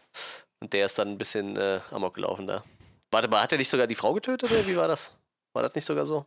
[0.59, 2.63] Und der ist dann ein bisschen äh, amok gelaufen da.
[3.11, 5.11] Warte mal, hat er nicht sogar die Frau getötet oder wie war das?
[5.53, 6.25] War das nicht sogar so?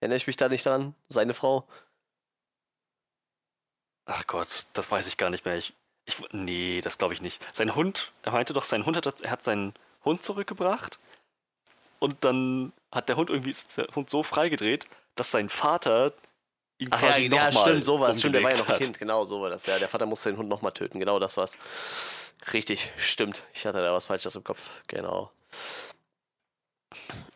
[0.00, 0.94] Erinnere ich mich da nicht dran?
[1.08, 1.66] Seine Frau?
[4.04, 5.56] Ach Gott, das weiß ich gar nicht mehr.
[5.56, 5.72] Ich,
[6.04, 7.46] ich, nee, das glaube ich nicht.
[7.54, 9.72] Sein Hund, er meinte doch, sein Hund hat, er hat seinen
[10.08, 10.98] Hund zurückgebracht
[11.98, 16.12] und dann hat der Hund irgendwie der Hund so freigedreht, dass sein Vater
[16.78, 18.18] ihn Ach ja, quasi ja, mal stimmt, sowas.
[18.18, 18.98] Stimmt, der war ja noch ein Kind.
[18.98, 19.66] Genau, so war das.
[19.66, 21.00] Ja, der Vater musste den Hund nochmal töten.
[21.00, 21.58] Genau, das war's.
[22.52, 23.42] Richtig, stimmt.
[23.52, 24.68] Ich hatte da was Falsches im Kopf.
[24.86, 25.30] Genau.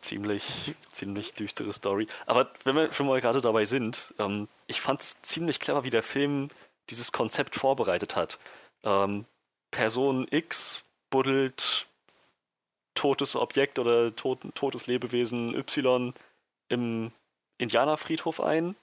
[0.01, 2.07] Ziemlich, ziemlich düstere Story.
[2.25, 5.89] Aber wenn wir schon mal gerade dabei sind, ähm, ich fand es ziemlich clever, wie
[5.89, 6.49] der Film
[6.89, 8.39] dieses Konzept vorbereitet hat.
[8.83, 9.25] Ähm,
[9.71, 11.87] Person X buddelt
[12.95, 16.13] totes Objekt oder tot, totes Lebewesen Y
[16.69, 17.11] im
[17.57, 18.75] Indianerfriedhof ein.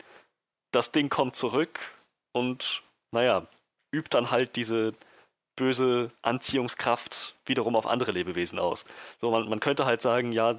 [0.72, 1.78] Das Ding kommt zurück
[2.32, 2.82] und,
[3.12, 3.46] naja,
[3.92, 4.94] übt dann halt diese
[5.56, 8.84] böse Anziehungskraft wiederum auf andere Lebewesen aus.
[9.20, 10.56] So, man, man könnte halt sagen, ja,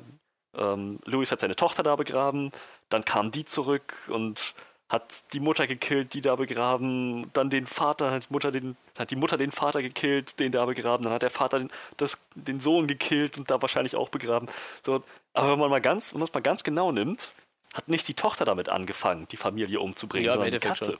[0.55, 2.51] ähm, Louis hat seine Tochter da begraben,
[2.89, 4.53] dann kam die zurück und
[4.91, 9.09] hat die Mutter gekillt, die da begraben, dann den Vater, hat die Mutter den, hat
[9.09, 12.59] die Mutter den Vater gekillt, den da begraben, dann hat der Vater den, das, den
[12.59, 14.49] Sohn gekillt und da wahrscheinlich auch begraben.
[14.85, 15.01] So,
[15.33, 17.33] aber wenn man mal ganz, wenn man es mal ganz genau nimmt,
[17.73, 20.85] hat nicht die Tochter damit angefangen, die Familie umzubringen, Ja, sondern die Katze.
[20.85, 20.97] schon.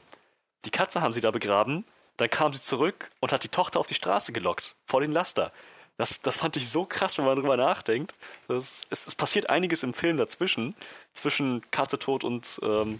[0.63, 1.83] Die Katze haben sie da begraben,
[2.15, 5.51] dann kam sie zurück und hat die Tochter auf die Straße gelockt, vor den Laster.
[5.97, 8.15] Das, das fand ich so krass, wenn man drüber nachdenkt.
[8.47, 10.75] Das, es, es passiert einiges im Film dazwischen,
[11.13, 12.99] zwischen Katze tot und, ähm,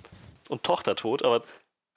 [0.51, 1.43] und Tochter tot, aber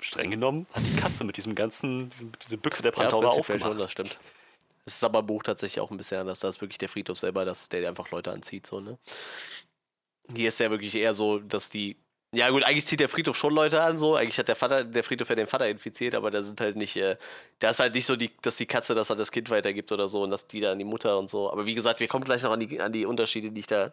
[0.01, 3.71] streng genommen hat die Katze mit diesem ganzen, diesem, diese Büchse der Pantaura ja, aufgemacht.
[3.71, 4.19] Schon, das stimmt.
[4.87, 6.41] Es ist aber im Buch tatsächlich auch ein bisschen anders.
[6.41, 8.67] Da ist wirklich der Friedhof selber, dass der einfach Leute anzieht.
[8.67, 8.99] So, ne?
[10.35, 11.97] Hier ist ja wirklich eher so, dass die.
[12.35, 14.17] Ja, gut, eigentlich zieht der Friedhof schon Leute an, so.
[14.17, 16.97] Eigentlich hat der Vater, der Friedhof ja den Vater infiziert, aber da sind halt nicht,
[16.97, 17.17] äh,
[17.61, 20.09] da ist halt nicht so, die, dass die Katze das an das Kind weitergibt oder
[20.09, 21.51] so und dass die da an die Mutter und so.
[21.51, 23.93] Aber wie gesagt, wir kommen gleich noch an die, an die Unterschiede, die ich da,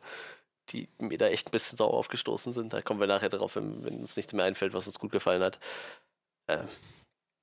[0.71, 2.73] die mir da echt ein bisschen sauer aufgestoßen sind.
[2.73, 5.43] Da kommen wir nachher drauf, wenn, wenn uns nichts mehr einfällt, was uns gut gefallen
[5.43, 5.59] hat.
[6.47, 6.59] Äh.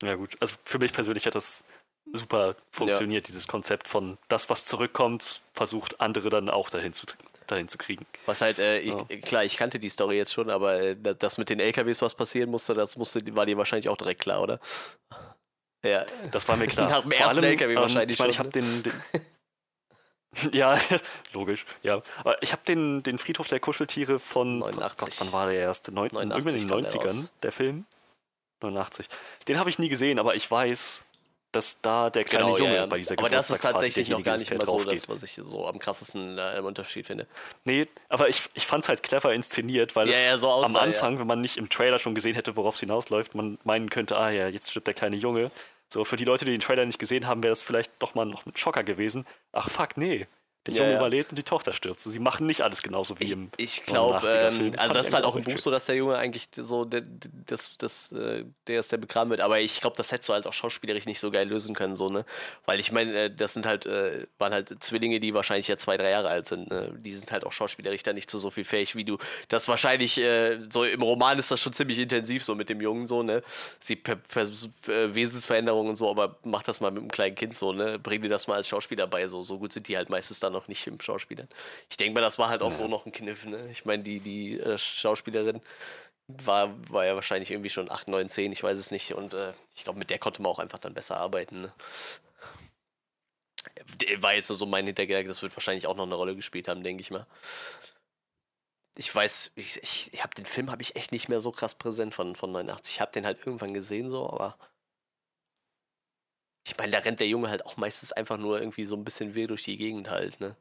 [0.02, 0.36] Ja, gut.
[0.40, 1.64] Also für mich persönlich hat das
[2.12, 3.28] super funktioniert, ja.
[3.28, 7.06] dieses Konzept von das, was zurückkommt, versucht andere dann auch dahin zu,
[7.46, 8.06] dahin zu kriegen.
[8.26, 9.04] Was halt, äh, ich, ja.
[9.22, 12.50] klar, ich kannte die Story jetzt schon, aber äh, das mit den LKWs, was passieren
[12.50, 14.60] musste, das musste, war dir wahrscheinlich auch direkt klar, oder?
[15.84, 16.04] Ja.
[16.30, 16.88] Das war mir klar.
[16.88, 18.92] Nach dem Vor ersten allem, LKW ähm, wahrscheinlich ich meine, ich habe den, den
[20.52, 20.78] ja,
[21.32, 22.02] logisch, ja.
[22.20, 24.98] Aber ich habe den, den Friedhof der Kuscheltiere von, 89.
[24.98, 25.92] Gott, wann war der erste?
[25.92, 27.86] Neun, 89 in den 90ern, der Film.
[28.60, 29.08] 89.
[29.46, 31.04] Den habe ich nie gesehen, aber ich weiß,
[31.52, 32.86] dass da der kleine genau, Junge ja, ja.
[32.86, 35.66] bei dieser Aber das ist tatsächlich noch gar nicht mal so das, was ich so
[35.66, 37.26] am krassesten äh, im Unterschied finde.
[37.64, 40.76] Nee, aber ich, ich fand es halt clever inszeniert, weil ja, es so aussah, am
[40.76, 44.18] Anfang, wenn man nicht im Trailer schon gesehen hätte, worauf es hinausläuft, man meinen könnte,
[44.18, 45.50] ah ja, jetzt stirbt der kleine Junge.
[45.88, 48.26] So, für die Leute, die den Trailer nicht gesehen haben, wäre das vielleicht doch mal
[48.26, 49.26] noch ein Schocker gewesen.
[49.52, 50.26] Ach fuck, nee.
[50.68, 51.98] Der Junge ja, überlebt und die Tochter stirbt.
[52.00, 55.14] So, sie machen nicht alles genauso wie ich, im Ich glaube, ähm, also das ist
[55.14, 57.02] halt auch im Buch so, dass der Junge eigentlich so, der,
[57.46, 59.40] das, das, äh, der ist der begraben wird.
[59.40, 62.08] Aber ich glaube, das hättest du halt auch schauspielerisch nicht so geil lösen können, so,
[62.08, 62.24] ne?
[62.66, 65.96] Weil ich meine, äh, das sind halt, äh, waren halt Zwillinge, die wahrscheinlich ja zwei,
[65.96, 66.70] drei Jahre alt sind.
[66.70, 66.92] Ne?
[66.98, 69.16] Die sind halt auch schauspielerisch da nicht zu so viel fähig wie du.
[69.48, 70.20] Das wahrscheinlich,
[70.70, 73.42] so im Roman ist das schon ziemlich intensiv, so mit dem Jungen, so, ne?
[73.80, 73.98] Sie
[74.86, 77.98] Wesensveränderungen und so, aber mach das mal mit einem kleinen Kind so, ne?
[77.98, 79.42] Bring dir das mal als Schauspieler bei, so.
[79.42, 81.48] So gut sind die halt meistens dann noch nicht im Schauspiel Schauspielern.
[81.90, 82.76] Ich denke mal, das war halt auch ja.
[82.76, 83.44] so noch ein Kniff.
[83.44, 83.68] Ne?
[83.70, 85.60] Ich meine, die, die äh, Schauspielerin
[86.28, 89.14] war, war ja wahrscheinlich irgendwie schon 8, 9, 10, ich weiß es nicht.
[89.14, 91.62] Und äh, ich glaube, mit der konnte man auch einfach dann besser arbeiten.
[91.62, 91.72] Ne?
[94.18, 97.00] War jetzt so mein Hintergedanke, das wird wahrscheinlich auch noch eine Rolle gespielt haben, denke
[97.00, 97.26] ich mal.
[98.96, 101.76] Ich weiß, ich, ich, ich habe den Film habe ich echt nicht mehr so krass
[101.76, 102.94] präsent von, von 89.
[102.94, 104.58] Ich habe den halt irgendwann gesehen, so, aber
[106.68, 109.34] ich meine, da rennt der Junge halt auch meistens einfach nur irgendwie so ein bisschen
[109.34, 110.54] weh durch die Gegend halt, ne?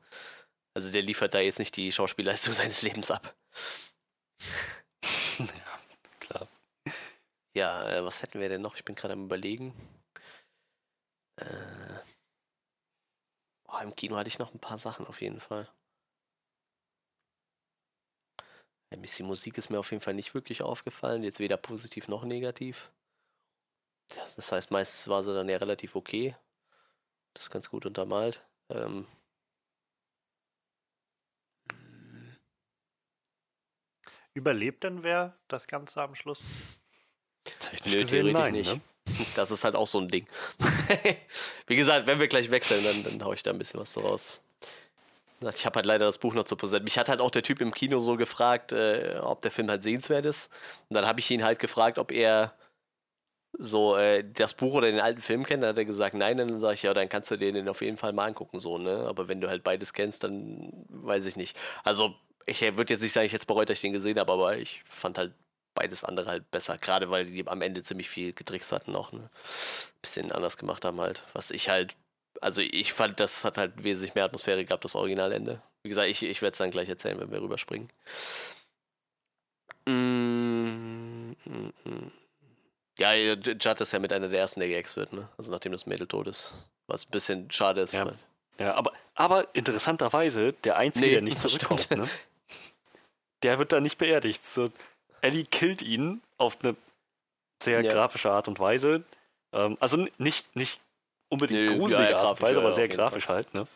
[0.74, 3.36] Also der liefert da jetzt nicht die Schauspielleistung seines Lebens ab.
[5.40, 5.80] ja,
[6.20, 6.48] klar.
[7.56, 8.76] Ja, äh, was hätten wir denn noch?
[8.76, 9.74] Ich bin gerade am überlegen.
[11.42, 12.00] Äh,
[13.68, 15.68] oh, Im Kino hatte ich noch ein paar Sachen auf jeden Fall.
[18.94, 22.92] Die Musik ist mir auf jeden Fall nicht wirklich aufgefallen, jetzt weder positiv noch negativ.
[24.36, 26.36] Das heißt, meistens war sie dann ja relativ okay.
[27.34, 28.42] Das ist ganz gut untermalt.
[28.70, 29.06] Ähm,
[34.38, 36.44] Überlebt denn wer das Ganze am Schluss?
[37.44, 38.74] Technisch Nö, gesehen, theoretisch nein, nicht.
[38.74, 38.82] Ne?
[39.36, 40.28] Das ist halt auch so ein Ding.
[41.68, 44.02] Wie gesagt, wenn wir gleich wechseln, dann, dann haue ich da ein bisschen was so
[44.02, 44.42] raus.
[45.56, 46.84] Ich habe halt leider das Buch noch zu präsent.
[46.84, 49.82] Mich hat halt auch der Typ im Kino so gefragt, äh, ob der Film halt
[49.82, 50.50] sehenswert ist.
[50.90, 52.54] Und dann habe ich ihn halt gefragt, ob er
[53.60, 55.64] so äh, das Buch oder den alten Film kennt.
[55.64, 56.38] Dann hat er gesagt, nein.
[56.38, 58.60] Dann sage ich, ja, dann kannst du den auf jeden Fall mal angucken.
[58.60, 59.06] so ne.
[59.08, 61.58] Aber wenn du halt beides kennst, dann weiß ich nicht.
[61.84, 62.16] Also
[62.46, 64.82] ich würde jetzt nicht sagen, ich jetzt bereut, dass ich den gesehen habe, aber ich
[64.86, 65.34] fand halt
[65.76, 66.78] beides andere halt besser.
[66.78, 69.12] Gerade weil die am Ende ziemlich viel getrickst hatten noch.
[69.12, 69.30] Ne?
[70.02, 71.24] Bisschen anders gemacht haben halt.
[71.34, 71.96] Was ich halt,
[72.42, 75.62] also ich fand, das hat halt wesentlich mehr Atmosphäre gehabt, das Originalende.
[75.84, 77.90] Wie gesagt, ich, ich werde es dann gleich erzählen, wenn wir rüberspringen.
[79.86, 82.12] Mm, mm, mm.
[82.98, 85.30] Ja, Judd ist ja mit einer der ersten, der geext wird, ne?
[85.38, 86.54] Also nachdem das Mädel tot ist.
[86.88, 87.94] Was ein bisschen schade ist.
[87.94, 88.12] Ja,
[88.60, 92.08] ja aber, aber interessanterweise der Einzige, nee, der nicht zurückkommt, ne?
[93.44, 94.44] der wird da nicht beerdigt.
[94.46, 94.72] So,
[95.22, 96.76] Ellie killt ihn auf eine
[97.62, 97.92] sehr ja.
[97.92, 99.04] grafische Art und Weise.
[99.54, 100.80] Ähm, also nicht, nicht
[101.30, 103.38] unbedingt nee, gruselige ja, Art und Weise, aber sehr grafisch Fall.
[103.38, 103.68] halt, ne?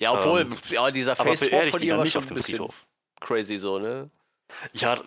[0.00, 2.86] Ja, obwohl, ähm, ja, dieser Face-Swap von ihr war nicht auf dem Friedhof.
[3.20, 4.10] Crazy so, ne?
[4.72, 4.98] Ja,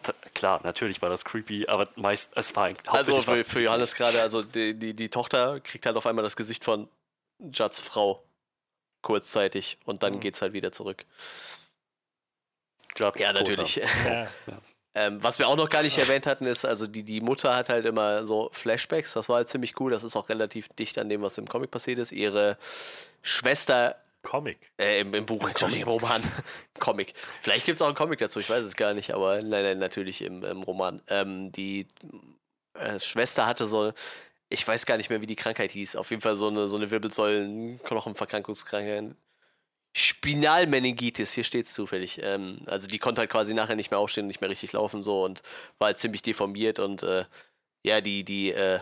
[0.42, 4.24] klar, natürlich war das creepy, aber meist, es war eigentlich Also für, für Johannes gerade,
[4.24, 6.90] also die, die, die Tochter kriegt halt auf einmal das Gesicht von
[7.38, 8.24] Judds Frau
[9.04, 10.20] kurzzeitig und dann mhm.
[10.20, 11.06] geht's halt wieder zurück.
[12.98, 13.76] Jobs ja, natürlich.
[13.76, 14.28] Ja.
[14.94, 17.70] Ähm, was wir auch noch gar nicht erwähnt hatten, ist, also die, die Mutter hat
[17.70, 21.08] halt immer so Flashbacks, das war halt ziemlich cool, das ist auch relativ dicht an
[21.08, 22.12] dem, was im Comic passiert ist.
[22.12, 22.58] Ihre
[23.22, 23.96] Schwester.
[24.24, 24.72] Comic.
[24.80, 26.22] Äh, im, im Buch, Entschuldigung, im Roman.
[26.80, 27.14] Comic.
[27.42, 29.80] Vielleicht gibt es auch einen Comic dazu, ich weiß es gar nicht, aber nein, nein,
[29.80, 31.02] natürlich im, im Roman.
[31.08, 31.88] Ähm, die
[32.74, 33.94] äh, Schwester hatte so
[34.52, 35.96] ich weiß gar nicht mehr, wie die Krankheit hieß.
[35.96, 39.16] Auf jeden Fall so eine, so eine Wirbelsäulen-Knochenverkrankungskrankheit.
[39.96, 42.20] Spinalmeningitis, hier steht es zufällig.
[42.22, 45.04] Ähm, also die konnte halt quasi nachher nicht mehr aufstehen und nicht mehr richtig laufen
[45.04, 45.42] so und
[45.80, 47.26] war halt ziemlich deformiert und äh,
[47.86, 48.80] ja, die, die äh,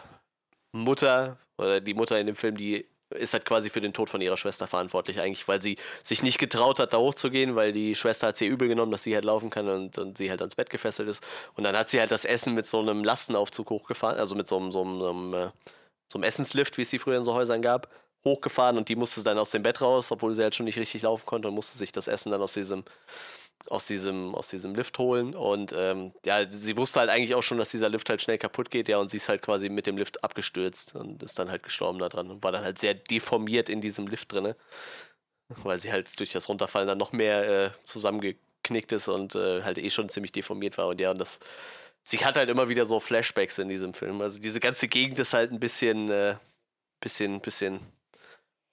[0.72, 4.22] Mutter oder die Mutter in dem Film, die ist halt quasi für den Tod von
[4.22, 8.28] ihrer Schwester verantwortlich eigentlich, weil sie sich nicht getraut hat, da hochzugehen, weil die Schwester
[8.28, 10.70] hat sie übel genommen, dass sie halt laufen kann und, und sie halt ans Bett
[10.70, 11.24] gefesselt ist.
[11.56, 14.58] Und dann hat sie halt das Essen mit so einem Lastenaufzug hochgefahren, also mit so
[14.58, 15.50] einem, so einem, so einem, äh,
[16.08, 17.90] so einem Essenslift, wie es sie früher in so Häusern gab
[18.26, 21.04] hochgefahren und die musste dann aus dem Bett raus, obwohl sie halt schon nicht richtig
[21.04, 22.84] laufen konnte und musste sich das Essen dann aus diesem,
[23.68, 25.36] aus diesem, aus diesem Lift holen.
[25.36, 28.72] Und ähm, ja, sie wusste halt eigentlich auch schon, dass dieser Lift halt schnell kaputt
[28.72, 31.64] geht, ja, und sie ist halt quasi mit dem Lift abgestürzt und ist dann halt
[31.64, 34.56] gestorben da dran und war dann halt sehr deformiert in diesem Lift drinne.
[35.64, 39.80] Weil sie halt durch das Runterfallen dann noch mehr äh, zusammengeknickt ist und äh, halt
[39.80, 40.88] eh schon ziemlich deformiert war.
[40.88, 41.40] Und ja, und das.
[42.04, 44.22] Sie hat halt immer wieder so Flashbacks in diesem Film.
[44.22, 46.36] Also diese ganze Gegend ist halt ein bisschen, äh,
[47.02, 47.80] bisschen, bisschen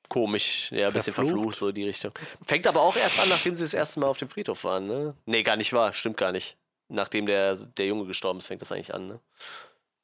[0.09, 2.13] komisch, ja, ein bisschen verflucht, so die Richtung.
[2.47, 5.15] Fängt aber auch erst an, nachdem sie das erste Mal auf dem Friedhof waren, ne?
[5.25, 6.57] Nee, gar nicht wahr, stimmt gar nicht.
[6.89, 9.21] Nachdem der, der Junge gestorben ist, fängt das eigentlich an, ne?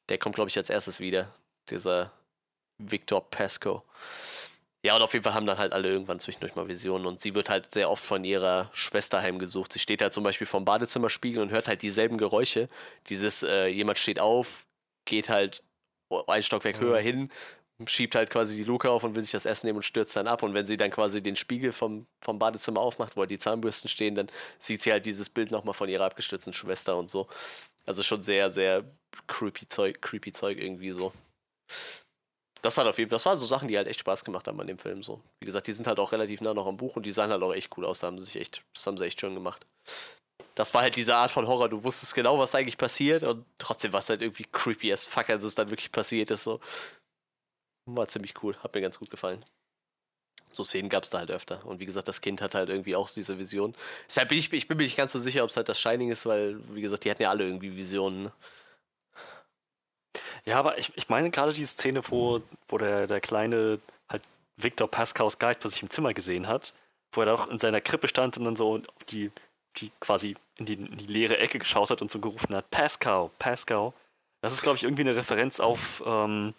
[0.09, 1.33] Der kommt, glaube ich, als erstes wieder.
[1.69, 2.11] Dieser
[2.77, 3.83] Victor Pasco.
[4.85, 7.35] Ja, und auf jeden Fall haben dann halt alle irgendwann zwischendurch mal Visionen und sie
[7.35, 9.71] wird halt sehr oft von ihrer Schwester heimgesucht.
[9.71, 12.67] Sie steht halt zum Beispiel vorm Badezimmerspiegel und hört halt dieselben Geräusche.
[13.07, 14.65] Dieses, äh, jemand steht auf,
[15.05, 15.63] geht halt
[16.27, 16.85] ein Stockwerk mhm.
[16.85, 17.29] höher hin,
[17.87, 20.27] schiebt halt quasi die Luke auf und will sich das Essen nehmen und stürzt dann
[20.27, 20.43] ab.
[20.43, 23.89] Und wenn sie dann quasi den Spiegel vom, vom Badezimmer aufmacht, wo halt die Zahnbürsten
[23.89, 24.27] stehen, dann
[24.59, 27.27] sieht sie halt dieses Bild nochmal von ihrer abgestürzten Schwester und so.
[27.85, 28.83] Also schon sehr, sehr
[29.27, 31.11] creepy Zeug, creepy Zeug irgendwie so.
[32.61, 34.59] Das hat auf jeden Fall, das waren so Sachen, die halt echt Spaß gemacht haben
[34.61, 35.21] an dem Film so.
[35.41, 37.43] Wie gesagt, die sind halt auch relativ nah noch am Buch und die sahen halt
[37.43, 37.99] auch echt cool aus.
[37.99, 39.65] Da haben sie sich echt, das haben sie echt schön gemacht.
[40.55, 41.67] Das war halt diese Art von Horror.
[41.67, 45.29] Du wusstest genau, was eigentlich passiert und trotzdem war es halt irgendwie creepy as fuck,
[45.29, 46.43] als es dann wirklich passiert ist.
[46.43, 46.61] So.
[47.85, 49.43] War ziemlich cool, hat mir ganz gut gefallen.
[50.51, 51.65] So Szenen gab es da halt öfter.
[51.65, 53.73] Und wie gesagt, das Kind hat halt irgendwie auch diese Vision.
[54.07, 56.11] Deshalb bin ich, ich bin mir nicht ganz so sicher, ob es halt das Shining
[56.11, 58.23] ist, weil, wie gesagt, die hatten ja alle irgendwie Visionen.
[58.23, 58.31] Ne?
[60.45, 63.79] Ja, aber ich, ich meine gerade die Szene, wo, wo der, der kleine
[64.09, 64.23] halt
[64.57, 66.73] Victor Pascaus Geist bei sich im Zimmer gesehen hat,
[67.13, 69.31] wo er auch in seiner Krippe stand und dann so auf die,
[69.77, 73.31] die quasi in die, in die leere Ecke geschaut hat und so gerufen hat, Pascal,
[73.39, 73.93] Pascal.
[74.41, 76.53] Das ist, glaube ich, irgendwie eine Referenz auf ähm,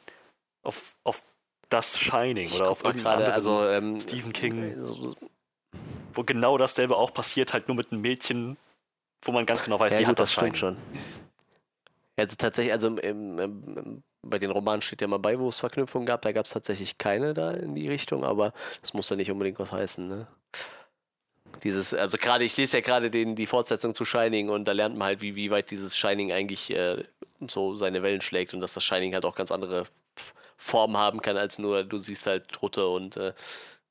[0.65, 1.23] auf, auf
[1.69, 5.15] das Shining oder auf gerade, also ähm, Stephen King,
[6.13, 8.57] wo genau dasselbe auch passiert, halt nur mit einem Mädchen,
[9.23, 10.55] wo man ganz genau weiß, ja, die gut, hat das, das Shining.
[10.55, 10.77] schon.
[12.17, 16.07] Also tatsächlich, also im, im, bei den Romanen steht ja mal bei, wo es Verknüpfungen
[16.07, 19.31] gab, da gab es tatsächlich keine da in die Richtung, aber das muss ja nicht
[19.31, 20.27] unbedingt was heißen, ne?
[21.63, 25.07] Dieses, also gerade, ich lese ja gerade die Fortsetzung zu Shining und da lernt man
[25.07, 27.05] halt, wie, wie weit dieses Shining eigentlich äh,
[27.49, 29.87] so seine Wellen schlägt und dass das Shining halt auch ganz andere
[30.57, 33.35] Form haben kann, als nur du siehst halt Trutte und äh,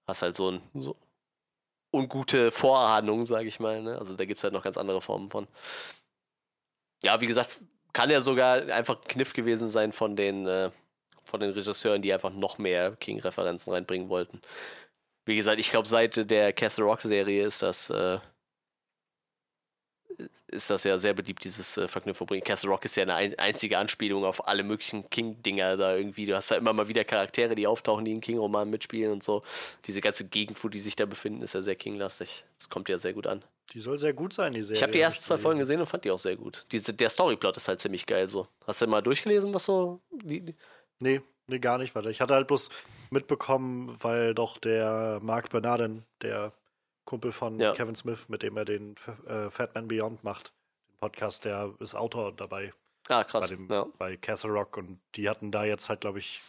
[0.08, 0.96] hast halt so ein so
[1.94, 3.82] ungute Vorahnung, sage ich mal.
[3.82, 3.98] Ne?
[3.98, 5.48] Also da gibt es halt noch ganz andere Formen von.
[7.04, 7.62] Ja, wie gesagt,
[7.94, 10.72] kann ja sogar einfach ein Kniff gewesen sein von den, äh,
[11.26, 14.42] von den Regisseuren, die einfach noch mehr King-Referenzen reinbringen wollten.
[15.26, 18.20] Wie gesagt, ich glaube, seit der Castle Rock-Serie ist das äh,
[20.48, 22.44] ist das ja sehr beliebt, dieses äh, Verknüpfung bringen.
[22.44, 26.26] Castle Rock ist ja eine ein einzige Anspielung auf alle möglichen King-Dinger da irgendwie.
[26.26, 29.44] Du hast da immer mal wieder Charaktere, die auftauchen, die in King-Romanen mitspielen und so.
[29.86, 32.46] Diese ganze Gegend, wo die sich da befinden, ist ja sehr King-lastig.
[32.58, 33.44] Das kommt ja sehr gut an.
[33.72, 34.78] Die soll sehr gut sein, die Serie.
[34.78, 36.66] Ich habe die ersten zwei Folgen gesehen und fand die auch sehr gut.
[36.72, 38.48] Diese, der Storyplot ist halt ziemlich geil so.
[38.68, 40.02] Hast du mal durchgelesen, was so.
[40.12, 40.56] Die, die
[41.00, 42.10] nee, nee, gar nicht weiter.
[42.10, 42.70] Ich hatte halt bloß
[43.10, 46.54] mitbekommen, weil doch der Mark Bernardin, der
[47.14, 47.74] Kumpel von ja.
[47.74, 48.96] Kevin Smith, mit dem er den
[49.28, 50.52] äh, Fat Man Beyond macht.
[50.90, 52.74] Den Podcast, der ist Autor dabei.
[53.08, 53.48] Ah, krass.
[53.48, 53.86] Bei, dem, ja.
[54.00, 56.42] bei Castle Rock und die hatten da jetzt halt, glaube ich,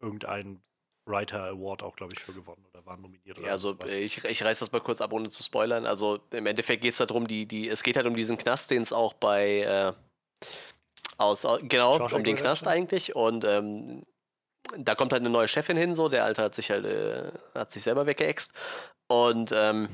[0.00, 0.62] irgendeinen
[1.04, 3.38] Writer Award auch, glaube ich, für gewonnen oder waren nominiert.
[3.40, 5.84] Ja, also ich, ich reiß das mal kurz ab, ohne zu spoilern.
[5.84, 8.80] Also im Endeffekt geht es darum, die, die, es geht halt um diesen Knast, den
[8.80, 9.92] es auch bei äh,
[11.18, 13.14] aus, genau, Schaustein um den Knast eigentlich.
[13.14, 14.04] Und ähm,
[14.78, 17.70] da kommt halt eine neue Chefin hin, so, der Alte hat sich halt, äh, hat
[17.70, 18.52] sich selber weggeext.
[19.08, 19.88] Und ähm,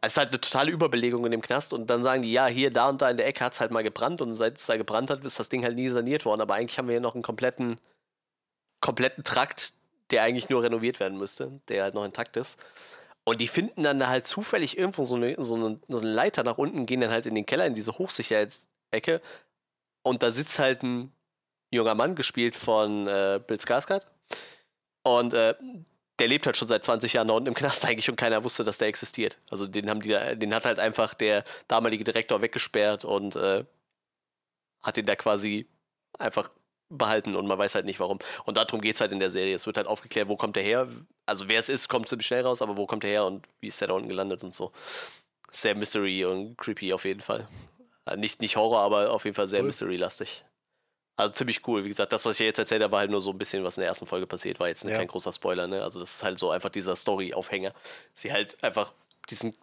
[0.00, 2.70] es ist halt eine totale Überbelegung in dem Knast und dann sagen die, ja, hier,
[2.70, 4.76] da und da in der Ecke hat es halt mal gebrannt und seit es da
[4.76, 6.40] gebrannt hat, ist das Ding halt nie saniert worden.
[6.40, 7.80] Aber eigentlich haben wir hier noch einen kompletten,
[8.80, 9.72] kompletten Trakt,
[10.10, 12.56] der eigentlich nur renoviert werden müsste, der halt noch intakt ist.
[13.24, 16.44] Und die finden dann da halt zufällig irgendwo so eine, so eine, so eine Leiter
[16.44, 19.20] nach unten, gehen dann halt in den Keller, in diese Hochsicherheitsecke.
[20.02, 21.12] Und da sitzt halt ein
[21.70, 24.02] junger Mann, gespielt von äh, Bill Skarsgård.
[25.02, 25.54] Und äh,
[26.18, 28.64] der lebt halt schon seit 20 Jahren da unten im Knast eigentlich und keiner wusste,
[28.64, 29.38] dass der existiert.
[29.50, 33.64] Also den haben die, den hat halt einfach der damalige Direktor weggesperrt und äh,
[34.82, 35.66] hat den da quasi
[36.18, 36.50] einfach
[36.90, 38.18] behalten und man weiß halt nicht warum.
[38.44, 39.54] Und darum geht es halt in der Serie.
[39.54, 40.88] Es wird halt aufgeklärt, wo kommt der her.
[41.26, 43.68] Also wer es ist, kommt ziemlich schnell raus, aber wo kommt der her und wie
[43.68, 44.72] ist der da unten gelandet und so.
[45.50, 47.46] Sehr Mystery und creepy auf jeden Fall.
[48.06, 49.66] Äh, nicht, nicht Horror, aber auf jeden Fall sehr cool.
[49.66, 50.44] Mystery-lastig.
[51.18, 51.84] Also ziemlich cool.
[51.84, 53.76] Wie gesagt, das, was ich jetzt erzählt habe, war halt nur so ein bisschen, was
[53.76, 54.96] in der ersten Folge passiert, war jetzt ja.
[54.96, 55.82] kein großer Spoiler, ne?
[55.82, 57.72] Also das ist halt so einfach dieser Story-Aufhänger.
[58.14, 58.94] Sie halt einfach
[59.28, 59.56] diesen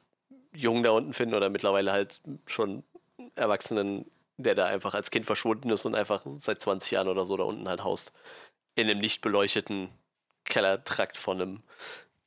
[0.53, 2.83] Jungen da unten finden oder mittlerweile halt schon
[3.35, 4.05] Erwachsenen
[4.37, 7.43] der da einfach als Kind verschwunden ist und einfach seit 20 Jahren oder so da
[7.43, 8.11] unten halt haust.
[8.75, 9.89] In einem nicht beleuchteten
[10.43, 11.63] Kellertrakt von einem,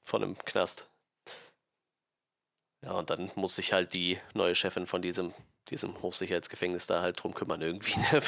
[0.05, 0.87] von einem Knast.
[2.85, 5.35] Ja, und dann muss sich halt die neue Chefin von diesem,
[5.69, 7.99] diesem Hochsicherheitsgefängnis da halt drum kümmern irgendwie.
[7.99, 8.21] Ne?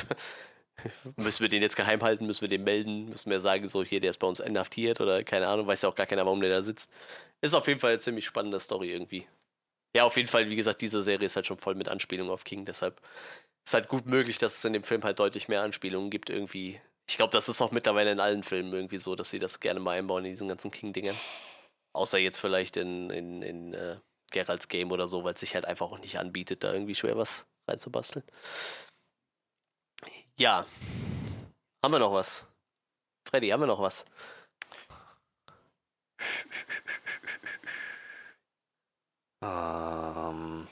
[1.17, 4.01] müssen wir den jetzt geheim halten, müssen wir den melden, müssen wir sagen, so hier,
[4.01, 6.51] der ist bei uns inhaftiert oder keine Ahnung, weiß ja auch gar keiner, warum der
[6.51, 6.91] da sitzt.
[7.41, 9.27] Ist auf jeden Fall eine ziemlich spannende Story irgendwie.
[9.95, 12.45] Ja, auf jeden Fall, wie gesagt, diese Serie ist halt schon voll mit Anspielungen auf
[12.45, 13.01] King, deshalb
[13.65, 16.81] ist halt gut möglich, dass es in dem Film halt deutlich mehr Anspielungen gibt irgendwie.
[17.09, 19.81] Ich glaube, das ist auch mittlerweile in allen Filmen irgendwie so, dass sie das gerne
[19.81, 21.17] mal einbauen in diesen ganzen King-Dingern.
[21.93, 23.97] Außer jetzt vielleicht in, in, in äh,
[24.31, 27.17] Geralds Game oder so, weil es sich halt einfach auch nicht anbietet, da irgendwie schwer
[27.17, 28.25] was reinzubasteln.
[30.41, 30.65] Ja.
[31.85, 32.47] Haben wir noch was?
[33.29, 34.07] Freddy, haben wir noch was?
[39.43, 40.67] Ähm.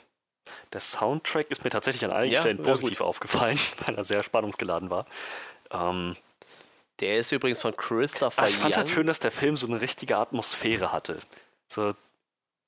[0.72, 4.88] Der Soundtrack ist mir tatsächlich an einigen ja, Stellen positiv aufgefallen, weil er sehr spannungsgeladen
[4.88, 5.06] war.
[5.70, 6.16] Ähm,
[7.00, 9.82] der ist übrigens von Christopher also Ich fand halt schön, dass der Film so eine
[9.82, 11.18] richtige Atmosphäre hatte.
[11.66, 11.94] So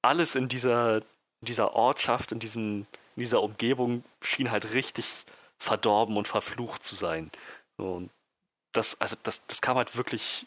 [0.03, 1.03] alles in dieser,
[1.41, 2.85] dieser Ortschaft, in, diesem,
[3.17, 5.25] in dieser Umgebung schien halt richtig
[5.61, 7.31] verdorben und verflucht zu sein.
[7.77, 8.11] Und
[8.73, 10.47] das, also das, das kam halt wirklich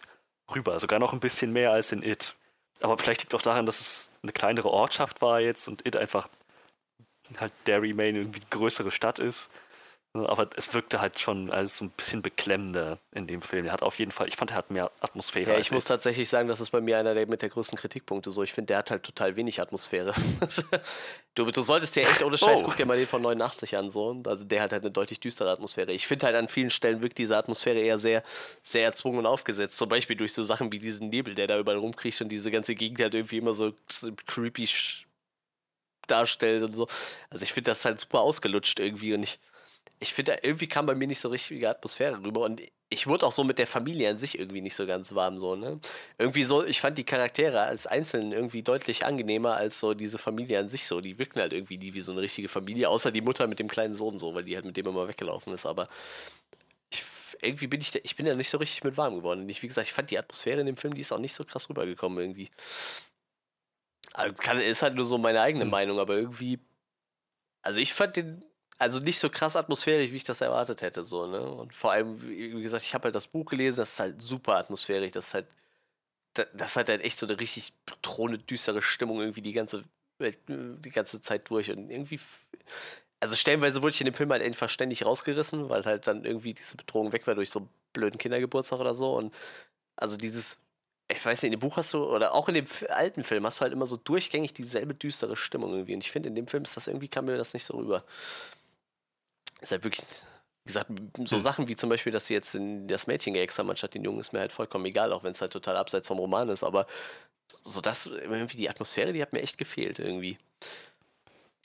[0.54, 2.36] rüber, sogar noch ein bisschen mehr als in It.
[2.82, 6.28] Aber vielleicht liegt auch daran, dass es eine kleinere Ortschaft war jetzt und It einfach
[7.38, 9.50] halt Derry, Maine irgendwie eine größere Stadt ist.
[10.16, 13.66] Aber es wirkte halt schon alles so ein bisschen beklemmender in dem Film.
[13.66, 15.54] Er hat auf jeden Fall, ich fand, er hat mehr Atmosphäre.
[15.54, 15.88] Ja, ich muss ich.
[15.88, 18.44] tatsächlich sagen, das ist bei mir einer der mit der größten Kritikpunkte so.
[18.44, 20.14] Ich finde, der hat halt total wenig Atmosphäre.
[21.36, 22.66] du, du solltest ja echt ohne Scheiß, oh.
[22.66, 24.22] guck dir mal den von 89 an, so.
[24.28, 25.92] Also der hat halt eine deutlich düstere Atmosphäre.
[25.92, 28.22] Ich finde halt an vielen Stellen wirkt diese Atmosphäre eher sehr,
[28.62, 29.80] sehr erzwungen und aufgesetzt.
[29.80, 32.76] Zum Beispiel durch so Sachen wie diesen Nebel, der da überall rumkriecht und diese ganze
[32.76, 33.74] Gegend halt irgendwie immer so
[34.28, 34.70] creepy
[36.06, 36.88] darstellt und so.
[37.32, 39.40] Also ich finde das halt super ausgelutscht irgendwie und ich,
[40.00, 42.62] ich finde, irgendwie kam bei mir nicht so richtige Atmosphäre rüber und
[42.94, 45.56] ich wurde auch so mit der Familie an sich irgendwie nicht so ganz warm, so,
[45.56, 45.80] ne?
[46.18, 50.60] Irgendwie so, ich fand die Charaktere als Einzelnen irgendwie deutlich angenehmer als so diese Familie
[50.60, 51.02] an sich so.
[51.02, 53.68] Die wirken halt irgendwie nie wie so eine richtige Familie, außer die Mutter mit dem
[53.68, 55.88] kleinen Sohn so, weil die halt mit dem immer weggelaufen ist, aber
[56.92, 57.04] ich,
[57.42, 59.42] irgendwie bin ich, da, ich bin ja nicht so richtig mit warm geworden.
[59.42, 61.34] Und ich, wie gesagt, ich fand die Atmosphäre in dem Film, die ist auch nicht
[61.36, 62.50] so krass rübergekommen irgendwie.
[64.14, 65.72] Also kann, ist halt nur so meine eigene mhm.
[65.72, 66.60] Meinung, aber irgendwie.
[67.64, 68.44] Also ich fand den
[68.78, 71.42] also nicht so krass atmosphärisch, wie ich das erwartet hätte, so, ne?
[71.42, 74.56] Und vor allem, wie gesagt, ich habe halt das Buch gelesen, das ist halt super
[74.58, 75.48] atmosphärisch, das ist halt,
[76.54, 79.84] das hat halt echt so eine richtig bedrohende, düstere Stimmung irgendwie die ganze,
[80.20, 82.20] die ganze Zeit durch und irgendwie,
[83.20, 86.54] also stellenweise wurde ich in dem Film halt einfach ständig rausgerissen, weil halt dann irgendwie
[86.54, 89.34] diese Bedrohung weg war durch so einen blöden Kindergeburtstag oder so und
[89.98, 90.60] also dieses
[91.10, 93.60] ich weiß nicht, in dem Buch hast du, oder auch in dem alten Film hast
[93.60, 95.94] du halt immer so durchgängig dieselbe düstere Stimmung irgendwie.
[95.96, 98.04] Und ich finde, in dem Film ist das irgendwie, kam mir das nicht so rüber.
[99.64, 100.06] Ist halt wirklich,
[100.64, 100.92] wie gesagt,
[101.26, 101.40] so.
[101.40, 104.34] Sachen wie zum Beispiel, dass sie jetzt das Mädchen geäxt haben, anstatt den Jungen, ist
[104.34, 106.64] mir halt vollkommen egal, auch wenn es halt total abseits vom Roman ist.
[106.64, 106.86] Aber
[107.64, 110.38] so das, irgendwie die Atmosphäre, die hat mir echt gefehlt irgendwie.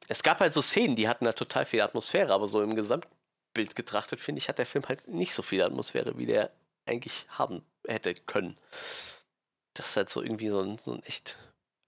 [0.08, 3.76] Es gab halt so Szenen, die hatten halt total viel Atmosphäre, aber so im Gesamtbild
[3.76, 6.50] getrachtet, finde ich, hat der Film halt nicht so viel Atmosphäre, wie der
[6.86, 8.56] eigentlich haben hätte können
[9.78, 11.36] das ist halt so irgendwie so ein, so ein echt.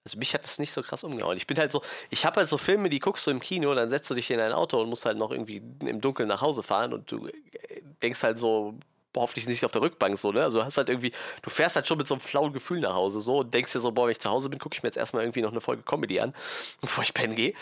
[0.05, 1.37] Also mich hat das nicht so krass umgehauen.
[1.37, 3.91] Ich bin halt so, ich habe halt so Filme, die guckst du im Kino, dann
[3.91, 6.63] setzt du dich in ein Auto und musst halt noch irgendwie im Dunkeln nach Hause
[6.63, 8.79] fahren und du äh, denkst halt so,
[9.17, 10.43] hoffentlich nicht auf der Rückbank so, ne?
[10.43, 11.13] Also hast halt irgendwie,
[11.43, 13.81] du fährst halt schon mit so einem flauen Gefühl nach Hause so und denkst dir
[13.81, 15.61] so, boah, wenn ich zu Hause bin, gucke ich mir jetzt erstmal irgendwie noch eine
[15.61, 16.35] Folge Comedy an,
[16.81, 17.55] bevor ich pennen gehe.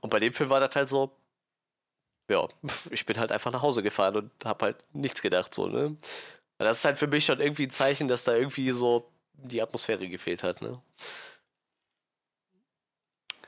[0.00, 1.10] Und bei dem Film war das halt so,
[2.30, 2.46] ja,
[2.90, 5.96] ich bin halt einfach nach Hause gefahren und hab halt nichts gedacht so, ne?
[6.58, 10.08] Das ist halt für mich schon irgendwie ein Zeichen, dass da irgendwie so die Atmosphäre
[10.08, 10.80] gefehlt hat, ne?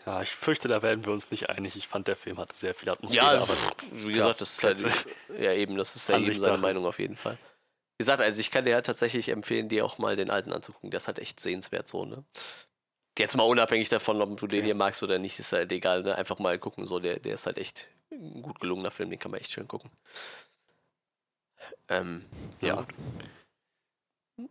[0.09, 1.77] Ja, ich fürchte, da werden wir uns nicht einig.
[1.77, 3.27] Ich fand, der Film hatte sehr viel Atmosphäre.
[3.27, 3.55] Ja, aber
[3.93, 5.07] wie gesagt, das ist halt,
[5.39, 7.35] ja eben, das ist ja eben seine Meinung auf jeden Fall.
[7.35, 10.91] Wie gesagt, also ich kann dir halt tatsächlich empfehlen, dir auch mal den alten anzugucken.
[10.91, 12.25] Der ist halt echt sehenswert so, ne?
[13.19, 16.17] Jetzt mal unabhängig davon, ob du den hier magst oder nicht, ist halt egal, ne?
[16.17, 19.31] Einfach mal gucken, so, der, der ist halt echt ein gut gelungener Film, den kann
[19.31, 19.91] man echt schön gucken.
[21.91, 22.25] Ähm,
[22.63, 22.87] ja.
[24.39, 24.47] ja.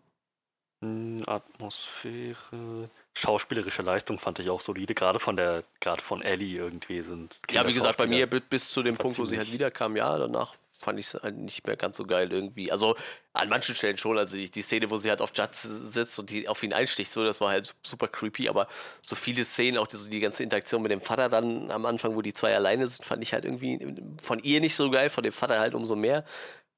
[0.83, 2.91] Hm, Atmosphäre.
[3.17, 7.39] Schauspielerische Leistung fand ich auch solide, gerade von der, gerade von Ellie irgendwie sind.
[7.49, 10.55] Ja, wie gesagt, bei mir bis zu dem Punkt, wo sie halt wiederkam, ja, danach
[10.77, 12.71] fand ich halt nicht mehr ganz so geil irgendwie.
[12.71, 12.95] Also
[13.33, 16.29] an manchen Stellen schon, also die, die Szene, wo sie halt auf Judd sitzt und
[16.29, 18.67] die auf ihn einsticht, so, das war halt super creepy, aber
[19.01, 22.15] so viele Szenen, auch die, so die ganze Interaktion mit dem Vater dann am Anfang,
[22.15, 23.79] wo die zwei alleine sind, fand ich halt irgendwie
[24.21, 26.23] von ihr nicht so geil, von dem Vater halt umso mehr.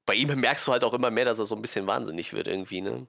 [0.06, 2.48] Bei ihm merkst du halt auch immer mehr, dass er so ein bisschen wahnsinnig wird
[2.48, 3.06] irgendwie, ne?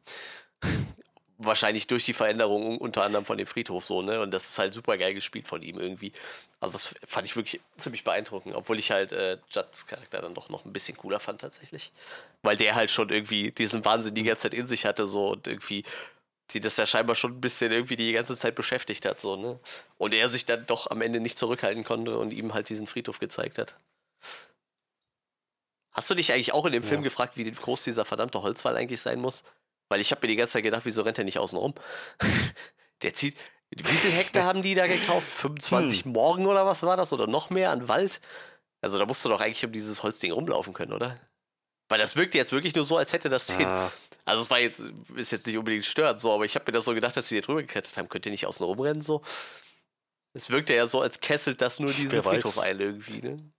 [1.46, 4.22] Wahrscheinlich durch die Veränderung unter anderem von dem Friedhof so, ne?
[4.22, 6.12] Und das ist halt super geil gespielt von ihm irgendwie.
[6.60, 10.50] Also das fand ich wirklich ziemlich beeindruckend, obwohl ich halt äh, Judds Charakter dann doch
[10.50, 11.92] noch ein bisschen cooler fand tatsächlich.
[12.42, 15.48] Weil der halt schon irgendwie diesen Wahnsinn die ganze Zeit in sich hatte, so und
[15.48, 15.84] irgendwie
[16.54, 19.60] die das ja scheinbar schon ein bisschen irgendwie die ganze Zeit beschäftigt hat, so, ne?
[19.98, 23.20] Und er sich dann doch am Ende nicht zurückhalten konnte und ihm halt diesen Friedhof
[23.20, 23.76] gezeigt hat.
[25.94, 29.02] Hast du dich eigentlich auch in dem Film gefragt, wie groß dieser verdammte Holzwall eigentlich
[29.02, 29.44] sein muss?
[29.92, 31.74] Weil ich habe mir die ganze Zeit gedacht, wieso rennt er nicht außen rum?
[33.02, 33.36] Der zieht.
[33.72, 35.30] Wie viele Hektar haben die da gekauft?
[35.30, 36.14] 25 hm.
[36.14, 37.12] Morgen oder was war das?
[37.12, 38.22] Oder noch mehr an Wald?
[38.80, 41.20] Also da musst du doch eigentlich um dieses Holzding rumlaufen können, oder?
[41.90, 43.66] Weil das wirkt jetzt wirklich nur so, als hätte das den.
[43.66, 43.92] Ah.
[44.24, 44.80] Also es war jetzt,
[45.18, 47.36] ist jetzt nicht unbedingt störend so, aber ich habe mir das so gedacht, dass sie
[47.36, 48.08] hier drüber geklettert haben.
[48.08, 49.22] Könnt ihr nicht außen rumrennen so?
[50.32, 53.52] Es wirkte ja so, als kesselt das nur diesen Friedhof ein irgendwie, ne?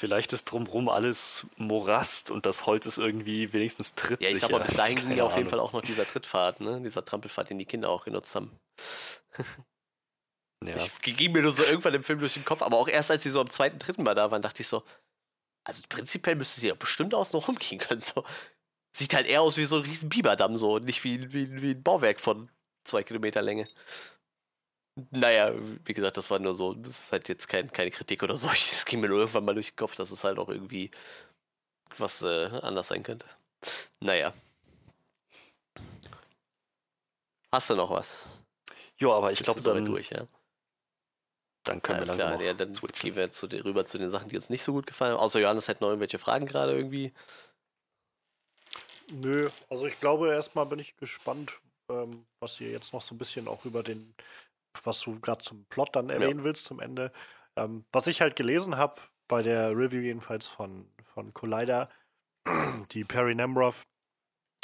[0.00, 4.30] Vielleicht ist drumherum alles Morast und das Holz ist irgendwie wenigstens trittsicher.
[4.30, 6.80] Ja, ich mal, bis dahin ging ja auf jeden Fall auch noch dieser Trittpfad, ne?
[6.80, 8.58] Dieser Trampelpfad, den die Kinder auch genutzt haben.
[10.64, 10.76] ja.
[10.76, 13.24] Ich ging mir nur so irgendwann im Film durch den Kopf, aber auch erst als
[13.24, 14.84] sie so am zweiten, dritten Mal da waren, dachte ich so,
[15.64, 18.00] also prinzipiell müsste sie ja bestimmt außen noch rumgehen können.
[18.00, 18.24] So.
[18.96, 21.82] Sieht halt eher aus wie so ein riesen Biberdamm, so, nicht wie, wie, wie ein
[21.82, 22.48] Bauwerk von
[22.84, 23.68] zwei Kilometer Länge.
[25.10, 25.52] Naja,
[25.84, 28.48] wie gesagt, das war nur so, das ist halt jetzt kein, keine Kritik oder so.
[28.52, 30.90] Es ging mir nur irgendwann mal durch den Kopf, dass es halt auch irgendwie
[31.98, 33.26] was äh, anders sein könnte.
[34.00, 34.32] Naja.
[37.52, 38.28] Hast du noch was?
[38.98, 40.26] Ja, aber ich glaube, dann durch, ja.
[41.64, 43.02] Dann können Alles wir langsam klar, ja, dann switchen.
[43.02, 45.20] gehen wir jetzt zu, rüber zu den Sachen, die uns nicht so gut gefallen haben.
[45.20, 47.12] Außer Johannes hat noch irgendwelche Fragen gerade irgendwie.
[49.12, 53.18] Nö, also ich glaube, erstmal bin ich gespannt, ähm, was ihr jetzt noch so ein
[53.18, 54.14] bisschen auch über den
[54.82, 56.44] was du gerade zum Plot dann erwähnen ja.
[56.44, 57.12] willst, zum Ende.
[57.56, 61.88] Ähm, was ich halt gelesen habe, bei der Review jedenfalls von, von Collider,
[62.92, 63.86] die Perry Nemroff,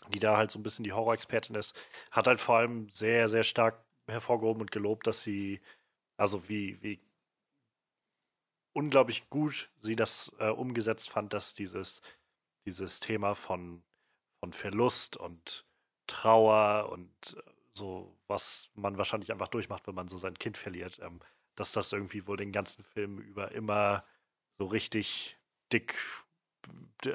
[0.09, 1.75] die da halt so ein bisschen die Horror-Expertin ist,
[2.10, 5.60] hat halt vor allem sehr, sehr stark hervorgehoben und gelobt, dass sie,
[6.17, 7.01] also wie, wie
[8.73, 12.02] unglaublich gut sie das äh, umgesetzt fand, dass dieses,
[12.67, 13.83] dieses Thema von,
[14.41, 15.65] von Verlust und
[16.07, 20.99] Trauer und äh, so was man wahrscheinlich einfach durchmacht, wenn man so sein Kind verliert,
[21.03, 21.21] ähm,
[21.55, 24.05] dass das irgendwie wohl den ganzen Film über immer
[24.59, 25.39] so richtig
[25.73, 25.97] dick,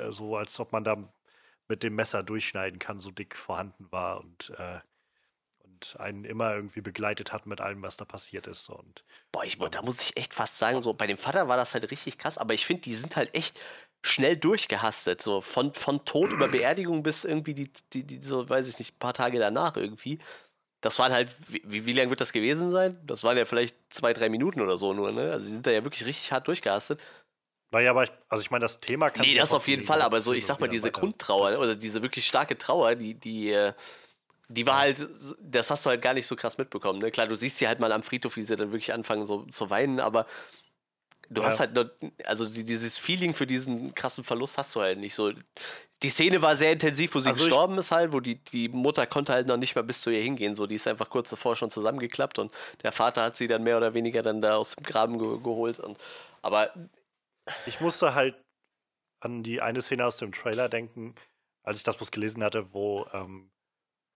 [0.09, 1.13] so als ob man da
[1.67, 4.79] mit dem Messer durchschneiden kann, so dick vorhanden war und, äh,
[5.59, 8.69] und einen immer irgendwie begleitet hat mit allem, was da passiert ist.
[8.69, 11.73] Und, Boah, ich, da muss ich echt fast sagen, so bei dem Vater war das
[11.73, 13.59] halt richtig krass, aber ich finde, die sind halt echt
[14.03, 18.67] schnell durchgehastet, so von, von Tod über Beerdigung bis irgendwie die, die, die, so weiß
[18.67, 20.19] ich nicht, ein paar Tage danach irgendwie
[20.81, 22.99] das waren halt, wie, wie lange wird das gewesen sein?
[23.05, 25.31] Das waren ja vielleicht zwei, drei Minuten oder so nur, ne?
[25.31, 26.99] Also die sind da ja wirklich richtig hart durchgehastet.
[27.69, 29.25] Naja, aber ich, also ich meine, das Thema kann.
[29.25, 32.27] Nee, das auf jeden Fall, aber so, ich sag mal, diese Grundtrauer, oder diese wirklich
[32.27, 33.73] starke Trauer, die, die, äh,
[34.49, 35.07] die war halt,
[35.39, 36.99] das hast du halt gar nicht so krass mitbekommen.
[36.99, 37.11] Ne?
[37.11, 39.69] Klar, du siehst sie halt mal am Friedhof, wie sie dann wirklich anfangen so zu
[39.69, 40.25] weinen, aber
[41.31, 41.47] du ja.
[41.47, 41.85] hast halt, noch,
[42.25, 45.31] also dieses Feeling für diesen krassen Verlust hast du halt nicht so
[46.03, 49.05] die Szene war sehr intensiv, wo sie also gestorben ist halt, wo die, die Mutter
[49.05, 50.55] konnte halt noch nicht mal bis zu ihr hingehen.
[50.55, 52.51] So, die ist einfach kurz davor schon zusammengeklappt und
[52.81, 55.79] der Vater hat sie dann mehr oder weniger dann da aus dem Graben ge geholt.
[55.79, 55.99] Und,
[56.41, 56.73] aber
[57.67, 58.35] ich musste halt
[59.19, 61.13] an die eine Szene aus dem Trailer denken,
[61.63, 63.51] als ich das bloß gelesen hatte, wo, ähm,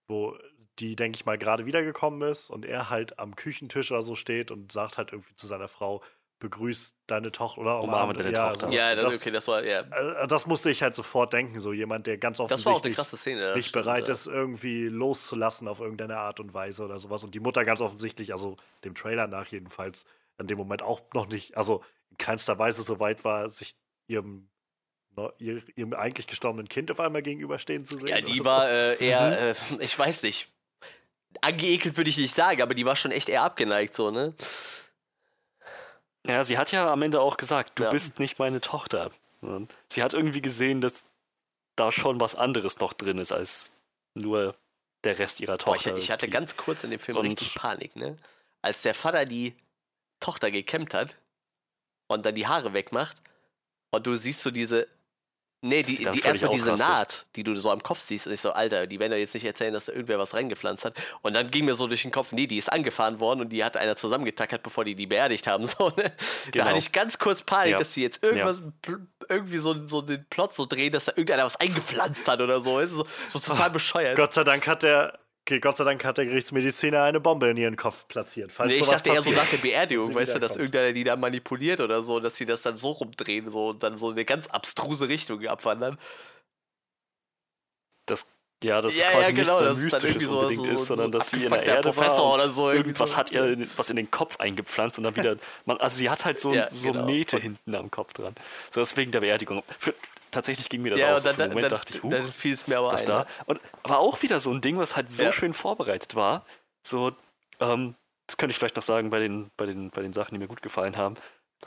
[0.08, 0.36] wo
[0.80, 4.50] die, denke ich mal, gerade wiedergekommen ist und er halt am Küchentisch oder so steht
[4.50, 6.02] und sagt halt irgendwie zu seiner Frau,
[6.38, 8.70] begrüßt deine Tochter oder umarme deine ja, Tochter.
[8.70, 9.80] Ja, das, okay, das war, ja.
[9.80, 13.84] Äh, das musste ich halt sofort denken, so jemand, der ganz offensichtlich Szene, nicht stimmt,
[13.84, 14.14] bereit ja.
[14.14, 17.24] ist, irgendwie loszulassen auf irgendeine Art und Weise oder sowas.
[17.24, 20.04] Und die Mutter ganz offensichtlich, also dem Trailer nach jedenfalls,
[20.38, 23.74] in dem Moment auch noch nicht, also in keinster Weise so weit war, sich
[24.08, 24.48] ihrem
[25.38, 28.08] ihrem eigentlich gestorbenen Kind auf einmal gegenüberstehen zu sehen.
[28.08, 29.80] Ja, die war äh, eher, mhm.
[29.80, 30.48] äh, ich weiß nicht,
[31.40, 34.34] angeekelt würde ich nicht sagen, aber die war schon echt eher abgeneigt, so, ne?
[36.26, 37.90] Ja, sie hat ja am Ende auch gesagt, du ja.
[37.90, 39.10] bist nicht meine Tochter.
[39.88, 41.04] Sie hat irgendwie gesehen, dass
[41.76, 43.70] da schon was anderes noch drin ist als
[44.14, 44.56] nur
[45.04, 45.90] der Rest ihrer Tochter.
[45.90, 48.16] Boah, ich, ich, hatte ganz kurz in dem Film und richtig Panik, ne?
[48.62, 49.54] Als der Vater die
[50.20, 51.18] Tochter gekämmt hat
[52.08, 53.22] und dann die Haare wegmacht
[53.90, 54.88] und du siehst so diese
[55.62, 58.52] Nee, die, die erstmal diese Naht, die du so am Kopf siehst, und ich so,
[58.52, 60.94] Alter, die werden ja jetzt nicht erzählen, dass da irgendwer was reingepflanzt hat.
[61.22, 63.64] Und dann ging mir so durch den Kopf, nee, die ist angefahren worden und die
[63.64, 65.66] hat einer zusammengetackert, bevor die die beerdigt haben.
[65.66, 66.12] So, ne?
[66.52, 66.64] genau.
[66.64, 67.78] Da hatte ich ganz kurz Panik, ja.
[67.78, 68.96] dass sie jetzt irgendwas, ja.
[69.28, 72.84] irgendwie so, so den Plot so drehen, dass da irgendeiner was eingepflanzt hat oder so.
[72.86, 74.16] so, so total bescheuert.
[74.16, 75.18] Gott sei Dank hat der
[75.48, 78.50] Okay, Gott sei Dank hat der Gerichtsmediziner eine Bombe in ihren Kopf platziert.
[78.50, 81.14] Falls nee, ich dachte eher so nach der Beerdigung, weißt du, dass irgendeiner die da
[81.14, 84.48] manipuliert oder so, dass sie das dann so rumdrehen so und dann so eine ganz
[84.48, 85.98] abstruse Richtung abwandern.
[88.06, 88.26] Das
[88.64, 91.30] ja, das ja, quasi ja, genau, nichts mehr Mystisches so, unbedingt so, ist, sondern dass
[91.30, 93.16] sie in der, der Erde Professor war oder so irgendwas so.
[93.16, 96.40] hat ihr was in den Kopf eingepflanzt und dann wieder, man, also sie hat halt
[96.40, 97.04] so, ja, so genau.
[97.04, 98.34] Nähte hinten am Kopf dran.
[98.70, 99.62] So deswegen der Beerdigung.
[99.78, 99.94] Für,
[100.30, 101.32] tatsächlich ging mir das ja, auch so.
[101.32, 103.06] Dann, Moment dann, dachte ich, huch, dann fiel es mir aber ein.
[103.06, 103.26] Da.
[103.46, 105.32] Und war auch wieder so ein Ding, was halt so ja.
[105.32, 106.44] schön vorbereitet war.
[106.86, 107.12] So,
[107.60, 107.94] ähm,
[108.26, 110.48] das könnte ich vielleicht noch sagen bei den, bei, den, bei den Sachen, die mir
[110.48, 111.16] gut gefallen haben.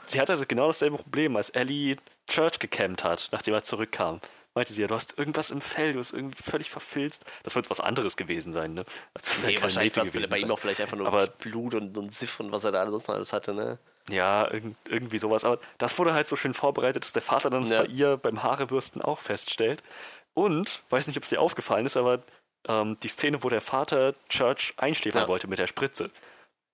[0.06, 1.96] Sie hatte genau dasselbe Problem, als Ellie
[2.28, 4.20] Church gecampt hat, nachdem er zurückkam
[4.54, 7.24] meinte sie ja, du hast irgendwas im Fell, du hast irgendwie völlig verfilzt.
[7.42, 8.84] Das wird was anderes gewesen sein, ne?
[9.14, 12.12] Das nee, wahrscheinlich war es bei ihm auch vielleicht einfach nur Aber Blut und, und
[12.12, 13.78] Siff und was er da alles, alles hatte, ne?
[14.10, 15.44] Ja, irg irgendwie sowas.
[15.44, 17.82] Aber das wurde halt so schön vorbereitet, dass der Vater dann ja.
[17.82, 19.82] bei ihr beim Haarebürsten auch feststellt.
[20.34, 22.22] Und, weiß nicht, ob es dir aufgefallen ist, aber
[22.68, 25.28] ähm, die Szene, wo der Vater Church einschläfern ja.
[25.28, 26.10] wollte mit der Spritze,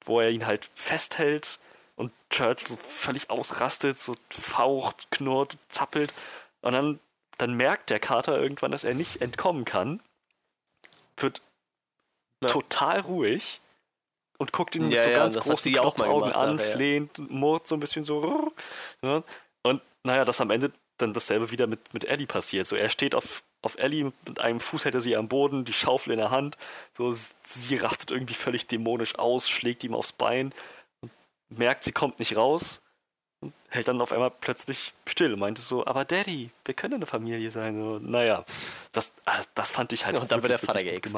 [0.04, 1.58] wo er ihn halt festhält
[1.94, 6.12] und Church so völlig ausrastet, so faucht, knurrt, zappelt.
[6.60, 7.00] Und dann
[7.38, 10.00] dann merkt der Kater irgendwann, dass er nicht entkommen kann,
[11.16, 11.42] wird
[12.42, 12.48] ja.
[12.48, 13.60] total ruhig
[14.38, 17.80] und guckt ihn mit so ja, ganz großen Augen an, nachher, flehend, murrt so ein
[17.80, 18.52] bisschen so.
[19.62, 22.66] Und naja, dass am Ende dann dasselbe wieder mit, mit Ellie passiert.
[22.66, 25.72] So, er steht auf, auf Ellie, mit einem Fuß hält er sie am Boden, die
[25.72, 26.56] Schaufel in der Hand.
[26.96, 30.52] So, sie rastet irgendwie völlig dämonisch aus, schlägt ihm aufs Bein,
[31.48, 32.80] merkt, sie kommt nicht raus
[33.40, 37.06] und hält dann auf einmal plötzlich still und meinte so, aber Daddy, wir können eine
[37.06, 37.76] Familie sein.
[37.76, 38.44] So, naja,
[38.92, 40.18] das, ah, das fand ich halt.
[40.18, 41.14] Und dann wird der Vater geäxt.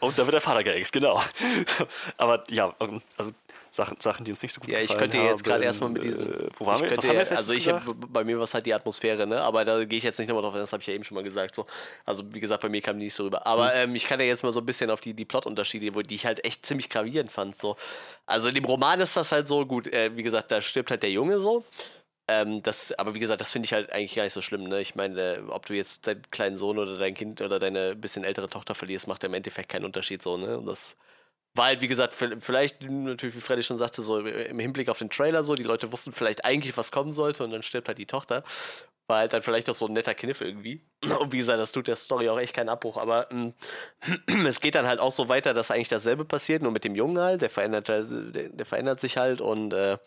[0.00, 1.22] und dann wird der Vater geäxt, genau.
[2.16, 2.74] aber ja,
[3.18, 3.32] also
[3.76, 5.00] Sachen, Sachen, die uns nicht so gut ja, gefallen haben.
[5.00, 6.32] Ja, ich könnte jetzt gerade erstmal mit diesen.
[6.32, 6.88] Äh, wo waren wir?
[6.88, 7.70] Könnte, wir also ich,
[8.08, 9.42] bei mir war es halt die Atmosphäre, ne?
[9.42, 11.22] Aber da gehe ich jetzt nicht nochmal drauf das habe ich ja eben schon mal
[11.22, 11.54] gesagt.
[11.54, 11.66] So.
[12.06, 13.46] Also wie gesagt, bei mir kam die nicht so rüber.
[13.46, 13.90] Aber mhm.
[13.90, 16.24] ähm, ich kann ja jetzt mal so ein bisschen auf die, die Plot-Unterschiede, die ich
[16.24, 17.54] halt echt ziemlich gravierend fand.
[17.54, 17.76] So.
[18.24, 21.02] Also in dem Roman ist das halt so gut, äh, wie gesagt, da stirbt halt
[21.02, 21.62] der Junge so.
[22.28, 24.64] Ähm, das, aber wie gesagt, das finde ich halt eigentlich gar nicht so schlimm.
[24.64, 24.80] Ne?
[24.80, 28.24] Ich meine, äh, ob du jetzt deinen kleinen Sohn oder dein Kind oder deine bisschen
[28.24, 30.38] ältere Tochter verlierst, macht ja im Endeffekt keinen Unterschied so.
[30.38, 30.58] Ne?
[30.58, 30.96] Und das
[31.64, 35.42] halt, wie gesagt, vielleicht natürlich, wie Freddy schon sagte, so im Hinblick auf den Trailer
[35.42, 38.44] so, die Leute wussten vielleicht eigentlich, was kommen sollte und dann stirbt halt die Tochter.
[39.08, 40.80] War halt dann vielleicht auch so ein netter Kniff irgendwie.
[41.20, 43.52] Und wie gesagt, das tut der Story auch echt keinen Abbruch, aber äh,
[44.48, 47.18] es geht dann halt auch so weiter, dass eigentlich dasselbe passiert, nur mit dem Jungen
[47.18, 49.98] halt, der verändert, halt, der, der verändert sich halt und äh,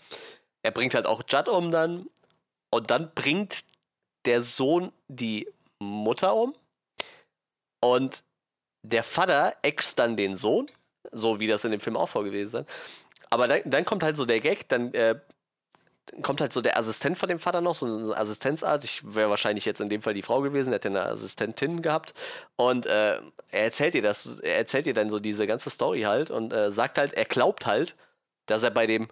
[0.64, 2.10] er bringt halt auch Judd um dann.
[2.72, 3.64] Und dann bringt
[4.26, 5.48] der Sohn die
[5.80, 6.54] Mutter um.
[7.82, 8.24] Und
[8.84, 10.68] der Vater ex dann den Sohn
[11.12, 12.70] so wie das in dem Film auch vorgewesen wird.
[13.30, 15.20] Aber dann, dann kommt halt so der Gag, dann äh,
[16.22, 18.84] kommt halt so der Assistent von dem Vater noch, so eine Assistenzart.
[18.84, 22.14] Ich wäre wahrscheinlich jetzt in dem Fall die Frau gewesen, hätte eine Assistentin gehabt.
[22.56, 26.32] Und äh, er erzählt ihr das, er erzählt ihr dann so diese ganze Story halt
[26.32, 27.96] und äh, sagt halt, er glaubt halt,
[28.46, 29.08] dass er bei dem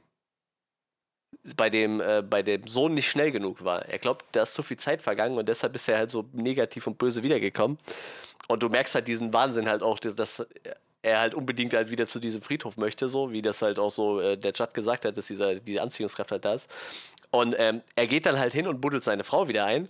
[1.56, 3.86] bei dem, äh, bei dem Sohn nicht schnell genug war.
[3.86, 6.88] Er glaubt, da ist zu viel Zeit vergangen und deshalb ist er halt so negativ
[6.88, 7.78] und böse wiedergekommen.
[8.48, 10.46] Und du merkst halt diesen Wahnsinn halt auch, dass
[11.08, 14.20] er halt unbedingt halt wieder zu diesem Friedhof möchte, so wie das halt auch so
[14.20, 16.70] äh, der Judd gesagt hat, dass dieser, diese Anziehungskraft halt da ist.
[17.32, 19.90] Und ähm, er geht dann halt hin und buddelt seine Frau wieder ein.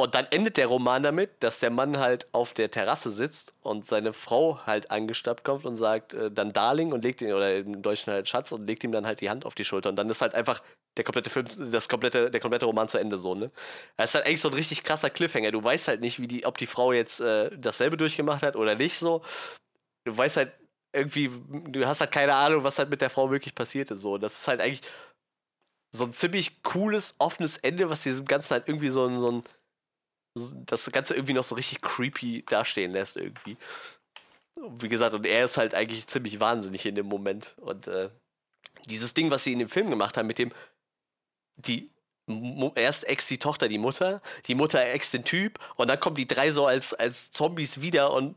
[0.00, 3.84] Und dann endet der Roman damit, dass der Mann halt auf der Terrasse sitzt und
[3.84, 7.82] seine Frau halt angestappt kommt und sagt äh, dann Darling und legt ihn, oder im
[7.82, 9.88] Deutschen halt Schatz und legt ihm dann halt die Hand auf die Schulter.
[9.88, 10.62] Und dann ist halt einfach
[10.96, 13.50] der komplette Film, das komplette, der komplette Roman zu Ende so, ne?
[13.96, 15.50] Das ist halt eigentlich so ein richtig krasser Cliffhanger.
[15.50, 18.76] Du weißt halt nicht, wie die, ob die Frau jetzt äh, dasselbe durchgemacht hat oder
[18.76, 19.22] nicht so
[20.08, 20.52] du weißt halt
[20.92, 21.30] irgendwie,
[21.70, 24.00] du hast halt keine Ahnung, was halt mit der Frau wirklich passiert ist.
[24.00, 24.18] So.
[24.18, 24.82] Das ist halt eigentlich
[25.94, 29.42] so ein ziemlich cooles, offenes Ende, was diesem Ganzen halt irgendwie so ein, so ein
[30.66, 33.56] das Ganze irgendwie noch so richtig creepy dastehen lässt irgendwie.
[34.56, 37.54] Wie gesagt, und er ist halt eigentlich ziemlich wahnsinnig in dem Moment.
[37.58, 38.10] Und äh,
[38.86, 40.52] dieses Ding, was sie in dem Film gemacht haben, mit dem,
[41.56, 41.90] die
[42.74, 46.28] erst ex die Tochter die Mutter, die Mutter ex den Typ und dann kommen die
[46.28, 48.36] drei so als, als Zombies wieder und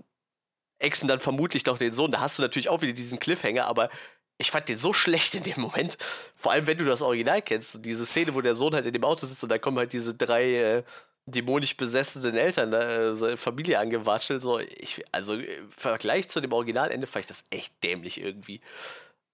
[0.84, 2.11] exen dann vermutlich noch den Sohn.
[2.11, 3.90] Da hast du natürlich auch wieder diesen Cliffhanger, aber
[4.38, 5.98] ich fand den so schlecht in dem Moment.
[6.38, 7.85] Vor allem, wenn du das Original kennst.
[7.85, 10.14] Diese Szene, wo der Sohn halt in dem Auto sitzt und da kommen halt diese
[10.14, 10.84] drei äh,
[11.26, 14.42] dämonisch besessenen Eltern, äh, Familie angewatschelt.
[14.42, 18.61] So, ich, also im Vergleich zu dem Originalende fand ich das echt dämlich irgendwie.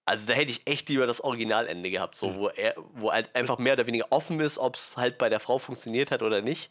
[0.04, 2.36] Also da hätte ich echt lieber das Originalende gehabt, so, mhm.
[2.36, 5.38] wo er, wo halt einfach mehr oder weniger offen ist, ob es halt bei der
[5.38, 6.70] Frau funktioniert hat oder nicht.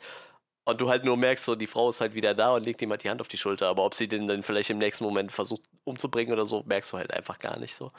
[0.67, 2.89] Und du halt nur merkst, so die Frau ist halt wieder da und legt ihm
[2.91, 3.69] halt die Hand auf die Schulter.
[3.69, 6.97] Aber ob sie den dann vielleicht im nächsten Moment versucht umzubringen oder so, merkst du
[6.97, 7.93] halt einfach gar nicht so.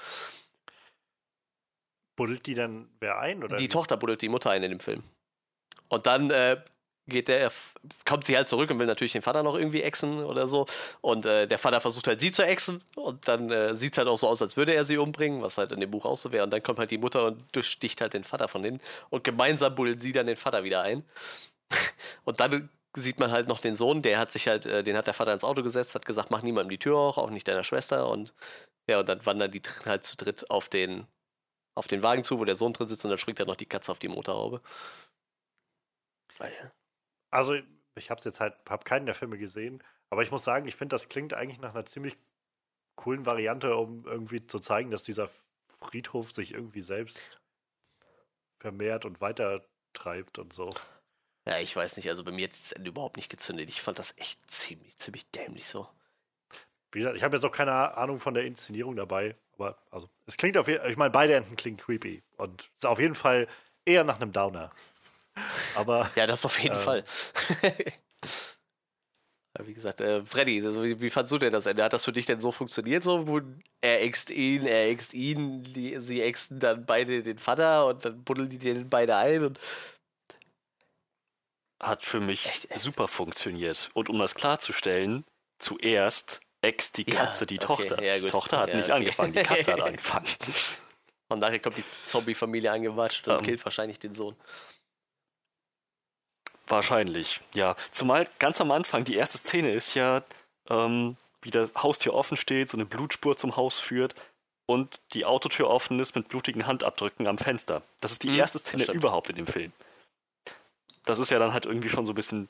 [2.14, 3.42] Buddelt die dann wer ein?
[3.42, 3.68] Oder die wie?
[3.68, 5.02] Tochter buddelt die Mutter ein in dem Film.
[5.88, 6.60] Und dann äh,
[7.06, 7.50] geht der,
[8.04, 10.66] kommt sie halt zurück und will natürlich den Vater noch irgendwie exen oder so.
[11.00, 14.08] Und äh, der Vater versucht halt sie zu exen und dann äh, sieht es halt
[14.08, 16.32] auch so aus, als würde er sie umbringen, was halt in dem Buch auch so
[16.32, 16.44] wäre.
[16.44, 19.74] Und dann kommt halt die Mutter und durchsticht halt den Vater von denen und gemeinsam
[19.74, 21.02] bullen sie dann den Vater wieder ein.
[22.24, 25.06] Und dann sieht man halt noch den Sohn, der hat sich halt, äh, den hat
[25.06, 27.64] der Vater ins Auto gesetzt, hat gesagt, mach niemandem die Tür auf, auch nicht deiner
[27.64, 28.08] Schwester.
[28.08, 28.34] Und
[28.88, 31.06] ja, und dann wandern die halt zu dritt auf den,
[31.76, 33.66] auf den Wagen zu, wo der Sohn drin sitzt und dann springt dann noch die
[33.66, 34.62] Katze auf die Motorhaube.
[37.30, 37.54] Also,
[37.96, 40.94] ich habe jetzt halt, habe keinen der Filme gesehen, aber ich muss sagen, ich finde,
[40.94, 42.16] das klingt eigentlich nach einer ziemlich
[42.96, 45.30] coolen Variante, um irgendwie zu zeigen, dass dieser
[45.80, 47.40] Friedhof sich irgendwie selbst
[48.60, 50.74] vermehrt und weiter treibt und so.
[51.48, 53.70] Ja, ich weiß nicht, also bei mir hat das Ende überhaupt nicht gezündet.
[53.70, 55.88] Ich fand das echt ziemlich, ziemlich dämlich so.
[56.92, 60.36] Wie gesagt, ich habe jetzt auch keine Ahnung von der Inszenierung dabei, aber also es
[60.36, 63.46] klingt auf jeden Fall, ich meine, beide Enden klingen creepy und ist auf jeden Fall
[63.86, 64.70] eher nach einem Downer.
[65.74, 66.10] Aber.
[66.16, 67.04] ja, das auf jeden äh, Fall.
[69.64, 71.82] wie gesagt, äh, Freddy, also wie, wie, fandst du denn das Ende?
[71.82, 73.02] Hat das für dich denn so funktioniert?
[73.02, 73.40] So, wo
[73.80, 78.22] er ext ihn, er ext ihn, die, sie exten dann beide den Vater und dann
[78.22, 79.58] buddeln die den beide ein und
[81.80, 82.80] hat für mich echt, echt?
[82.80, 83.90] super funktioniert.
[83.94, 85.24] Und um das klarzustellen,
[85.58, 88.02] zuerst ex die Katze ja, die okay, Tochter.
[88.02, 88.94] Ja, die Tochter hat ja, nicht okay.
[88.94, 90.26] angefangen, die Katze hat angefangen.
[91.28, 93.44] Und nachher kommt die Zombie-Familie angewatscht und um, ähm.
[93.44, 94.34] killt wahrscheinlich den Sohn.
[96.66, 97.76] Wahrscheinlich, ja.
[97.90, 100.22] Zumal ganz am Anfang, die erste Szene ist ja,
[100.68, 104.14] ähm, wie das Haustür offen steht, so eine Blutspur zum Haus führt
[104.66, 107.82] und die Autotür offen ist mit blutigen Handabdrücken am Fenster.
[108.00, 109.72] Das ist die mhm, erste Szene überhaupt in dem Film
[111.08, 112.48] das ist ja dann halt irgendwie schon so ein bisschen,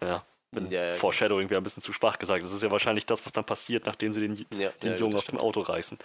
[0.00, 2.42] ja, wenn ja, ja, Foreshadowing wäre ein bisschen zu schwach gesagt.
[2.42, 5.24] Das ist ja wahrscheinlich das, was dann passiert, nachdem sie den, ja, den Jungen aus
[5.24, 5.98] dem Auto reißen.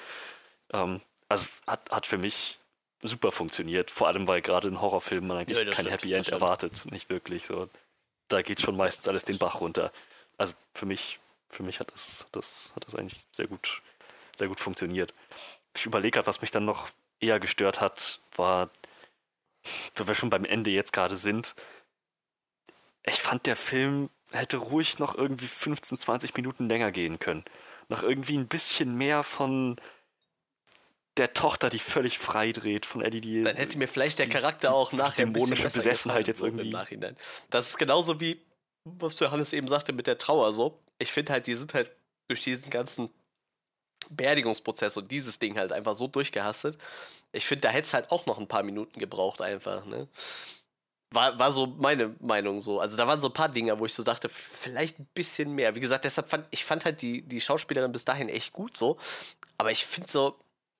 [0.73, 2.59] Ähm, also hat, hat für mich
[3.01, 6.85] super funktioniert, vor allem weil gerade in Horrorfilmen man eigentlich kein stimmt, Happy End erwartet,
[6.91, 7.69] nicht wirklich so.
[8.27, 9.91] Da geht schon meistens alles den Bach runter.
[10.37, 11.19] Also für mich,
[11.49, 13.81] für mich hat das, das, hat das eigentlich sehr gut,
[14.35, 15.13] sehr gut funktioniert.
[15.75, 18.69] Ich überlege gerade, was mich dann noch eher gestört hat, war,
[19.95, 21.55] wenn wir schon beim Ende jetzt gerade sind,
[23.07, 27.45] ich fand, der Film hätte ruhig noch irgendwie 15, 20 Minuten länger gehen können.
[27.89, 29.77] Noch irgendwie ein bisschen mehr von
[31.15, 33.43] der Tochter, die völlig frei dreht, von Eddie, die.
[33.43, 35.25] Dann hätte mir vielleicht der Charakter die, auch nachher.
[35.25, 36.67] Dämonische Besessenheit jetzt irgendwie.
[36.67, 37.15] Im Nachhinein.
[37.49, 38.41] Das ist genauso wie,
[38.83, 40.79] was Johannes eben sagte mit der Trauer so.
[40.99, 41.91] Ich finde halt, die sind halt
[42.27, 43.09] durch diesen ganzen
[44.09, 46.77] Beerdigungsprozess und dieses Ding halt einfach so durchgehastet.
[47.31, 50.07] Ich finde, da hätte es halt auch noch ein paar Minuten gebraucht, einfach, ne?
[51.11, 52.79] War, war so meine Meinung so.
[52.79, 55.75] Also da waren so ein paar Dinge, wo ich so dachte, vielleicht ein bisschen mehr.
[55.75, 58.97] Wie gesagt, deshalb fand ich fand halt die, die Schauspielerin bis dahin echt gut so.
[59.57, 60.37] Aber ich finde so,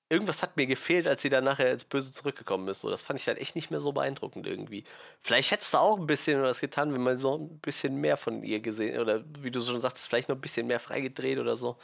[0.10, 2.82] irgendwas hat mir gefehlt, als sie dann nachher ins Böse zurückgekommen ist.
[2.82, 4.84] So, das fand ich halt echt nicht mehr so beeindruckend irgendwie.
[5.22, 8.44] Vielleicht hättest du auch ein bisschen was getan, wenn man so ein bisschen mehr von
[8.44, 11.78] ihr gesehen oder wie du schon sagtest, vielleicht noch ein bisschen mehr freigedreht oder so.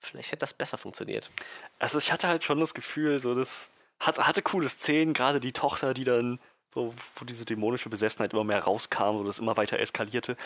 [0.00, 1.30] Vielleicht hätte das besser funktioniert.
[1.78, 5.52] Also ich hatte halt schon das Gefühl, so das hat, hatte coole Szenen, gerade die
[5.52, 6.38] Tochter, die dann
[6.76, 10.36] so, wo diese dämonische Besessenheit immer mehr rauskam, wo das immer weiter eskalierte.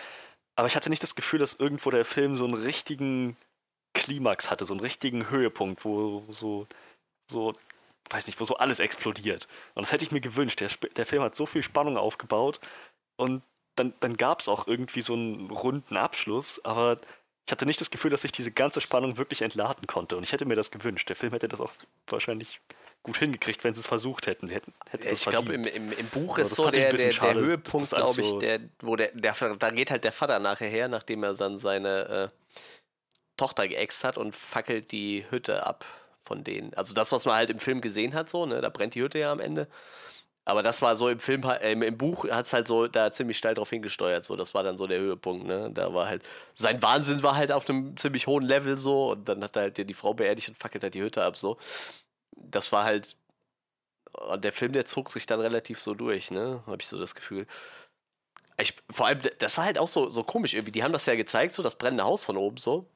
[0.54, 3.36] Aber ich hatte nicht das Gefühl, dass irgendwo der Film so einen richtigen
[3.94, 6.68] Klimax hatte, so einen richtigen Höhepunkt, wo so,
[7.28, 7.52] so,
[8.10, 9.48] weiß nicht, wo so alles explodiert.
[9.74, 10.60] Und das hätte ich mir gewünscht.
[10.60, 12.60] Der, der Film hat so viel Spannung aufgebaut
[13.16, 13.42] und
[13.74, 17.00] dann, dann gab es auch irgendwie so einen runden Abschluss, aber
[17.46, 20.16] ich hatte nicht das Gefühl, dass ich diese ganze Spannung wirklich entladen konnte.
[20.16, 21.08] Und ich hätte mir das gewünscht.
[21.08, 21.72] Der Film hätte das auch
[22.06, 22.60] wahrscheinlich
[23.02, 24.46] gut hingekriegt, wenn sie es versucht hätten.
[24.46, 27.90] Sie hätten, hätten ich glaube, im, im, im, Buch ist so der, der, der Höhepunkt,
[27.90, 31.22] glaube ich, so der, wo der, der, da geht halt der Vater nachher her, nachdem
[31.22, 32.28] er dann seine äh,
[33.36, 35.86] Tochter geäxt hat und fackelt die Hütte ab
[36.24, 36.74] von denen.
[36.74, 39.18] Also das, was man halt im Film gesehen hat, so, ne, da brennt die Hütte
[39.18, 39.66] ja am Ende.
[40.44, 43.38] Aber das war so im Film, äh, im Buch hat es halt so da ziemlich
[43.38, 44.24] steil drauf hingesteuert.
[44.24, 45.46] So, das war dann so der Höhepunkt.
[45.46, 45.70] Ne?
[45.72, 46.22] Da war halt
[46.54, 49.88] sein Wahnsinn war halt auf einem ziemlich hohen Level so und dann hat er halt
[49.88, 51.56] die Frau beerdigt und fackelt halt die Hütte ab so
[52.40, 53.16] das war halt.
[54.42, 56.62] Der Film, der zog sich dann relativ so durch, ne?
[56.66, 57.46] Habe ich so das Gefühl.
[58.58, 60.72] Ich, vor allem, das war halt auch so, so komisch irgendwie.
[60.72, 62.86] Die haben das ja gezeigt, so das brennende Haus von oben so.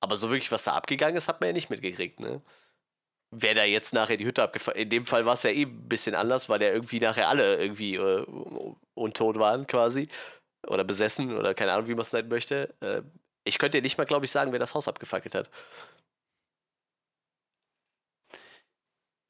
[0.00, 2.42] Aber so wirklich, was da abgegangen ist, hat man ja nicht mitgekriegt, ne?
[3.32, 5.88] Wer da jetzt nachher die Hütte abgefahren In dem Fall war es ja eh ein
[5.88, 8.26] bisschen anders, weil der irgendwie nachher alle irgendwie äh,
[8.94, 10.08] untot waren quasi.
[10.66, 12.74] Oder besessen oder keine Ahnung, wie man es nennen möchte.
[12.80, 13.02] Äh,
[13.44, 15.50] ich könnte dir nicht mal, glaube ich, sagen, wer das Haus abgefackelt hat.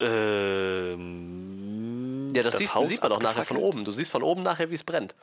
[0.03, 1.53] Ähm,
[2.35, 3.85] ja, das, das siehst, sieht man doch nachher von oben.
[3.85, 5.15] Du siehst von oben nachher, wie es brennt.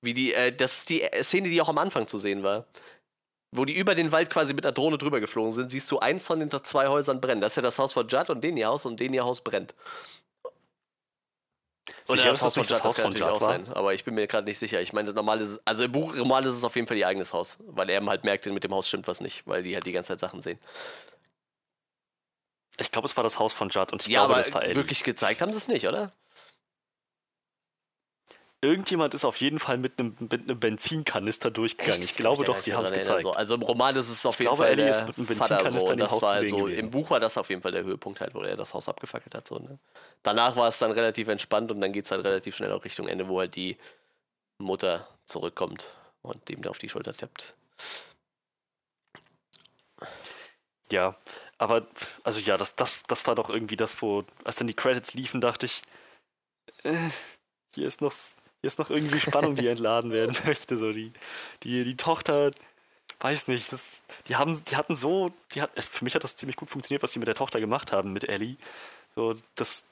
[0.00, 2.66] Wie die, äh, das ist die Szene, die auch am Anfang zu sehen war.
[3.54, 6.26] Wo die über den Wald quasi mit einer Drohne drüber geflogen sind, siehst du eins
[6.26, 7.42] von den zwei Häusern brennen.
[7.42, 9.42] Das ist ja das Haus von Judd und den ihr Haus und den ihr Haus
[9.42, 9.74] brennt.
[12.08, 13.68] Oder das, das Haus von Judd, das kann natürlich auch sein.
[13.68, 14.80] Aber ich bin mir gerade nicht sicher.
[14.80, 17.34] Ich meine, normal ist also im Buch normal ist es auf jeden Fall ihr eigenes
[17.34, 19.92] Haus, weil er halt merkt, mit dem Haus stimmt was nicht, weil die halt die
[19.92, 20.58] ganze Zeit Sachen sehen.
[22.78, 24.62] Ich glaube, es war das Haus von Judd und ich ja, glaube, aber das war
[24.62, 24.76] Ellie.
[24.76, 26.12] wirklich gezeigt haben sie es nicht, oder?
[28.64, 32.00] Irgendjemand ist auf jeden Fall mit einem, mit einem Benzinkanister durchgegangen.
[32.02, 33.22] Ich glaube doch, sie haben es gezeigt.
[33.22, 33.32] So.
[33.32, 35.80] Also im Roman ist es auf jeden glaube, Fall Ellie der ist mit einem Benzinkanister
[35.80, 36.78] so, in dem Haus war zu sehen so, gewesen.
[36.78, 39.34] Im Buch war das auf jeden Fall der Höhepunkt halt, wo er das Haus abgefackelt
[39.34, 39.48] hat.
[39.48, 39.80] So, ne?
[40.22, 43.08] Danach war es dann relativ entspannt und dann geht es halt relativ schnell auch Richtung
[43.08, 43.76] Ende, wo halt die
[44.58, 45.88] Mutter zurückkommt
[46.22, 47.54] und dem da auf die Schulter tappt.
[50.92, 51.16] Ja,
[51.62, 51.86] aber
[52.24, 55.40] also ja, das, das, das war doch irgendwie das, wo, als dann die Credits liefen,
[55.40, 55.82] dachte ich,
[56.82, 57.10] äh,
[57.74, 58.12] hier ist noch
[58.62, 60.76] hier ist noch irgendwie Spannung, die entladen werden möchte.
[60.76, 61.12] So die,
[61.62, 62.50] die, die Tochter,
[63.20, 66.56] weiß nicht, das, die haben, die hatten so, die hat, für mich hat das ziemlich
[66.56, 68.56] gut funktioniert, was die mit der Tochter gemacht haben, mit Ellie.
[69.14, 69.84] So, das,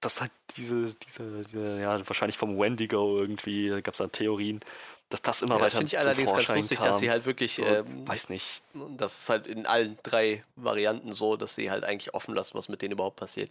[0.00, 4.60] das hat diese, diese, diese, ja, wahrscheinlich vom Wendigo irgendwie, da gab es dann Theorien,
[5.08, 6.88] dass das immer ja, weiter das ich allerdings ganz Vorschein lustig, kam.
[6.88, 8.62] dass sie halt wirklich, ähm, weiß nicht,
[8.96, 12.68] das ist halt in allen drei Varianten so, dass sie halt eigentlich offen lassen, was
[12.68, 13.50] mit denen überhaupt passiert.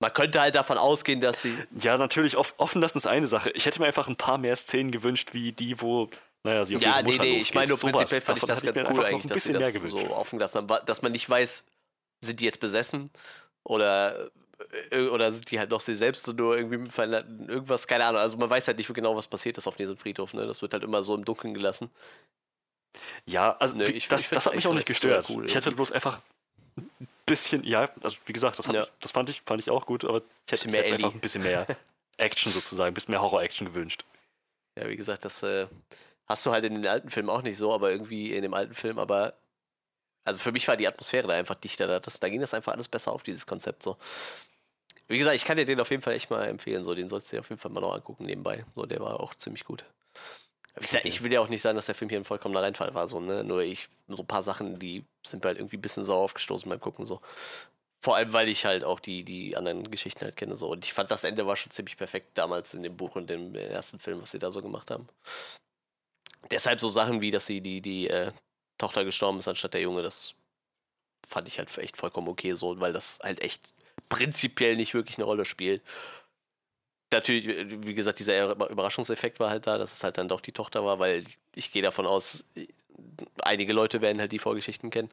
[0.00, 1.56] Man könnte halt davon ausgehen, dass sie.
[1.80, 3.50] Ja, natürlich, off offen lassen ist eine Sache.
[3.50, 6.08] Ich hätte mir einfach ein paar mehr Szenen gewünscht, wie die, wo,
[6.44, 7.54] naja, sie auf Ja, ihre nee, Mutter nee, ich losgeht.
[7.56, 9.98] meine nur prinzipiell fand ich Davon das hätte ganz cool eigentlich, dass sie das gewünscht.
[9.98, 11.64] so offen haben, dass man nicht weiß,
[12.20, 13.10] sind die jetzt besessen
[13.64, 14.30] oder
[15.12, 18.20] oder sind die halt noch sie selbst so nur irgendwie verändert- irgendwas, keine Ahnung.
[18.20, 20.34] Also man weiß halt nicht genau, was passiert ist auf diesem Friedhof.
[20.34, 20.46] Ne?
[20.46, 21.90] Das wird halt immer so im Dunkeln gelassen.
[23.26, 25.26] Ja, also Nö, wie- ich- das, ich das hat mich auch nicht gestört.
[25.30, 26.20] cool ich hätte bloß einfach
[26.76, 28.86] ein bisschen, ja, also wie gesagt, das, Ja.
[29.00, 31.42] das fand, ich, fand ich auch gut, aber ich hätte, ich hätte einfach ein bisschen
[31.42, 31.66] mehr
[32.16, 34.04] Action sozusagen, ein bisschen mehr Horror-Action gewünscht.
[34.78, 35.66] Ja, wie gesagt, das äh,
[36.26, 38.74] hast du halt in den alten Filmen auch nicht so, aber irgendwie in dem alten
[38.74, 39.34] Film, aber
[40.24, 41.86] also für mich war die Atmosphäre da einfach dichter.
[41.86, 43.96] Da, das, da ging das einfach alles besser auf, dieses Konzept so.
[45.08, 47.32] Wie gesagt, ich kann dir den auf jeden Fall echt mal empfehlen, so den sollst
[47.32, 48.64] du dir auf jeden Fall mal noch angucken nebenbei.
[48.74, 49.84] So, der war auch ziemlich gut.
[50.76, 52.94] Wie gesagt, ich will ja auch nicht sagen, dass der Film hier ein vollkommener Reinfall
[52.94, 53.42] war, so, ne?
[53.42, 56.68] Nur ich, so ein paar Sachen, die sind mir halt irgendwie ein bisschen sauer aufgestoßen
[56.68, 57.20] beim Gucken, so.
[58.00, 60.70] Vor allem, weil ich halt auch die, die anderen Geschichten halt kenne, so.
[60.70, 63.54] Und ich fand, das Ende war schon ziemlich perfekt damals in dem Buch und dem
[63.54, 65.08] ersten Film, was sie da so gemacht haben.
[66.50, 68.30] Deshalb so Sachen wie, dass sie die, die äh,
[68.78, 70.34] Tochter gestorben ist anstatt der Junge, das
[71.26, 73.72] fand ich halt echt vollkommen okay so, weil das halt echt
[74.08, 75.82] prinzipiell nicht wirklich eine Rolle spielt.
[77.10, 77.46] Natürlich,
[77.86, 80.98] wie gesagt, dieser Überraschungseffekt war halt da, dass es halt dann doch die Tochter war,
[80.98, 82.44] weil ich gehe davon aus,
[83.42, 85.08] einige Leute werden halt die Vorgeschichten kennen.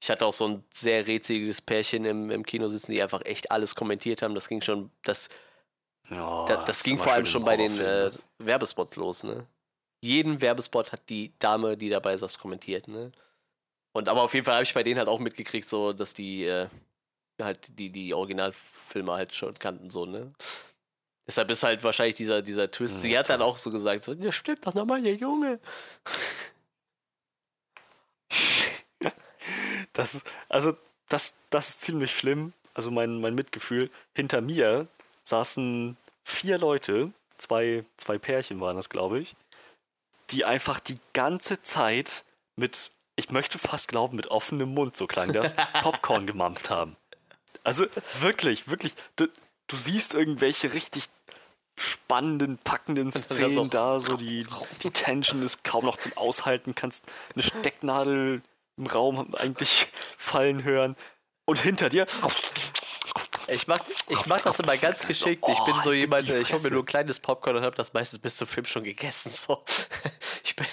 [0.00, 3.50] Ich hatte auch so ein sehr rätseliges Pärchen im, im Kino sitzen, die einfach echt
[3.50, 4.34] alles kommentiert haben.
[4.34, 5.28] Das ging schon, das,
[6.10, 9.46] Ja, da, das ist ging vor allem schon bei den äh, Horrorfilm, Werbespots los, ne?
[10.00, 13.10] Jeden Werbespot hat die Dame, die dabei saß, kommentiert, ne?
[13.92, 16.44] Und aber auf jeden Fall habe ich bei denen halt auch mitgekriegt, so, dass die
[16.44, 16.68] äh,
[17.40, 20.32] halt die, die Originalfilme halt schon kannten, so, ne?
[21.26, 23.02] Deshalb ist halt wahrscheinlich dieser, dieser Twist.
[23.02, 25.60] Sie Ja, hat dann auch so gesagt, so, ja, stimmt doch nochmal, der Junge.
[29.94, 30.76] Das ist, also,
[31.08, 32.52] das, das ist ziemlich schlimm.
[32.72, 33.90] Also mein, mein Mitgefühl.
[34.14, 34.86] Hinter mir
[35.24, 39.34] saßen vier Leute, zwei, zwei Pärchen waren das, glaube ich,
[40.30, 45.32] die einfach die ganze Zeit mit, ich möchte fast glauben, mit offenem Mund, so klang
[45.32, 46.96] das, Popcorn gemampft haben.
[47.68, 47.86] Also
[48.20, 49.28] wirklich, wirklich, du,
[49.66, 51.04] du siehst irgendwelche richtig
[51.78, 54.46] spannenden, packenden Szenen da, so die,
[54.82, 58.42] die Tension ist kaum noch zum Aushalten, kannst eine Stecknadel
[58.76, 60.96] im Raum eigentlich fallen hören
[61.44, 62.06] und hinter dir
[63.48, 65.42] Ich mach, ich mach das immer ganz geschickt.
[65.48, 67.76] Ich bin Oh, so halt jemand, ich hole mir nur ein kleines Popcorn und habe
[67.76, 69.30] das meistens bis zum Film schon gegessen.
[69.30, 69.64] So.
[70.44, 70.66] Ich, bin,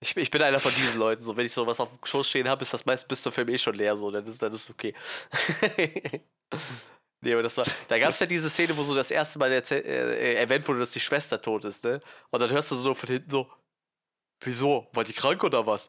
[0.00, 1.22] ich, bin- ich bin einer von diesen Leuten.
[1.22, 3.48] So, wenn ich sowas auf dem Schoß stehen habe, ist das meistens bis zum Film
[3.48, 3.96] eh schon leer.
[3.96, 4.94] So, dann ist dann ist okay.
[7.20, 7.64] nee, aber das war.
[7.88, 10.80] Da gab es ja diese Szene, wo so das erste Mal erzähl- äh, erwähnt wurde,
[10.80, 12.00] dass die Schwester tot ist, ne?
[12.30, 13.50] Und dann hörst du so nur von hinten so,
[14.40, 14.88] wieso?
[14.92, 15.88] War die krank oder was?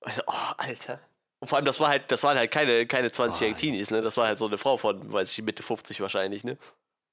[0.00, 1.00] Also, oh, Alter.
[1.40, 4.00] Und vor allem, das war halt, das waren halt keine, keine 20-jährigen Oh, Teenies, ne?
[4.02, 6.58] Das war halt so eine Frau von, weiß ich, Mitte 50 wahrscheinlich, ne?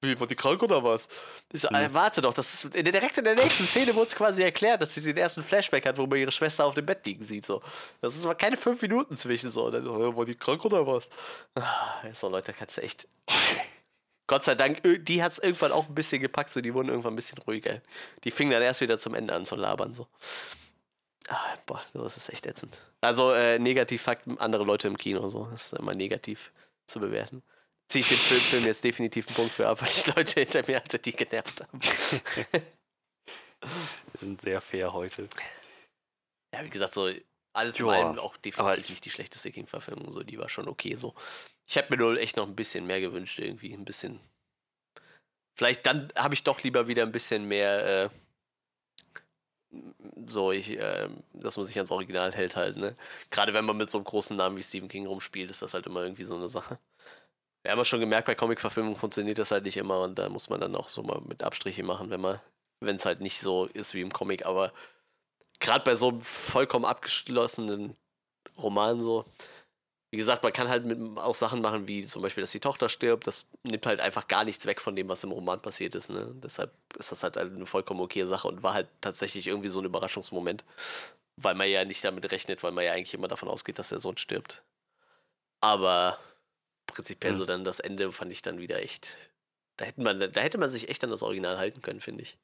[0.02, 1.06] Wie, war die krank oder was?
[1.52, 4.16] Ich äh, warte doch, das ist in der, direkt in der nächsten Szene wurde es
[4.16, 7.06] quasi erklärt, dass sie den ersten Flashback hat, wo man ihre Schwester auf dem Bett
[7.06, 7.46] liegen sieht.
[7.46, 7.62] So.
[8.00, 9.66] Das ist aber keine fünf Minuten zwischen so.
[9.66, 11.08] Und dann, äh, war die krank oder was?
[12.20, 13.06] So, Leute, kannst du echt.
[14.26, 17.12] Gott sei Dank, die hat es irgendwann auch ein bisschen gepackt, so die wurden irgendwann
[17.12, 17.80] ein bisschen ruhiger.
[18.24, 19.92] Die fingen dann erst wieder zum Ende an zu labern.
[19.92, 20.08] So.
[21.28, 22.78] Ah, boah, das ist echt ätzend.
[23.00, 25.46] Also äh, negativ Fakten, andere Leute im Kino, so.
[25.52, 26.50] Das ist immer negativ
[26.88, 27.42] zu bewerten.
[27.92, 30.66] Ziehe ich den Film, Film jetzt definitiv einen Punkt für ab, weil ich Leute hinter
[30.66, 31.78] mir hatte, die genervt haben.
[33.60, 35.28] Wir sind sehr fair heute.
[36.54, 37.10] Ja, wie gesagt, so
[37.52, 40.68] alles in Joa, allem auch definitiv ich- nicht die schlechteste King-Verfilmung, so die war schon
[40.68, 41.14] okay so.
[41.68, 44.20] Ich hätte mir nur echt noch ein bisschen mehr gewünscht, irgendwie ein bisschen.
[45.54, 48.10] Vielleicht dann habe ich doch lieber wieder ein bisschen mehr.
[49.70, 49.76] Äh,
[50.28, 52.96] so, ich, äh, dass man sich ans Original hält halt, ne?
[53.30, 55.84] Gerade wenn man mit so einem großen Namen wie Stephen King rumspielt, ist das halt
[55.84, 56.78] immer irgendwie so eine Sache.
[57.62, 60.48] Wir haben ja schon gemerkt, bei Comic-Verfilmungen funktioniert das halt nicht immer und da muss
[60.50, 62.10] man dann auch so mal mit Abstriche machen,
[62.80, 64.72] wenn es halt nicht so ist wie im Comic, aber
[65.60, 67.96] gerade bei so einem vollkommen abgeschlossenen
[68.58, 69.24] Roman so,
[70.10, 72.90] wie gesagt, man kann halt mit, auch Sachen machen, wie zum Beispiel, dass die Tochter
[72.90, 73.26] stirbt.
[73.26, 76.10] Das nimmt halt einfach gar nichts weg von dem, was im Roman passiert ist.
[76.10, 76.34] Ne?
[76.42, 79.86] Deshalb ist das halt eine vollkommen okay Sache und war halt tatsächlich irgendwie so ein
[79.86, 80.64] Überraschungsmoment,
[81.36, 84.00] weil man ja nicht damit rechnet, weil man ja eigentlich immer davon ausgeht, dass der
[84.00, 84.62] Sohn stirbt.
[85.62, 86.18] Aber
[86.92, 87.36] prinzipiell mhm.
[87.36, 89.16] so dann das Ende fand ich dann wieder echt.
[89.76, 92.38] Da hätte man, da hätte man sich echt an das Original halten können, finde ich.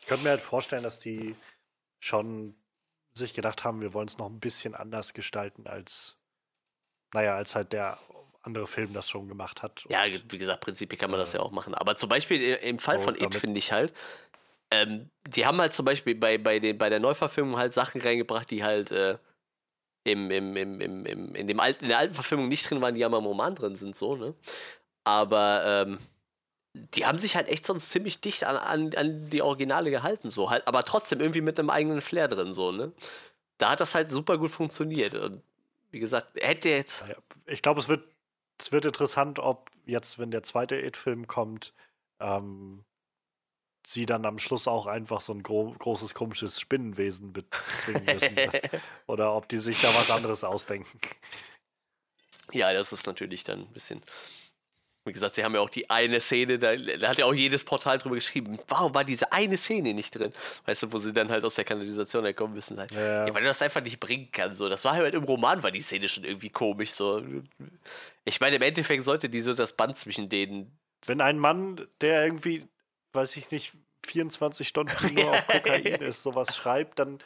[0.00, 1.34] Ich könnte mir halt vorstellen, dass die
[2.00, 2.54] schon
[3.12, 6.16] sich gedacht haben, wir wollen es noch ein bisschen anders gestalten als,
[7.12, 7.98] naja, als halt der
[8.42, 9.84] andere Film das schon gemacht hat.
[9.88, 11.74] Ja, wie gesagt, prinzipiell kann man äh, das ja auch machen.
[11.74, 13.92] Aber zum Beispiel im Fall so von It finde ich halt,
[14.70, 18.50] ähm, die haben halt zum Beispiel bei, bei, den, bei der Neuverfilmung halt Sachen reingebracht,
[18.50, 19.18] die halt äh,
[20.06, 23.00] im, im, im, im, in, dem alten, in der alten Verfilmung nicht drin waren, die
[23.00, 24.34] ja mal im Roman drin sind, so, ne?
[25.04, 25.98] Aber ähm,
[26.74, 30.50] die haben sich halt echt sonst ziemlich dicht an, an, an die Originale gehalten, so
[30.50, 32.92] halt, aber trotzdem irgendwie mit einem eigenen Flair drin, so, ne?
[33.58, 35.14] Da hat das halt super gut funktioniert.
[35.14, 35.42] Und
[35.90, 37.04] wie gesagt, hätte jetzt.
[37.46, 38.04] Ich glaube, es wird,
[38.58, 41.72] es wird interessant, ob jetzt, wenn der zweite It-Film kommt,
[42.20, 42.84] ähm,
[43.88, 48.36] sie dann am Schluss auch einfach so ein gro großes, komisches Spinnenwesen bezwingen müssen.
[49.06, 50.98] Oder ob die sich da was anderes ausdenken.
[52.52, 54.02] Ja, das ist natürlich dann ein bisschen
[55.06, 57.62] wie gesagt, sie haben ja auch die eine Szene, da, da, hat ja auch jedes
[57.62, 60.32] Portal drüber geschrieben, warum war diese eine Szene nicht drin?
[60.64, 62.78] Weißt du, wo sie dann halt aus der Kanalisation herkommen müssen.
[62.78, 62.90] Halt.
[62.90, 63.26] Ja.
[63.26, 64.58] ja weil du das einfach nicht bringen kannst.
[64.58, 64.68] So.
[64.68, 66.90] Das war halt im Roman, war die Szene schon irgendwie komisch.
[66.90, 67.22] So.
[68.24, 70.76] Ich meine, im Endeffekt sollte die so das Band zwischen denen.
[71.04, 72.64] Wenn ein Mann, der irgendwie,
[73.16, 73.72] weiß ich nicht,
[74.06, 77.18] 24 Stunden nur auf Kokain ist, sowas schreibt, dann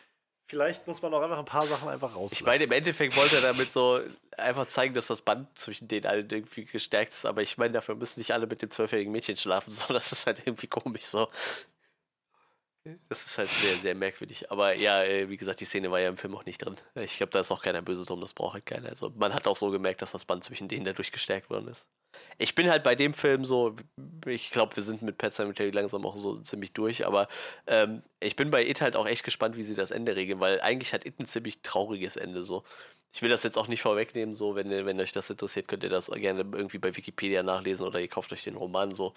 [0.50, 2.32] Vielleicht muss man auch einfach ein paar Sachen einfach raus.
[2.32, 4.00] Ich meine, im Endeffekt wollte er damit so
[4.36, 7.24] einfach zeigen, dass das Band zwischen denen allen irgendwie gestärkt ist.
[7.24, 9.70] Aber ich meine, dafür müssen nicht alle mit dem zwölfjährigen Mädchen schlafen.
[9.80, 11.28] So, das ist halt irgendwie komisch so.
[13.08, 14.50] Das ist halt sehr, sehr merkwürdig.
[14.50, 16.74] Aber ja, äh, wie gesagt, die Szene war ja im Film auch nicht drin.
[16.96, 18.88] Ich glaube, da ist auch keiner böse drum, das braucht halt keiner.
[18.88, 21.86] Also man hat auch so gemerkt, dass das Band zwischen denen dadurch gestärkt worden ist.
[22.38, 23.76] Ich bin halt bei dem Film so,
[24.26, 27.28] ich glaube, wir sind mit Pet Cemetery langsam auch so ziemlich durch, aber
[27.66, 30.60] ähm, ich bin bei It halt auch echt gespannt, wie sie das Ende regeln, weil
[30.62, 32.64] eigentlich hat It ein ziemlich trauriges Ende so.
[33.12, 35.90] Ich will das jetzt auch nicht vorwegnehmen, so, wenn, wenn euch das interessiert, könnt ihr
[35.90, 39.14] das gerne irgendwie bei Wikipedia nachlesen oder ihr kauft euch den Roman so.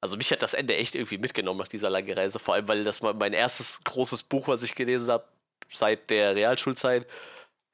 [0.00, 2.84] Also mich hat das Ende echt irgendwie mitgenommen nach dieser langen Reise, vor allem weil
[2.84, 5.24] das mein erstes großes Buch, was ich gelesen habe,
[5.72, 7.06] seit der Realschulzeit.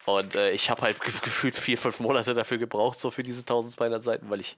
[0.05, 4.03] Und äh, ich habe halt gefühlt vier, fünf Monate dafür gebraucht, so für diese 1200
[4.03, 4.57] Seiten, weil ich,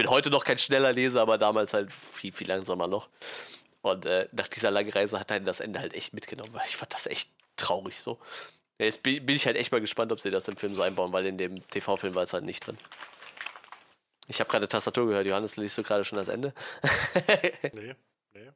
[0.00, 3.10] bin heute noch kein schneller Leser, aber damals halt viel, viel langsamer noch.
[3.82, 6.76] Und äh, nach dieser langen Reise hat dann das Ende halt echt mitgenommen, weil ich
[6.76, 8.18] fand das echt traurig so.
[8.78, 11.26] Jetzt bin ich halt echt mal gespannt, ob sie das im Film so einbauen, weil
[11.26, 12.78] in dem TV-Film war es halt nicht drin.
[14.26, 15.26] Ich habe gerade Tastatur gehört.
[15.26, 16.54] Johannes, liest du gerade schon das Ende?
[17.74, 17.94] nee,
[18.32, 18.50] nee.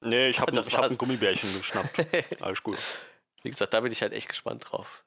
[0.00, 2.06] Nee, ich habe hab ein Gummibärchen geschnappt.
[2.40, 2.78] Alles gut.
[3.42, 5.04] Wie gesagt, da bin ich halt echt gespannt drauf.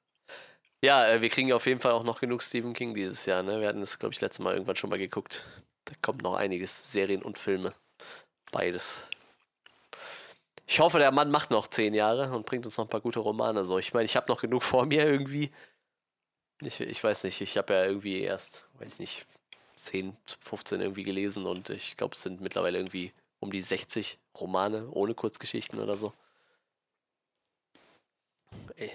[0.84, 3.42] Ja, äh, wir kriegen auf jeden Fall auch noch genug Stephen King dieses Jahr.
[3.44, 3.60] Ne?
[3.60, 5.48] Wir hatten das, glaube ich, letztes Mal irgendwann schon mal geguckt.
[5.86, 6.92] Da kommt noch einiges.
[6.92, 7.74] Serien und Filme.
[8.52, 9.02] Beides.
[10.68, 13.20] Ich hoffe, der Mann macht noch zehn Jahre und bringt uns noch ein paar gute
[13.20, 13.66] Romane.
[13.66, 15.52] So, ich meine, ich habe noch genug vor mir irgendwie.
[16.62, 19.26] Ich, ich weiß nicht, ich habe ja irgendwie erst, weiß ich nicht,
[19.76, 24.90] 10, 15 irgendwie gelesen und ich glaube, es sind mittlerweile irgendwie um die 60 Romane
[24.92, 26.14] ohne Kurzgeschichten oder so.
[28.76, 28.92] Ey.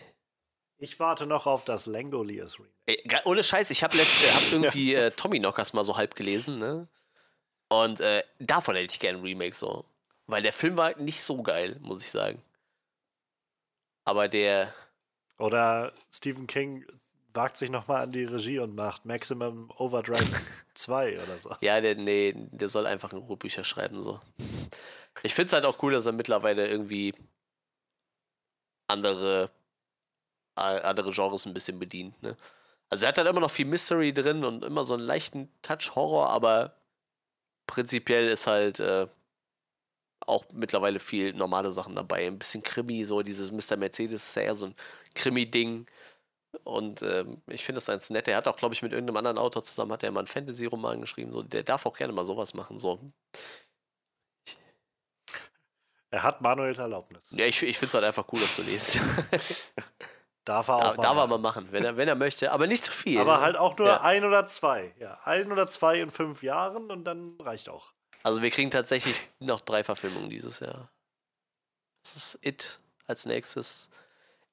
[0.83, 3.23] Ich warte noch auf das Langoliers Remake.
[3.25, 6.89] Ohne Scheiß, ich habe hab irgendwie äh, Tommy Knockers mal so halb gelesen, ne?
[7.69, 9.85] Und äh, davon hätte ich gerne ein Remake so.
[10.27, 12.43] Weil der Film war nicht so geil, muss ich sagen.
[14.05, 14.75] Aber der.
[15.39, 16.85] Oder Stephen King
[17.33, 20.45] wagt sich nochmal an die Regie und macht Maximum Overdrive
[20.75, 21.55] 2 oder so.
[21.61, 24.21] Ja, der, nee, der soll einfach in Ruhebücher schreiben, so.
[25.23, 27.15] Ich finde es halt auch cool, dass er mittlerweile irgendwie
[28.89, 29.51] andere,
[30.55, 32.37] andere Genres ein bisschen bedient, ne?
[32.91, 35.95] Also er hat dann immer noch viel Mystery drin und immer so einen leichten Touch
[35.95, 36.77] Horror, aber
[37.67, 39.07] prinzipiell ist halt äh,
[40.27, 42.27] auch mittlerweile viel normale Sachen dabei.
[42.27, 43.77] Ein bisschen Krimi, so dieses Mr.
[43.77, 44.75] Mercedes ist ja eher so ein
[45.15, 45.87] Krimi-Ding.
[46.65, 48.29] Und ähm, ich finde das ganz nett.
[48.29, 51.01] Er hat auch, glaube ich, mit irgendeinem anderen Autor zusammen, hat er mal einen Fantasy-Roman
[51.01, 51.33] geschrieben.
[51.33, 52.77] So, der darf auch gerne mal sowas machen.
[52.77, 53.01] So.
[56.11, 57.31] Er hat Manuels Erlaubnis.
[57.31, 59.01] Ja, ich, ich finde es halt einfach cool, dass du liest.
[60.45, 61.31] Darf er auch Da, mal darf er machen.
[61.31, 63.21] mal machen, wenn er, wenn er möchte, aber nicht zu viel.
[63.21, 64.01] Aber halt auch nur Ja.
[64.03, 64.93] ein oder zwei.
[64.99, 67.93] Ja, ein oder zwei in fünf Jahren und dann reicht auch.
[68.25, 70.91] Also wir kriegen tatsächlich noch drei Verfilmungen dieses Jahr.
[72.05, 73.89] Das ist It als nächstes.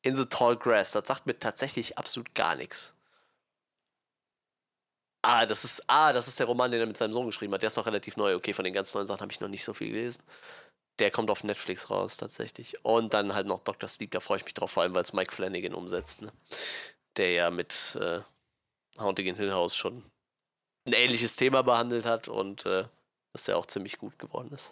[0.01, 0.91] In the Tall Grass.
[0.91, 2.93] Das sagt mir tatsächlich absolut gar nichts.
[5.21, 7.61] Ah, das ist, ah, das ist der Roman, den er mit seinem Sohn geschrieben hat.
[7.61, 8.35] Der ist noch relativ neu.
[8.35, 10.23] Okay, von den ganz neuen Sachen habe ich noch nicht so viel gelesen.
[10.99, 12.83] Der kommt auf Netflix raus, tatsächlich.
[12.83, 13.87] Und dann halt noch Dr.
[13.87, 16.31] Sleep, da freue ich mich drauf, vor allem weil es Mike Flanagan umsetzt, ne?
[17.17, 18.21] Der ja mit äh,
[18.99, 20.03] Haunting in Hill House schon
[20.85, 22.85] ein ähnliches Thema behandelt hat und äh,
[23.33, 24.71] dass der auch ziemlich gut geworden ist.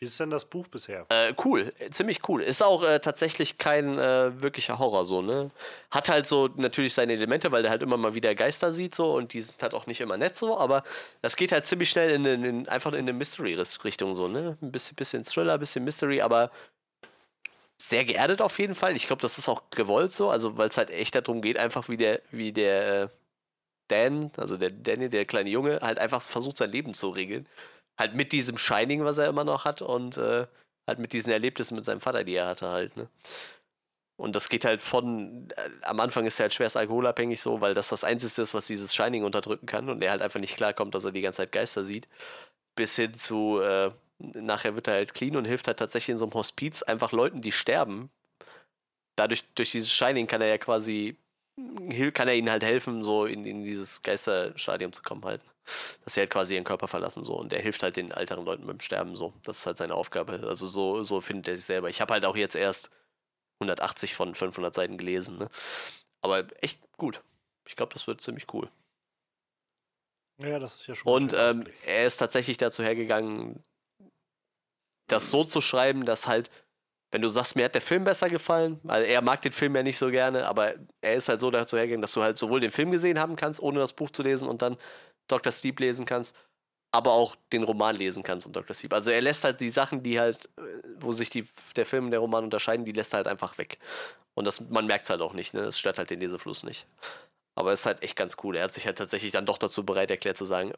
[0.00, 1.04] Wie ist denn das Buch bisher?
[1.10, 2.40] Äh, cool, äh, ziemlich cool.
[2.40, 5.50] Ist auch äh, tatsächlich kein äh, wirklicher Horror so, ne?
[5.90, 9.14] Hat halt so natürlich seine Elemente, weil der halt immer mal wieder Geister sieht so
[9.14, 10.84] und die sind halt auch nicht immer nett so, aber
[11.20, 14.56] das geht halt ziemlich schnell in, in, in einfach in eine Mystery-Richtung so, ne?
[14.62, 16.50] Ein bisschen, bisschen Thriller, bisschen Mystery, aber
[17.76, 18.96] sehr geerdet auf jeden Fall.
[18.96, 21.90] Ich glaube, das ist auch gewollt so, also weil es halt echt darum geht, einfach
[21.90, 23.08] wie der, wie der äh,
[23.88, 27.46] Dan, also der Danny, der kleine Junge, halt einfach versucht sein Leben zu regeln.
[27.98, 30.46] Halt mit diesem Shining, was er immer noch hat und äh,
[30.86, 33.08] halt mit diesen Erlebnissen mit seinem Vater, die er hatte halt, ne?
[34.20, 37.72] Und das geht halt von, äh, am Anfang ist er halt schwerst alkoholabhängig so, weil
[37.72, 40.94] das das Einzige ist, was dieses Shining unterdrücken kann und er halt einfach nicht klarkommt,
[40.94, 42.06] dass er die ganze Zeit Geister sieht.
[42.76, 46.26] Bis hin zu, äh, nachher wird er halt clean und hilft halt tatsächlich in so
[46.26, 48.10] einem Hospiz einfach Leuten, die sterben.
[49.16, 51.16] Dadurch, durch dieses Shining kann er ja quasi,
[52.12, 55.40] kann er ihnen halt helfen, so in, in dieses Geisterstadium zu kommen halt.
[56.04, 58.66] Dass sie halt quasi ihren Körper verlassen so und er hilft halt den älteren Leuten
[58.66, 59.32] beim Sterben so.
[59.44, 60.44] Das ist halt seine Aufgabe.
[60.46, 61.88] Also so, so findet er sich selber.
[61.88, 62.90] Ich habe halt auch jetzt erst
[63.60, 65.50] 180 von 500 Seiten gelesen, ne?
[66.22, 67.22] Aber echt gut.
[67.66, 68.70] Ich glaube, das wird ziemlich cool.
[70.42, 71.12] Ja, das ist ja schon.
[71.12, 73.62] Und ähm, er ist tatsächlich dazu hergegangen,
[75.06, 76.50] das so zu schreiben, dass halt,
[77.10, 79.82] wenn du sagst, mir hat der Film besser gefallen, weil er mag den Film ja
[79.82, 82.70] nicht so gerne, aber er ist halt so dazu hergegangen, dass du halt sowohl den
[82.70, 84.76] Film gesehen haben kannst, ohne das Buch zu lesen und dann
[85.30, 85.52] Dr.
[85.52, 86.36] Sleep lesen kannst,
[86.92, 88.74] aber auch den Roman lesen kannst und Dr.
[88.74, 88.92] Sleep.
[88.92, 92.10] Also er lässt halt die Sachen, die halt, äh, wo sich die, der Film und
[92.10, 93.78] der Roman unterscheiden, die lässt er halt einfach weg.
[94.34, 95.62] Und das, man merkt es halt auch nicht, ne?
[95.62, 96.86] Das stört halt den Lesefluss nicht.
[97.54, 98.56] Aber es ist halt echt ganz cool.
[98.56, 100.72] Er hat sich halt tatsächlich dann doch dazu bereit erklärt zu sagen,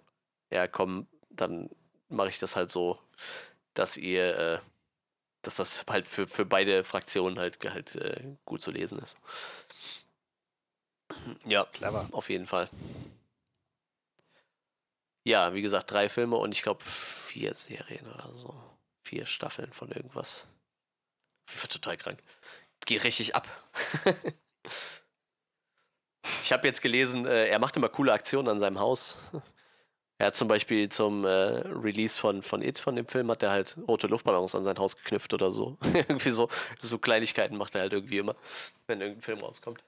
[0.52, 1.70] ja komm, dann
[2.08, 2.98] mache ich das halt so,
[3.74, 4.58] dass ihr, äh,
[5.42, 9.16] dass das halt für, für beide Fraktionen halt, halt äh, gut zu lesen ist.
[11.44, 12.08] Ja, Clever.
[12.12, 12.68] auf jeden Fall.
[15.24, 18.54] Ja, wie gesagt, drei Filme und ich glaube vier Serien oder so.
[19.04, 20.46] Vier Staffeln von irgendwas.
[21.48, 22.18] Ich wird total krank.
[22.84, 23.48] Geht richtig ab.
[26.42, 29.16] ich habe jetzt gelesen, äh, er macht immer coole Aktionen an seinem Haus.
[30.18, 33.50] Er hat zum Beispiel zum äh, Release von, von It, von dem Film, hat er
[33.50, 35.76] halt rote Luftballons an sein Haus geknüpft oder so.
[35.94, 38.36] irgendwie so, so Kleinigkeiten macht er halt irgendwie immer,
[38.86, 39.84] wenn irgendein Film rauskommt.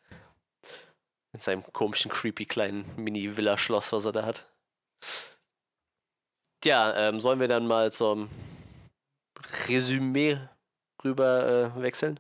[1.33, 4.45] Mit seinem komischen, creepy kleinen Mini-Villa-Schloss, was er da hat.
[6.65, 8.31] Ja, ähm, sollen wir dann mal zum
[9.69, 10.39] Resümee
[11.05, 12.19] rüber äh, wechseln?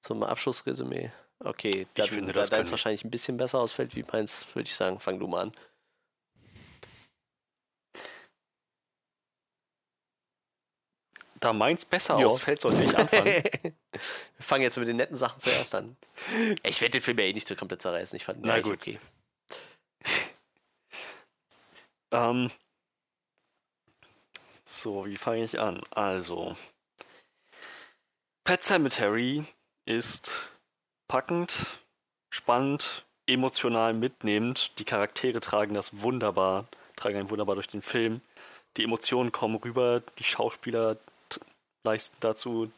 [0.00, 1.10] Zum Abschlussresümee.
[1.40, 5.00] Okay, dann, finde, da deins wahrscheinlich ein bisschen besser ausfällt wie meins, würde ich sagen,
[5.00, 5.52] fang du mal an.
[11.40, 12.26] Da meins besser Ja.
[12.26, 13.26] ausfällt, sollte ich anfangen.
[13.92, 15.96] Wir fangen jetzt mit den netten Sachen zuerst an.
[16.62, 18.16] Ich werde den Film ja eh nicht komplett zerreißen.
[18.16, 18.74] Ich fand ihn Na gut.
[18.74, 18.98] okay.
[22.14, 22.50] Ähm,
[24.64, 25.82] so, wie fange ich an?
[25.90, 26.56] Also,
[28.44, 29.44] Pet Cemetery
[29.84, 30.32] ist
[31.08, 31.66] packend,
[32.30, 34.78] spannend, emotional mitnehmend.
[34.78, 38.20] Die Charaktere tragen das wunderbar, tragen einen wunderbar durch den Film.
[38.76, 40.96] Die Emotionen kommen rüber, die Schauspieler
[41.84, 42.72] leisten dazu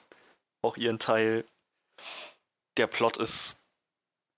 [0.62, 1.44] auch ihren Teil.
[2.76, 3.58] Der Plot ist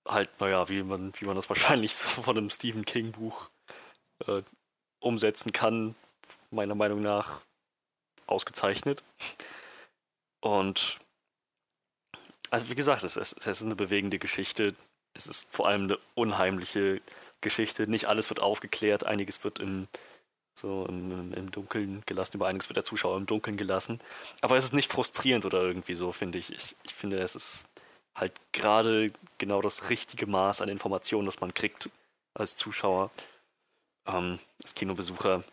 [0.07, 3.49] halt, naja, wie man, wie man das wahrscheinlich so von einem Stephen King-Buch
[4.27, 4.43] äh,
[4.99, 5.95] umsetzen kann,
[6.51, 7.41] meiner Meinung nach
[8.27, 9.03] ausgezeichnet.
[10.41, 10.99] Und
[12.49, 14.75] also wie gesagt, es ist, es ist eine bewegende Geschichte.
[15.13, 17.01] Es ist vor allem eine unheimliche
[17.41, 17.87] Geschichte.
[17.87, 19.87] Nicht alles wird aufgeklärt, einiges wird im,
[20.55, 23.99] so im- im Dunkeln gelassen, über einiges wird der Zuschauer im Dunkeln gelassen.
[24.41, 26.51] Aber es ist nicht frustrierend oder irgendwie so, finde ich.
[26.51, 27.67] Ich, ich finde, es ist
[28.15, 31.89] halt gerade genau das richtige Maß an Informationen, das man kriegt
[32.33, 33.11] als Zuschauer,
[34.09, 35.43] ähm, als Kinobesucher,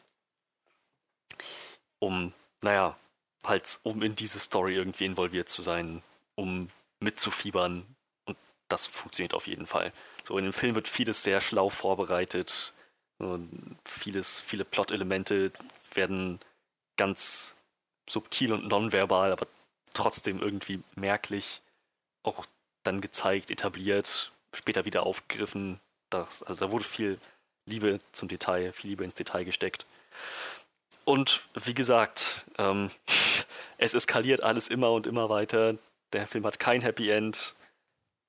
[1.99, 2.97] um, naja,
[3.45, 6.03] halt, um in diese Story irgendwie involviert zu sein,
[6.35, 6.71] um
[7.01, 7.87] mitzufiebern.
[8.25, 8.37] Und
[8.69, 9.93] das funktioniert auf jeden Fall.
[10.27, 12.73] So in dem Film wird vieles sehr schlau vorbereitet.
[13.19, 15.53] Und vieles, viele Plot-Elemente
[15.95, 16.41] werden
[16.97, 17.55] ganz
[18.09, 19.47] subtil und nonverbal, aber
[19.95, 21.63] trotzdem irgendwie merklich.
[22.23, 22.47] Auch
[22.83, 25.81] dann gezeigt, etabliert, später wieder aufgegriffen.
[26.11, 27.19] Das, also da wurde viel
[27.67, 29.87] Liebe zum Detail, viel Liebe ins Detail gesteckt.
[31.05, 32.91] Und wie gesagt, ähm,
[33.79, 35.77] es eskaliert alles immer und immer weiter.
[36.13, 37.55] Der Film hat kein Happy End.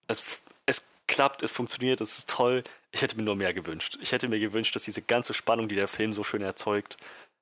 [0.07, 0.23] Es,
[0.65, 2.63] es klappt, es funktioniert, es ist toll.
[2.91, 3.97] Ich hätte mir nur mehr gewünscht.
[4.01, 6.97] Ich hätte mir gewünscht, dass diese ganze Spannung, die der Film so schön erzeugt,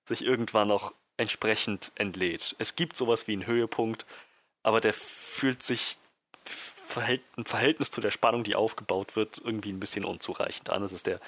[0.08, 2.56] sich irgendwann noch entsprechend entlädt.
[2.60, 4.06] Es gibt sowas wie einen Höhepunkt,
[4.64, 5.98] aber der fühlt sich
[7.36, 10.82] im Verhältnis zu der Spannung, die aufgebaut wird, irgendwie ein bisschen unzureichend an.
[10.82, 11.20] Das ist der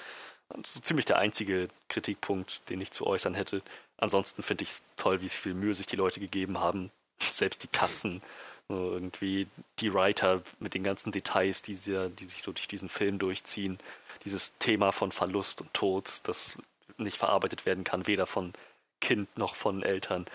[0.64, 3.62] so ziemlich der einzige Kritikpunkt, den ich zu äußern hätte.
[3.96, 6.90] Ansonsten finde ich es toll, wie viel Mühe sich die Leute gegeben haben.
[7.30, 8.22] Selbst die Katzen,
[8.68, 9.48] irgendwie
[9.80, 13.78] die Writer mit den ganzen Details, die, sie, die sich so durch diesen Film durchziehen.
[14.24, 16.56] Dieses Thema von Verlust und Tod, das
[16.96, 18.52] nicht verarbeitet werden kann, weder von
[19.00, 20.26] Kind noch von Eltern.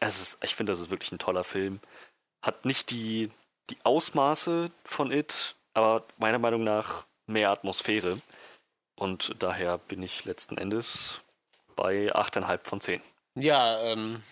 [0.00, 1.80] Es ist, ich finde, das ist wirklich ein toller Film.
[2.40, 3.30] Hat nicht die,
[3.70, 8.18] die Ausmaße von It, aber meiner Meinung nach mehr Atmosphäre.
[9.02, 11.22] Und daher bin ich letzten Endes
[11.74, 13.02] bei 8,5 von 10.
[13.34, 14.22] Ja, ähm,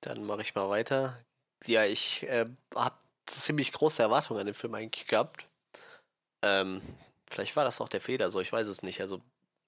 [0.00, 1.22] dann mache ich mal weiter.
[1.66, 2.94] Ja, ich äh, habe
[3.26, 5.46] ziemlich große Erwartungen an den Film eigentlich gehabt.
[6.40, 6.80] Ähm,
[7.28, 9.02] vielleicht war das auch der Fehler, so ich weiß es nicht.
[9.02, 9.20] Also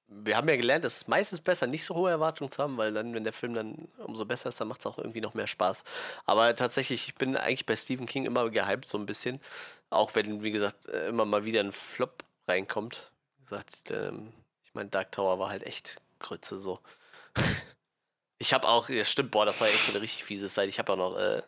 [0.08, 2.94] wir haben ja gelernt, es ist meistens besser, nicht so hohe Erwartungen zu haben, weil
[2.94, 5.48] dann, wenn der Film dann umso besser ist, dann macht es auch irgendwie noch mehr
[5.48, 5.84] Spaß.
[6.24, 9.38] Aber tatsächlich, ich bin eigentlich bei Stephen King immer gehypt, so ein bisschen.
[9.90, 13.12] Auch wenn, wie gesagt, äh, immer mal wieder ein Flop reinkommt.
[13.50, 16.80] Gesagt, ähm, ich meine, Dark Tower war halt echt Grütze so.
[18.38, 20.68] ich habe auch, ja stimmt, boah, das war echt so eine richtig fiese Zeit.
[20.68, 21.42] Ich habe auch noch äh,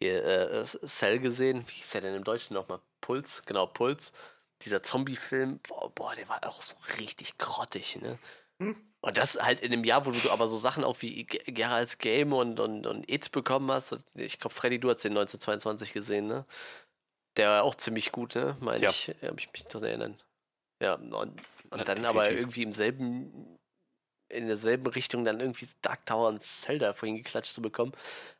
[0.00, 1.64] hier äh, Cell gesehen.
[1.68, 2.80] Wie hieß der denn im Deutschen nochmal?
[3.00, 4.12] Puls, genau, Puls
[4.64, 8.18] dieser Zombie-Film, boah, boah, der war auch so richtig grottig, ne?
[8.58, 8.76] Hm?
[9.00, 12.32] Und das halt in einem Jahr, wo du aber so Sachen auch wie Geralds Game
[12.32, 13.98] und, und, und It bekommen hast.
[14.14, 16.46] Ich glaube, Freddy, du hast den 1922 gesehen, ne?
[17.36, 18.56] Der war auch ziemlich gut, ne?
[18.60, 18.90] Meine ja.
[18.90, 20.22] ich, ja, ich mich daran erinnern.
[20.82, 21.40] Ja, und, und
[21.76, 23.56] ja, dann aber irgendwie im selben,
[24.28, 27.92] in derselben Richtung dann irgendwie Dark Tower und Zelda vorhin geklatscht zu bekommen.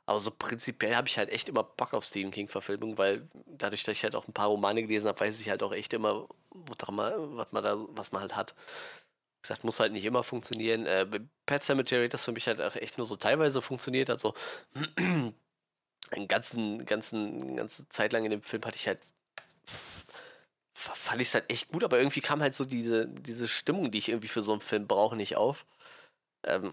[0.06, 3.96] Aber so prinzipiell habe ich halt echt immer Bock auf Stephen King-Verfilmungen, weil dadurch, dass
[3.96, 7.52] ich halt auch ein paar Romane gelesen habe, weiß ich halt auch echt immer, was
[7.52, 8.56] man da, was man halt hat.
[9.36, 10.86] Wie gesagt, muss halt nicht immer funktionieren.
[10.86, 11.06] Äh,
[11.46, 14.10] Pet Cemetery, das für mich halt auch echt nur so teilweise funktioniert.
[14.10, 14.34] Also
[16.10, 19.00] einen ganzen, ganzen, ganze Zeit lang in dem Film hatte ich halt
[20.94, 23.98] fand ich es halt echt gut, aber irgendwie kam halt so diese, diese Stimmung, die
[23.98, 25.66] ich irgendwie für so einen Film brauche, nicht auf.
[26.44, 26.72] Ähm,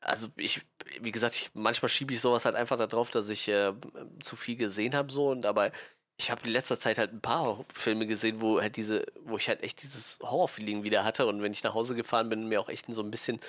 [0.00, 0.62] also ich,
[1.00, 3.72] wie gesagt, ich, manchmal schiebe ich sowas halt einfach darauf, dass ich äh,
[4.20, 5.70] zu viel gesehen habe so und aber
[6.18, 9.48] ich habe in letzter Zeit halt ein paar Filme gesehen, wo halt diese, wo ich
[9.48, 12.68] halt echt dieses Horrorfeeling wieder hatte und wenn ich nach Hause gefahren bin, mir auch
[12.68, 13.40] echt so ein bisschen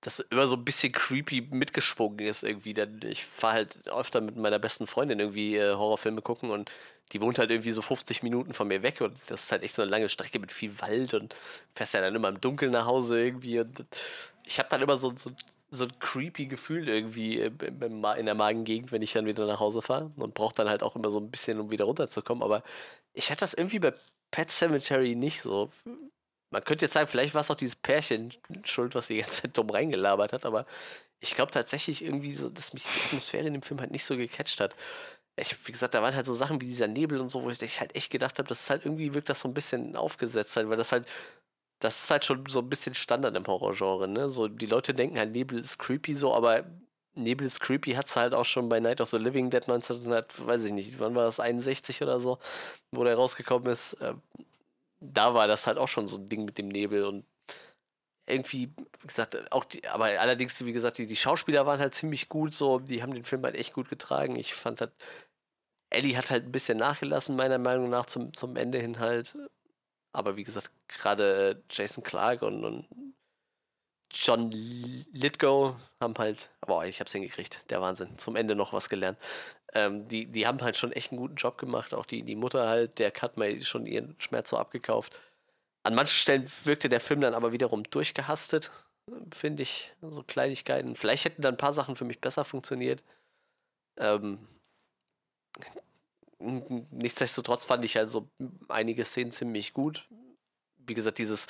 [0.00, 2.72] das immer so ein bisschen creepy mitgeschwungen ist irgendwie.
[2.72, 6.70] Dann ich fahre halt öfter mit meiner besten Freundin irgendwie äh, Horrorfilme gucken und
[7.12, 9.74] die wohnt halt irgendwie so 50 Minuten von mir weg und das ist halt echt
[9.74, 11.34] so eine lange Strecke mit viel Wald und
[11.74, 13.84] fährst ja dann immer im Dunkeln nach Hause irgendwie und
[14.46, 15.32] ich habe dann immer so, so
[15.70, 20.10] so ein creepy Gefühl irgendwie in der Magengegend, wenn ich dann wieder nach Hause fahre
[20.16, 22.42] und brauche dann halt auch immer so ein bisschen, um wieder runterzukommen.
[22.42, 22.62] Aber
[23.14, 23.94] ich hatte das irgendwie bei
[24.30, 25.70] Pet Cemetery nicht so.
[26.50, 29.56] Man könnte jetzt sagen, vielleicht war es auch dieses Pärchen schuld, was die ganze Zeit
[29.56, 30.66] dumm reingelabert hat, aber
[31.20, 34.16] ich glaube tatsächlich irgendwie so, dass mich die Atmosphäre in dem Film halt nicht so
[34.16, 34.74] gecatcht hat.
[35.36, 37.80] Ich, wie gesagt, da waren halt so Sachen wie dieser Nebel und so, wo ich
[37.80, 40.68] halt echt gedacht habe, das ist halt irgendwie wirkt das so ein bisschen aufgesetzt halt,
[40.68, 41.06] weil das halt
[41.80, 44.28] das ist halt schon so ein bisschen Standard im Horrorgenre, ne?
[44.28, 46.64] So, die Leute denken halt, Nebel ist creepy so, aber
[47.14, 50.46] Nebel ist creepy hat es halt auch schon bei Night of the Living Dead 1900,
[50.46, 52.38] weiß ich nicht, wann war das, 61 oder so,
[52.92, 53.94] wo der rausgekommen ist.
[53.94, 54.14] Äh,
[55.00, 57.24] da war das halt auch schon so ein Ding mit dem Nebel und
[58.26, 62.28] irgendwie, wie gesagt, auch die, aber allerdings, wie gesagt, die, die Schauspieler waren halt ziemlich
[62.28, 64.36] gut, so, die haben den Film halt echt gut getragen.
[64.36, 64.92] Ich fand halt,
[65.90, 69.36] Ellie hat halt ein bisschen nachgelassen, meiner Meinung nach, zum, zum Ende hin halt.
[70.12, 72.88] Aber wie gesagt, gerade äh, Jason Clark und, und
[74.12, 79.18] John Lithgow haben halt, boah, ich hab's hingekriegt, der Wahnsinn, zum Ende noch was gelernt.
[79.72, 82.68] Ähm, die, die haben halt schon echt einen guten Job gemacht, auch die, die Mutter
[82.68, 85.18] halt, der hat mir schon ihren Schmerz so abgekauft.
[85.84, 88.70] An manchen Stellen wirkte der Film dann aber wiederum durchgehastet,
[89.32, 90.96] finde ich, so Kleinigkeiten.
[90.96, 93.02] Vielleicht hätten dann ein paar Sachen für mich besser funktioniert.
[93.96, 94.46] Ähm,
[96.38, 98.28] nichtsdestotrotz fand ich also
[98.68, 100.08] einige Szenen ziemlich gut.
[100.78, 101.46] Wie gesagt, dieses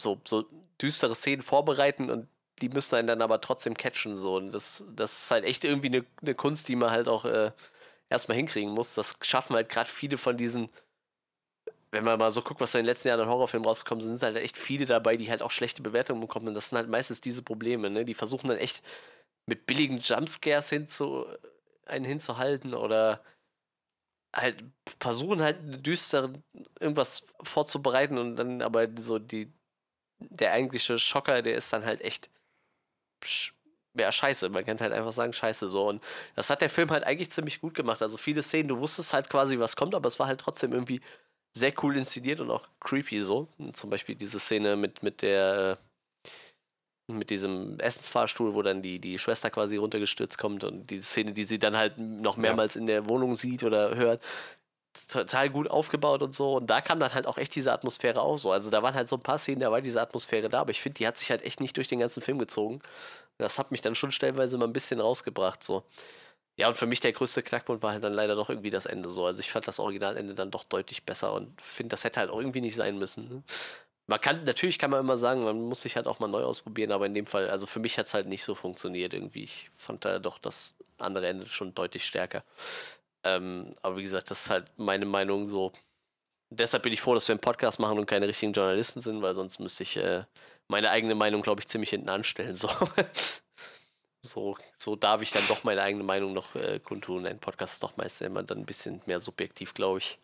[0.00, 0.48] so, so
[0.80, 2.28] düstere Szenen vorbereiten und
[2.60, 4.16] die müssen einen dann aber trotzdem catchen.
[4.16, 4.36] So.
[4.36, 7.52] Und das, das ist halt echt irgendwie eine, eine Kunst, die man halt auch äh,
[8.08, 8.94] erstmal hinkriegen muss.
[8.94, 10.70] Das schaffen halt gerade viele von diesen,
[11.90, 14.26] wenn man mal so guckt, was in den letzten Jahren an Horrorfilmen rausgekommen sind, sind
[14.26, 16.48] halt echt viele dabei, die halt auch schlechte Bewertungen bekommen.
[16.48, 17.90] Und das sind halt meistens diese Probleme.
[17.90, 18.04] Ne?
[18.04, 18.82] Die versuchen dann echt
[19.46, 21.26] mit billigen Jumpscares hinzu,
[21.86, 23.22] einen hinzuhalten oder
[24.34, 24.62] halt
[25.00, 26.42] versuchen halt düsteren
[26.80, 29.50] irgendwas vorzubereiten und dann aber so die
[30.18, 32.30] der eigentliche Schocker, der ist dann halt echt
[33.98, 34.48] ja, scheiße.
[34.48, 35.88] Man kann halt einfach sagen, scheiße so.
[35.88, 36.02] Und
[36.36, 38.02] das hat der Film halt eigentlich ziemlich gut gemacht.
[38.02, 41.00] Also viele Szenen, du wusstest halt quasi, was kommt, aber es war halt trotzdem irgendwie
[41.52, 43.48] sehr cool inszeniert und auch creepy so.
[43.72, 45.78] Zum Beispiel diese Szene mit, mit der
[47.10, 51.44] mit diesem Essensfahrstuhl, wo dann die, die Schwester quasi runtergestürzt kommt und die Szene, die
[51.44, 54.22] sie dann halt noch mehrmals in der Wohnung sieht oder hört,
[55.06, 56.56] total gut aufgebaut und so.
[56.56, 58.52] Und da kam dann halt auch echt diese Atmosphäre auch so.
[58.52, 60.80] Also da waren halt so ein paar Szenen, da war diese Atmosphäre da, aber ich
[60.80, 62.80] finde, die hat sich halt echt nicht durch den ganzen Film gezogen.
[63.38, 65.84] Das hat mich dann schon stellenweise mal ein bisschen rausgebracht, so.
[66.56, 69.10] Ja, und für mich der größte Knackpunkt war halt dann leider doch irgendwie das Ende
[69.10, 69.24] so.
[69.26, 72.40] Also ich fand das Originalende dann doch deutlich besser und finde, das hätte halt auch
[72.40, 73.28] irgendwie nicht sein müssen.
[73.28, 73.42] Ne?
[74.08, 76.92] Man kann, natürlich kann man immer sagen, man muss sich halt auch mal neu ausprobieren,
[76.92, 79.44] aber in dem Fall, also für mich hat es halt nicht so funktioniert irgendwie.
[79.44, 82.42] Ich fand da doch das andere Ende schon deutlich stärker.
[83.36, 85.72] Ähm, aber wie gesagt, das ist halt meine Meinung so.
[86.50, 89.34] Deshalb bin ich froh, dass wir einen Podcast machen und keine richtigen Journalisten sind, weil
[89.34, 90.24] sonst müsste ich äh,
[90.68, 92.54] meine eigene Meinung, glaube ich, ziemlich hinten anstellen.
[92.54, 92.68] So.
[94.24, 97.26] so, so darf ich dann doch meine eigene Meinung noch äh, kundtun.
[97.26, 100.18] Ein Podcast ist doch meist immer dann ein bisschen mehr subjektiv, glaube ich.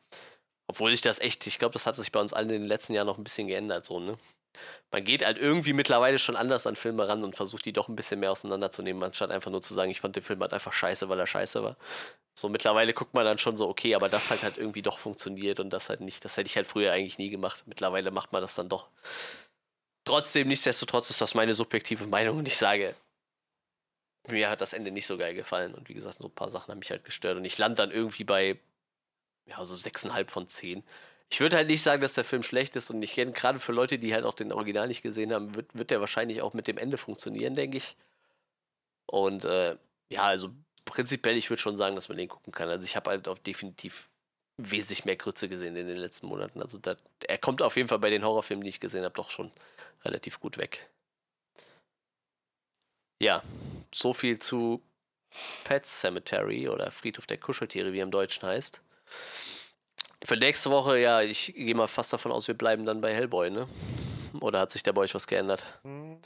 [0.66, 2.94] Obwohl ich das echt, ich glaube, das hat sich bei uns allen in den letzten
[2.94, 4.16] Jahren noch ein bisschen geändert, so, ne?
[4.90, 7.96] Man geht halt irgendwie mittlerweile schon anders an Filme ran und versucht die doch ein
[7.96, 11.08] bisschen mehr auseinanderzunehmen, anstatt einfach nur zu sagen, ich fand den Film halt einfach scheiße,
[11.08, 11.76] weil er scheiße war.
[12.38, 15.60] So mittlerweile guckt man dann schon so, okay, aber das halt halt irgendwie doch funktioniert
[15.60, 16.24] und das halt nicht.
[16.24, 17.62] Das hätte ich halt früher eigentlich nie gemacht.
[17.66, 18.88] Mittlerweile macht man das dann doch.
[20.04, 22.94] Trotzdem, nichtsdestotrotz ist das meine subjektive Meinung und ich sage,
[24.28, 26.70] mir hat das Ende nicht so geil gefallen und wie gesagt, so ein paar Sachen
[26.70, 28.58] haben mich halt gestört und ich lande dann irgendwie bei,
[29.46, 30.82] ja, so sechseinhalb von zehn.
[31.30, 33.72] Ich würde halt nicht sagen, dass der Film schlecht ist und ich kenne gerade für
[33.72, 36.68] Leute, die halt auch den Original nicht gesehen haben, wird, wird der wahrscheinlich auch mit
[36.68, 37.96] dem Ende funktionieren, denke ich.
[39.06, 39.76] Und äh,
[40.10, 40.50] ja, also
[40.84, 42.68] prinzipiell, ich würde schon sagen, dass man den gucken kann.
[42.68, 44.08] Also ich habe halt auch definitiv
[44.56, 46.62] wesentlich mehr Grütze gesehen in den letzten Monaten.
[46.62, 46.96] Also da,
[47.26, 49.50] er kommt auf jeden Fall bei den Horrorfilmen, die ich gesehen habe, doch schon
[50.04, 50.88] relativ gut weg.
[53.20, 53.42] Ja,
[53.92, 54.82] so viel zu
[55.64, 58.80] Pet Cemetery oder Friedhof der Kuscheltiere, wie er im Deutschen heißt.
[60.24, 63.50] Für nächste Woche, ja, ich gehe mal fast davon aus, wir bleiben dann bei Hellboy,
[63.50, 63.68] ne?
[64.40, 65.66] Oder hat sich da bei euch was geändert?
[65.82, 66.18] Hm.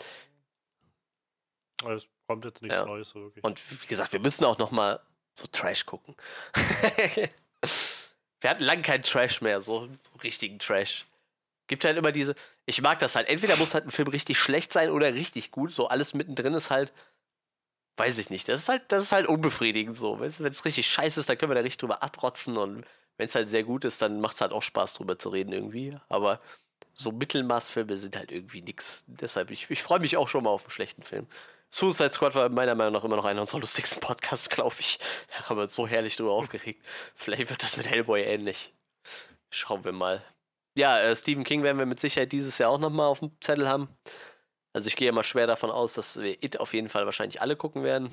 [1.86, 2.86] Es kommt jetzt nichts ja.
[2.86, 3.44] Neues so wirklich.
[3.44, 5.01] Und wie gesagt, wir müssen auch noch mal
[5.33, 6.15] so Trash gucken.
[8.41, 11.05] wir hatten lange keinen Trash mehr, so, so richtigen Trash.
[11.67, 12.35] Gibt halt immer diese.
[12.67, 13.28] Ich mag das halt.
[13.28, 15.70] Entweder muss halt ein Film richtig schlecht sein oder richtig gut.
[15.70, 16.93] So alles mittendrin ist halt.
[17.97, 18.49] Weiß ich nicht.
[18.49, 20.18] Das ist halt, das ist halt unbefriedigend so.
[20.18, 22.57] Wenn es richtig scheiße ist, dann können wir da richtig drüber abrotzen.
[22.57, 22.86] Und
[23.19, 25.53] wenn es halt sehr gut ist, dann macht es halt auch Spaß drüber zu reden
[25.53, 25.95] irgendwie.
[26.09, 26.41] Aber
[26.95, 29.05] so Mittelmaßfilme sind halt irgendwie nix.
[29.07, 31.27] Deshalb, ich, ich freue mich auch schon mal auf einen schlechten Film.
[31.71, 34.99] Suicide Squad war meiner Meinung nach immer noch einer unserer lustigsten Podcasts, glaube ich.
[35.29, 36.85] Da haben wir uns so herrlich drüber aufgeregt.
[37.15, 38.73] Vielleicht wird das mit Hellboy ähnlich.
[39.51, 40.23] Schauen wir mal.
[40.77, 43.69] Ja, äh, Stephen King werden wir mit Sicherheit dieses Jahr auch nochmal auf dem Zettel
[43.69, 43.89] haben.
[44.73, 47.57] Also ich gehe mal schwer davon aus, dass wir It auf jeden Fall wahrscheinlich alle
[47.57, 48.11] gucken werden.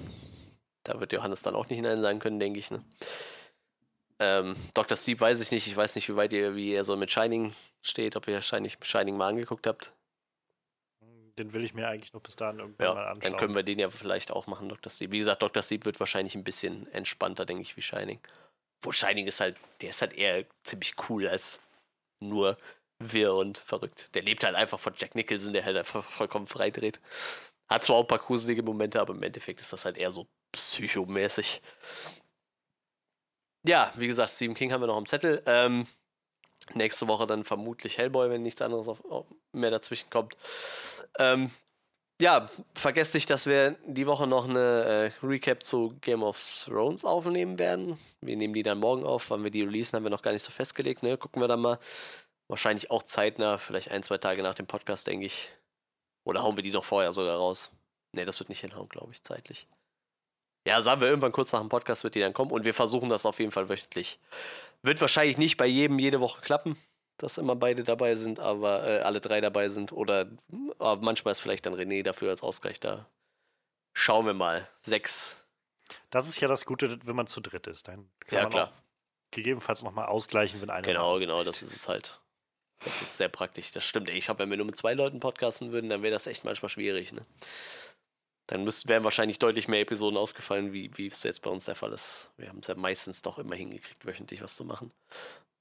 [0.83, 2.71] Da wird Johannes dann auch nicht hinein sein können, denke ich.
[2.71, 2.83] Ne?
[4.19, 4.95] Ähm, Dr.
[4.95, 5.67] Steve weiß ich nicht.
[5.67, 8.71] Ich weiß nicht, wie weit ihr, wie er so mit Shining steht, ob ihr Shining,
[8.81, 9.91] Shining mal angeguckt habt.
[11.37, 13.31] Den will ich mir eigentlich noch bis dahin irgendwann ja, mal anschauen.
[13.31, 14.89] Dann können wir den ja vielleicht auch machen, Dr.
[14.89, 15.11] Sleep.
[15.11, 15.61] Wie gesagt, Dr.
[15.61, 18.19] Sleep wird wahrscheinlich ein bisschen entspannter, denke ich, wie Shining.
[18.81, 21.59] Wo Shining ist halt, der ist halt eher ziemlich cool als
[22.21, 22.57] nur
[22.99, 24.15] wirr und verrückt.
[24.15, 27.01] Der lebt halt einfach von Jack Nicholson, der halt einfach vollkommen freidreht.
[27.67, 30.27] Hat zwar auch ein paar gruselige Momente, aber im Endeffekt ist das halt eher so
[30.53, 31.61] psychomäßig.
[33.67, 35.41] Ja, wie gesagt, Stephen King haben wir noch am Zettel.
[35.45, 35.87] Ähm,
[36.73, 40.37] nächste Woche dann vermutlich Hellboy, wenn nichts anderes auf, mehr dazwischen kommt.
[41.17, 41.49] Ähm,
[42.21, 47.03] ja, vergesst nicht, dass wir die Woche noch eine äh, Recap zu Game of Thrones
[47.03, 47.97] aufnehmen werden.
[48.21, 49.29] Wir nehmen die dann morgen auf.
[49.31, 51.03] Wann wir die releasen, haben wir noch gar nicht so festgelegt.
[51.03, 51.17] Ne?
[51.17, 51.79] Gucken wir dann mal.
[52.47, 55.49] Wahrscheinlich auch zeitnah, vielleicht ein, zwei Tage nach dem Podcast, denke ich.
[56.23, 57.71] Oder hauen wir die noch vorher sogar raus?
[58.11, 59.67] Ne, das wird nicht hinhauen, glaube ich, zeitlich.
[60.65, 63.09] Ja, sagen wir irgendwann kurz nach dem Podcast wird die dann kommen und wir versuchen
[63.09, 64.19] das auf jeden Fall wöchentlich.
[64.81, 66.77] Wird wahrscheinlich nicht bei jedem jede Woche klappen
[67.17, 69.91] dass immer beide dabei sind, aber äh, alle drei dabei sind.
[69.91, 70.29] Oder
[70.79, 73.07] aber manchmal ist vielleicht dann René dafür als Ausgleich da.
[73.93, 74.67] Schauen wir mal.
[74.81, 75.37] Sechs.
[76.09, 77.87] Das ist ja das Gute, wenn man zu dritt ist.
[77.87, 78.73] Dann kann ja, man klar.
[79.31, 80.85] gegebenenfalls nochmal ausgleichen, wenn einer.
[80.85, 82.19] Genau, genau, das ist es halt.
[82.83, 83.71] Das ist sehr praktisch.
[83.71, 84.09] Das stimmt.
[84.09, 86.69] Ich habe, wenn wir nur mit zwei Leuten podcasten würden, dann wäre das echt manchmal
[86.69, 87.13] schwierig.
[87.13, 87.25] Ne?
[88.47, 91.75] Dann müssten, wären wahrscheinlich deutlich mehr Episoden ausgefallen, wie, wie es jetzt bei uns der
[91.75, 92.29] Fall ist.
[92.37, 94.91] Wir haben es ja meistens doch immer hingekriegt, wöchentlich was zu machen.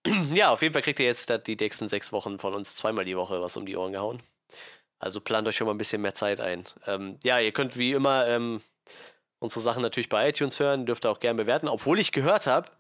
[0.35, 3.17] ja, auf jeden Fall kriegt ihr jetzt die nächsten sechs Wochen von uns zweimal die
[3.17, 4.23] Woche was um die Ohren gehauen.
[4.99, 6.65] Also plant euch schon mal ein bisschen mehr Zeit ein.
[6.87, 8.61] Ähm, ja, ihr könnt wie immer ähm,
[9.39, 11.69] unsere Sachen natürlich bei iTunes hören, dürft ihr auch gerne bewerten.
[11.69, 12.71] Obwohl ich gehört habe,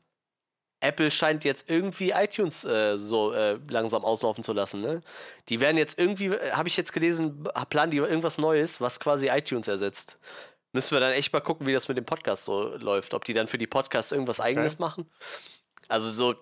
[0.84, 4.80] Apple scheint jetzt irgendwie iTunes äh, so äh, langsam auslaufen zu lassen.
[4.80, 5.02] Ne?
[5.48, 9.28] Die werden jetzt irgendwie, äh, habe ich jetzt gelesen, planen die irgendwas Neues, was quasi
[9.28, 10.16] iTunes ersetzt.
[10.72, 13.14] Müssen wir dann echt mal gucken, wie das mit dem Podcast so läuft.
[13.14, 14.82] Ob die dann für die Podcasts irgendwas Eigenes okay.
[14.82, 15.10] machen.
[15.88, 16.34] Also so,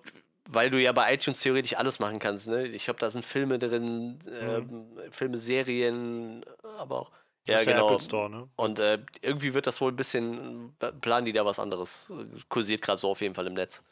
[0.49, 2.49] weil du ja bei iTunes theoretisch alles machen kannst.
[2.49, 2.67] Ne?
[2.67, 4.99] Ich glaube, da sind Filme drin, mhm.
[4.99, 6.45] äh, Filme, Serien,
[6.79, 7.11] aber auch.
[7.47, 7.87] Ja, genau.
[7.87, 8.49] Apple Store, ne?
[8.55, 12.11] Und äh, irgendwie wird das wohl ein bisschen, planen die da was anderes.
[12.49, 13.83] Kursiert gerade so auf jeden Fall im Netz.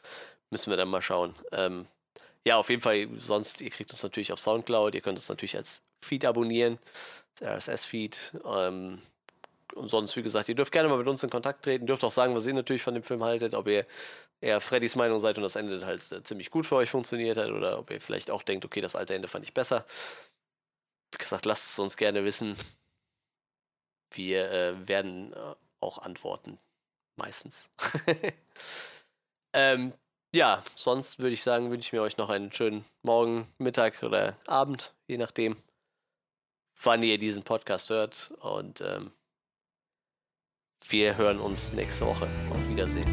[0.51, 1.33] Müssen wir dann mal schauen.
[1.51, 1.87] Ähm,
[2.45, 5.57] ja, auf jeden Fall, sonst, ihr kriegt uns natürlich auf Soundcloud, ihr könnt uns natürlich
[5.57, 6.79] als Feed abonnieren,
[7.41, 8.33] RSS-Feed.
[8.45, 9.01] Ähm,
[9.75, 12.11] und sonst, wie gesagt, ihr dürft gerne mal mit uns in Kontakt treten, dürft auch
[12.11, 13.85] sagen, was ihr natürlich von dem Film haltet, ob ihr
[14.41, 17.49] eher Freddys Meinung seid und das Ende halt äh, ziemlich gut für euch funktioniert hat
[17.49, 19.85] oder ob ihr vielleicht auch denkt, okay, das alte Ende fand ich besser.
[21.11, 22.55] Wie gesagt, lasst es uns gerne wissen.
[24.13, 26.57] Wir äh, werden äh, auch antworten.
[27.17, 27.69] Meistens.
[29.53, 29.93] ähm,
[30.33, 34.37] ja, sonst würde ich sagen, wünsche ich mir euch noch einen schönen Morgen, Mittag oder
[34.47, 35.57] Abend, je nachdem,
[36.81, 38.31] wann ihr diesen Podcast hört.
[38.39, 39.11] Und ähm,
[40.87, 42.29] wir hören uns nächste Woche.
[42.49, 43.09] Auf Wiedersehen.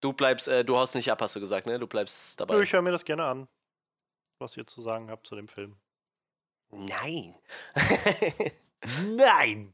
[0.00, 1.78] Du bleibst, äh, du haust nicht ab, hast du gesagt, ne?
[1.78, 2.58] Du bleibst dabei.
[2.60, 3.48] Ich höre mir das gerne an,
[4.42, 5.76] was ihr zu sagen habt zu dem Film.
[6.70, 7.34] Nein.
[9.16, 9.72] Nein!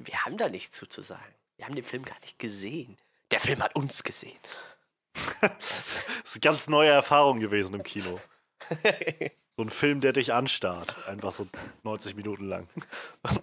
[0.00, 1.34] Wir haben da nichts zu, zu sagen.
[1.56, 2.96] Wir haben den Film gar nicht gesehen.
[3.30, 4.38] Der Film hat uns gesehen.
[5.40, 5.80] das
[6.24, 8.18] ist eine ganz neue Erfahrung gewesen im Kino.
[9.56, 10.94] So ein Film, der dich anstarrt.
[11.08, 11.46] Einfach so
[11.82, 12.68] 90 Minuten lang.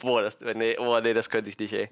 [0.01, 1.89] Boah, das, nee, oh, nee, das könnte ich nicht, ey.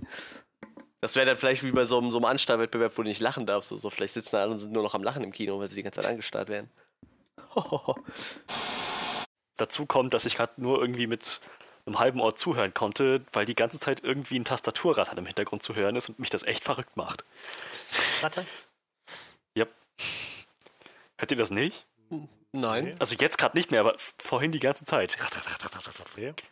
[0.99, 3.47] Das wäre dann vielleicht wie bei so einem, so einem Anstarrwettbewerb, wo du nicht lachen
[3.47, 3.69] darfst.
[3.69, 3.89] So, so.
[3.89, 6.01] Vielleicht sitzen alle und sind nur noch am Lachen im Kino, weil sie die ganze
[6.01, 6.69] Zeit angestarrt werden.
[9.57, 11.41] Dazu kommt, dass ich gerade nur irgendwie mit
[11.85, 15.75] einem halben Ohr zuhören konnte, weil die ganze Zeit irgendwie ein Tastaturrattern im Hintergrund zu
[15.75, 17.23] hören ist und mich das echt verrückt macht.
[18.21, 18.45] Ratter?
[19.55, 19.65] Ja.
[21.17, 21.85] Hört ihr das nicht?
[22.51, 22.95] Nein.
[22.99, 25.17] Also jetzt gerade nicht mehr, aber vorhin die ganze Zeit.
[26.31, 26.45] Okay.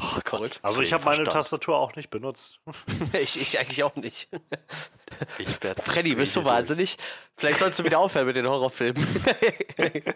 [0.00, 0.60] Oh Gott.
[0.62, 2.60] Also ich habe meine Tastatur auch nicht benutzt.
[3.12, 4.28] ich, ich eigentlich auch nicht.
[5.38, 5.82] Ich werde.
[5.82, 6.98] Freddy, bist du wahnsinnig?
[7.34, 9.04] Vielleicht sollst du wieder aufhören mit den Horrorfilmen.